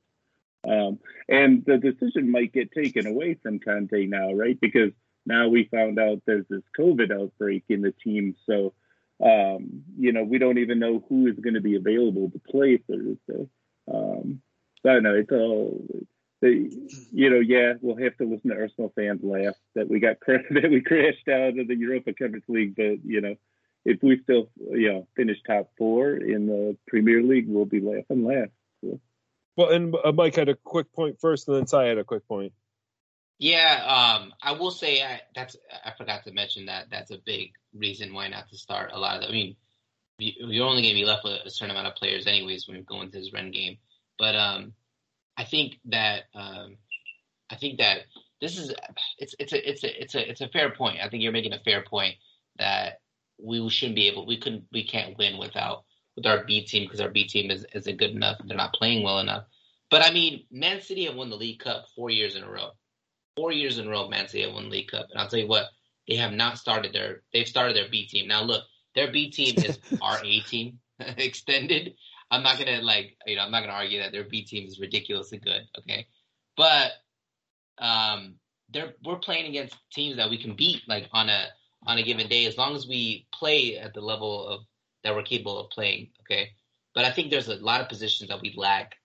Um, 0.64 0.98
and 1.28 1.64
the 1.64 1.78
decision 1.78 2.30
might 2.30 2.52
get 2.52 2.72
taken 2.72 3.06
away 3.06 3.34
from 3.42 3.60
Conte 3.60 4.06
now, 4.06 4.32
right? 4.32 4.58
Because 4.60 4.92
now 5.24 5.48
we 5.48 5.64
found 5.64 5.98
out 5.98 6.22
there's 6.26 6.46
this 6.48 6.62
COVID 6.78 7.10
outbreak 7.10 7.64
in 7.68 7.82
the 7.82 7.92
team, 7.92 8.34
so 8.46 8.74
um, 9.22 9.82
you 9.98 10.12
know, 10.12 10.22
we 10.22 10.38
don't 10.38 10.58
even 10.58 10.78
know 10.78 11.04
who 11.08 11.26
is 11.26 11.38
going 11.38 11.54
to 11.54 11.60
be 11.60 11.76
available 11.76 12.30
to 12.30 12.38
play 12.50 12.78
Thursday. 12.78 13.48
Um, 13.92 14.40
so 14.82 14.90
I 14.90 14.94
don't 14.94 15.02
know. 15.02 15.14
It's 15.14 15.32
all, 15.32 15.84
they, 16.40 16.70
you 17.12 17.30
know, 17.30 17.40
yeah, 17.40 17.74
we'll 17.80 17.96
have 17.96 18.16
to 18.18 18.24
listen 18.24 18.50
to 18.50 18.56
Arsenal 18.56 18.92
fans 18.94 19.20
laugh 19.24 19.54
that 19.74 19.88
we 19.88 19.98
got 19.98 20.18
that 20.26 20.70
we 20.70 20.80
crashed 20.82 21.28
out 21.28 21.58
of 21.58 21.66
the 21.68 21.76
Europa 21.76 22.12
Conference 22.12 22.44
League, 22.48 22.76
but 22.76 23.04
you 23.04 23.20
know, 23.20 23.34
if 23.84 24.02
we 24.02 24.20
still, 24.22 24.48
you 24.70 24.92
know, 24.92 25.08
finish 25.16 25.38
top 25.46 25.70
four 25.76 26.14
in 26.14 26.46
the 26.46 26.76
Premier 26.86 27.22
League, 27.22 27.46
we'll 27.48 27.64
be 27.64 27.80
laughing 27.80 28.24
last. 28.24 28.50
So. 28.84 29.00
Well, 29.56 29.70
and 29.70 29.96
uh, 30.04 30.12
Mike 30.12 30.36
had 30.36 30.48
a 30.48 30.54
quick 30.54 30.92
point 30.92 31.18
first, 31.20 31.48
and 31.48 31.56
then 31.56 31.66
Si 31.66 31.76
had 31.76 31.98
a 31.98 32.04
quick 32.04 32.26
point. 32.28 32.52
Yeah, 33.38 33.84
um, 33.86 34.32
I 34.42 34.52
will 34.52 34.72
say 34.72 35.02
I, 35.02 35.20
that's 35.34 35.56
I 35.84 35.92
forgot 35.96 36.24
to 36.24 36.32
mention 36.32 36.66
that 36.66 36.86
that's 36.90 37.12
a 37.12 37.18
big 37.24 37.52
reason 37.72 38.12
why 38.12 38.28
not 38.28 38.48
to 38.48 38.58
start 38.58 38.90
a 38.92 38.98
lot 38.98 39.16
of. 39.16 39.22
The, 39.22 39.28
I 39.28 39.32
mean, 39.32 39.56
you're 40.18 40.66
only 40.66 40.82
going 40.82 40.94
to 40.94 41.00
be 41.00 41.04
left 41.04 41.22
with 41.22 41.40
a 41.44 41.50
certain 41.50 41.70
amount 41.70 41.86
of 41.86 41.94
players 41.94 42.26
anyways 42.26 42.66
when 42.66 42.76
you 42.76 42.82
go 42.82 43.00
into 43.00 43.16
this 43.16 43.32
run 43.32 43.52
game. 43.52 43.78
But 44.18 44.34
um, 44.34 44.72
I 45.36 45.44
think 45.44 45.78
that 45.84 46.24
um, 46.34 46.76
I 47.48 47.54
think 47.54 47.78
that 47.78 48.00
this 48.40 48.58
is 48.58 48.74
it's 49.18 49.36
it's 49.38 49.52
a 49.52 49.70
it's 49.70 49.84
a 49.84 50.02
it's 50.02 50.14
a 50.16 50.30
it's 50.30 50.40
a 50.40 50.48
fair 50.48 50.70
point. 50.70 50.98
I 51.00 51.08
think 51.08 51.22
you're 51.22 51.30
making 51.30 51.52
a 51.52 51.60
fair 51.60 51.84
point 51.84 52.16
that 52.58 53.00
we 53.40 53.68
shouldn't 53.70 53.94
be 53.94 54.08
able 54.08 54.26
we 54.26 54.36
couldn't 54.36 54.64
we 54.72 54.82
can't 54.82 55.16
win 55.16 55.38
without 55.38 55.84
with 56.16 56.26
our 56.26 56.42
B 56.42 56.64
team 56.64 56.84
because 56.84 57.00
our 57.00 57.10
B 57.10 57.24
team 57.24 57.52
is 57.52 57.64
isn't 57.72 57.98
good 57.98 58.10
enough. 58.10 58.38
They're 58.44 58.56
not 58.56 58.74
playing 58.74 59.04
well 59.04 59.20
enough. 59.20 59.44
But 59.90 60.04
I 60.04 60.10
mean, 60.12 60.44
Man 60.50 60.82
City 60.82 61.04
have 61.04 61.14
won 61.14 61.30
the 61.30 61.36
League 61.36 61.60
Cup 61.60 61.86
four 61.94 62.10
years 62.10 62.34
in 62.34 62.42
a 62.42 62.50
row 62.50 62.72
four 63.38 63.52
years 63.52 63.78
in 63.78 63.86
a 63.86 63.90
row, 63.90 64.08
Man 64.08 64.26
City 64.26 64.42
have 64.42 64.52
won 64.52 64.68
League 64.68 64.88
Cup, 64.88 65.06
and 65.10 65.20
I'll 65.20 65.28
tell 65.28 65.38
you 65.38 65.46
what, 65.46 65.66
they 66.08 66.16
have 66.16 66.32
not 66.32 66.58
started 66.58 66.92
their. 66.92 67.22
They've 67.32 67.46
started 67.46 67.76
their 67.76 67.88
B 67.88 68.06
team. 68.06 68.26
Now 68.26 68.42
look, 68.42 68.64
their 68.96 69.12
B 69.12 69.30
team 69.30 69.54
is 69.58 69.78
our 70.02 70.18
A 70.24 70.40
team 70.40 70.80
extended. 70.98 71.94
I'm 72.32 72.42
not 72.42 72.58
gonna 72.58 72.80
like, 72.82 73.16
you 73.26 73.36
know, 73.36 73.42
I'm 73.42 73.52
not 73.52 73.60
gonna 73.60 73.74
argue 73.74 74.00
that 74.00 74.10
their 74.10 74.24
B 74.24 74.44
team 74.44 74.66
is 74.66 74.80
ridiculously 74.80 75.38
good. 75.38 75.62
Okay, 75.78 76.06
but 76.56 76.90
um, 77.78 78.34
they're 78.70 78.94
we're 79.04 79.18
playing 79.18 79.46
against 79.46 79.76
teams 79.92 80.16
that 80.16 80.30
we 80.30 80.42
can 80.42 80.56
beat 80.56 80.82
like 80.88 81.08
on 81.12 81.28
a 81.28 81.46
on 81.86 81.98
a 81.98 82.02
given 82.02 82.26
day 82.26 82.46
as 82.46 82.58
long 82.58 82.74
as 82.74 82.88
we 82.88 83.28
play 83.32 83.78
at 83.78 83.94
the 83.94 84.00
level 84.00 84.48
of 84.48 84.60
that 85.04 85.14
we're 85.14 85.22
capable 85.22 85.60
of 85.60 85.70
playing. 85.70 86.08
Okay, 86.22 86.48
but 86.92 87.04
I 87.04 87.12
think 87.12 87.30
there's 87.30 87.48
a 87.48 87.54
lot 87.54 87.80
of 87.80 87.88
positions 87.88 88.30
that 88.30 88.40
we 88.42 88.52
lack 88.56 88.96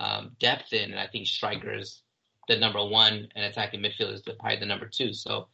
um, 0.00 0.36
depth 0.40 0.72
in, 0.72 0.90
and 0.90 0.98
I 0.98 1.06
think 1.06 1.26
strikers 1.26 2.00
the 2.48 2.56
number 2.56 2.84
one 2.84 3.28
and 3.34 3.44
attacking 3.44 3.80
midfield 3.80 4.12
is 4.12 4.22
probably 4.22 4.58
the 4.58 4.66
number 4.66 4.86
two. 4.86 5.12
So 5.12 5.48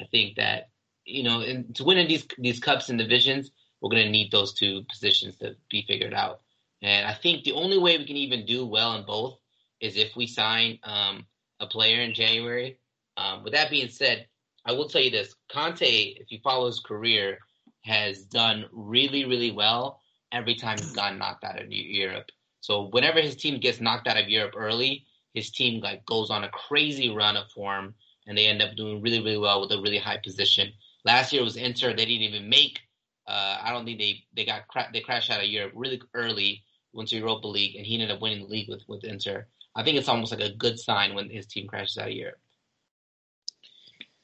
I 0.00 0.04
think 0.04 0.36
that 0.36 0.70
you 1.08 1.22
know, 1.22 1.40
in, 1.40 1.72
to 1.72 1.84
win 1.84 1.98
in 1.98 2.06
these 2.06 2.26
these 2.38 2.60
cups 2.60 2.90
and 2.90 2.98
divisions, 2.98 3.50
we're 3.80 3.90
going 3.90 4.04
to 4.04 4.10
need 4.10 4.30
those 4.30 4.52
two 4.52 4.84
positions 4.90 5.36
to 5.38 5.56
be 5.70 5.84
figured 5.88 6.14
out. 6.14 6.42
And 6.82 7.06
I 7.06 7.14
think 7.14 7.44
the 7.44 7.52
only 7.52 7.78
way 7.78 7.96
we 7.96 8.06
can 8.06 8.16
even 8.16 8.46
do 8.46 8.66
well 8.66 8.94
in 8.94 9.04
both 9.04 9.38
is 9.80 9.96
if 9.96 10.14
we 10.14 10.26
sign 10.26 10.78
um, 10.84 11.26
a 11.60 11.66
player 11.66 12.02
in 12.02 12.14
January. 12.14 12.78
Um, 13.16 13.42
with 13.42 13.52
that 13.54 13.70
being 13.70 13.88
said, 13.88 14.28
I 14.64 14.72
will 14.72 14.88
tell 14.88 15.00
you 15.00 15.10
this: 15.10 15.34
Conte, 15.50 15.86
if 15.86 16.30
you 16.30 16.38
follow 16.44 16.66
his 16.66 16.80
career, 16.80 17.38
has 17.82 18.22
done 18.24 18.66
really, 18.70 19.24
really 19.24 19.50
well 19.50 20.00
every 20.30 20.54
time 20.54 20.76
he's 20.76 20.92
gotten 20.92 21.18
knocked 21.18 21.42
out 21.42 21.60
of 21.60 21.72
Europe. 21.72 22.26
So 22.60 22.88
whenever 22.88 23.20
his 23.20 23.34
team 23.34 23.60
gets 23.60 23.80
knocked 23.80 24.06
out 24.06 24.18
of 24.18 24.28
Europe 24.28 24.54
early, 24.56 25.06
his 25.38 25.50
team 25.50 25.80
like 25.80 26.04
goes 26.04 26.30
on 26.30 26.44
a 26.44 26.48
crazy 26.48 27.08
run 27.10 27.36
of 27.36 27.50
form 27.50 27.94
and 28.26 28.36
they 28.36 28.46
end 28.46 28.62
up 28.62 28.76
doing 28.76 29.00
really 29.00 29.20
really 29.20 29.38
well 29.38 29.60
with 29.60 29.72
a 29.72 29.80
really 29.80 29.98
high 29.98 30.18
position. 30.18 30.72
Last 31.04 31.32
year 31.32 31.42
was 31.42 31.56
Inter; 31.56 31.90
they 31.90 32.04
didn't 32.04 32.28
even 32.30 32.48
make. 32.48 32.80
Uh, 33.26 33.58
I 33.62 33.72
don't 33.72 33.84
think 33.84 33.98
they 33.98 34.24
they 34.34 34.44
got 34.44 34.68
cra- 34.68 34.90
they 34.92 35.00
crashed 35.00 35.30
out 35.30 35.42
of 35.42 35.48
Europe 35.48 35.72
really 35.74 36.00
early, 36.14 36.64
went 36.92 37.08
to 37.10 37.16
Europa 37.16 37.46
League, 37.46 37.76
and 37.76 37.86
he 37.86 37.94
ended 37.94 38.10
up 38.10 38.20
winning 38.20 38.40
the 38.40 38.48
league 38.48 38.68
with 38.68 38.82
with 38.88 39.04
Inter. 39.04 39.46
I 39.74 39.82
think 39.84 39.96
it's 39.96 40.08
almost 40.08 40.32
like 40.32 40.40
a 40.40 40.54
good 40.54 40.78
sign 40.78 41.14
when 41.14 41.30
his 41.30 41.46
team 41.46 41.66
crashes 41.66 41.98
out 41.98 42.08
of 42.08 42.14
Europe. 42.14 42.40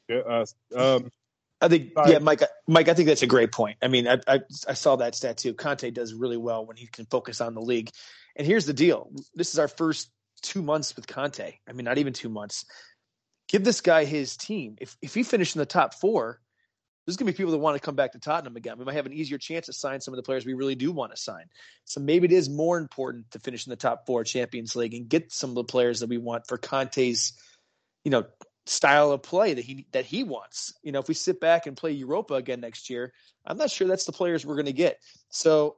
Yeah, 0.08 0.18
uh, 0.18 0.46
um, 0.76 1.10
I 1.60 1.68
think, 1.68 1.92
yeah, 2.06 2.18
Mike. 2.18 2.42
Mike, 2.66 2.88
I 2.88 2.94
think 2.94 3.08
that's 3.08 3.22
a 3.22 3.26
great 3.26 3.52
point. 3.52 3.78
I 3.80 3.88
mean, 3.88 4.06
I, 4.06 4.18
I, 4.26 4.40
I 4.68 4.74
saw 4.74 4.96
that 4.96 5.14
stat 5.14 5.38
too. 5.38 5.54
Conte 5.54 5.90
does 5.90 6.12
really 6.12 6.36
well 6.36 6.66
when 6.66 6.76
he 6.76 6.86
can 6.86 7.06
focus 7.06 7.40
on 7.40 7.54
the 7.54 7.62
league. 7.62 7.90
And 8.36 8.46
here's 8.46 8.66
the 8.66 8.74
deal: 8.74 9.10
this 9.34 9.52
is 9.52 9.58
our 9.58 9.68
first 9.68 10.10
two 10.45 10.62
months 10.62 10.95
with 10.95 11.07
Conte. 11.07 11.59
I 11.68 11.72
mean, 11.72 11.84
not 11.84 11.99
even 11.99 12.12
two 12.12 12.28
months. 12.28 12.64
Give 13.49 13.64
this 13.64 13.80
guy 13.80 14.05
his 14.05 14.36
team. 14.36 14.76
If 14.80 14.97
if 15.03 15.14
he 15.14 15.22
finished 15.22 15.57
in 15.57 15.61
the 15.61 15.66
top 15.66 15.95
four, 15.95 16.40
there's 17.05 17.16
going 17.16 17.26
to 17.26 17.32
be 17.32 17.36
people 17.36 17.53
that 17.53 17.59
want 17.59 17.76
to 17.76 17.84
come 17.84 17.97
back 17.97 18.12
to 18.12 18.18
Tottenham 18.18 18.57
again. 18.57 18.78
We 18.78 18.84
might 18.84 18.95
have 18.95 19.07
an 19.07 19.12
easier 19.12 19.38
chance 19.38 19.66
to 19.66 19.72
sign 19.72 20.01
some 20.01 20.14
of 20.14 20.16
the 20.16 20.22
players 20.22 20.47
we 20.47 20.55
really 20.55 20.74
do 20.74 20.90
want 20.92 21.14
to 21.14 21.20
sign. 21.20 21.45
So 21.84 22.01
maybe 22.01 22.26
it 22.26 22.32
is 22.32 22.49
more 22.49 22.78
important 22.78 23.30
to 23.32 23.38
finish 23.38 23.66
in 23.66 23.70
the 23.70 23.76
top 23.76 24.07
four 24.07 24.24
Champions 24.24 24.74
League 24.74 24.95
and 24.95 25.09
get 25.09 25.32
some 25.32 25.51
of 25.51 25.57
the 25.57 25.64
players 25.64 26.01
that 26.01 26.09
we 26.09 26.18
want 26.18 26.47
for 26.47 26.57
Conte's, 26.57 27.34
you 28.05 28.11
know, 28.11 28.24
style 28.66 29.12
of 29.12 29.22
play 29.22 29.53
that 29.53 29.64
he 29.64 29.86
that 29.92 30.07
he 30.07 30.24
wants. 30.24 30.72
You 30.82 30.92
know, 30.92 31.01
if 31.01 31.09
we 31.09 31.14
sit 31.14 31.40
back 31.40 31.66
and 31.66 31.76
play 31.76 31.92
Europa 31.92 32.34
again 32.34 32.61
next 32.61 32.88
year, 32.88 33.12
I'm 33.45 33.59
not 33.59 33.70
sure 33.70 33.86
that's 33.86 34.07
the 34.07 34.12
players 34.12 34.47
we're 34.47 34.55
going 34.55 34.66
to 34.66 34.72
get. 34.72 34.99
So 35.28 35.76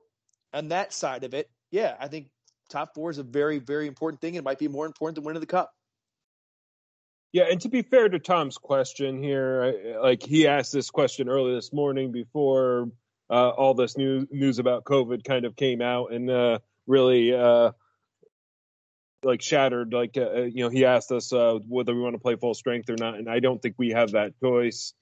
on 0.53 0.69
that 0.69 0.93
side 0.93 1.25
of 1.25 1.35
it, 1.35 1.51
yeah, 1.71 1.97
I 1.99 2.07
think 2.09 2.29
top 2.69 2.95
four 2.95 3.11
is 3.11 3.19
a 3.19 3.23
very, 3.23 3.59
very 3.59 3.87
important 3.87 4.21
thing. 4.21 4.35
It 4.35 4.45
might 4.45 4.59
be 4.59 4.69
more 4.69 4.87
important 4.87 5.17
than 5.17 5.25
winning 5.25 5.41
the 5.41 5.47
cup. 5.47 5.73
Yeah, 7.33 7.45
and 7.51 7.61
to 7.63 7.69
be 7.69 7.83
fair 7.83 8.09
to 8.09 8.19
Tom's 8.19 8.57
question 8.57 9.23
here, 9.23 9.99
like 10.01 10.23
he 10.23 10.47
asked 10.47 10.73
this 10.73 10.91
question 10.91 11.29
early 11.29 11.55
this 11.55 11.73
morning 11.73 12.13
before 12.13 12.91
uh, 13.29 13.51
all 13.51 13.75
this 13.75 13.97
news 13.97 14.27
news 14.31 14.59
about 14.59 14.85
COVID 14.85 15.25
kind 15.25 15.45
of 15.45 15.57
came 15.57 15.83
out 15.83 16.13
and 16.13 16.31
uh, 16.31 16.61
really 16.87 17.35
uh, 17.35 17.73
like 19.23 19.43
shattered. 19.43 19.93
Like 19.93 20.17
uh, 20.17 20.43
you 20.43 20.63
know, 20.63 20.71
he 20.71 20.85
asked 20.85 21.13
us 21.13 21.33
uh, 21.33 21.59
whether 21.69 21.95
we 21.95 22.01
want 22.01 22.15
to 22.15 22.21
play 22.21 22.37
full 22.37 22.55
strength 22.55 22.89
or 22.89 22.97
not, 22.99 23.17
and 23.17 23.29
I 23.29 23.41
don't 23.41 23.61
think 23.61 23.75
we 23.77 23.91
have 23.91 24.13
that 24.13 24.33
choice 24.41 24.95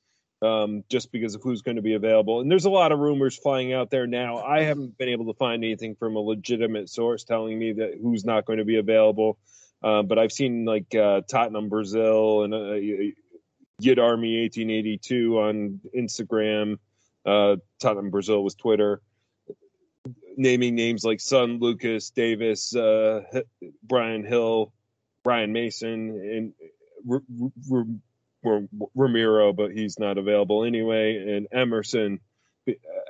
um, 0.45 0.84
just 0.88 1.11
because 1.11 1.34
of 1.34 1.42
who's 1.42 1.62
going 1.62 1.76
to 1.76 1.82
be 1.82 1.95
available. 1.95 2.40
And 2.40 2.51
there's 2.51 2.66
a 2.66 2.70
lot 2.70 2.92
of 2.92 2.99
rumors 2.99 3.36
flying 3.36 3.72
out 3.72 3.90
there 3.90 4.07
now. 4.07 4.38
I 4.38 4.62
haven't 4.62 4.99
been 4.99 5.09
able 5.09 5.32
to 5.32 5.38
find 5.38 5.64
anything 5.64 5.95
from 5.97 6.16
a 6.16 6.20
legitimate 6.20 6.90
source 6.90 7.24
telling 7.24 7.59
me 7.59 7.72
that 7.74 7.99
who's 8.01 8.24
not 8.24 8.45
going 8.45 8.59
to 8.59 8.64
be 8.64 8.76
available. 8.76 9.38
Uh, 9.82 10.03
but 10.03 10.18
I've 10.18 10.32
seen 10.32 10.64
like 10.64 10.95
uh, 10.95 11.22
Tottenham 11.28 11.68
Brazil 11.68 12.45
and 12.45 12.55
uh, 12.55 12.74
Yid 13.80 13.99
Army 13.99 14.42
1882 14.42 15.38
on 15.38 15.80
Instagram. 15.97 16.78
Uh, 17.24 17.57
Tottenham 17.80 18.11
Brazil 18.11 18.42
was 18.42 18.55
Twitter. 18.55 19.01
Naming 20.36 20.74
names 20.74 21.05
like 21.05 21.20
Son, 21.20 21.59
Lucas, 21.61 22.11
Davies, 22.11 22.74
uh, 22.74 23.22
Bryan 23.82 24.28
Gil, 24.28 24.72
Ryan 25.24 25.53
Mason, 25.53 26.11
and 26.11 26.53
R- 27.09 27.86
Romero, 28.95 29.53
but 29.53 29.72
he's 29.72 29.99
not 29.99 30.18
available 30.18 30.64
anyway, 30.64 31.16
and 31.16 31.49
Emerson 31.53 32.20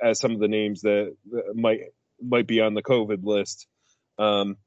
as 0.03 0.19
some 0.19 0.31
of 0.31 0.39
the 0.39 0.47
names 0.47 0.81
that 0.81 1.15
might 1.53 1.81
might 2.21 2.47
be 2.47 2.61
on 2.61 2.73
the 2.73 2.83
COVID 2.83 3.23
list. 3.23 3.67
Um, 4.17 4.57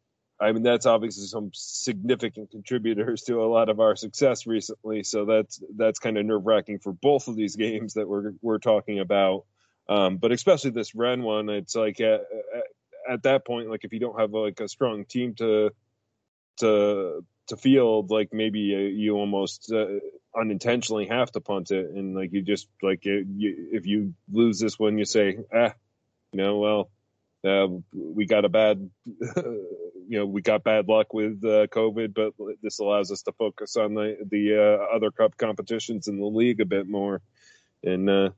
I 0.41 0.53
mean, 0.53 0.63
that's 0.63 0.87
obviously 0.87 1.27
some 1.27 1.51
significant 1.53 2.51
contributors 2.51 3.23
to 3.23 3.43
a 3.43 3.49
lot 3.51 3.69
of 3.69 3.81
our 3.81 3.97
success 3.97 4.47
recently. 4.47 5.03
So 5.03 5.25
that's 5.25 5.61
that's 5.77 5.99
kind 5.99 6.17
of 6.17 6.25
nerve 6.25 6.47
wracking 6.47 6.79
for 6.79 6.93
both 6.93 7.29
of 7.29 7.37
these 7.37 7.57
games 7.57 7.95
that 7.95 8.09
we're 8.09 8.33
we're 8.41 8.59
talking 8.59 9.01
about. 9.01 9.45
Um, 9.89 10.19
but 10.19 10.33
especially 10.33 10.71
this 10.71 10.95
Rennes 10.95 11.25
one, 11.25 11.49
it's 11.49 11.75
like 11.75 11.99
at, 12.01 12.21
at, 12.21 12.65
at, 13.11 13.23
that 13.23 13.47
point, 13.47 13.71
like 13.71 13.85
if 13.85 13.93
you 13.95 13.99
don't 13.99 14.21
have 14.21 14.33
like 14.33 14.61
a 14.61 14.69
strong 14.69 15.07
team 15.07 15.35
to 15.37 15.71
to 16.59 17.25
to 17.49 17.57
field, 17.57 18.11
like 18.11 18.29
maybe 18.33 18.61
you 18.61 19.17
almost 19.17 19.73
uh, 19.73 19.87
unintentionally 20.37 21.07
have 21.07 21.31
to 21.33 21.41
punt 21.41 21.71
it, 21.71 21.91
and 21.91 22.15
like 22.15 22.33
you 22.33 22.43
just 22.43 22.69
like 22.83 23.05
you, 23.05 23.25
if 23.73 23.87
you 23.87 24.15
lose 24.33 24.59
this 24.59 24.79
one, 24.79 24.99
you 24.99 25.05
say, 25.05 25.39
ah, 25.55 25.73
you 26.33 26.37
know, 26.37 26.59
well, 26.59 26.91
uh, 27.45 27.69
we 27.93 28.27
got 28.27 28.45
a 28.45 28.49
bad, 28.49 28.91
you 29.07 29.67
know, 30.09 30.27
we 30.27 30.43
got 30.43 30.65
bad 30.65 30.89
luck 30.89 31.15
with 31.15 31.43
uh, 31.45 31.67
COVID, 31.69 32.15
but 32.15 32.33
this 32.63 32.79
allows 32.79 33.11
us 33.11 33.23
to 33.23 33.33
focus 33.33 33.77
on 33.77 33.95
the 33.95 34.17
the 34.31 34.57
uh, 34.57 34.95
other 34.95 35.11
cup 35.11 35.37
competitions 35.37 36.09
in 36.09 36.19
the 36.19 36.27
league 36.27 36.61
a 36.61 36.67
bit 36.67 36.89
more, 36.89 37.21
and 37.83 38.11
uh, 38.11 38.31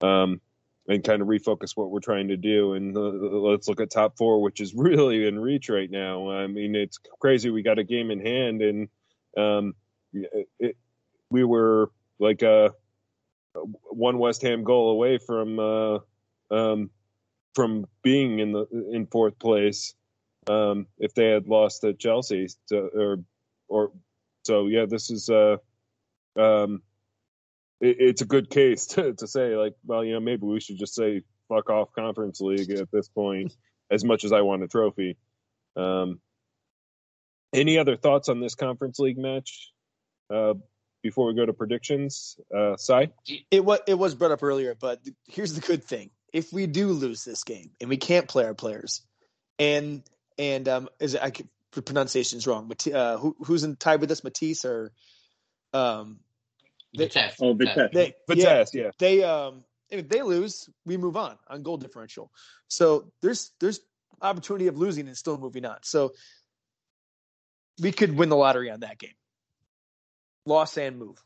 um, 0.00 0.40
and 0.88 1.02
kind 1.02 1.22
of 1.22 1.28
refocus 1.28 1.76
what 1.76 1.90
we're 1.90 2.00
trying 2.00 2.28
to 2.28 2.36
do. 2.36 2.74
And 2.74 2.96
uh, 2.96 3.00
let's 3.00 3.68
look 3.68 3.80
at 3.80 3.90
top 3.90 4.16
four, 4.16 4.40
which 4.40 4.60
is 4.60 4.74
really 4.76 5.26
in 5.26 5.38
reach 5.38 5.68
right 5.68 5.90
now. 5.90 6.30
I 6.30 6.46
mean, 6.46 6.74
it's 6.74 6.98
crazy. 7.20 7.50
We 7.50 7.62
got 7.62 7.78
a 7.78 7.84
game 7.84 8.10
in 8.10 8.20
hand, 8.20 8.62
and 8.62 8.88
um, 9.36 9.74
it, 10.58 10.76
we 11.30 11.44
were 11.44 11.90
like 12.18 12.42
a 12.42 12.72
one 13.54 14.18
West 14.18 14.42
Ham 14.42 14.64
goal 14.64 14.90
away 14.90 15.18
from 15.18 15.58
uh, 15.58 15.98
um, 16.50 16.90
from 17.54 17.86
being 18.02 18.38
in 18.38 18.52
the 18.52 18.66
in 18.92 19.06
fourth 19.06 19.38
place 19.38 19.94
um, 20.48 20.86
if 20.98 21.14
they 21.14 21.28
had 21.28 21.48
lost 21.48 21.80
to 21.80 21.94
Chelsea. 21.94 22.48
To, 22.68 22.88
or 22.94 23.18
or 23.68 23.92
so 24.44 24.68
yeah 24.68 24.86
this 24.86 25.10
is 25.10 25.28
uh 25.28 25.56
um 26.36 26.82
it, 27.80 27.96
it's 27.98 28.22
a 28.22 28.26
good 28.26 28.48
case 28.48 28.86
to, 28.94 29.12
to 29.14 29.26
say 29.26 29.56
like 29.56 29.74
well 29.84 30.04
you 30.04 30.12
know 30.12 30.20
maybe 30.20 30.46
we 30.46 30.60
should 30.60 30.78
just 30.78 30.94
say 30.94 31.22
fuck 31.48 31.70
off 31.70 31.92
conference 31.92 32.40
league 32.40 32.70
at 32.70 32.90
this 32.92 33.08
point 33.08 33.54
as 33.90 34.04
much 34.04 34.24
as 34.24 34.32
I 34.32 34.40
want 34.40 34.62
a 34.62 34.68
trophy. 34.68 35.16
Um 35.76 36.20
any 37.52 37.78
other 37.78 37.96
thoughts 37.96 38.28
on 38.28 38.40
this 38.40 38.54
conference 38.54 38.98
league 38.98 39.18
match? 39.18 39.72
Uh 40.32 40.54
before 41.06 41.26
we 41.26 41.34
go 41.34 41.46
to 41.46 41.52
predictions 41.52 42.38
uh 42.54 42.76
Cy? 42.76 43.10
it 43.50 43.64
was 43.64 43.80
it 43.86 43.94
was 43.94 44.14
brought 44.14 44.32
up 44.32 44.42
earlier 44.42 44.74
but 44.74 45.00
here's 45.28 45.54
the 45.54 45.60
good 45.60 45.82
thing 45.82 46.10
if 46.36 46.52
we 46.52 46.66
do 46.66 46.88
lose 46.88 47.24
this 47.24 47.44
game 47.44 47.70
and 47.80 47.88
we 47.88 47.96
can't 47.96 48.28
play 48.28 48.44
our 48.44 48.52
players, 48.52 49.00
and 49.58 50.02
and 50.38 50.68
um, 50.68 50.88
is 51.00 51.14
it, 51.14 51.22
I 51.22 51.32
the 51.72 51.80
pronunciation's 51.80 52.46
wrong. 52.46 52.68
But 52.68 52.86
uh, 52.88 53.16
who, 53.16 53.34
who's 53.44 53.64
in 53.64 53.76
tied 53.76 54.02
with 54.02 54.10
us, 54.10 54.22
Matisse 54.22 54.66
or 54.66 54.92
um, 55.72 56.20
they, 56.94 57.04
Vitesse. 57.04 57.36
Oh, 57.40 57.54
Vitesse. 57.54 57.90
They, 57.92 58.14
Vitesse, 58.28 58.74
yeah, 58.74 58.82
yeah. 58.82 58.90
They 58.98 59.24
um, 59.24 59.64
if 59.88 60.10
they 60.10 60.20
lose, 60.20 60.68
we 60.84 60.98
move 60.98 61.16
on 61.16 61.38
on 61.48 61.62
goal 61.62 61.78
differential. 61.78 62.30
So 62.68 63.10
there's 63.22 63.52
there's 63.58 63.80
opportunity 64.20 64.66
of 64.66 64.76
losing 64.76 65.06
and 65.08 65.16
still 65.16 65.38
moving 65.38 65.64
on. 65.64 65.78
So 65.84 66.12
we 67.80 67.92
could 67.92 68.14
win 68.14 68.28
the 68.28 68.36
lottery 68.36 68.70
on 68.70 68.80
that 68.80 68.98
game. 68.98 69.14
Loss 70.46 70.78
and 70.78 70.98
move. 70.98 71.22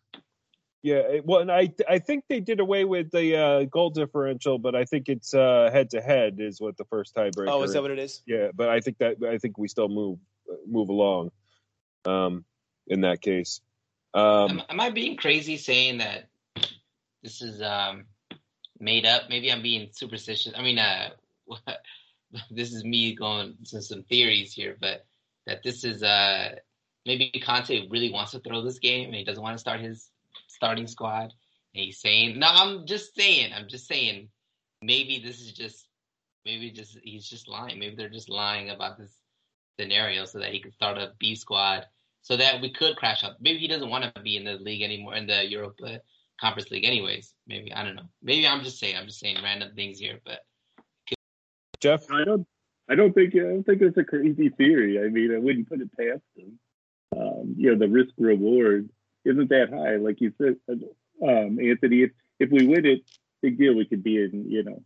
Yeah, 0.82 1.20
well, 1.24 1.40
and 1.40 1.52
I 1.52 1.74
I 1.86 1.98
think 1.98 2.24
they 2.28 2.40
did 2.40 2.58
away 2.58 2.86
with 2.86 3.10
the 3.10 3.36
uh, 3.36 3.64
goal 3.64 3.90
differential, 3.90 4.58
but 4.58 4.74
I 4.74 4.86
think 4.86 5.10
it's 5.10 5.32
head 5.32 5.90
to 5.90 6.00
head 6.00 6.36
is 6.38 6.58
what 6.58 6.78
the 6.78 6.86
first 6.86 7.14
tiebreaker. 7.14 7.48
Oh, 7.48 7.62
is 7.62 7.74
that 7.74 7.82
what 7.82 7.90
it 7.90 7.98
is? 7.98 8.22
Yeah, 8.26 8.48
but 8.54 8.70
I 8.70 8.80
think 8.80 8.96
that 8.98 9.16
I 9.22 9.36
think 9.36 9.58
we 9.58 9.68
still 9.68 9.88
move 9.88 10.18
move 10.66 10.88
along. 10.88 11.32
Um, 12.06 12.46
in 12.86 13.02
that 13.02 13.20
case, 13.20 13.60
um, 14.14 14.50
am, 14.50 14.62
am 14.70 14.80
I 14.80 14.88
being 14.88 15.16
crazy 15.18 15.58
saying 15.58 15.98
that 15.98 16.28
this 17.22 17.42
is 17.42 17.60
um 17.60 18.06
made 18.78 19.04
up? 19.04 19.24
Maybe 19.28 19.52
I'm 19.52 19.62
being 19.62 19.90
superstitious. 19.92 20.54
I 20.56 20.62
mean, 20.62 20.78
uh, 20.78 21.10
this 22.50 22.72
is 22.72 22.84
me 22.84 23.14
going 23.14 23.56
to 23.66 23.82
some 23.82 24.02
theories 24.04 24.54
here, 24.54 24.78
but 24.80 25.04
that 25.46 25.62
this 25.62 25.84
is 25.84 26.02
uh 26.02 26.54
maybe 27.06 27.32
Conte 27.44 27.88
really 27.88 28.12
wants 28.12 28.32
to 28.32 28.40
throw 28.40 28.62
this 28.62 28.78
game 28.78 29.06
and 29.06 29.14
he 29.14 29.24
doesn't 29.24 29.42
want 29.42 29.54
to 29.54 29.60
start 29.60 29.80
his 29.80 30.10
starting 30.48 30.86
squad. 30.86 31.32
And 31.74 31.84
he's 31.84 32.00
saying, 32.00 32.38
no, 32.38 32.48
I'm 32.50 32.86
just 32.86 33.14
saying, 33.14 33.52
I'm 33.52 33.68
just 33.68 33.86
saying, 33.86 34.28
maybe 34.82 35.22
this 35.24 35.40
is 35.40 35.52
just, 35.52 35.86
maybe 36.44 36.70
just 36.70 36.98
he's 37.02 37.28
just 37.28 37.48
lying. 37.48 37.78
Maybe 37.78 37.96
they're 37.96 38.08
just 38.08 38.28
lying 38.28 38.70
about 38.70 38.98
this 38.98 39.12
scenario 39.78 40.24
so 40.24 40.38
that 40.40 40.52
he 40.52 40.60
could 40.60 40.74
start 40.74 40.98
a 40.98 41.12
B 41.18 41.34
squad, 41.36 41.86
so 42.22 42.36
that 42.36 42.60
we 42.60 42.72
could 42.72 42.96
crash 42.96 43.24
out. 43.24 43.40
Maybe 43.40 43.58
he 43.58 43.68
doesn't 43.68 43.88
want 43.88 44.12
to 44.14 44.20
be 44.20 44.36
in 44.36 44.44
the 44.44 44.54
league 44.54 44.82
anymore, 44.82 45.14
in 45.14 45.26
the 45.26 45.48
Europa 45.48 46.00
Conference 46.40 46.70
League, 46.70 46.84
anyways. 46.84 47.32
Maybe 47.46 47.72
I 47.72 47.84
don't 47.84 47.96
know. 47.96 48.08
Maybe 48.22 48.46
I'm 48.46 48.62
just 48.62 48.78
saying, 48.78 48.96
I'm 48.96 49.06
just 49.06 49.20
saying 49.20 49.38
random 49.42 49.74
things 49.74 49.98
here, 49.98 50.18
but. 50.24 50.40
Jeff, 51.80 52.10
I 52.10 52.24
don't, 52.24 52.46
I 52.90 52.94
don't 52.94 53.14
think, 53.14 53.34
I 53.34 53.38
don't 53.38 53.64
think 53.64 53.80
it's 53.80 53.96
a 53.96 54.04
crazy 54.04 54.50
theory. 54.50 55.02
I 55.02 55.08
mean, 55.08 55.34
I 55.34 55.38
wouldn't 55.38 55.68
put 55.68 55.80
it 55.80 55.90
past 55.96 56.22
him. 56.36 56.58
Um, 57.16 57.54
you 57.56 57.70
know, 57.70 57.78
the 57.78 57.88
risk 57.88 58.14
reward 58.18 58.88
isn't 59.24 59.48
that 59.50 59.70
high. 59.70 59.96
Like 59.96 60.20
you 60.20 60.32
said, 60.38 60.56
um, 60.68 61.58
Anthony, 61.60 62.02
if, 62.04 62.10
if 62.38 62.50
we 62.50 62.66
win 62.66 62.86
it, 62.86 63.02
big 63.42 63.58
deal. 63.58 63.74
We 63.74 63.84
could 63.84 64.02
be 64.02 64.16
in, 64.16 64.50
you 64.50 64.62
know, 64.64 64.82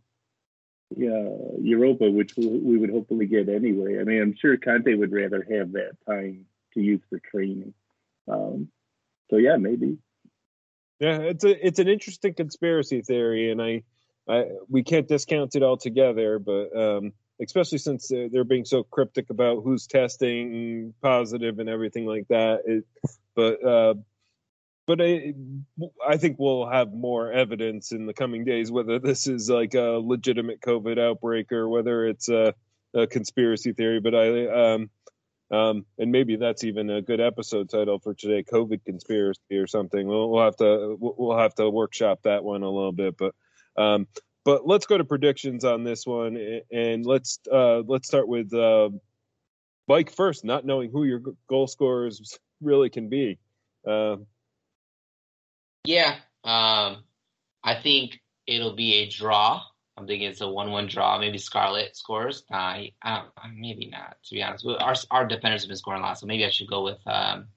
uh, 0.97 1.57
Europa, 1.61 2.09
which 2.09 2.35
we, 2.35 2.47
we 2.47 2.77
would 2.77 2.89
hopefully 2.89 3.25
get 3.25 3.49
anyway. 3.49 3.99
I 3.99 4.03
mean, 4.03 4.21
I'm 4.21 4.35
sure 4.35 4.57
Conte 4.57 4.93
would 4.93 5.11
rather 5.11 5.45
have 5.49 5.73
that 5.73 5.97
time 6.07 6.45
to 6.73 6.81
use 6.81 7.01
for 7.09 7.19
training. 7.19 7.73
Um, 8.27 8.69
so 9.29 9.37
yeah, 9.37 9.57
maybe. 9.57 9.97
Yeah, 10.99 11.19
it's 11.19 11.43
a 11.43 11.67
it's 11.67 11.79
an 11.79 11.89
interesting 11.89 12.33
conspiracy 12.33 13.01
theory, 13.01 13.51
and 13.51 13.61
I, 13.61 13.83
I 14.29 14.45
we 14.69 14.83
can't 14.83 15.07
discount 15.07 15.55
it 15.55 15.63
altogether, 15.63 16.39
but 16.39 16.75
um, 16.75 17.13
especially 17.41 17.77
since 17.77 18.07
they're 18.07 18.43
being 18.43 18.65
so 18.65 18.83
cryptic 18.83 19.29
about 19.29 19.63
who's 19.63 19.87
testing 19.87 20.93
positive 21.01 21.59
and 21.59 21.69
everything 21.69 22.05
like 22.05 22.27
that. 22.29 22.61
It, 22.65 22.85
but 23.35 23.63
uh, 23.63 23.95
but 24.87 25.01
I, 25.01 25.33
I 26.07 26.17
think 26.17 26.37
we'll 26.39 26.67
have 26.67 26.93
more 26.93 27.31
evidence 27.31 27.91
in 27.91 28.05
the 28.05 28.13
coming 28.13 28.45
days 28.45 28.71
whether 28.71 28.99
this 28.99 29.27
is 29.27 29.49
like 29.49 29.73
a 29.73 29.99
legitimate 30.01 30.61
COVID 30.61 30.99
outbreak 30.99 31.51
or 31.51 31.67
whether 31.67 32.05
it's 32.05 32.29
a, 32.29 32.53
a 32.93 33.07
conspiracy 33.07 33.73
theory. 33.73 33.99
But 33.99 34.15
I, 34.15 34.73
um, 34.73 34.89
um, 35.51 35.85
and 35.97 36.11
maybe 36.11 36.35
that's 36.35 36.63
even 36.63 36.89
a 36.89 37.01
good 37.01 37.19
episode 37.19 37.69
title 37.69 37.99
for 37.99 38.13
today: 38.13 38.43
COVID 38.43 38.85
conspiracy 38.85 39.57
or 39.57 39.67
something. 39.67 40.07
We'll, 40.07 40.29
we'll 40.29 40.43
have 40.43 40.57
to 40.57 40.97
we'll 40.99 41.37
have 41.37 41.55
to 41.55 41.69
workshop 41.69 42.21
that 42.23 42.43
one 42.43 42.63
a 42.63 42.69
little 42.69 42.93
bit, 42.93 43.17
but. 43.17 43.35
Um, 43.77 44.07
but 44.45 44.65
let's 44.65 44.85
go 44.85 44.97
to 44.97 45.03
predictions 45.03 45.65
on 45.65 45.83
this 45.83 46.05
one, 46.05 46.61
and 46.71 47.05
let's 47.05 47.39
uh, 47.51 47.79
let's 47.79 48.07
start 48.07 48.27
with 48.27 48.53
uh, 48.53 48.89
Mike 49.87 50.11
first. 50.11 50.45
Not 50.45 50.65
knowing 50.65 50.91
who 50.91 51.03
your 51.03 51.21
goal 51.49 51.67
scorers 51.67 52.39
really 52.61 52.89
can 52.89 53.09
be, 53.09 53.37
uh, 53.85 54.17
yeah, 55.85 56.15
um, 56.43 57.03
I 57.63 57.75
think 57.81 58.19
it'll 58.47 58.75
be 58.75 58.95
a 58.95 59.09
draw. 59.09 59.61
I'm 59.97 60.05
thinking 60.07 60.27
it's 60.29 60.41
a 60.41 60.47
one-one 60.47 60.87
draw. 60.87 61.17
Maybe 61.17 61.37
Scarlett 61.37 61.95
scores. 61.95 62.43
I, 62.51 62.91
maybe 63.55 63.85
not. 63.85 64.17
To 64.25 64.35
be 64.35 64.43
honest, 64.43 64.65
our 64.65 64.95
our 65.11 65.25
defenders 65.25 65.61
have 65.61 65.69
been 65.69 65.77
scoring 65.77 66.01
a 66.01 66.05
lot, 66.05 66.19
so 66.19 66.25
maybe 66.25 66.45
I 66.45 66.49
should 66.49 66.67
go 66.67 66.83
with. 66.83 66.99
Um, 67.05 67.47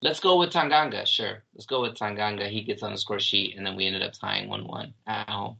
let's 0.00 0.20
go 0.20 0.38
with 0.38 0.50
Tanganga. 0.50 1.06
Sure, 1.06 1.42
let's 1.54 1.66
go 1.66 1.82
with 1.82 1.94
Tanganga. 1.94 2.48
He 2.48 2.62
gets 2.62 2.82
on 2.82 2.92
the 2.92 2.98
score 2.98 3.20
sheet, 3.20 3.56
and 3.56 3.66
then 3.66 3.76
we 3.76 3.86
ended 3.86 4.02
up 4.02 4.12
tying 4.12 4.48
one-one 4.48 4.94
at 5.06 5.28
home. 5.28 5.58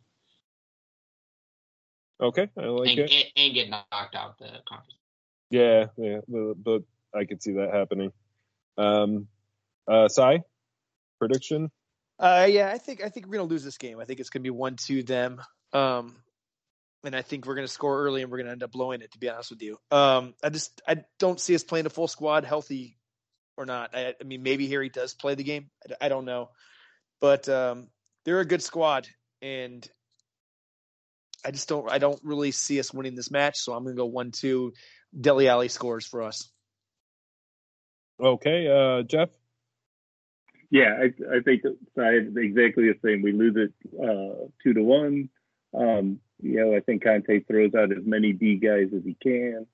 Okay, 2.20 2.48
I 2.58 2.62
like 2.62 2.90
and, 2.90 2.98
it. 2.98 3.12
And, 3.12 3.24
and, 3.36 3.54
get 3.54 3.70
knocked 3.70 4.14
out 4.14 4.38
the 4.38 4.50
conference. 4.68 4.98
Yeah, 5.50 5.86
yeah, 5.96 6.18
but, 6.26 6.54
but 6.62 6.82
I 7.14 7.24
could 7.24 7.42
see 7.42 7.52
that 7.52 7.72
happening. 7.72 8.12
Um, 8.76 9.28
uh, 9.86 10.08
Cy? 10.08 10.40
prediction? 11.18 11.70
Uh, 12.18 12.46
yeah, 12.48 12.70
I 12.72 12.78
think 12.78 13.02
I 13.02 13.08
think 13.08 13.26
we're 13.26 13.38
gonna 13.38 13.48
lose 13.48 13.64
this 13.64 13.78
game. 13.78 14.00
I 14.00 14.04
think 14.04 14.20
it's 14.20 14.30
gonna 14.30 14.42
be 14.42 14.50
one 14.50 14.76
two 14.76 15.02
them. 15.02 15.40
Um, 15.72 16.16
and 17.04 17.14
I 17.14 17.22
think 17.22 17.46
we're 17.46 17.54
gonna 17.54 17.68
score 17.68 18.02
early 18.02 18.22
and 18.22 18.30
we're 18.30 18.38
gonna 18.38 18.52
end 18.52 18.62
up 18.62 18.72
blowing 18.72 19.02
it. 19.02 19.12
To 19.12 19.18
be 19.18 19.28
honest 19.28 19.50
with 19.50 19.62
you, 19.62 19.78
um, 19.90 20.34
I 20.42 20.48
just 20.48 20.80
I 20.86 21.04
don't 21.18 21.40
see 21.40 21.54
us 21.54 21.62
playing 21.62 21.86
a 21.86 21.90
full 21.90 22.08
squad, 22.08 22.44
healthy 22.44 22.96
or 23.56 23.66
not. 23.66 23.94
I, 23.94 24.14
I 24.20 24.24
mean, 24.24 24.42
maybe 24.42 24.68
Harry 24.68 24.88
does 24.88 25.14
play 25.14 25.34
the 25.34 25.44
game. 25.44 25.70
I, 25.84 26.06
I 26.06 26.08
don't 26.08 26.24
know, 26.24 26.50
but 27.20 27.48
um, 27.48 27.88
they're 28.24 28.40
a 28.40 28.46
good 28.46 28.62
squad, 28.62 29.06
and 29.40 29.88
I 31.44 31.50
just 31.50 31.68
don't 31.68 31.90
I 31.90 31.98
don't 31.98 32.20
really 32.22 32.50
see 32.50 32.80
us 32.80 32.92
winning 32.92 33.14
this 33.14 33.30
match. 33.30 33.58
So 33.58 33.72
I'm 33.72 33.84
gonna 33.84 33.96
go 33.96 34.06
one 34.06 34.30
two. 34.30 34.72
Dele 35.18 35.48
Alli 35.48 35.68
scores 35.68 36.06
for 36.06 36.22
us. 36.22 36.50
Okay, 38.20 38.68
uh, 38.68 39.02
Jeff. 39.04 39.30
Yeah, 40.70 40.98
I, 41.00 41.36
I 41.36 41.40
think 41.40 41.62
side 41.96 42.34
exactly 42.36 42.88
the 42.88 42.98
same. 43.02 43.22
We 43.22 43.32
lose 43.32 43.56
it 43.56 43.72
uh, 43.98 44.48
two 44.62 44.74
to 44.74 44.82
one. 44.82 45.30
Um, 45.72 46.20
you 46.42 46.60
know, 46.60 46.76
I 46.76 46.80
think 46.80 47.04
Conte 47.04 47.44
throws 47.44 47.74
out 47.74 47.92
as 47.92 48.04
many 48.04 48.32
D 48.32 48.56
guys 48.56 48.88
as 48.94 49.02
he 49.04 49.16
can. 49.22 49.66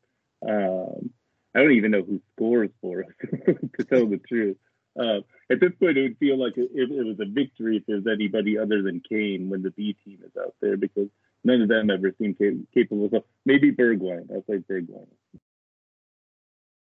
Um, 0.46 1.10
I 1.54 1.60
don't 1.60 1.72
even 1.72 1.90
know 1.90 2.02
who 2.02 2.20
scores 2.34 2.70
for 2.80 3.04
us, 3.04 3.10
to 3.78 3.84
tell 3.84 4.06
the 4.06 4.20
truth. 4.28 4.56
Uh, 4.98 5.20
at 5.50 5.60
this 5.60 5.72
point, 5.80 5.96
it 5.96 6.02
would 6.02 6.18
feel 6.18 6.38
like 6.38 6.56
it, 6.56 6.70
it, 6.72 7.04
was 7.04 7.18
a 7.20 7.30
victory 7.30 7.78
if 7.78 7.84
there's 7.86 8.06
anybody 8.06 8.58
other 8.58 8.82
than 8.82 9.02
Kane 9.08 9.50
when 9.50 9.62
the 9.62 9.70
B 9.70 9.96
team 10.04 10.20
is 10.24 10.32
out 10.40 10.54
there 10.60 10.76
because 10.76 11.08
none 11.44 11.62
of 11.62 11.68
them 11.68 11.90
ever 11.90 12.12
seem 12.18 12.34
capable. 12.74 13.08
So 13.10 13.24
maybe 13.44 13.72
Bergwijn. 13.72 14.30
I'll 14.32 14.44
say 14.48 14.58
Bergwijn. 14.58 15.06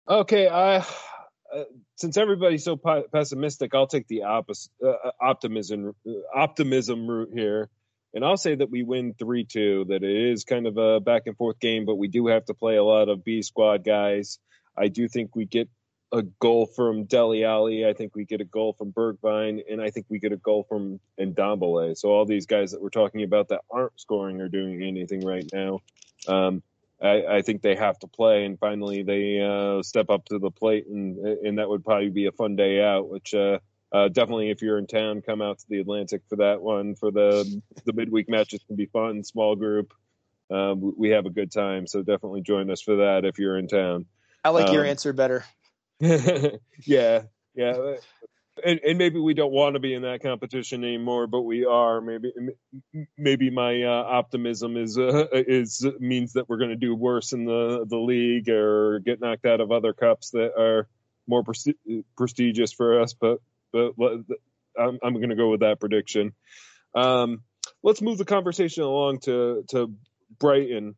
Okay, 0.08 0.48
I 0.48 0.76
uh, 1.54 1.64
since 1.96 2.16
everybody's 2.16 2.64
so 2.64 2.76
pessimistic, 2.76 3.74
I'll 3.74 3.86
take 3.86 4.08
the 4.08 4.24
opposite 4.24 4.70
uh, 4.84 5.10
optimism 5.20 5.94
optimism 6.34 7.06
route 7.06 7.30
here, 7.32 7.68
and 8.12 8.24
I'll 8.24 8.36
say 8.36 8.54
that 8.54 8.70
we 8.70 8.82
win 8.82 9.14
three 9.18 9.44
two. 9.44 9.86
That 9.88 10.02
it 10.02 10.32
is 10.32 10.44
kind 10.44 10.66
of 10.66 10.76
a 10.76 11.00
back 11.00 11.22
and 11.26 11.36
forth 11.36 11.60
game, 11.60 11.84
but 11.86 11.96
we 11.96 12.08
do 12.08 12.26
have 12.26 12.44
to 12.46 12.54
play 12.54 12.76
a 12.76 12.84
lot 12.84 13.08
of 13.08 13.24
B 13.24 13.42
squad 13.42 13.84
guys. 13.84 14.38
I 14.76 14.88
do 14.88 15.08
think 15.08 15.36
we 15.36 15.46
get 15.46 15.68
a 16.14 16.22
goal 16.22 16.66
from 16.66 17.04
Dele 17.04 17.44
Alli. 17.44 17.84
I 17.84 17.92
think 17.92 18.14
we 18.14 18.24
get 18.24 18.40
a 18.40 18.44
goal 18.44 18.72
from 18.72 18.92
Bergwijn, 18.92 19.64
and 19.68 19.82
I 19.82 19.90
think 19.90 20.06
we 20.08 20.20
get 20.20 20.32
a 20.32 20.36
goal 20.36 20.64
from 20.68 21.00
Ndombele. 21.18 21.96
So 21.98 22.10
all 22.10 22.24
these 22.24 22.46
guys 22.46 22.70
that 22.70 22.80
we're 22.80 22.90
talking 22.90 23.24
about 23.24 23.48
that 23.48 23.62
aren't 23.68 23.98
scoring 24.00 24.40
or 24.40 24.48
doing 24.48 24.80
anything 24.80 25.26
right 25.26 25.44
now, 25.52 25.80
um, 26.28 26.62
I, 27.02 27.24
I, 27.26 27.42
think 27.42 27.62
they 27.62 27.74
have 27.74 27.98
to 27.98 28.06
play. 28.06 28.44
And 28.44 28.56
finally, 28.60 29.02
they 29.02 29.40
uh, 29.40 29.82
step 29.82 30.08
up 30.08 30.24
to 30.26 30.38
the 30.38 30.52
plate, 30.52 30.86
and 30.86 31.18
and 31.18 31.58
that 31.58 31.68
would 31.68 31.84
probably 31.84 32.10
be 32.10 32.26
a 32.26 32.32
fun 32.32 32.54
day 32.54 32.80
out. 32.80 33.08
Which 33.08 33.34
uh, 33.34 33.58
uh, 33.92 34.06
definitely, 34.06 34.50
if 34.50 34.62
you're 34.62 34.78
in 34.78 34.86
town, 34.86 35.20
come 35.20 35.42
out 35.42 35.58
to 35.58 35.64
the 35.68 35.80
Atlantic 35.80 36.22
for 36.28 36.36
that 36.36 36.62
one. 36.62 36.94
For 36.94 37.10
the 37.10 37.60
the 37.84 37.92
midweek 37.92 38.28
matches 38.28 38.60
can 38.68 38.76
be 38.76 38.86
fun, 38.86 39.24
small 39.24 39.56
group. 39.56 39.92
Um, 40.48 40.94
we 40.96 41.10
have 41.10 41.26
a 41.26 41.30
good 41.30 41.50
time, 41.50 41.88
so 41.88 42.02
definitely 42.02 42.42
join 42.42 42.70
us 42.70 42.80
for 42.80 42.96
that 42.96 43.24
if 43.24 43.40
you're 43.40 43.58
in 43.58 43.66
town. 43.66 44.06
I 44.44 44.50
like 44.50 44.68
um, 44.68 44.74
your 44.74 44.84
answer 44.84 45.12
better. 45.12 45.44
yeah, 46.86 47.22
yeah. 47.54 47.96
And, 48.64 48.80
and, 48.86 48.98
maybe 48.98 49.18
we 49.18 49.34
don't 49.34 49.52
want 49.52 49.74
to 49.74 49.80
be 49.80 49.94
in 49.94 50.02
that 50.02 50.22
competition 50.22 50.84
anymore, 50.84 51.26
but 51.26 51.42
we 51.42 51.64
are. 51.64 52.00
Maybe 52.00 52.32
maybe 53.18 53.50
my 53.50 53.82
uh, 53.82 54.04
optimism 54.04 54.76
is 54.76 54.96
uh, 54.96 55.26
is 55.32 55.84
means 55.98 56.34
that 56.34 56.48
we're 56.48 56.58
going 56.58 56.70
to 56.70 56.76
do 56.76 56.94
worse 56.94 57.32
in 57.32 57.44
the 57.44 57.84
the 57.88 57.98
league 57.98 58.48
or 58.48 59.00
get 59.00 59.20
knocked 59.20 59.44
out 59.44 59.60
of 59.60 59.72
other 59.72 59.92
cups 59.92 60.30
that 60.30 60.52
are 60.56 60.88
more 61.26 61.42
pre- 61.42 62.04
prestigious 62.16 62.72
for 62.72 63.00
us. 63.00 63.12
But 63.12 63.38
but 63.72 63.94
I'm, 64.78 64.98
I'm 65.02 65.14
going 65.14 65.30
to 65.30 65.36
go 65.36 65.50
with 65.50 65.60
that 65.60 65.80
prediction. 65.80 66.32
Um, 66.94 67.42
let's 67.82 68.02
move 68.02 68.18
the 68.18 68.24
conversation 68.24 68.84
along 68.84 69.20
to 69.20 69.64
to 69.70 69.92
Brighton. 70.38 70.96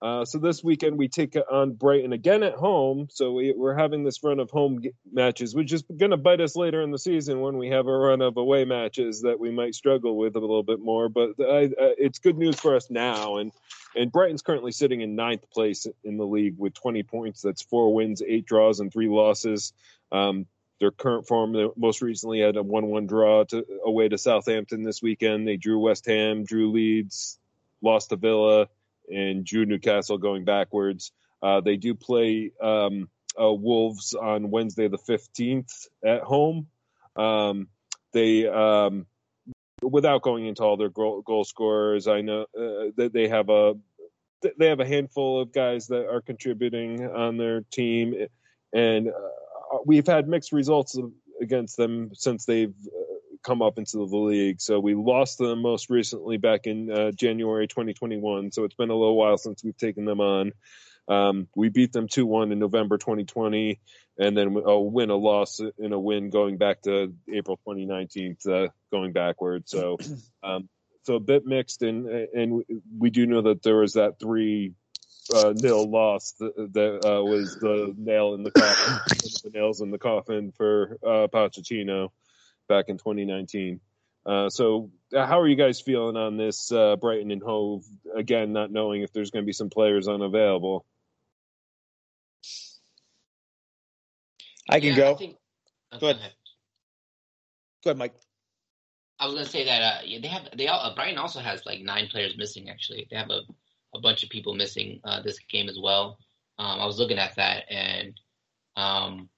Uh, 0.00 0.24
so 0.24 0.38
this 0.38 0.62
weekend 0.62 0.96
we 0.96 1.08
take 1.08 1.36
on 1.50 1.72
Brighton 1.72 2.12
again 2.12 2.44
at 2.44 2.54
home. 2.54 3.08
So 3.10 3.32
we, 3.32 3.52
are 3.52 3.74
having 3.74 4.04
this 4.04 4.22
run 4.22 4.38
of 4.38 4.48
home 4.50 4.80
matches, 5.12 5.56
which 5.56 5.72
is 5.72 5.82
going 5.82 6.12
to 6.12 6.16
bite 6.16 6.40
us 6.40 6.54
later 6.54 6.82
in 6.82 6.92
the 6.92 6.98
season 6.98 7.40
when 7.40 7.58
we 7.58 7.68
have 7.70 7.88
a 7.88 7.98
run 7.98 8.22
of 8.22 8.36
away 8.36 8.64
matches 8.64 9.22
that 9.22 9.40
we 9.40 9.50
might 9.50 9.74
struggle 9.74 10.16
with 10.16 10.36
a 10.36 10.40
little 10.40 10.62
bit 10.62 10.78
more. 10.78 11.08
But 11.08 11.30
I, 11.40 11.64
uh, 11.64 11.94
it's 11.98 12.20
good 12.20 12.38
news 12.38 12.60
for 12.60 12.76
us 12.76 12.90
now. 12.90 13.38
And 13.38 13.50
and 13.96 14.12
Brighton's 14.12 14.42
currently 14.42 14.70
sitting 14.70 15.00
in 15.00 15.16
ninth 15.16 15.50
place 15.50 15.86
in 16.04 16.18
the 16.18 16.26
league 16.26 16.54
with 16.58 16.74
20 16.74 17.02
points. 17.02 17.42
That's 17.42 17.62
four 17.62 17.92
wins, 17.92 18.22
eight 18.22 18.46
draws, 18.46 18.78
and 18.78 18.92
three 18.92 19.08
losses. 19.08 19.72
Um, 20.12 20.46
their 20.78 20.92
current 20.92 21.26
form, 21.26 21.52
they 21.52 21.66
most 21.76 22.02
recently 22.02 22.38
had 22.38 22.56
a 22.56 22.62
1-1 22.62 23.08
draw 23.08 23.44
to, 23.44 23.66
away 23.84 24.08
to 24.08 24.18
Southampton 24.18 24.84
this 24.84 25.02
weekend. 25.02 25.48
They 25.48 25.56
drew 25.56 25.80
West 25.80 26.06
Ham, 26.06 26.44
drew 26.44 26.70
Leeds, 26.70 27.40
lost 27.82 28.10
to 28.10 28.16
Villa 28.16 28.68
and 29.10 29.44
drew 29.44 29.66
Newcastle 29.66 30.18
going 30.18 30.44
backwards. 30.44 31.12
Uh, 31.42 31.60
they 31.60 31.76
do 31.76 31.94
play 31.94 32.52
um, 32.60 33.08
uh, 33.40 33.52
Wolves 33.52 34.14
on 34.14 34.50
Wednesday 34.50 34.88
the 34.88 34.98
15th 34.98 35.86
at 36.04 36.22
home. 36.22 36.66
Um, 37.16 37.68
they, 38.12 38.46
um, 38.46 39.06
without 39.82 40.22
going 40.22 40.46
into 40.46 40.62
all 40.62 40.76
their 40.76 40.88
goal, 40.88 41.22
goal 41.22 41.44
scorers, 41.44 42.08
I 42.08 42.22
know 42.22 42.42
uh, 42.42 42.90
that 42.96 43.10
they 43.12 43.28
have 43.28 43.48
a 43.48 43.74
they 44.56 44.68
have 44.68 44.78
a 44.78 44.86
handful 44.86 45.40
of 45.40 45.52
guys 45.52 45.88
that 45.88 46.08
are 46.08 46.20
contributing 46.20 47.04
on 47.04 47.36
their 47.36 47.62
team, 47.72 48.14
and 48.72 49.08
uh, 49.08 49.78
we've 49.84 50.06
had 50.06 50.28
mixed 50.28 50.52
results 50.52 50.96
against 51.40 51.76
them 51.76 52.10
since 52.14 52.44
they've 52.44 52.74
come 53.48 53.62
up 53.62 53.78
into 53.78 53.96
the 53.96 54.16
league. 54.16 54.60
So 54.60 54.78
we 54.78 54.94
lost 54.94 55.38
them 55.38 55.62
most 55.62 55.88
recently 55.88 56.36
back 56.36 56.66
in 56.66 56.90
uh, 56.90 57.12
January 57.12 57.66
2021. 57.66 58.52
So 58.52 58.64
it's 58.64 58.74
been 58.74 58.90
a 58.90 58.94
little 58.94 59.16
while 59.16 59.38
since 59.38 59.64
we've 59.64 59.76
taken 59.76 60.04
them 60.04 60.20
on. 60.20 60.52
Um, 61.08 61.48
we 61.56 61.70
beat 61.70 61.90
them 61.90 62.08
2 62.08 62.26
1 62.26 62.52
in 62.52 62.58
November 62.58 62.98
2020, 62.98 63.80
and 64.18 64.36
then 64.36 64.54
a 64.62 64.78
win, 64.78 65.08
a 65.08 65.16
loss, 65.16 65.58
in 65.78 65.94
a 65.94 65.98
win 65.98 66.28
going 66.28 66.58
back 66.58 66.82
to 66.82 67.14
April 67.32 67.56
2019, 67.56 68.36
uh, 68.46 68.66
going 68.92 69.12
backwards. 69.12 69.70
So, 69.70 69.96
um, 70.42 70.68
so 71.04 71.14
a 71.14 71.20
bit 71.20 71.46
mixed, 71.46 71.80
and 71.80 72.06
and 72.06 72.62
we 72.98 73.08
do 73.08 73.24
know 73.24 73.40
that 73.40 73.62
there 73.62 73.76
was 73.76 73.94
that 73.94 74.20
three 74.20 74.74
uh, 75.34 75.54
nil 75.56 75.88
loss 75.88 76.32
that, 76.40 76.54
that 76.74 77.08
uh, 77.08 77.24
was 77.24 77.56
the 77.58 77.94
nail 77.96 78.34
in 78.34 78.42
the 78.42 78.50
coffin, 78.50 78.98
the 79.44 79.50
nails 79.54 79.80
in 79.80 79.90
the 79.90 79.98
coffin 79.98 80.52
for 80.52 80.98
uh, 81.02 81.26
Pochettino 81.28 82.10
back 82.68 82.88
in 82.88 82.98
2019. 82.98 83.80
Uh, 84.24 84.48
so, 84.50 84.90
uh, 85.14 85.26
how 85.26 85.40
are 85.40 85.48
you 85.48 85.56
guys 85.56 85.80
feeling 85.80 86.16
on 86.16 86.36
this 86.36 86.70
uh, 86.70 86.96
Brighton 86.96 87.30
and 87.30 87.42
Hove? 87.42 87.84
Again, 88.14 88.52
not 88.52 88.70
knowing 88.70 89.02
if 89.02 89.12
there's 89.12 89.30
going 89.30 89.42
to 89.42 89.46
be 89.46 89.52
some 89.52 89.70
players 89.70 90.06
unavailable. 90.06 90.84
I 94.68 94.80
can 94.80 94.90
yeah, 94.90 94.96
go. 94.96 95.14
I 95.14 95.16
think, 95.16 95.36
okay, 95.94 96.00
go, 96.00 96.10
ahead. 96.10 96.32
go 97.84 97.90
ahead, 97.90 97.98
Mike. 97.98 98.14
I 99.18 99.24
was 99.24 99.34
going 99.34 99.46
to 99.46 99.50
say 99.50 99.64
that 99.64 99.82
uh, 99.82 100.20
they 100.20 100.28
have 100.28 100.48
they 100.56 100.68
all 100.68 100.80
uh, 100.80 100.94
Brighton 100.94 101.18
also 101.18 101.40
has 101.40 101.64
like 101.64 101.80
nine 101.80 102.08
players 102.08 102.36
missing. 102.36 102.68
Actually, 102.68 103.08
they 103.10 103.16
have 103.16 103.30
a, 103.30 103.40
a 103.94 104.00
bunch 104.00 104.22
of 104.22 104.28
people 104.28 104.54
missing 104.54 105.00
uh, 105.04 105.22
this 105.22 105.38
game 105.50 105.68
as 105.68 105.78
well. 105.82 106.18
Um, 106.58 106.80
I 106.80 106.86
was 106.86 106.98
looking 106.98 107.18
at 107.18 107.36
that, 107.36 107.64
and 107.70 108.20
um, 108.76 109.28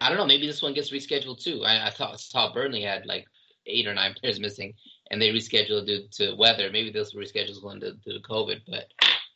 I 0.00 0.08
don't 0.08 0.18
know. 0.18 0.26
Maybe 0.26 0.46
this 0.46 0.62
one 0.62 0.74
gets 0.74 0.90
rescheduled 0.90 1.42
too. 1.42 1.62
I, 1.64 1.86
I 1.86 1.90
thought 1.90 2.20
saw 2.20 2.52
Burnley 2.52 2.82
had 2.82 3.06
like 3.06 3.26
eight 3.66 3.86
or 3.86 3.94
nine 3.94 4.14
players 4.20 4.40
missing, 4.40 4.74
and 5.10 5.20
they 5.20 5.30
rescheduled 5.30 5.86
due 5.86 6.08
to 6.12 6.34
weather. 6.36 6.70
Maybe 6.72 6.90
this 6.90 7.14
reschedules 7.14 7.62
one 7.62 7.80
due 7.80 7.94
to 8.04 8.20
COVID. 8.28 8.60
But 8.66 8.86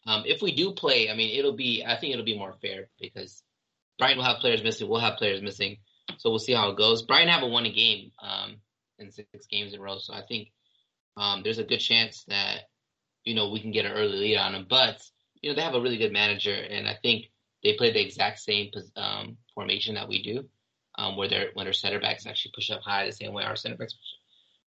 um, 0.06 0.22
if 0.26 0.42
we 0.42 0.54
do 0.54 0.72
play, 0.72 1.10
I 1.10 1.14
mean, 1.14 1.38
it'll 1.38 1.56
be. 1.56 1.84
I 1.86 1.96
think 1.96 2.12
it'll 2.12 2.24
be 2.24 2.38
more 2.38 2.54
fair 2.60 2.88
because 3.00 3.42
Brighton 3.98 4.18
will 4.18 4.24
have 4.24 4.38
players 4.38 4.62
missing. 4.62 4.88
We'll 4.88 5.00
have 5.00 5.18
players 5.18 5.42
missing. 5.42 5.78
So 6.18 6.30
we'll 6.30 6.38
see 6.38 6.52
how 6.52 6.70
it 6.70 6.76
goes. 6.76 7.02
Brighton 7.02 7.28
haven't 7.28 7.50
won 7.50 7.66
a 7.66 7.72
game 7.72 8.12
um, 8.22 8.56
in 8.98 9.10
six 9.10 9.46
games 9.50 9.74
in 9.74 9.80
a 9.80 9.82
row, 9.82 9.98
so 9.98 10.14
I 10.14 10.22
think 10.22 10.52
um, 11.16 11.42
there's 11.42 11.58
a 11.58 11.64
good 11.64 11.78
chance 11.78 12.24
that 12.28 12.68
you 13.24 13.34
know 13.34 13.50
we 13.50 13.60
can 13.60 13.72
get 13.72 13.86
an 13.86 13.92
early 13.92 14.16
lead 14.16 14.36
on 14.36 14.52
them. 14.52 14.66
But 14.68 15.02
you 15.42 15.50
know 15.50 15.56
they 15.56 15.62
have 15.62 15.74
a 15.74 15.80
really 15.80 15.98
good 15.98 16.12
manager, 16.12 16.54
and 16.54 16.88
I 16.88 16.96
think 17.02 17.26
they 17.66 17.76
play 17.76 17.92
the 17.92 18.00
exact 18.00 18.38
same 18.38 18.70
um, 18.94 19.36
formation 19.52 19.96
that 19.96 20.08
we 20.08 20.22
do, 20.22 20.44
um, 20.96 21.16
where 21.16 21.28
their 21.28 21.48
when 21.54 21.66
their 21.66 21.72
center 21.72 21.98
backs 21.98 22.24
actually 22.24 22.52
push 22.54 22.70
up 22.70 22.80
high 22.80 23.06
the 23.06 23.12
same 23.12 23.32
way 23.32 23.42
our 23.42 23.56
center 23.56 23.76
backs 23.76 23.96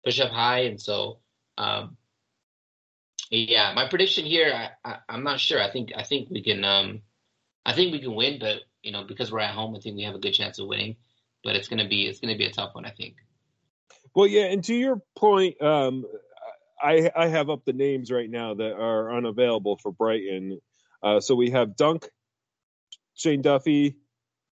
push, 0.04 0.20
up 0.20 0.32
high, 0.32 0.64
and 0.64 0.82
so 0.82 1.20
um, 1.58 1.96
yeah, 3.32 3.72
my 3.74 3.88
prediction 3.88 4.26
here, 4.26 4.52
I, 4.84 4.98
I, 5.08 5.16
am 5.16 5.24
not 5.24 5.40
sure. 5.40 5.62
I 5.62 5.72
think 5.72 5.92
I 5.96 6.04
think 6.04 6.30
we 6.30 6.44
can 6.44 6.66
um, 6.66 7.02
I 7.66 7.74
think 7.74 7.94
we 7.94 8.00
can 8.00 8.16
win, 8.16 8.38
but 8.38 8.58
you 8.84 8.92
know 8.92 9.06
because 9.06 9.32
we're 9.32 9.40
at 9.40 9.54
home, 9.54 9.76
I 9.78 9.80
think 9.80 9.96
we 9.96 10.04
have 10.04 10.16
a 10.16 10.20
good 10.20 10.34
chance 10.34 10.60
of 10.60 10.68
winning. 10.68 10.98
But 11.42 11.56
it's 11.56 11.70
gonna 11.70 11.88
be 11.88 12.06
it's 12.06 12.20
gonna 12.20 12.38
be 12.38 12.48
a 12.48 12.52
tough 12.52 12.76
one, 12.76 12.86
I 12.86 12.92
think. 12.92 13.16
Well, 14.14 14.28
yeah, 14.28 14.46
and 14.46 14.62
to 14.66 14.76
your 14.76 15.02
point, 15.16 15.62
um, 15.62 16.04
I 16.82 17.10
I 17.16 17.28
have 17.28 17.50
up 17.50 17.64
the 17.64 17.72
names 17.72 18.12
right 18.12 18.30
now 18.30 18.56
that 18.56 18.74
are 18.74 19.16
unavailable 19.16 19.78
for 19.78 19.94
Brighton. 19.94 20.60
Uh, 21.02 21.22
so 21.22 21.34
we 21.34 21.52
have 21.52 21.78
Dunk, 21.78 22.10
Shane 23.20 23.42
Duffy, 23.42 23.98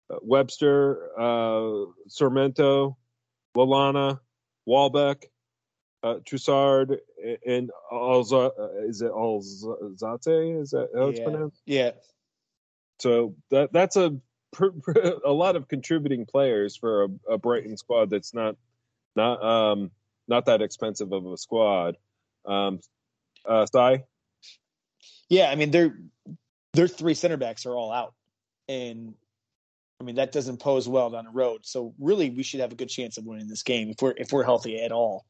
uh, 0.09 0.17
Webster, 0.21 1.09
uh, 1.17 1.85
Sarmiento, 2.07 2.97
Lallana, 3.55 4.19
Welbeck, 4.65 5.25
uh, 6.03 6.15
Trossard, 6.15 6.97
and 7.45 7.71
Alza, 7.91 8.51
uh, 8.59 8.87
is 8.87 9.01
it 9.01 9.11
Alzate? 9.11 10.61
Is 10.61 10.71
that 10.71 10.89
how 10.93 11.07
it's 11.07 11.19
yeah. 11.19 11.23
pronounced? 11.23 11.61
Yeah. 11.65 11.91
So 12.99 13.35
that 13.51 13.71
that's 13.71 13.95
a 13.95 14.17
a 15.25 15.31
lot 15.31 15.55
of 15.55 15.67
contributing 15.67 16.25
players 16.25 16.75
for 16.75 17.03
a, 17.03 17.33
a 17.33 17.37
Brighton 17.37 17.77
squad 17.77 18.09
that's 18.09 18.33
not 18.33 18.55
not 19.15 19.43
um 19.43 19.91
not 20.27 20.45
that 20.45 20.61
expensive 20.61 21.13
of 21.13 21.25
a 21.25 21.37
squad. 21.37 21.95
Um, 22.45 22.79
uh, 23.45 23.65
Sai? 23.65 24.03
Yeah, 25.29 25.49
I 25.49 25.55
mean 25.55 25.71
their 25.71 25.97
their 26.73 26.87
three 26.87 27.13
center 27.13 27.37
backs 27.37 27.65
are 27.65 27.75
all 27.75 27.91
out 27.91 28.13
and 28.67 29.13
I 29.99 30.03
mean 30.03 30.15
that 30.15 30.31
doesn't 30.31 30.57
pose 30.57 30.87
well 30.87 31.09
down 31.09 31.25
the 31.25 31.31
road. 31.31 31.61
So 31.63 31.93
really, 31.99 32.29
we 32.29 32.43
should 32.43 32.59
have 32.59 32.71
a 32.71 32.75
good 32.75 32.89
chance 32.89 33.17
of 33.17 33.25
winning 33.25 33.47
this 33.47 33.63
game 33.63 33.89
if 33.89 34.01
we're 34.01 34.13
if 34.17 34.31
we're 34.31 34.43
healthy 34.43 34.81
at 34.81 34.91
all. 34.91 35.25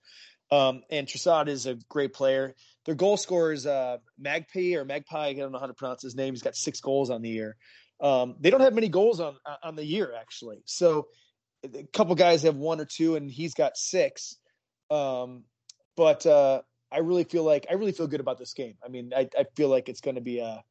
Um, 0.49 0.83
and 0.89 1.07
Trossard 1.07 1.47
is 1.47 1.65
a 1.65 1.75
great 1.89 2.13
player. 2.13 2.55
Their 2.85 2.95
goal 2.95 3.17
scorer 3.17 3.51
is 3.51 3.65
uh, 3.65 3.97
Magpie 4.17 4.75
or 4.75 4.85
Magpie. 4.85 5.27
I 5.27 5.33
don't 5.33 5.51
know 5.51 5.59
how 5.59 5.65
to 5.65 5.73
pronounce 5.73 6.01
his 6.01 6.15
name. 6.15 6.33
He's 6.33 6.41
got 6.41 6.55
six 6.55 6.79
goals 6.79 7.09
on 7.09 7.21
the 7.21 7.29
year. 7.29 7.57
Um, 7.99 8.35
they 8.39 8.49
don't 8.49 8.61
have 8.61 8.73
many 8.73 8.89
goals 8.89 9.19
on 9.19 9.35
on 9.63 9.75
the 9.75 9.85
year 9.85 10.13
actually. 10.19 10.61
So 10.65 11.07
a 11.63 11.83
couple 11.93 12.15
guys 12.15 12.43
have 12.43 12.55
one 12.55 12.79
or 12.79 12.85
two, 12.85 13.15
and 13.15 13.29
he's 13.29 13.53
got 13.53 13.77
six. 13.77 14.37
Um, 14.89 15.43
but 15.95 16.25
uh, 16.25 16.61
I 16.91 16.99
really 16.99 17.23
feel 17.23 17.43
like 17.43 17.65
I 17.69 17.73
really 17.73 17.91
feel 17.91 18.07
good 18.07 18.19
about 18.19 18.37
this 18.37 18.53
game. 18.53 18.75
I 18.83 18.89
mean, 18.89 19.11
I, 19.15 19.29
I 19.37 19.45
feel 19.55 19.69
like 19.69 19.89
it's 19.89 20.01
going 20.01 20.15
to 20.15 20.21
be 20.21 20.39
a 20.39 20.63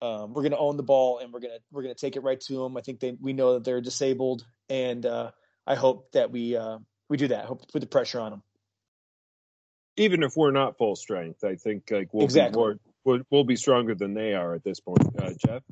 um, 0.00 0.32
we're 0.32 0.42
going 0.42 0.52
to 0.52 0.58
own 0.58 0.76
the 0.76 0.82
ball 0.82 1.18
and 1.18 1.32
we're 1.32 1.40
going 1.40 1.54
to 1.54 1.60
we're 1.72 1.82
going 1.82 1.94
to 1.94 2.00
take 2.00 2.16
it 2.16 2.22
right 2.22 2.40
to 2.40 2.54
them. 2.54 2.76
I 2.76 2.80
think 2.80 3.00
they 3.00 3.16
we 3.20 3.32
know 3.32 3.54
that 3.54 3.64
they're 3.64 3.80
disabled, 3.80 4.44
and 4.68 5.04
uh, 5.04 5.30
I 5.66 5.74
hope 5.74 6.12
that 6.12 6.30
we 6.30 6.56
uh, 6.56 6.78
we 7.08 7.16
do 7.16 7.28
that. 7.28 7.44
I 7.44 7.46
hope 7.46 7.62
to 7.62 7.68
put 7.72 7.80
the 7.80 7.86
pressure 7.86 8.20
on 8.20 8.30
them. 8.30 8.42
Even 9.96 10.22
if 10.22 10.36
we're 10.36 10.52
not 10.52 10.78
full 10.78 10.94
strength, 10.94 11.42
I 11.42 11.56
think 11.56 11.90
like 11.90 12.14
we'll 12.14 12.24
Exactly. 12.24 12.52
be 12.52 12.56
more 12.56 12.76
we'll, 13.04 13.20
we'll 13.30 13.44
be 13.44 13.56
stronger 13.56 13.94
than 13.94 14.14
they 14.14 14.34
are 14.34 14.54
at 14.54 14.62
this 14.62 14.80
point. 14.80 15.00
Uh, 15.18 15.32
Jeff, 15.44 15.62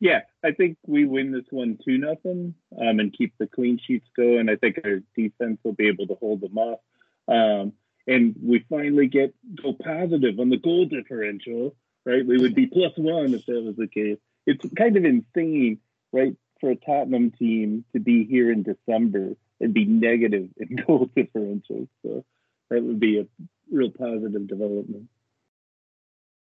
Yeah, 0.00 0.20
I 0.44 0.52
think 0.52 0.78
we 0.86 1.04
win 1.04 1.32
this 1.32 1.46
one 1.50 1.78
two 1.84 1.98
nothing, 1.98 2.54
um, 2.76 3.00
and 3.00 3.12
keep 3.12 3.34
the 3.38 3.46
clean 3.46 3.78
sheets 3.84 4.08
going. 4.16 4.48
I 4.48 4.56
think 4.56 4.80
our 4.84 5.00
defense 5.16 5.58
will 5.64 5.74
be 5.74 5.88
able 5.88 6.06
to 6.08 6.14
hold 6.14 6.40
them 6.40 6.56
off, 6.56 6.80
um, 7.28 7.72
and 8.08 8.34
we 8.42 8.64
finally 8.70 9.06
get 9.06 9.34
go 9.62 9.74
positive 9.74 10.40
on 10.40 10.48
the 10.48 10.56
goal 10.56 10.86
differential. 10.86 11.76
Right, 12.06 12.26
we 12.26 12.38
would 12.38 12.54
be 12.54 12.66
plus 12.66 12.92
one 12.96 13.34
if 13.34 13.44
that 13.46 13.62
was 13.62 13.76
the 13.76 13.86
case. 13.86 14.16
It's 14.46 14.64
kind 14.74 14.96
of 14.96 15.04
insane, 15.04 15.78
right, 16.10 16.34
for 16.58 16.70
a 16.70 16.76
Tottenham 16.76 17.32
team 17.32 17.84
to 17.92 18.00
be 18.00 18.24
here 18.24 18.50
in 18.50 18.62
December 18.62 19.34
and 19.60 19.74
be 19.74 19.84
negative 19.84 20.48
in 20.56 20.76
goal 20.86 21.10
differential. 21.14 21.86
So 22.02 22.24
that 22.70 22.82
would 22.82 22.98
be 22.98 23.20
a 23.20 23.26
real 23.70 23.90
positive 23.90 24.48
development. 24.48 25.08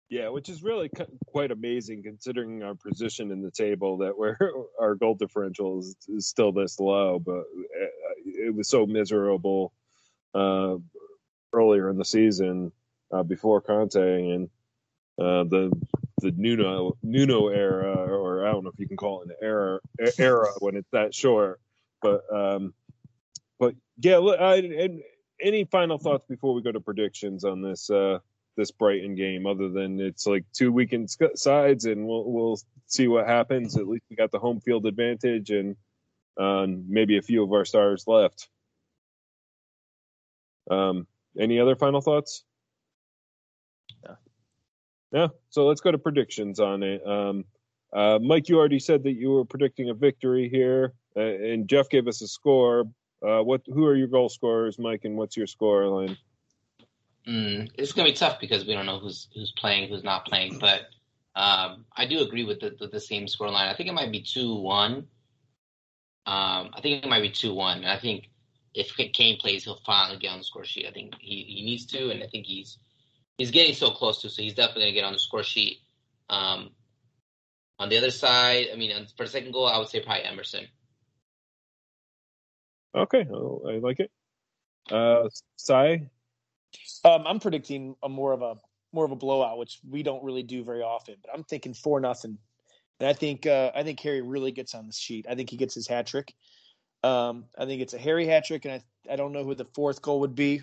yeah, 0.09 0.28
which 0.28 0.48
is 0.48 0.62
really 0.62 0.89
quite 1.27 1.51
amazing 1.51 2.05
considering 2.05 2.62
our 2.62 2.77
position 2.77 3.32
in 3.32 3.43
the 3.43 3.51
table 3.51 3.98
that 3.98 4.16
where 4.16 4.39
our 4.81 4.94
goal 4.94 5.16
differential 5.16 5.81
is, 5.81 5.97
is 6.06 6.28
still 6.28 6.52
this 6.52 6.78
low, 6.78 7.18
but 7.18 7.40
uh, 7.40 8.14
it 8.24 8.55
was 8.55 8.68
so 8.68 8.86
miserable 8.86 9.72
uh, 10.35 10.77
earlier 11.52 11.90
in 11.90 11.97
the 11.98 12.05
season 12.05 12.72
uh, 13.12 13.22
before 13.22 13.60
Conte 13.60 13.97
and 13.97 14.48
uh, 15.18 15.44
the 15.44 15.70
the 16.20 16.32
Nuno 16.32 16.97
Nuno 17.02 17.48
era, 17.48 17.94
or 17.94 18.47
I 18.47 18.52
don't 18.52 18.64
know 18.64 18.70
if 18.70 18.78
you 18.78 18.89
can 18.89 18.97
call 18.97 19.22
it 19.22 19.28
an 19.28 19.36
era 19.43 19.81
era 20.18 20.48
when 20.59 20.77
it's 20.77 20.90
that 20.93 21.14
short, 21.14 21.60
but 22.02 22.22
um, 22.32 22.74
but 23.59 23.74
yeah. 23.98 24.18
I, 24.18 25.02
any 25.43 25.64
final 25.64 25.98
thoughts 25.98 26.24
before 26.28 26.55
we 26.55 26.62
go 26.62 26.72
to 26.72 26.81
predictions 26.81 27.44
on 27.44 27.62
this 27.62 27.90
uh, 27.90 28.18
this 28.56 28.70
Brighton 28.70 29.14
game, 29.14 29.47
other 29.47 29.68
than 29.68 30.01
it's 30.01 30.27
like 30.27 30.44
two 30.52 30.72
weekend 30.72 31.10
sides, 31.35 31.85
and 31.86 32.06
we'll 32.06 32.31
we'll 32.31 32.60
see 32.86 33.09
what 33.09 33.27
happens. 33.27 33.77
At 33.77 33.89
least 33.89 34.05
we 34.10 34.16
got 34.16 34.31
the 34.31 34.39
home 34.39 34.60
field 34.60 34.86
advantage, 34.86 35.51
and 35.51 35.77
um, 36.39 36.85
maybe 36.89 37.18
a 37.18 37.22
few 37.22 37.43
of 37.43 37.52
our 37.52 37.64
stars 37.64 38.05
left. 38.06 38.48
Um, 40.70 41.06
any 41.39 41.59
other 41.59 41.77
final 41.77 42.01
thoughts? 42.01 42.44
No. 44.05 44.16
Yeah. 45.12 45.28
So 45.51 45.66
let's 45.66 45.81
go 45.81 45.90
to 45.90 45.98
predictions 45.98 46.61
on 46.61 46.82
it. 46.82 47.07
Um, 47.07 47.44
uh, 47.93 48.19
Mike, 48.20 48.48
you 48.48 48.59
already 48.59 48.78
said 48.78 49.02
that 49.05 49.12
you 49.12 49.31
were 49.31 49.44
predicting 49.44 49.90
a 49.90 49.94
victory 49.94 50.48
here, 50.48 50.94
uh, 51.16 51.20
and 51.20 51.69
Jeff 51.69 51.89
gave 51.89 52.07
us 52.07 52.23
a 52.23 52.28
score. 52.28 52.85
Uh, 53.27 53.43
what? 53.43 53.62
Who 53.66 53.85
are 53.86 53.97
your 53.97 54.07
goal 54.07 54.28
scorers, 54.28 54.78
Mike, 54.78 55.05
and 55.05 55.16
what's 55.16 55.36
your 55.36 55.47
score 55.47 55.86
line? 55.86 56.16
Mm, 57.27 57.70
it's 57.74 57.93
gonna 57.93 58.09
be 58.09 58.15
tough 58.15 58.40
because 58.40 58.65
we 58.65 58.74
don't 58.74 58.86
know 58.86 58.98
who's 58.98 59.28
who's 59.35 59.52
playing, 59.57 59.89
who's 59.89 60.05
not 60.05 60.24
playing. 60.24 60.59
But 60.59 60.82
um, 61.35 61.85
I 61.97 62.07
do 62.07 62.20
agree 62.20 62.44
with 62.44 62.61
the, 62.61 62.77
the, 62.78 62.86
the 62.86 63.01
same 63.01 63.27
scoreline. 63.27 63.69
I 63.69 63.74
think 63.74 63.89
it 63.89 63.93
might 63.93 64.12
be 64.12 64.23
two 64.23 64.55
one. 64.55 65.09
Um, 66.27 66.70
I 66.73 66.81
think 66.81 67.05
it 67.05 67.09
might 67.09 67.23
be 67.23 67.31
two 67.31 67.55
one. 67.55 67.85
I 67.85 67.98
think 67.98 68.31
if 68.75 68.97
Kane 68.97 69.39
plays, 69.39 69.65
he'll 69.65 69.81
finally 69.85 70.19
get 70.19 70.33
on 70.33 70.39
the 70.39 70.45
score 70.45 70.65
sheet. 70.65 70.87
I 70.87 70.93
think 70.93 71.15
he, 71.21 71.45
he 71.49 71.65
needs 71.65 71.87
to, 71.87 72.11
and 72.11 72.23
I 72.23 72.27
think 72.27 72.47
he's 72.47 72.79
he's 73.39 73.51
getting 73.51 73.75
so 73.75 73.91
close 73.91 74.23
to. 74.23 74.31
So 74.31 74.43
he's 74.43 74.55
definitely 74.55 74.83
gonna 74.83 74.93
get 74.93 75.05
on 75.05 75.13
the 75.13 75.19
score 75.19 75.43
sheet. 75.43 75.79
Um, 76.29 76.71
on 77.79 77.89
the 77.89 77.99
other 77.99 78.11
side, 78.11 78.67
I 78.73 78.77
mean, 78.77 78.93
for 79.17 79.25
the 79.25 79.31
second 79.31 79.53
goal, 79.53 79.67
I 79.67 79.79
would 79.79 79.89
say 79.89 80.01
probably 80.01 80.25
Emerson. 80.25 80.67
Okay, 82.95 83.27
oh, 83.33 83.63
I 83.69 83.79
like 83.79 84.01
it. 84.01 84.11
Uh, 84.91 85.29
Sai, 85.57 86.11
Um, 87.05 87.27
I'm 87.27 87.41
predicting 87.41 87.97
a 88.03 88.09
more 88.09 88.33
of 88.33 88.43
a 88.43 88.57
more 88.93 89.05
of 89.05 89.13
a 89.13 89.17
blowout, 89.17 89.59
which 89.59 89.79
we 89.89 90.03
don't 90.03 90.25
really 90.25 90.43
do 90.43 90.65
very 90.65 90.83
often. 90.83 91.17
But 91.23 91.33
I'm 91.35 91.45
thinking 91.45 91.75
four 91.75 92.01
nothing, 92.01 92.39
and 92.99 93.09
I 93.09 93.13
think 93.13 93.47
uh, 93.47 93.73
I 93.75 93.83
think 93.83 94.01
Harry 94.01 94.21
really 94.21 94.53
gets 94.53 94.75
on 94.75 94.87
the 94.87 94.93
sheet. 94.93 95.27
I 95.29 95.35
think 95.35 95.51
he 95.51 95.57
gets 95.57 95.75
his 95.75 95.89
hat 95.89 96.07
trick. 96.07 96.35
Um, 97.02 97.44
I 97.59 97.64
think 97.64 97.82
it's 97.82 97.94
a 97.94 97.98
Harry 97.98 98.27
hat 98.27 98.44
trick, 98.47 98.64
and 98.64 98.74
I 98.74 99.12
I 99.12 99.16
don't 99.16 99.32
know 99.32 99.44
who 99.44 99.55
the 99.55 99.64
fourth 99.64 100.02
goal 100.02 100.20
would 100.20 100.35
be. 100.35 100.62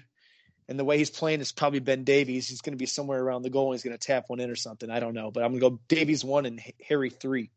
And 0.70 0.78
the 0.78 0.84
way 0.84 0.98
he's 0.98 1.10
playing 1.10 1.40
is 1.40 1.52
probably 1.54 1.80
Ben 1.80 2.04
Davies. 2.04 2.50
He's 2.50 2.62
going 2.62 2.74
to 2.74 2.78
be 2.78 2.86
somewhere 2.86 3.24
around 3.24 3.44
the 3.44 3.50
goal. 3.50 3.68
and 3.68 3.76
He's 3.76 3.84
going 3.84 3.98
to 3.98 4.06
tap 4.06 4.26
one 4.28 4.42
in 4.42 4.50
or 4.50 4.56
something. 4.56 4.90
I 4.90 5.00
don't 5.00 5.14
know, 5.14 5.32
but 5.32 5.44
I'm 5.44 5.58
going 5.58 5.62
to 5.62 5.70
go 5.70 5.80
Davies 5.88 6.26
one 6.26 6.46
and 6.46 6.62
Harry 6.86 7.10
three. 7.10 7.52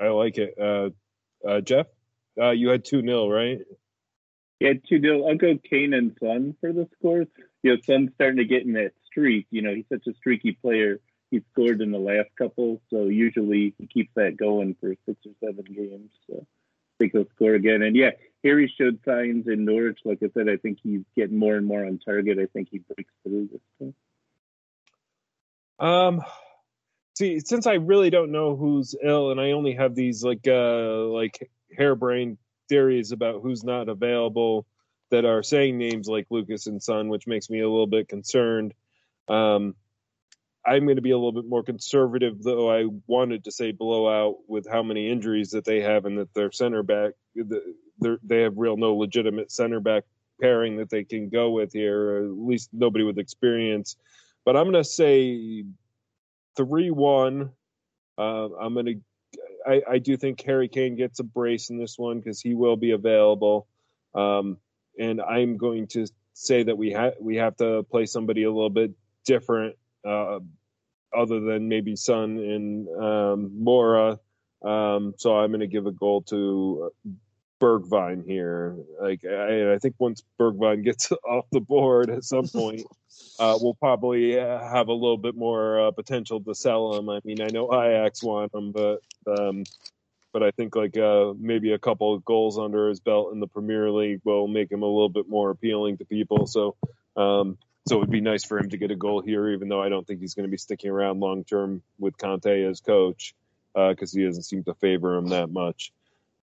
I 0.00 0.08
like 0.08 0.36
it. 0.36 0.54
Uh, 0.60 0.90
uh, 1.48 1.60
Jeff, 1.60 1.86
uh, 2.40 2.50
you 2.50 2.68
had 2.68 2.84
two 2.84 3.00
0 3.00 3.30
right? 3.30 3.60
Yeah, 4.60 4.72
two 4.88 4.98
nil. 4.98 5.26
I'll 5.28 5.36
go 5.36 5.58
Kane 5.70 5.92
and 5.92 6.16
Son 6.20 6.56
for 6.60 6.72
the 6.72 6.88
scores. 6.98 7.28
You 7.62 7.74
know, 7.74 7.80
Son's 7.84 8.10
starting 8.14 8.38
to 8.38 8.44
get 8.44 8.64
in 8.64 8.72
that 8.72 8.92
streak. 9.04 9.46
You 9.50 9.62
know, 9.62 9.74
he's 9.74 9.84
such 9.92 10.06
a 10.06 10.14
streaky 10.14 10.52
player. 10.52 11.00
He 11.30 11.42
scored 11.52 11.82
in 11.82 11.90
the 11.90 11.98
last 11.98 12.30
couple, 12.38 12.80
so 12.88 13.04
usually 13.04 13.74
he 13.78 13.86
keeps 13.86 14.10
that 14.14 14.36
going 14.36 14.76
for 14.80 14.94
six 15.06 15.18
or 15.26 15.32
seven 15.44 15.64
games. 15.64 16.10
So 16.28 16.36
I 16.38 16.55
think 16.98 17.12
he'll 17.12 17.28
score 17.34 17.54
again. 17.54 17.82
And 17.82 17.96
yeah, 17.96 18.10
Harry 18.44 18.72
showed 18.78 19.00
signs 19.04 19.46
in 19.48 19.64
Norwich. 19.64 19.98
Like 20.04 20.18
I 20.22 20.28
said, 20.34 20.48
I 20.48 20.56
think 20.56 20.78
he's 20.82 21.02
getting 21.16 21.38
more 21.38 21.56
and 21.56 21.66
more 21.66 21.84
on 21.84 21.98
target. 21.98 22.38
I 22.38 22.46
think 22.46 22.68
he 22.70 22.78
breaks 22.78 23.12
through 23.22 23.48
this 23.52 23.60
time. 23.78 23.94
Um, 25.78 26.22
see, 27.16 27.40
since 27.40 27.66
I 27.66 27.74
really 27.74 28.10
don't 28.10 28.32
know 28.32 28.56
who's 28.56 28.94
ill, 29.02 29.30
and 29.30 29.40
I 29.40 29.52
only 29.52 29.74
have 29.74 29.94
these 29.94 30.22
like 30.24 30.46
uh 30.46 31.04
like 31.06 31.50
harebrained 31.76 32.38
theories 32.68 33.12
about 33.12 33.42
who's 33.42 33.64
not 33.64 33.88
available 33.88 34.66
that 35.10 35.24
are 35.24 35.42
saying 35.42 35.78
names 35.78 36.08
like 36.08 36.26
Lucas 36.30 36.66
and 36.66 36.82
Son, 36.82 37.08
which 37.08 37.26
makes 37.26 37.48
me 37.48 37.60
a 37.60 37.68
little 37.68 37.86
bit 37.86 38.08
concerned. 38.08 38.74
Um, 39.28 39.74
I'm 40.66 40.84
going 40.84 40.96
to 40.96 41.02
be 41.02 41.12
a 41.12 41.16
little 41.16 41.32
bit 41.32 41.48
more 41.48 41.62
conservative, 41.62 42.42
though 42.42 42.70
I 42.70 42.86
wanted 43.06 43.44
to 43.44 43.52
say 43.52 43.72
blowout 43.72 44.36
with 44.48 44.66
how 44.70 44.82
many 44.82 45.08
injuries 45.08 45.50
that 45.50 45.64
they 45.64 45.80
have 45.80 46.06
and 46.06 46.18
that 46.18 46.34
their 46.34 46.50
center 46.50 46.82
back, 46.82 47.12
they're, 47.34 48.18
have 48.30 48.58
real 48.58 48.76
no 48.76 48.94
legitimate 48.96 49.52
center 49.52 49.80
back 49.80 50.04
pairing 50.40 50.76
that 50.78 50.90
they 50.90 51.04
can 51.04 51.28
go 51.28 51.50
with 51.50 51.72
here, 51.72 52.18
at 52.18 52.30
least 52.30 52.70
nobody 52.72 53.04
with 53.04 53.18
experience. 53.18 53.96
But 54.44 54.56
I'm 54.56 54.64
going 54.64 54.74
to 54.74 54.84
say 54.84 55.64
3 56.56 56.90
1. 56.90 57.50
Uh, 58.18 58.22
I'm 58.60 58.74
going 58.74 58.86
to. 58.86 58.94
I, 59.66 59.82
I 59.90 59.98
do 59.98 60.16
think 60.16 60.40
Harry 60.42 60.68
Kane 60.68 60.96
gets 60.96 61.18
a 61.18 61.24
brace 61.24 61.70
in 61.70 61.78
this 61.78 61.98
one 61.98 62.18
because 62.18 62.40
he 62.40 62.54
will 62.54 62.76
be 62.76 62.92
available. 62.92 63.66
Um, 64.14 64.58
and 64.98 65.20
I'm 65.20 65.56
going 65.56 65.88
to 65.88 66.06
say 66.32 66.62
that 66.62 66.76
we 66.76 66.92
have 66.92 67.14
we 67.20 67.36
have 67.36 67.56
to 67.56 67.82
play 67.84 68.06
somebody 68.06 68.44
a 68.44 68.50
little 68.50 68.70
bit 68.70 68.92
different, 69.24 69.76
uh, 70.06 70.40
other 71.16 71.40
than 71.40 71.68
maybe 71.68 71.96
Son 71.96 72.38
and 72.38 72.88
um, 72.88 73.50
Moura. 73.62 74.18
Um, 74.62 75.14
so 75.16 75.36
I'm 75.36 75.50
going 75.50 75.60
to 75.60 75.66
give 75.66 75.86
a 75.86 75.92
goal 75.92 76.22
to 76.22 76.92
Bergwijn 77.60 78.24
here. 78.26 78.76
Like 79.00 79.24
I, 79.24 79.74
I 79.74 79.78
think 79.78 79.94
once 79.98 80.22
Bergwijn 80.40 80.84
gets 80.84 81.12
off 81.12 81.46
the 81.52 81.60
board 81.60 82.10
at 82.10 82.24
some 82.24 82.48
point, 82.48 82.82
uh, 83.38 83.58
we'll 83.60 83.74
probably 83.74 84.32
have 84.34 84.88
a 84.88 84.92
little 84.92 85.18
bit 85.18 85.36
more 85.36 85.88
uh, 85.88 85.90
potential 85.90 86.40
to 86.42 86.54
sell 86.54 86.94
him. 86.94 87.08
I 87.08 87.20
mean, 87.24 87.40
I 87.40 87.48
know 87.48 87.72
Ajax 87.72 88.22
want 88.22 88.54
him, 88.54 88.72
but 88.72 89.00
um, 89.26 89.64
but 90.32 90.42
I 90.42 90.50
think 90.50 90.76
like 90.76 90.98
uh, 90.98 91.32
maybe 91.38 91.72
a 91.72 91.78
couple 91.78 92.14
of 92.14 92.24
goals 92.24 92.58
under 92.58 92.88
his 92.88 93.00
belt 93.00 93.32
in 93.32 93.40
the 93.40 93.46
Premier 93.46 93.90
League 93.90 94.20
will 94.24 94.48
make 94.48 94.70
him 94.70 94.82
a 94.82 94.86
little 94.86 95.08
bit 95.08 95.28
more 95.28 95.50
appealing 95.50 95.96
to 95.98 96.04
people. 96.04 96.46
So, 96.46 96.76
um, 97.16 97.56
so 97.86 97.96
it 97.96 98.00
would 98.00 98.10
be 98.10 98.20
nice 98.20 98.44
for 98.44 98.58
him 98.58 98.68
to 98.70 98.76
get 98.76 98.90
a 98.90 98.96
goal 98.96 99.20
here, 99.20 99.48
even 99.50 99.68
though 99.68 99.82
I 99.82 99.88
don't 99.88 100.06
think 100.06 100.20
he's 100.20 100.34
going 100.34 100.46
to 100.46 100.50
be 100.50 100.56
sticking 100.56 100.90
around 100.90 101.20
long 101.20 101.44
term 101.44 101.82
with 101.98 102.18
Conte 102.18 102.64
as 102.64 102.80
coach 102.80 103.34
because 103.74 104.14
uh, 104.14 104.18
he 104.18 104.24
doesn't 104.24 104.44
seem 104.44 104.64
to 104.64 104.74
favor 104.74 105.14
him 105.14 105.28
that 105.28 105.50
much. 105.50 105.92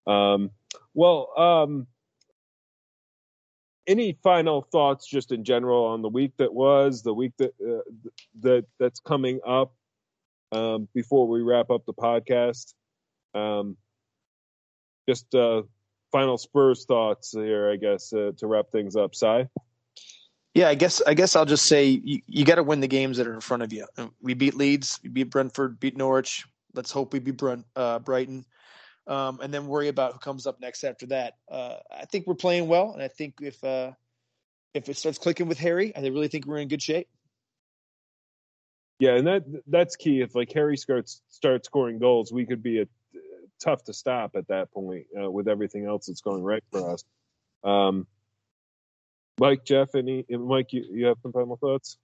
Um, 0.06 0.52
well, 0.94 1.30
um, 1.38 1.88
any 3.88 4.18
final 4.24 4.62
thoughts, 4.62 5.08
just 5.08 5.32
in 5.32 5.44
general, 5.44 5.86
on 5.86 6.02
the 6.02 6.10
week 6.10 6.32
that 6.38 6.54
was, 6.54 7.04
the 7.04 7.14
week 7.14 7.34
that 7.38 7.54
uh, 7.62 7.82
that 8.42 8.66
that's 8.80 9.00
coming 9.00 9.40
up, 9.46 9.74
um, 10.54 10.88
before 10.94 11.28
we 11.28 11.42
wrap 11.42 11.70
up 11.70 11.86
the 11.86 11.94
podcast? 11.94 12.74
Um, 13.34 13.76
just 15.10 15.34
uh, 15.36 15.64
final 16.12 16.38
Spurs 16.38 16.86
thoughts 16.86 17.32
here, 17.32 17.70
I 17.70 17.76
guess, 17.76 18.14
uh, 18.14 18.32
to 18.38 18.48
wrap 18.48 18.72
things 18.72 18.96
up. 18.96 19.16
Cy? 19.16 19.50
Yeah, 20.54 20.70
I 20.70 20.76
guess 20.76 21.02
I 21.08 21.14
guess 21.16 21.36
I'll 21.36 21.46
just 21.46 21.66
say 21.66 22.02
you, 22.04 22.22
you 22.28 22.46
got 22.46 22.56
to 22.56 22.64
win 22.64 22.80
the 22.80 22.88
games 22.88 23.18
that 23.18 23.28
are 23.28 23.34
in 23.34 23.42
front 23.42 23.64
of 23.64 23.74
you. 23.74 23.88
We 24.22 24.36
beat 24.36 24.54
Leeds, 24.54 25.00
we 25.04 25.10
beat 25.10 25.32
Brentford, 25.32 25.80
beat 25.80 25.98
Norwich. 25.98 26.46
Let's 26.76 26.92
hope 26.92 27.14
we 27.14 27.20
beat 27.20 27.38
Brent, 27.38 27.66
uh, 27.76 28.00
Brighton, 28.00 28.46
um, 29.08 29.40
and 29.42 29.54
then 29.54 29.68
worry 29.68 29.88
about 29.88 30.14
who 30.14 30.20
comes 30.20 30.46
up 30.46 30.60
next 30.60 30.84
after 30.84 31.08
that. 31.08 31.36
Uh, 31.52 31.78
I 31.92 32.06
think 32.06 32.28
we're 32.28 32.36
playing 32.36 32.68
well, 32.68 32.92
and 32.94 33.02
I 33.02 33.08
think 33.08 33.36
if 33.42 33.64
uh, 33.64 33.92
if 34.74 34.90
it 34.90 34.98
starts 34.98 35.18
clicking 35.18 35.48
with 35.48 35.60
Harry, 35.60 35.96
I 35.96 36.02
really 36.02 36.28
think 36.28 36.46
we're 36.46 36.58
in 36.58 36.68
good 36.68 36.82
shape. 36.82 37.08
Yeah, 39.00 39.16
and 39.16 39.28
that 39.28 39.44
that's 39.68 39.96
key. 39.96 40.22
If 40.22 40.36
like 40.36 40.52
Harry 40.54 40.78
starts 40.78 41.22
start 41.30 41.66
scoring 41.66 41.98
goals, 41.98 42.32
we 42.32 42.46
could 42.46 42.62
be 42.62 42.82
a, 42.82 42.86
tough 43.64 43.84
to 43.86 43.94
stop 43.94 44.36
at 44.36 44.48
that 44.50 44.72
point 44.72 45.06
uh, 45.20 45.32
with 45.32 45.48
everything 45.48 45.86
else 45.86 46.08
that's 46.08 46.22
going 46.22 46.44
right 46.44 46.64
for 46.72 46.94
us. 46.94 47.04
Um, 47.64 48.08
Mike, 49.40 49.66
Jeff, 49.66 49.96
any 49.96 50.26
Mike, 50.30 50.74
you, 50.74 50.86
you 50.92 51.06
have 51.08 51.18
some 51.22 51.32
final 51.32 51.58
thoughts? 51.58 51.98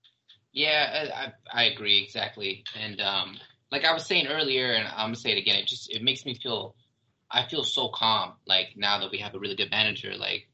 Yeah, 0.52 1.32
I, 1.54 1.62
I 1.62 1.64
agree 1.66 2.02
exactly. 2.04 2.64
And 2.80 3.00
um, 3.02 3.38
like 3.72 3.86
I 3.86 3.94
was 3.94 4.06
saying 4.06 4.28
earlier, 4.28 4.72
and 4.72 4.88
I'm 4.88 5.08
gonna 5.08 5.16
say 5.16 5.32
it 5.32 5.38
again. 5.38 5.58
It 5.58 5.68
just 5.68 5.92
it 5.92 6.04
makes 6.04 6.26
me 6.26 6.34
feel 6.34 6.76
I 7.32 7.48
feel 7.48 7.64
so 7.64 7.90
calm. 7.94 8.34
Like 8.48 8.70
now 8.76 9.00
that 9.00 9.12
we 9.12 9.20
have 9.20 9.36
a 9.36 9.40
really 9.40 9.56
good 9.56 9.72
manager, 9.72 10.16
like 10.16 10.48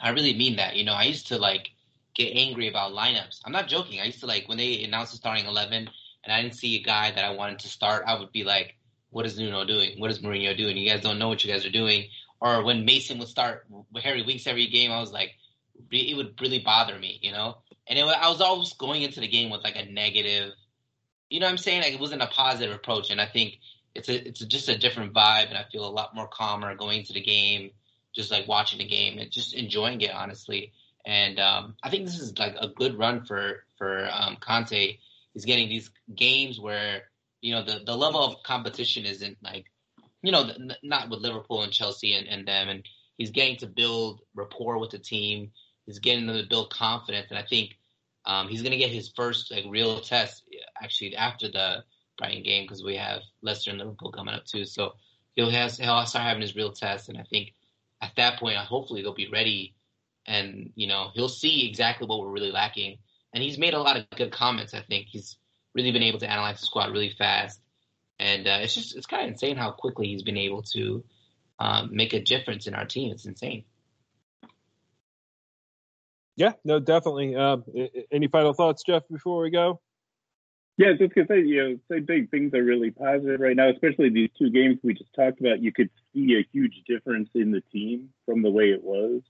I 0.00 0.10
really 0.10 0.34
mean 0.34 0.56
that. 0.56 0.76
You 0.76 0.84
know, 0.84 0.92
I 0.92 1.04
used 1.04 1.28
to 1.28 1.38
like 1.38 1.70
get 2.14 2.36
angry 2.36 2.68
about 2.68 2.92
lineups. 2.92 3.40
I'm 3.44 3.52
not 3.52 3.68
joking. 3.68 4.00
I 4.00 4.04
used 4.04 4.20
to 4.20 4.26
like 4.26 4.48
when 4.48 4.58
they 4.58 4.84
announced 4.84 5.12
the 5.12 5.18
starting 5.18 5.46
eleven 5.46 5.90
and 6.24 6.32
I 6.32 6.40
didn't 6.40 6.56
see 6.56 6.76
a 6.76 6.82
guy 6.82 7.10
that 7.10 7.24
I 7.24 7.30
wanted 7.30 7.60
to 7.60 7.68
start, 7.68 8.04
I 8.06 8.18
would 8.18 8.30
be 8.30 8.44
like, 8.44 8.76
"What 9.10 9.26
is 9.26 9.36
Nuno 9.36 9.64
doing? 9.64 9.98
What 9.98 10.12
is 10.12 10.20
Mourinho 10.20 10.56
doing? 10.56 10.76
You 10.76 10.88
guys 10.88 11.02
don't 11.02 11.18
know 11.18 11.28
what 11.28 11.42
you 11.42 11.52
guys 11.52 11.66
are 11.66 11.70
doing." 11.70 12.08
Or 12.40 12.64
when 12.64 12.84
Mason 12.84 13.18
would 13.18 13.28
start 13.28 13.66
Harry 14.02 14.22
Winks 14.22 14.48
every 14.48 14.66
game, 14.66 14.90
I 14.90 14.98
was 14.98 15.12
like, 15.12 15.30
it 15.90 16.16
would 16.16 16.40
really 16.40 16.60
bother 16.60 16.98
me, 16.98 17.18
you 17.22 17.32
know. 17.32 17.58
And 17.86 17.98
it, 17.98 18.04
I 18.04 18.28
was 18.28 18.40
always 18.40 18.72
going 18.74 19.02
into 19.02 19.20
the 19.20 19.28
game 19.28 19.50
with 19.50 19.62
like 19.62 19.76
a 19.76 19.84
negative, 19.84 20.52
you 21.28 21.40
know, 21.40 21.46
what 21.46 21.52
I'm 21.52 21.58
saying 21.58 21.82
like 21.82 21.92
it 21.92 22.00
wasn't 22.00 22.22
a 22.22 22.28
positive 22.28 22.74
approach. 22.74 23.10
And 23.10 23.20
I 23.20 23.26
think 23.26 23.58
it's 23.94 24.08
a 24.08 24.28
it's 24.28 24.40
a, 24.40 24.46
just 24.46 24.68
a 24.68 24.78
different 24.78 25.12
vibe, 25.12 25.48
and 25.48 25.58
I 25.58 25.64
feel 25.70 25.84
a 25.84 25.90
lot 25.90 26.14
more 26.14 26.28
calmer 26.28 26.74
going 26.74 27.00
into 27.00 27.12
the 27.12 27.20
game, 27.20 27.70
just 28.14 28.30
like 28.30 28.48
watching 28.48 28.78
the 28.78 28.86
game 28.86 29.18
and 29.18 29.30
just 29.30 29.54
enjoying 29.54 30.00
it 30.00 30.12
honestly. 30.12 30.72
And 31.04 31.38
um, 31.40 31.76
I 31.82 31.90
think 31.90 32.04
this 32.04 32.18
is 32.18 32.38
like 32.38 32.54
a 32.58 32.68
good 32.68 32.98
run 32.98 33.24
for 33.24 33.64
for 33.76 34.08
um, 34.12 34.36
Conte. 34.40 34.98
He's 35.34 35.44
getting 35.44 35.68
these 35.68 35.90
games 36.14 36.60
where 36.60 37.02
you 37.40 37.54
know 37.54 37.64
the 37.64 37.80
the 37.84 37.96
level 37.96 38.22
of 38.22 38.42
competition 38.44 39.04
isn't 39.04 39.38
like 39.42 39.66
you 40.22 40.32
know 40.32 40.50
not 40.82 41.10
with 41.10 41.20
Liverpool 41.20 41.62
and 41.62 41.72
Chelsea 41.72 42.14
and, 42.14 42.28
and 42.28 42.46
them, 42.46 42.68
and 42.68 42.84
he's 43.18 43.30
getting 43.30 43.56
to 43.58 43.66
build 43.66 44.20
rapport 44.34 44.78
with 44.78 44.90
the 44.90 44.98
team. 44.98 45.50
He's 45.86 45.98
getting 45.98 46.26
them 46.26 46.36
to 46.36 46.48
build 46.48 46.70
confidence, 46.70 47.26
and 47.30 47.38
I 47.38 47.44
think 47.48 47.76
um, 48.24 48.48
he's 48.48 48.62
going 48.62 48.72
to 48.72 48.78
get 48.78 48.90
his 48.90 49.12
first 49.14 49.50
like 49.50 49.64
real 49.68 50.00
test 50.00 50.44
actually 50.82 51.16
after 51.16 51.48
the 51.48 51.84
Brighton 52.18 52.42
game 52.42 52.64
because 52.64 52.84
we 52.84 52.96
have 52.96 53.22
Leicester 53.42 53.70
and 53.70 53.78
Liverpool 53.78 54.12
coming 54.12 54.34
up 54.34 54.44
too. 54.44 54.64
So 54.64 54.92
he'll 55.34 55.50
has 55.50 55.78
he'll 55.78 56.04
start 56.06 56.26
having 56.26 56.42
his 56.42 56.56
real 56.56 56.72
test, 56.72 57.08
and 57.08 57.18
I 57.18 57.24
think 57.24 57.54
at 58.00 58.12
that 58.16 58.38
point, 58.38 58.56
hopefully 58.58 59.02
they'll 59.02 59.14
be 59.14 59.28
ready, 59.28 59.74
and 60.26 60.72
you 60.74 60.86
know 60.86 61.10
he'll 61.14 61.28
see 61.28 61.68
exactly 61.68 62.06
what 62.06 62.20
we're 62.20 62.30
really 62.30 62.52
lacking. 62.52 62.98
And 63.34 63.42
he's 63.42 63.58
made 63.58 63.74
a 63.74 63.80
lot 63.80 63.96
of 63.96 64.10
good 64.10 64.30
comments. 64.30 64.74
I 64.74 64.82
think 64.82 65.06
he's 65.08 65.36
really 65.74 65.90
been 65.90 66.02
able 66.02 66.18
to 66.18 66.30
analyze 66.30 66.60
the 66.60 66.66
squad 66.66 66.92
really 66.92 67.14
fast, 67.16 67.60
and 68.18 68.46
uh, 68.46 68.58
it's 68.60 68.74
just 68.74 68.96
it's 68.96 69.06
kind 69.06 69.24
of 69.24 69.30
insane 69.30 69.56
how 69.56 69.72
quickly 69.72 70.06
he's 70.08 70.22
been 70.22 70.36
able 70.36 70.62
to 70.74 71.04
um, 71.58 71.90
make 71.92 72.12
a 72.12 72.20
difference 72.20 72.66
in 72.66 72.74
our 72.74 72.84
team. 72.84 73.12
It's 73.12 73.26
insane. 73.26 73.64
Yeah, 76.36 76.52
no, 76.64 76.80
definitely. 76.80 77.36
Um, 77.36 77.64
any 78.10 78.28
final 78.28 78.54
thoughts, 78.54 78.82
Jeff, 78.84 79.02
before 79.10 79.42
we 79.42 79.50
go? 79.50 79.80
Yeah, 80.78 80.92
just 80.98 81.14
gonna 81.14 81.26
say, 81.28 81.40
you 81.42 81.62
know, 81.62 81.78
same 81.90 82.06
thing. 82.06 82.28
Things 82.28 82.54
are 82.54 82.62
really 82.64 82.90
positive 82.90 83.40
right 83.40 83.54
now, 83.54 83.68
especially 83.68 84.08
these 84.08 84.30
two 84.38 84.50
games 84.50 84.78
we 84.82 84.94
just 84.94 85.12
talked 85.14 85.38
about. 85.40 85.62
You 85.62 85.70
could 85.70 85.90
see 86.14 86.36
a 86.36 86.48
huge 86.50 86.82
difference 86.88 87.28
in 87.34 87.50
the 87.50 87.60
team 87.72 88.08
from 88.24 88.42
the 88.42 88.50
way 88.50 88.70
it 88.70 88.82
was. 88.82 89.20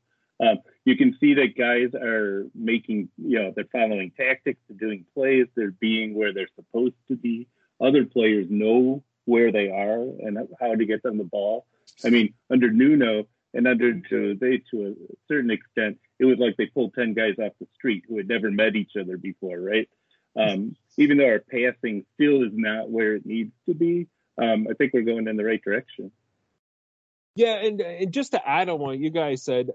Um, 0.41 0.59
you 0.85 0.97
can 0.97 1.17
see 1.21 1.35
that 1.35 1.57
guys 1.57 1.95
are 2.01 2.47
making, 2.55 3.09
you 3.17 3.39
know, 3.39 3.53
they're 3.55 3.65
following 3.73 4.13
tactics, 4.17 4.61
they're 4.69 4.79
doing 4.79 5.05
plays, 5.15 5.47
they're 5.55 5.73
being 5.73 6.15
where 6.15 6.33
they're 6.33 6.49
supposed 6.57 6.97
to 7.09 7.17
be. 7.17 7.49
Other 7.81 8.05
players 8.05 8.47
know 8.49 9.03
where 9.25 9.53
they 9.53 9.69
are 9.69 10.01
and 10.01 10.39
how 10.61 10.75
to 10.75 10.85
get 10.85 11.03
them 11.03 11.19
the 11.19 11.25
ball. 11.25 11.67
I 12.05 12.11
mean, 12.11 12.35
under 12.51 12.71
Nuno 12.71 13.27
and 13.55 13.67
under 13.67 14.01
Jose 14.09 14.63
to 14.71 14.87
a 14.87 14.95
certain 15.29 15.51
extent, 15.51 15.99
it 16.23 16.27
was 16.27 16.39
like 16.39 16.57
they 16.57 16.67
pulled 16.67 16.95
10 16.95 17.15
guys 17.15 17.35
off 17.43 17.53
the 17.61 17.67
street 17.75 18.05
who 18.09 18.17
had 18.17 18.29
never 18.29 18.49
met 18.49 18.77
each 18.77 18.93
other 18.99 19.17
before, 19.17 19.59
right? 19.59 19.89
Um, 20.37 20.77
even 20.97 21.19
though 21.19 21.27
our 21.27 21.41
passing 21.41 22.07
still 22.15 22.45
is 22.45 22.53
not 22.53 22.89
where 22.89 23.17
it 23.17 23.27
needs 23.27 23.53
to 23.69 23.75
be, 23.75 24.07
um, 24.41 24.69
I 24.71 24.75
think 24.75 24.93
we're 24.95 25.03
going 25.03 25.27
in 25.27 25.37
the 25.37 25.45
right 25.45 25.63
direction. 25.63 26.13
Yeah, 27.35 27.57
and 27.57 27.81
and 27.81 28.13
just 28.13 28.33
to 28.33 28.49
add 28.49 28.69
on 28.69 28.79
what 28.79 28.99
you 28.99 29.11
guys 29.11 29.43
said, 29.43 29.71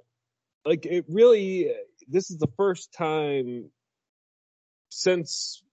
like 0.63 0.85
it 0.85 1.05
really, 1.09 1.73
this 2.07 2.31
is 2.31 2.37
the 2.37 2.49
first 2.55 2.93
time 2.93 3.69
since 4.89 5.63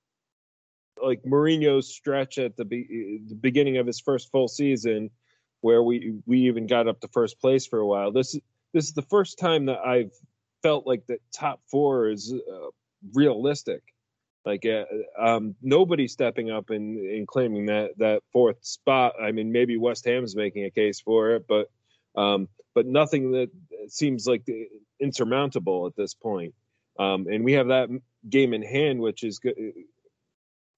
like 1.02 1.22
Mourinho's 1.24 1.88
stretch 1.88 2.38
at 2.38 2.56
the, 2.56 2.64
be, 2.64 3.20
the 3.28 3.34
beginning 3.34 3.76
of 3.76 3.86
his 3.86 4.00
first 4.00 4.30
full 4.32 4.48
season, 4.48 5.10
where 5.60 5.82
we 5.82 6.14
we 6.26 6.46
even 6.46 6.66
got 6.66 6.88
up 6.88 7.00
to 7.00 7.08
first 7.08 7.38
place 7.40 7.66
for 7.66 7.78
a 7.78 7.86
while. 7.86 8.12
This 8.12 8.38
this 8.72 8.86
is 8.86 8.94
the 8.94 9.02
first 9.02 9.38
time 9.38 9.66
that 9.66 9.78
I've 9.78 10.12
felt 10.64 10.86
like 10.86 11.06
the 11.06 11.18
top 11.30 11.60
four 11.70 12.08
is 12.08 12.32
uh, 12.32 12.70
realistic. 13.12 13.82
Like 14.46 14.66
uh, 14.66 14.84
um, 15.22 15.54
nobody 15.62 16.08
stepping 16.08 16.50
up 16.50 16.70
and, 16.70 16.98
and 16.98 17.28
claiming 17.28 17.66
that 17.66 17.90
that 17.98 18.22
fourth 18.32 18.56
spot. 18.62 19.14
I 19.22 19.32
mean, 19.32 19.52
maybe 19.52 19.76
West 19.76 20.06
Ham 20.06 20.24
is 20.24 20.34
making 20.34 20.64
a 20.64 20.70
case 20.70 21.00
for 21.00 21.32
it, 21.32 21.46
but 21.46 21.70
um, 22.20 22.48
but 22.74 22.86
nothing 22.86 23.32
that 23.32 23.50
seems 23.88 24.26
like 24.26 24.42
insurmountable 25.00 25.86
at 25.86 25.96
this 25.96 26.14
point. 26.14 26.54
Um, 26.98 27.26
and 27.30 27.44
we 27.44 27.52
have 27.52 27.68
that 27.68 27.88
game 28.28 28.54
in 28.54 28.62
hand, 28.62 29.00
which 29.00 29.22
is 29.22 29.38
good. 29.38 29.54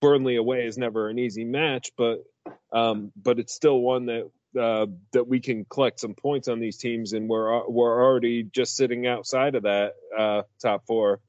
Burnley 0.01 0.37
away 0.37 0.67
is 0.67 0.79
never 0.79 1.09
an 1.09 1.19
easy 1.19 1.45
match, 1.45 1.91
but 1.97 2.25
um, 2.73 3.13
but 3.17 3.39
it's 3.39 3.55
still 3.55 3.81
one 3.81 4.07
that 4.07 4.31
uh, 4.57 4.87
that 5.13 5.27
we 5.27 5.41
can 5.41 5.65
collect 5.65 6.01
some 6.01 6.15
points 6.15 6.49
on 6.49 6.61
these 6.61 6.79
teams, 6.79 7.13
and 7.13 7.29
we're 7.29 7.67
we're 7.69 8.03
already 8.03 8.43
just 8.43 8.77
sitting 8.77 9.07
outside 9.07 9.55
of 9.55 9.65
that 9.65 9.95
uh, 10.17 10.43
top 10.61 10.87
four. 10.87 11.21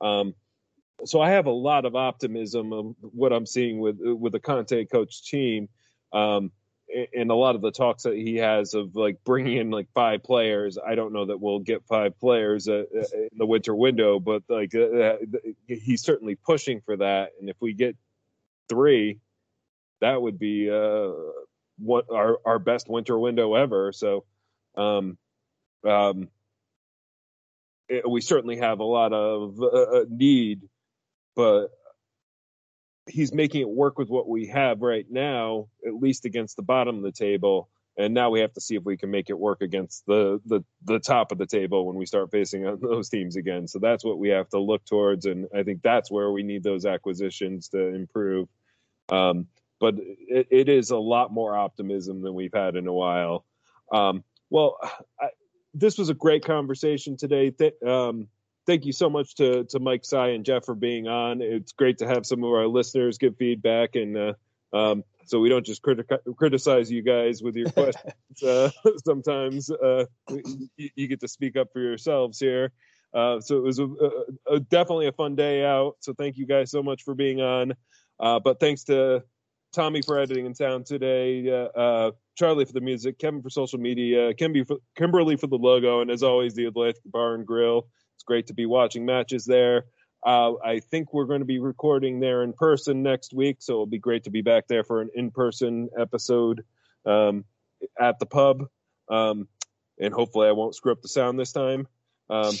Um, 0.00 0.34
so 1.04 1.20
I 1.20 1.30
have 1.30 1.46
a 1.46 1.52
lot 1.52 1.84
of 1.84 1.96
optimism 1.96 2.72
of 2.72 2.94
what 3.00 3.32
I'm 3.32 3.46
seeing 3.46 3.78
with 3.78 3.98
with 4.00 4.32
the 4.32 4.40
Conte 4.40 4.84
coach 4.86 5.24
team, 5.24 5.68
um, 6.12 6.52
and 7.14 7.30
a 7.30 7.34
lot 7.34 7.54
of 7.54 7.62
the 7.62 7.70
talks 7.70 8.04
that 8.04 8.14
he 8.14 8.36
has 8.36 8.74
of 8.74 8.94
like 8.94 9.24
bringing 9.24 9.56
in 9.58 9.70
like 9.70 9.88
five 9.94 10.22
players. 10.22 10.78
I 10.78 10.94
don't 10.94 11.12
know 11.12 11.26
that 11.26 11.40
we'll 11.40 11.60
get 11.60 11.84
five 11.86 12.18
players 12.18 12.68
uh, 12.68 12.84
uh 12.94 13.04
in 13.14 13.38
the 13.38 13.46
winter 13.46 13.74
window, 13.74 14.20
but 14.20 14.42
like 14.48 14.74
uh, 14.74 14.80
uh, 14.80 15.16
he's 15.66 16.02
certainly 16.02 16.34
pushing 16.34 16.80
for 16.80 16.96
that. 16.96 17.30
And 17.40 17.48
if 17.48 17.56
we 17.60 17.72
get 17.72 17.96
three, 18.68 19.18
that 20.00 20.20
would 20.20 20.38
be 20.38 20.70
uh, 20.70 21.12
what 21.78 22.06
our 22.12 22.38
our 22.44 22.58
best 22.58 22.88
winter 22.88 23.18
window 23.18 23.54
ever. 23.54 23.92
So. 23.92 24.24
Um, 24.76 25.18
um, 25.86 26.28
we 28.08 28.20
certainly 28.22 28.56
have 28.56 28.80
a 28.80 28.84
lot 28.84 29.12
of 29.12 29.60
uh, 29.60 30.04
need 30.08 30.62
but 31.34 31.68
he's 33.08 33.34
making 33.34 33.62
it 33.62 33.68
work 33.68 33.98
with 33.98 34.08
what 34.08 34.28
we 34.28 34.46
have 34.48 34.80
right 34.82 35.06
now, 35.10 35.68
at 35.86 35.94
least 35.94 36.24
against 36.24 36.56
the 36.56 36.62
bottom 36.62 36.96
of 36.98 37.02
the 37.02 37.12
table. 37.12 37.68
And 37.98 38.14
now 38.14 38.30
we 38.30 38.40
have 38.40 38.52
to 38.54 38.60
see 38.60 38.76
if 38.76 38.84
we 38.84 38.96
can 38.96 39.10
make 39.10 39.30
it 39.30 39.38
work 39.38 39.62
against 39.62 40.06
the 40.06 40.40
the, 40.46 40.64
the 40.84 40.98
top 40.98 41.32
of 41.32 41.38
the 41.38 41.46
table 41.46 41.86
when 41.86 41.96
we 41.96 42.06
start 42.06 42.30
facing 42.30 42.64
those 42.82 43.08
teams 43.10 43.36
again. 43.36 43.68
So 43.68 43.78
that's 43.80 44.04
what 44.04 44.18
we 44.18 44.30
have 44.30 44.48
to 44.50 44.60
look 44.60 44.84
towards, 44.86 45.26
and 45.26 45.46
I 45.54 45.62
think 45.62 45.82
that's 45.82 46.10
where 46.10 46.30
we 46.32 46.42
need 46.42 46.62
those 46.64 46.86
acquisitions 46.86 47.68
to 47.70 47.94
improve. 47.94 48.48
Um, 49.10 49.48
but 49.82 49.96
it, 49.98 50.46
it 50.52 50.68
is 50.68 50.90
a 50.90 50.96
lot 50.96 51.32
more 51.32 51.56
optimism 51.56 52.22
than 52.22 52.34
we've 52.34 52.54
had 52.54 52.76
in 52.76 52.86
a 52.86 52.92
while. 52.92 53.44
Um, 53.92 54.22
well, 54.48 54.78
I, 55.20 55.30
this 55.74 55.98
was 55.98 56.08
a 56.08 56.14
great 56.14 56.44
conversation 56.44 57.16
today. 57.16 57.50
Th- 57.50 57.74
um, 57.84 58.28
thank 58.64 58.86
you 58.86 58.92
so 58.92 59.10
much 59.10 59.34
to 59.34 59.64
to 59.64 59.80
Mike 59.80 60.04
Sy 60.04 60.28
and 60.28 60.44
Jeff 60.44 60.64
for 60.64 60.76
being 60.76 61.08
on. 61.08 61.42
It's 61.42 61.72
great 61.72 61.98
to 61.98 62.06
have 62.06 62.24
some 62.24 62.44
of 62.44 62.50
our 62.50 62.68
listeners 62.68 63.18
give 63.18 63.36
feedback, 63.36 63.96
and 63.96 64.16
uh, 64.16 64.34
um, 64.72 65.02
so 65.26 65.40
we 65.40 65.48
don't 65.48 65.66
just 65.66 65.82
criti- 65.82 66.36
criticize 66.36 66.88
you 66.88 67.02
guys 67.02 67.42
with 67.42 67.56
your 67.56 67.70
questions. 67.72 68.42
uh, 68.46 68.70
sometimes 69.04 69.68
uh, 69.68 70.04
you, 70.30 70.90
you, 70.94 71.08
get 71.08 71.18
to 71.20 71.28
speak 71.28 71.56
up 71.56 71.72
for 71.72 71.80
yourselves 71.80 72.38
here. 72.38 72.70
Uh, 73.12 73.40
so 73.40 73.56
it 73.56 73.64
was 73.64 73.80
a, 73.80 73.84
a, 73.84 74.54
a, 74.54 74.60
definitely 74.60 75.08
a 75.08 75.12
fun 75.12 75.34
day 75.34 75.64
out. 75.64 75.96
So 76.00 76.14
thank 76.14 76.38
you 76.38 76.46
guys 76.46 76.70
so 76.70 76.82
much 76.82 77.02
for 77.02 77.14
being 77.14 77.40
on. 77.40 77.74
Uh, 78.18 78.38
but 78.38 78.60
thanks 78.60 78.84
to 78.84 79.24
Tommy 79.72 80.02
for 80.02 80.18
editing 80.18 80.46
and 80.46 80.56
sound 80.56 80.86
today, 80.86 81.48
uh, 81.74 82.10
Charlie 82.34 82.64
for 82.64 82.72
the 82.72 82.80
music, 82.80 83.18
Kevin 83.18 83.42
for 83.42 83.50
social 83.50 83.78
media, 83.78 84.34
Kimberly 84.34 84.64
for, 84.64 84.76
Kimberly 84.96 85.36
for 85.36 85.46
the 85.46 85.56
logo, 85.56 86.00
and 86.00 86.10
as 86.10 86.22
always, 86.22 86.54
the 86.54 86.66
Atlantic 86.66 87.02
Bar 87.06 87.34
and 87.34 87.46
Grill. 87.46 87.88
It's 88.16 88.24
great 88.24 88.46
to 88.48 88.54
be 88.54 88.66
watching 88.66 89.04
matches 89.06 89.44
there. 89.44 89.86
Uh, 90.24 90.52
I 90.64 90.80
think 90.80 91.12
we're 91.12 91.24
going 91.24 91.40
to 91.40 91.46
be 91.46 91.58
recording 91.58 92.20
there 92.20 92.42
in 92.42 92.52
person 92.52 93.02
next 93.02 93.34
week, 93.34 93.56
so 93.60 93.72
it'll 93.72 93.86
be 93.86 93.98
great 93.98 94.24
to 94.24 94.30
be 94.30 94.42
back 94.42 94.68
there 94.68 94.84
for 94.84 95.00
an 95.00 95.10
in-person 95.14 95.88
episode 95.98 96.64
um, 97.04 97.44
at 97.98 98.18
the 98.18 98.26
pub. 98.26 98.66
Um, 99.08 99.48
and 99.98 100.14
hopefully, 100.14 100.48
I 100.48 100.52
won't 100.52 100.74
screw 100.74 100.92
up 100.92 101.02
the 101.02 101.08
sound 101.08 101.38
this 101.38 101.52
time. 101.52 101.88
Um, 102.30 102.54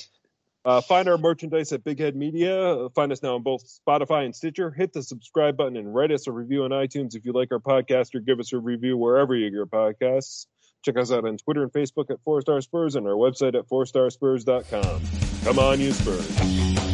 Uh, 0.64 0.80
find 0.80 1.08
our 1.08 1.18
merchandise 1.18 1.72
at 1.72 1.82
Big 1.82 1.98
Head 1.98 2.14
Media. 2.14 2.88
Find 2.94 3.10
us 3.10 3.22
now 3.22 3.34
on 3.34 3.42
both 3.42 3.64
Spotify 3.86 4.24
and 4.24 4.34
Stitcher. 4.34 4.70
Hit 4.70 4.92
the 4.92 5.02
subscribe 5.02 5.56
button 5.56 5.76
and 5.76 5.92
write 5.92 6.12
us 6.12 6.26
a 6.28 6.32
review 6.32 6.64
on 6.64 6.70
iTunes 6.70 7.16
if 7.16 7.24
you 7.24 7.32
like 7.32 7.50
our 7.50 7.58
podcast, 7.58 8.14
or 8.14 8.20
give 8.20 8.38
us 8.38 8.52
a 8.52 8.58
review 8.58 8.96
wherever 8.96 9.34
you 9.34 9.50
get 9.50 9.54
your 9.54 9.66
podcasts. 9.66 10.46
Check 10.84 10.98
us 10.98 11.12
out 11.12 11.26
on 11.26 11.36
Twitter 11.38 11.62
and 11.62 11.72
Facebook 11.72 12.10
at 12.10 12.22
Four 12.24 12.40
Star 12.40 12.60
Spurs 12.60 12.96
and 12.96 13.06
our 13.06 13.14
website 13.14 13.56
at 13.56 13.68
fourstarsspurs.com. 13.68 15.02
Come 15.44 15.58
on, 15.58 15.80
you 15.80 15.92
Spurs. 15.92 16.91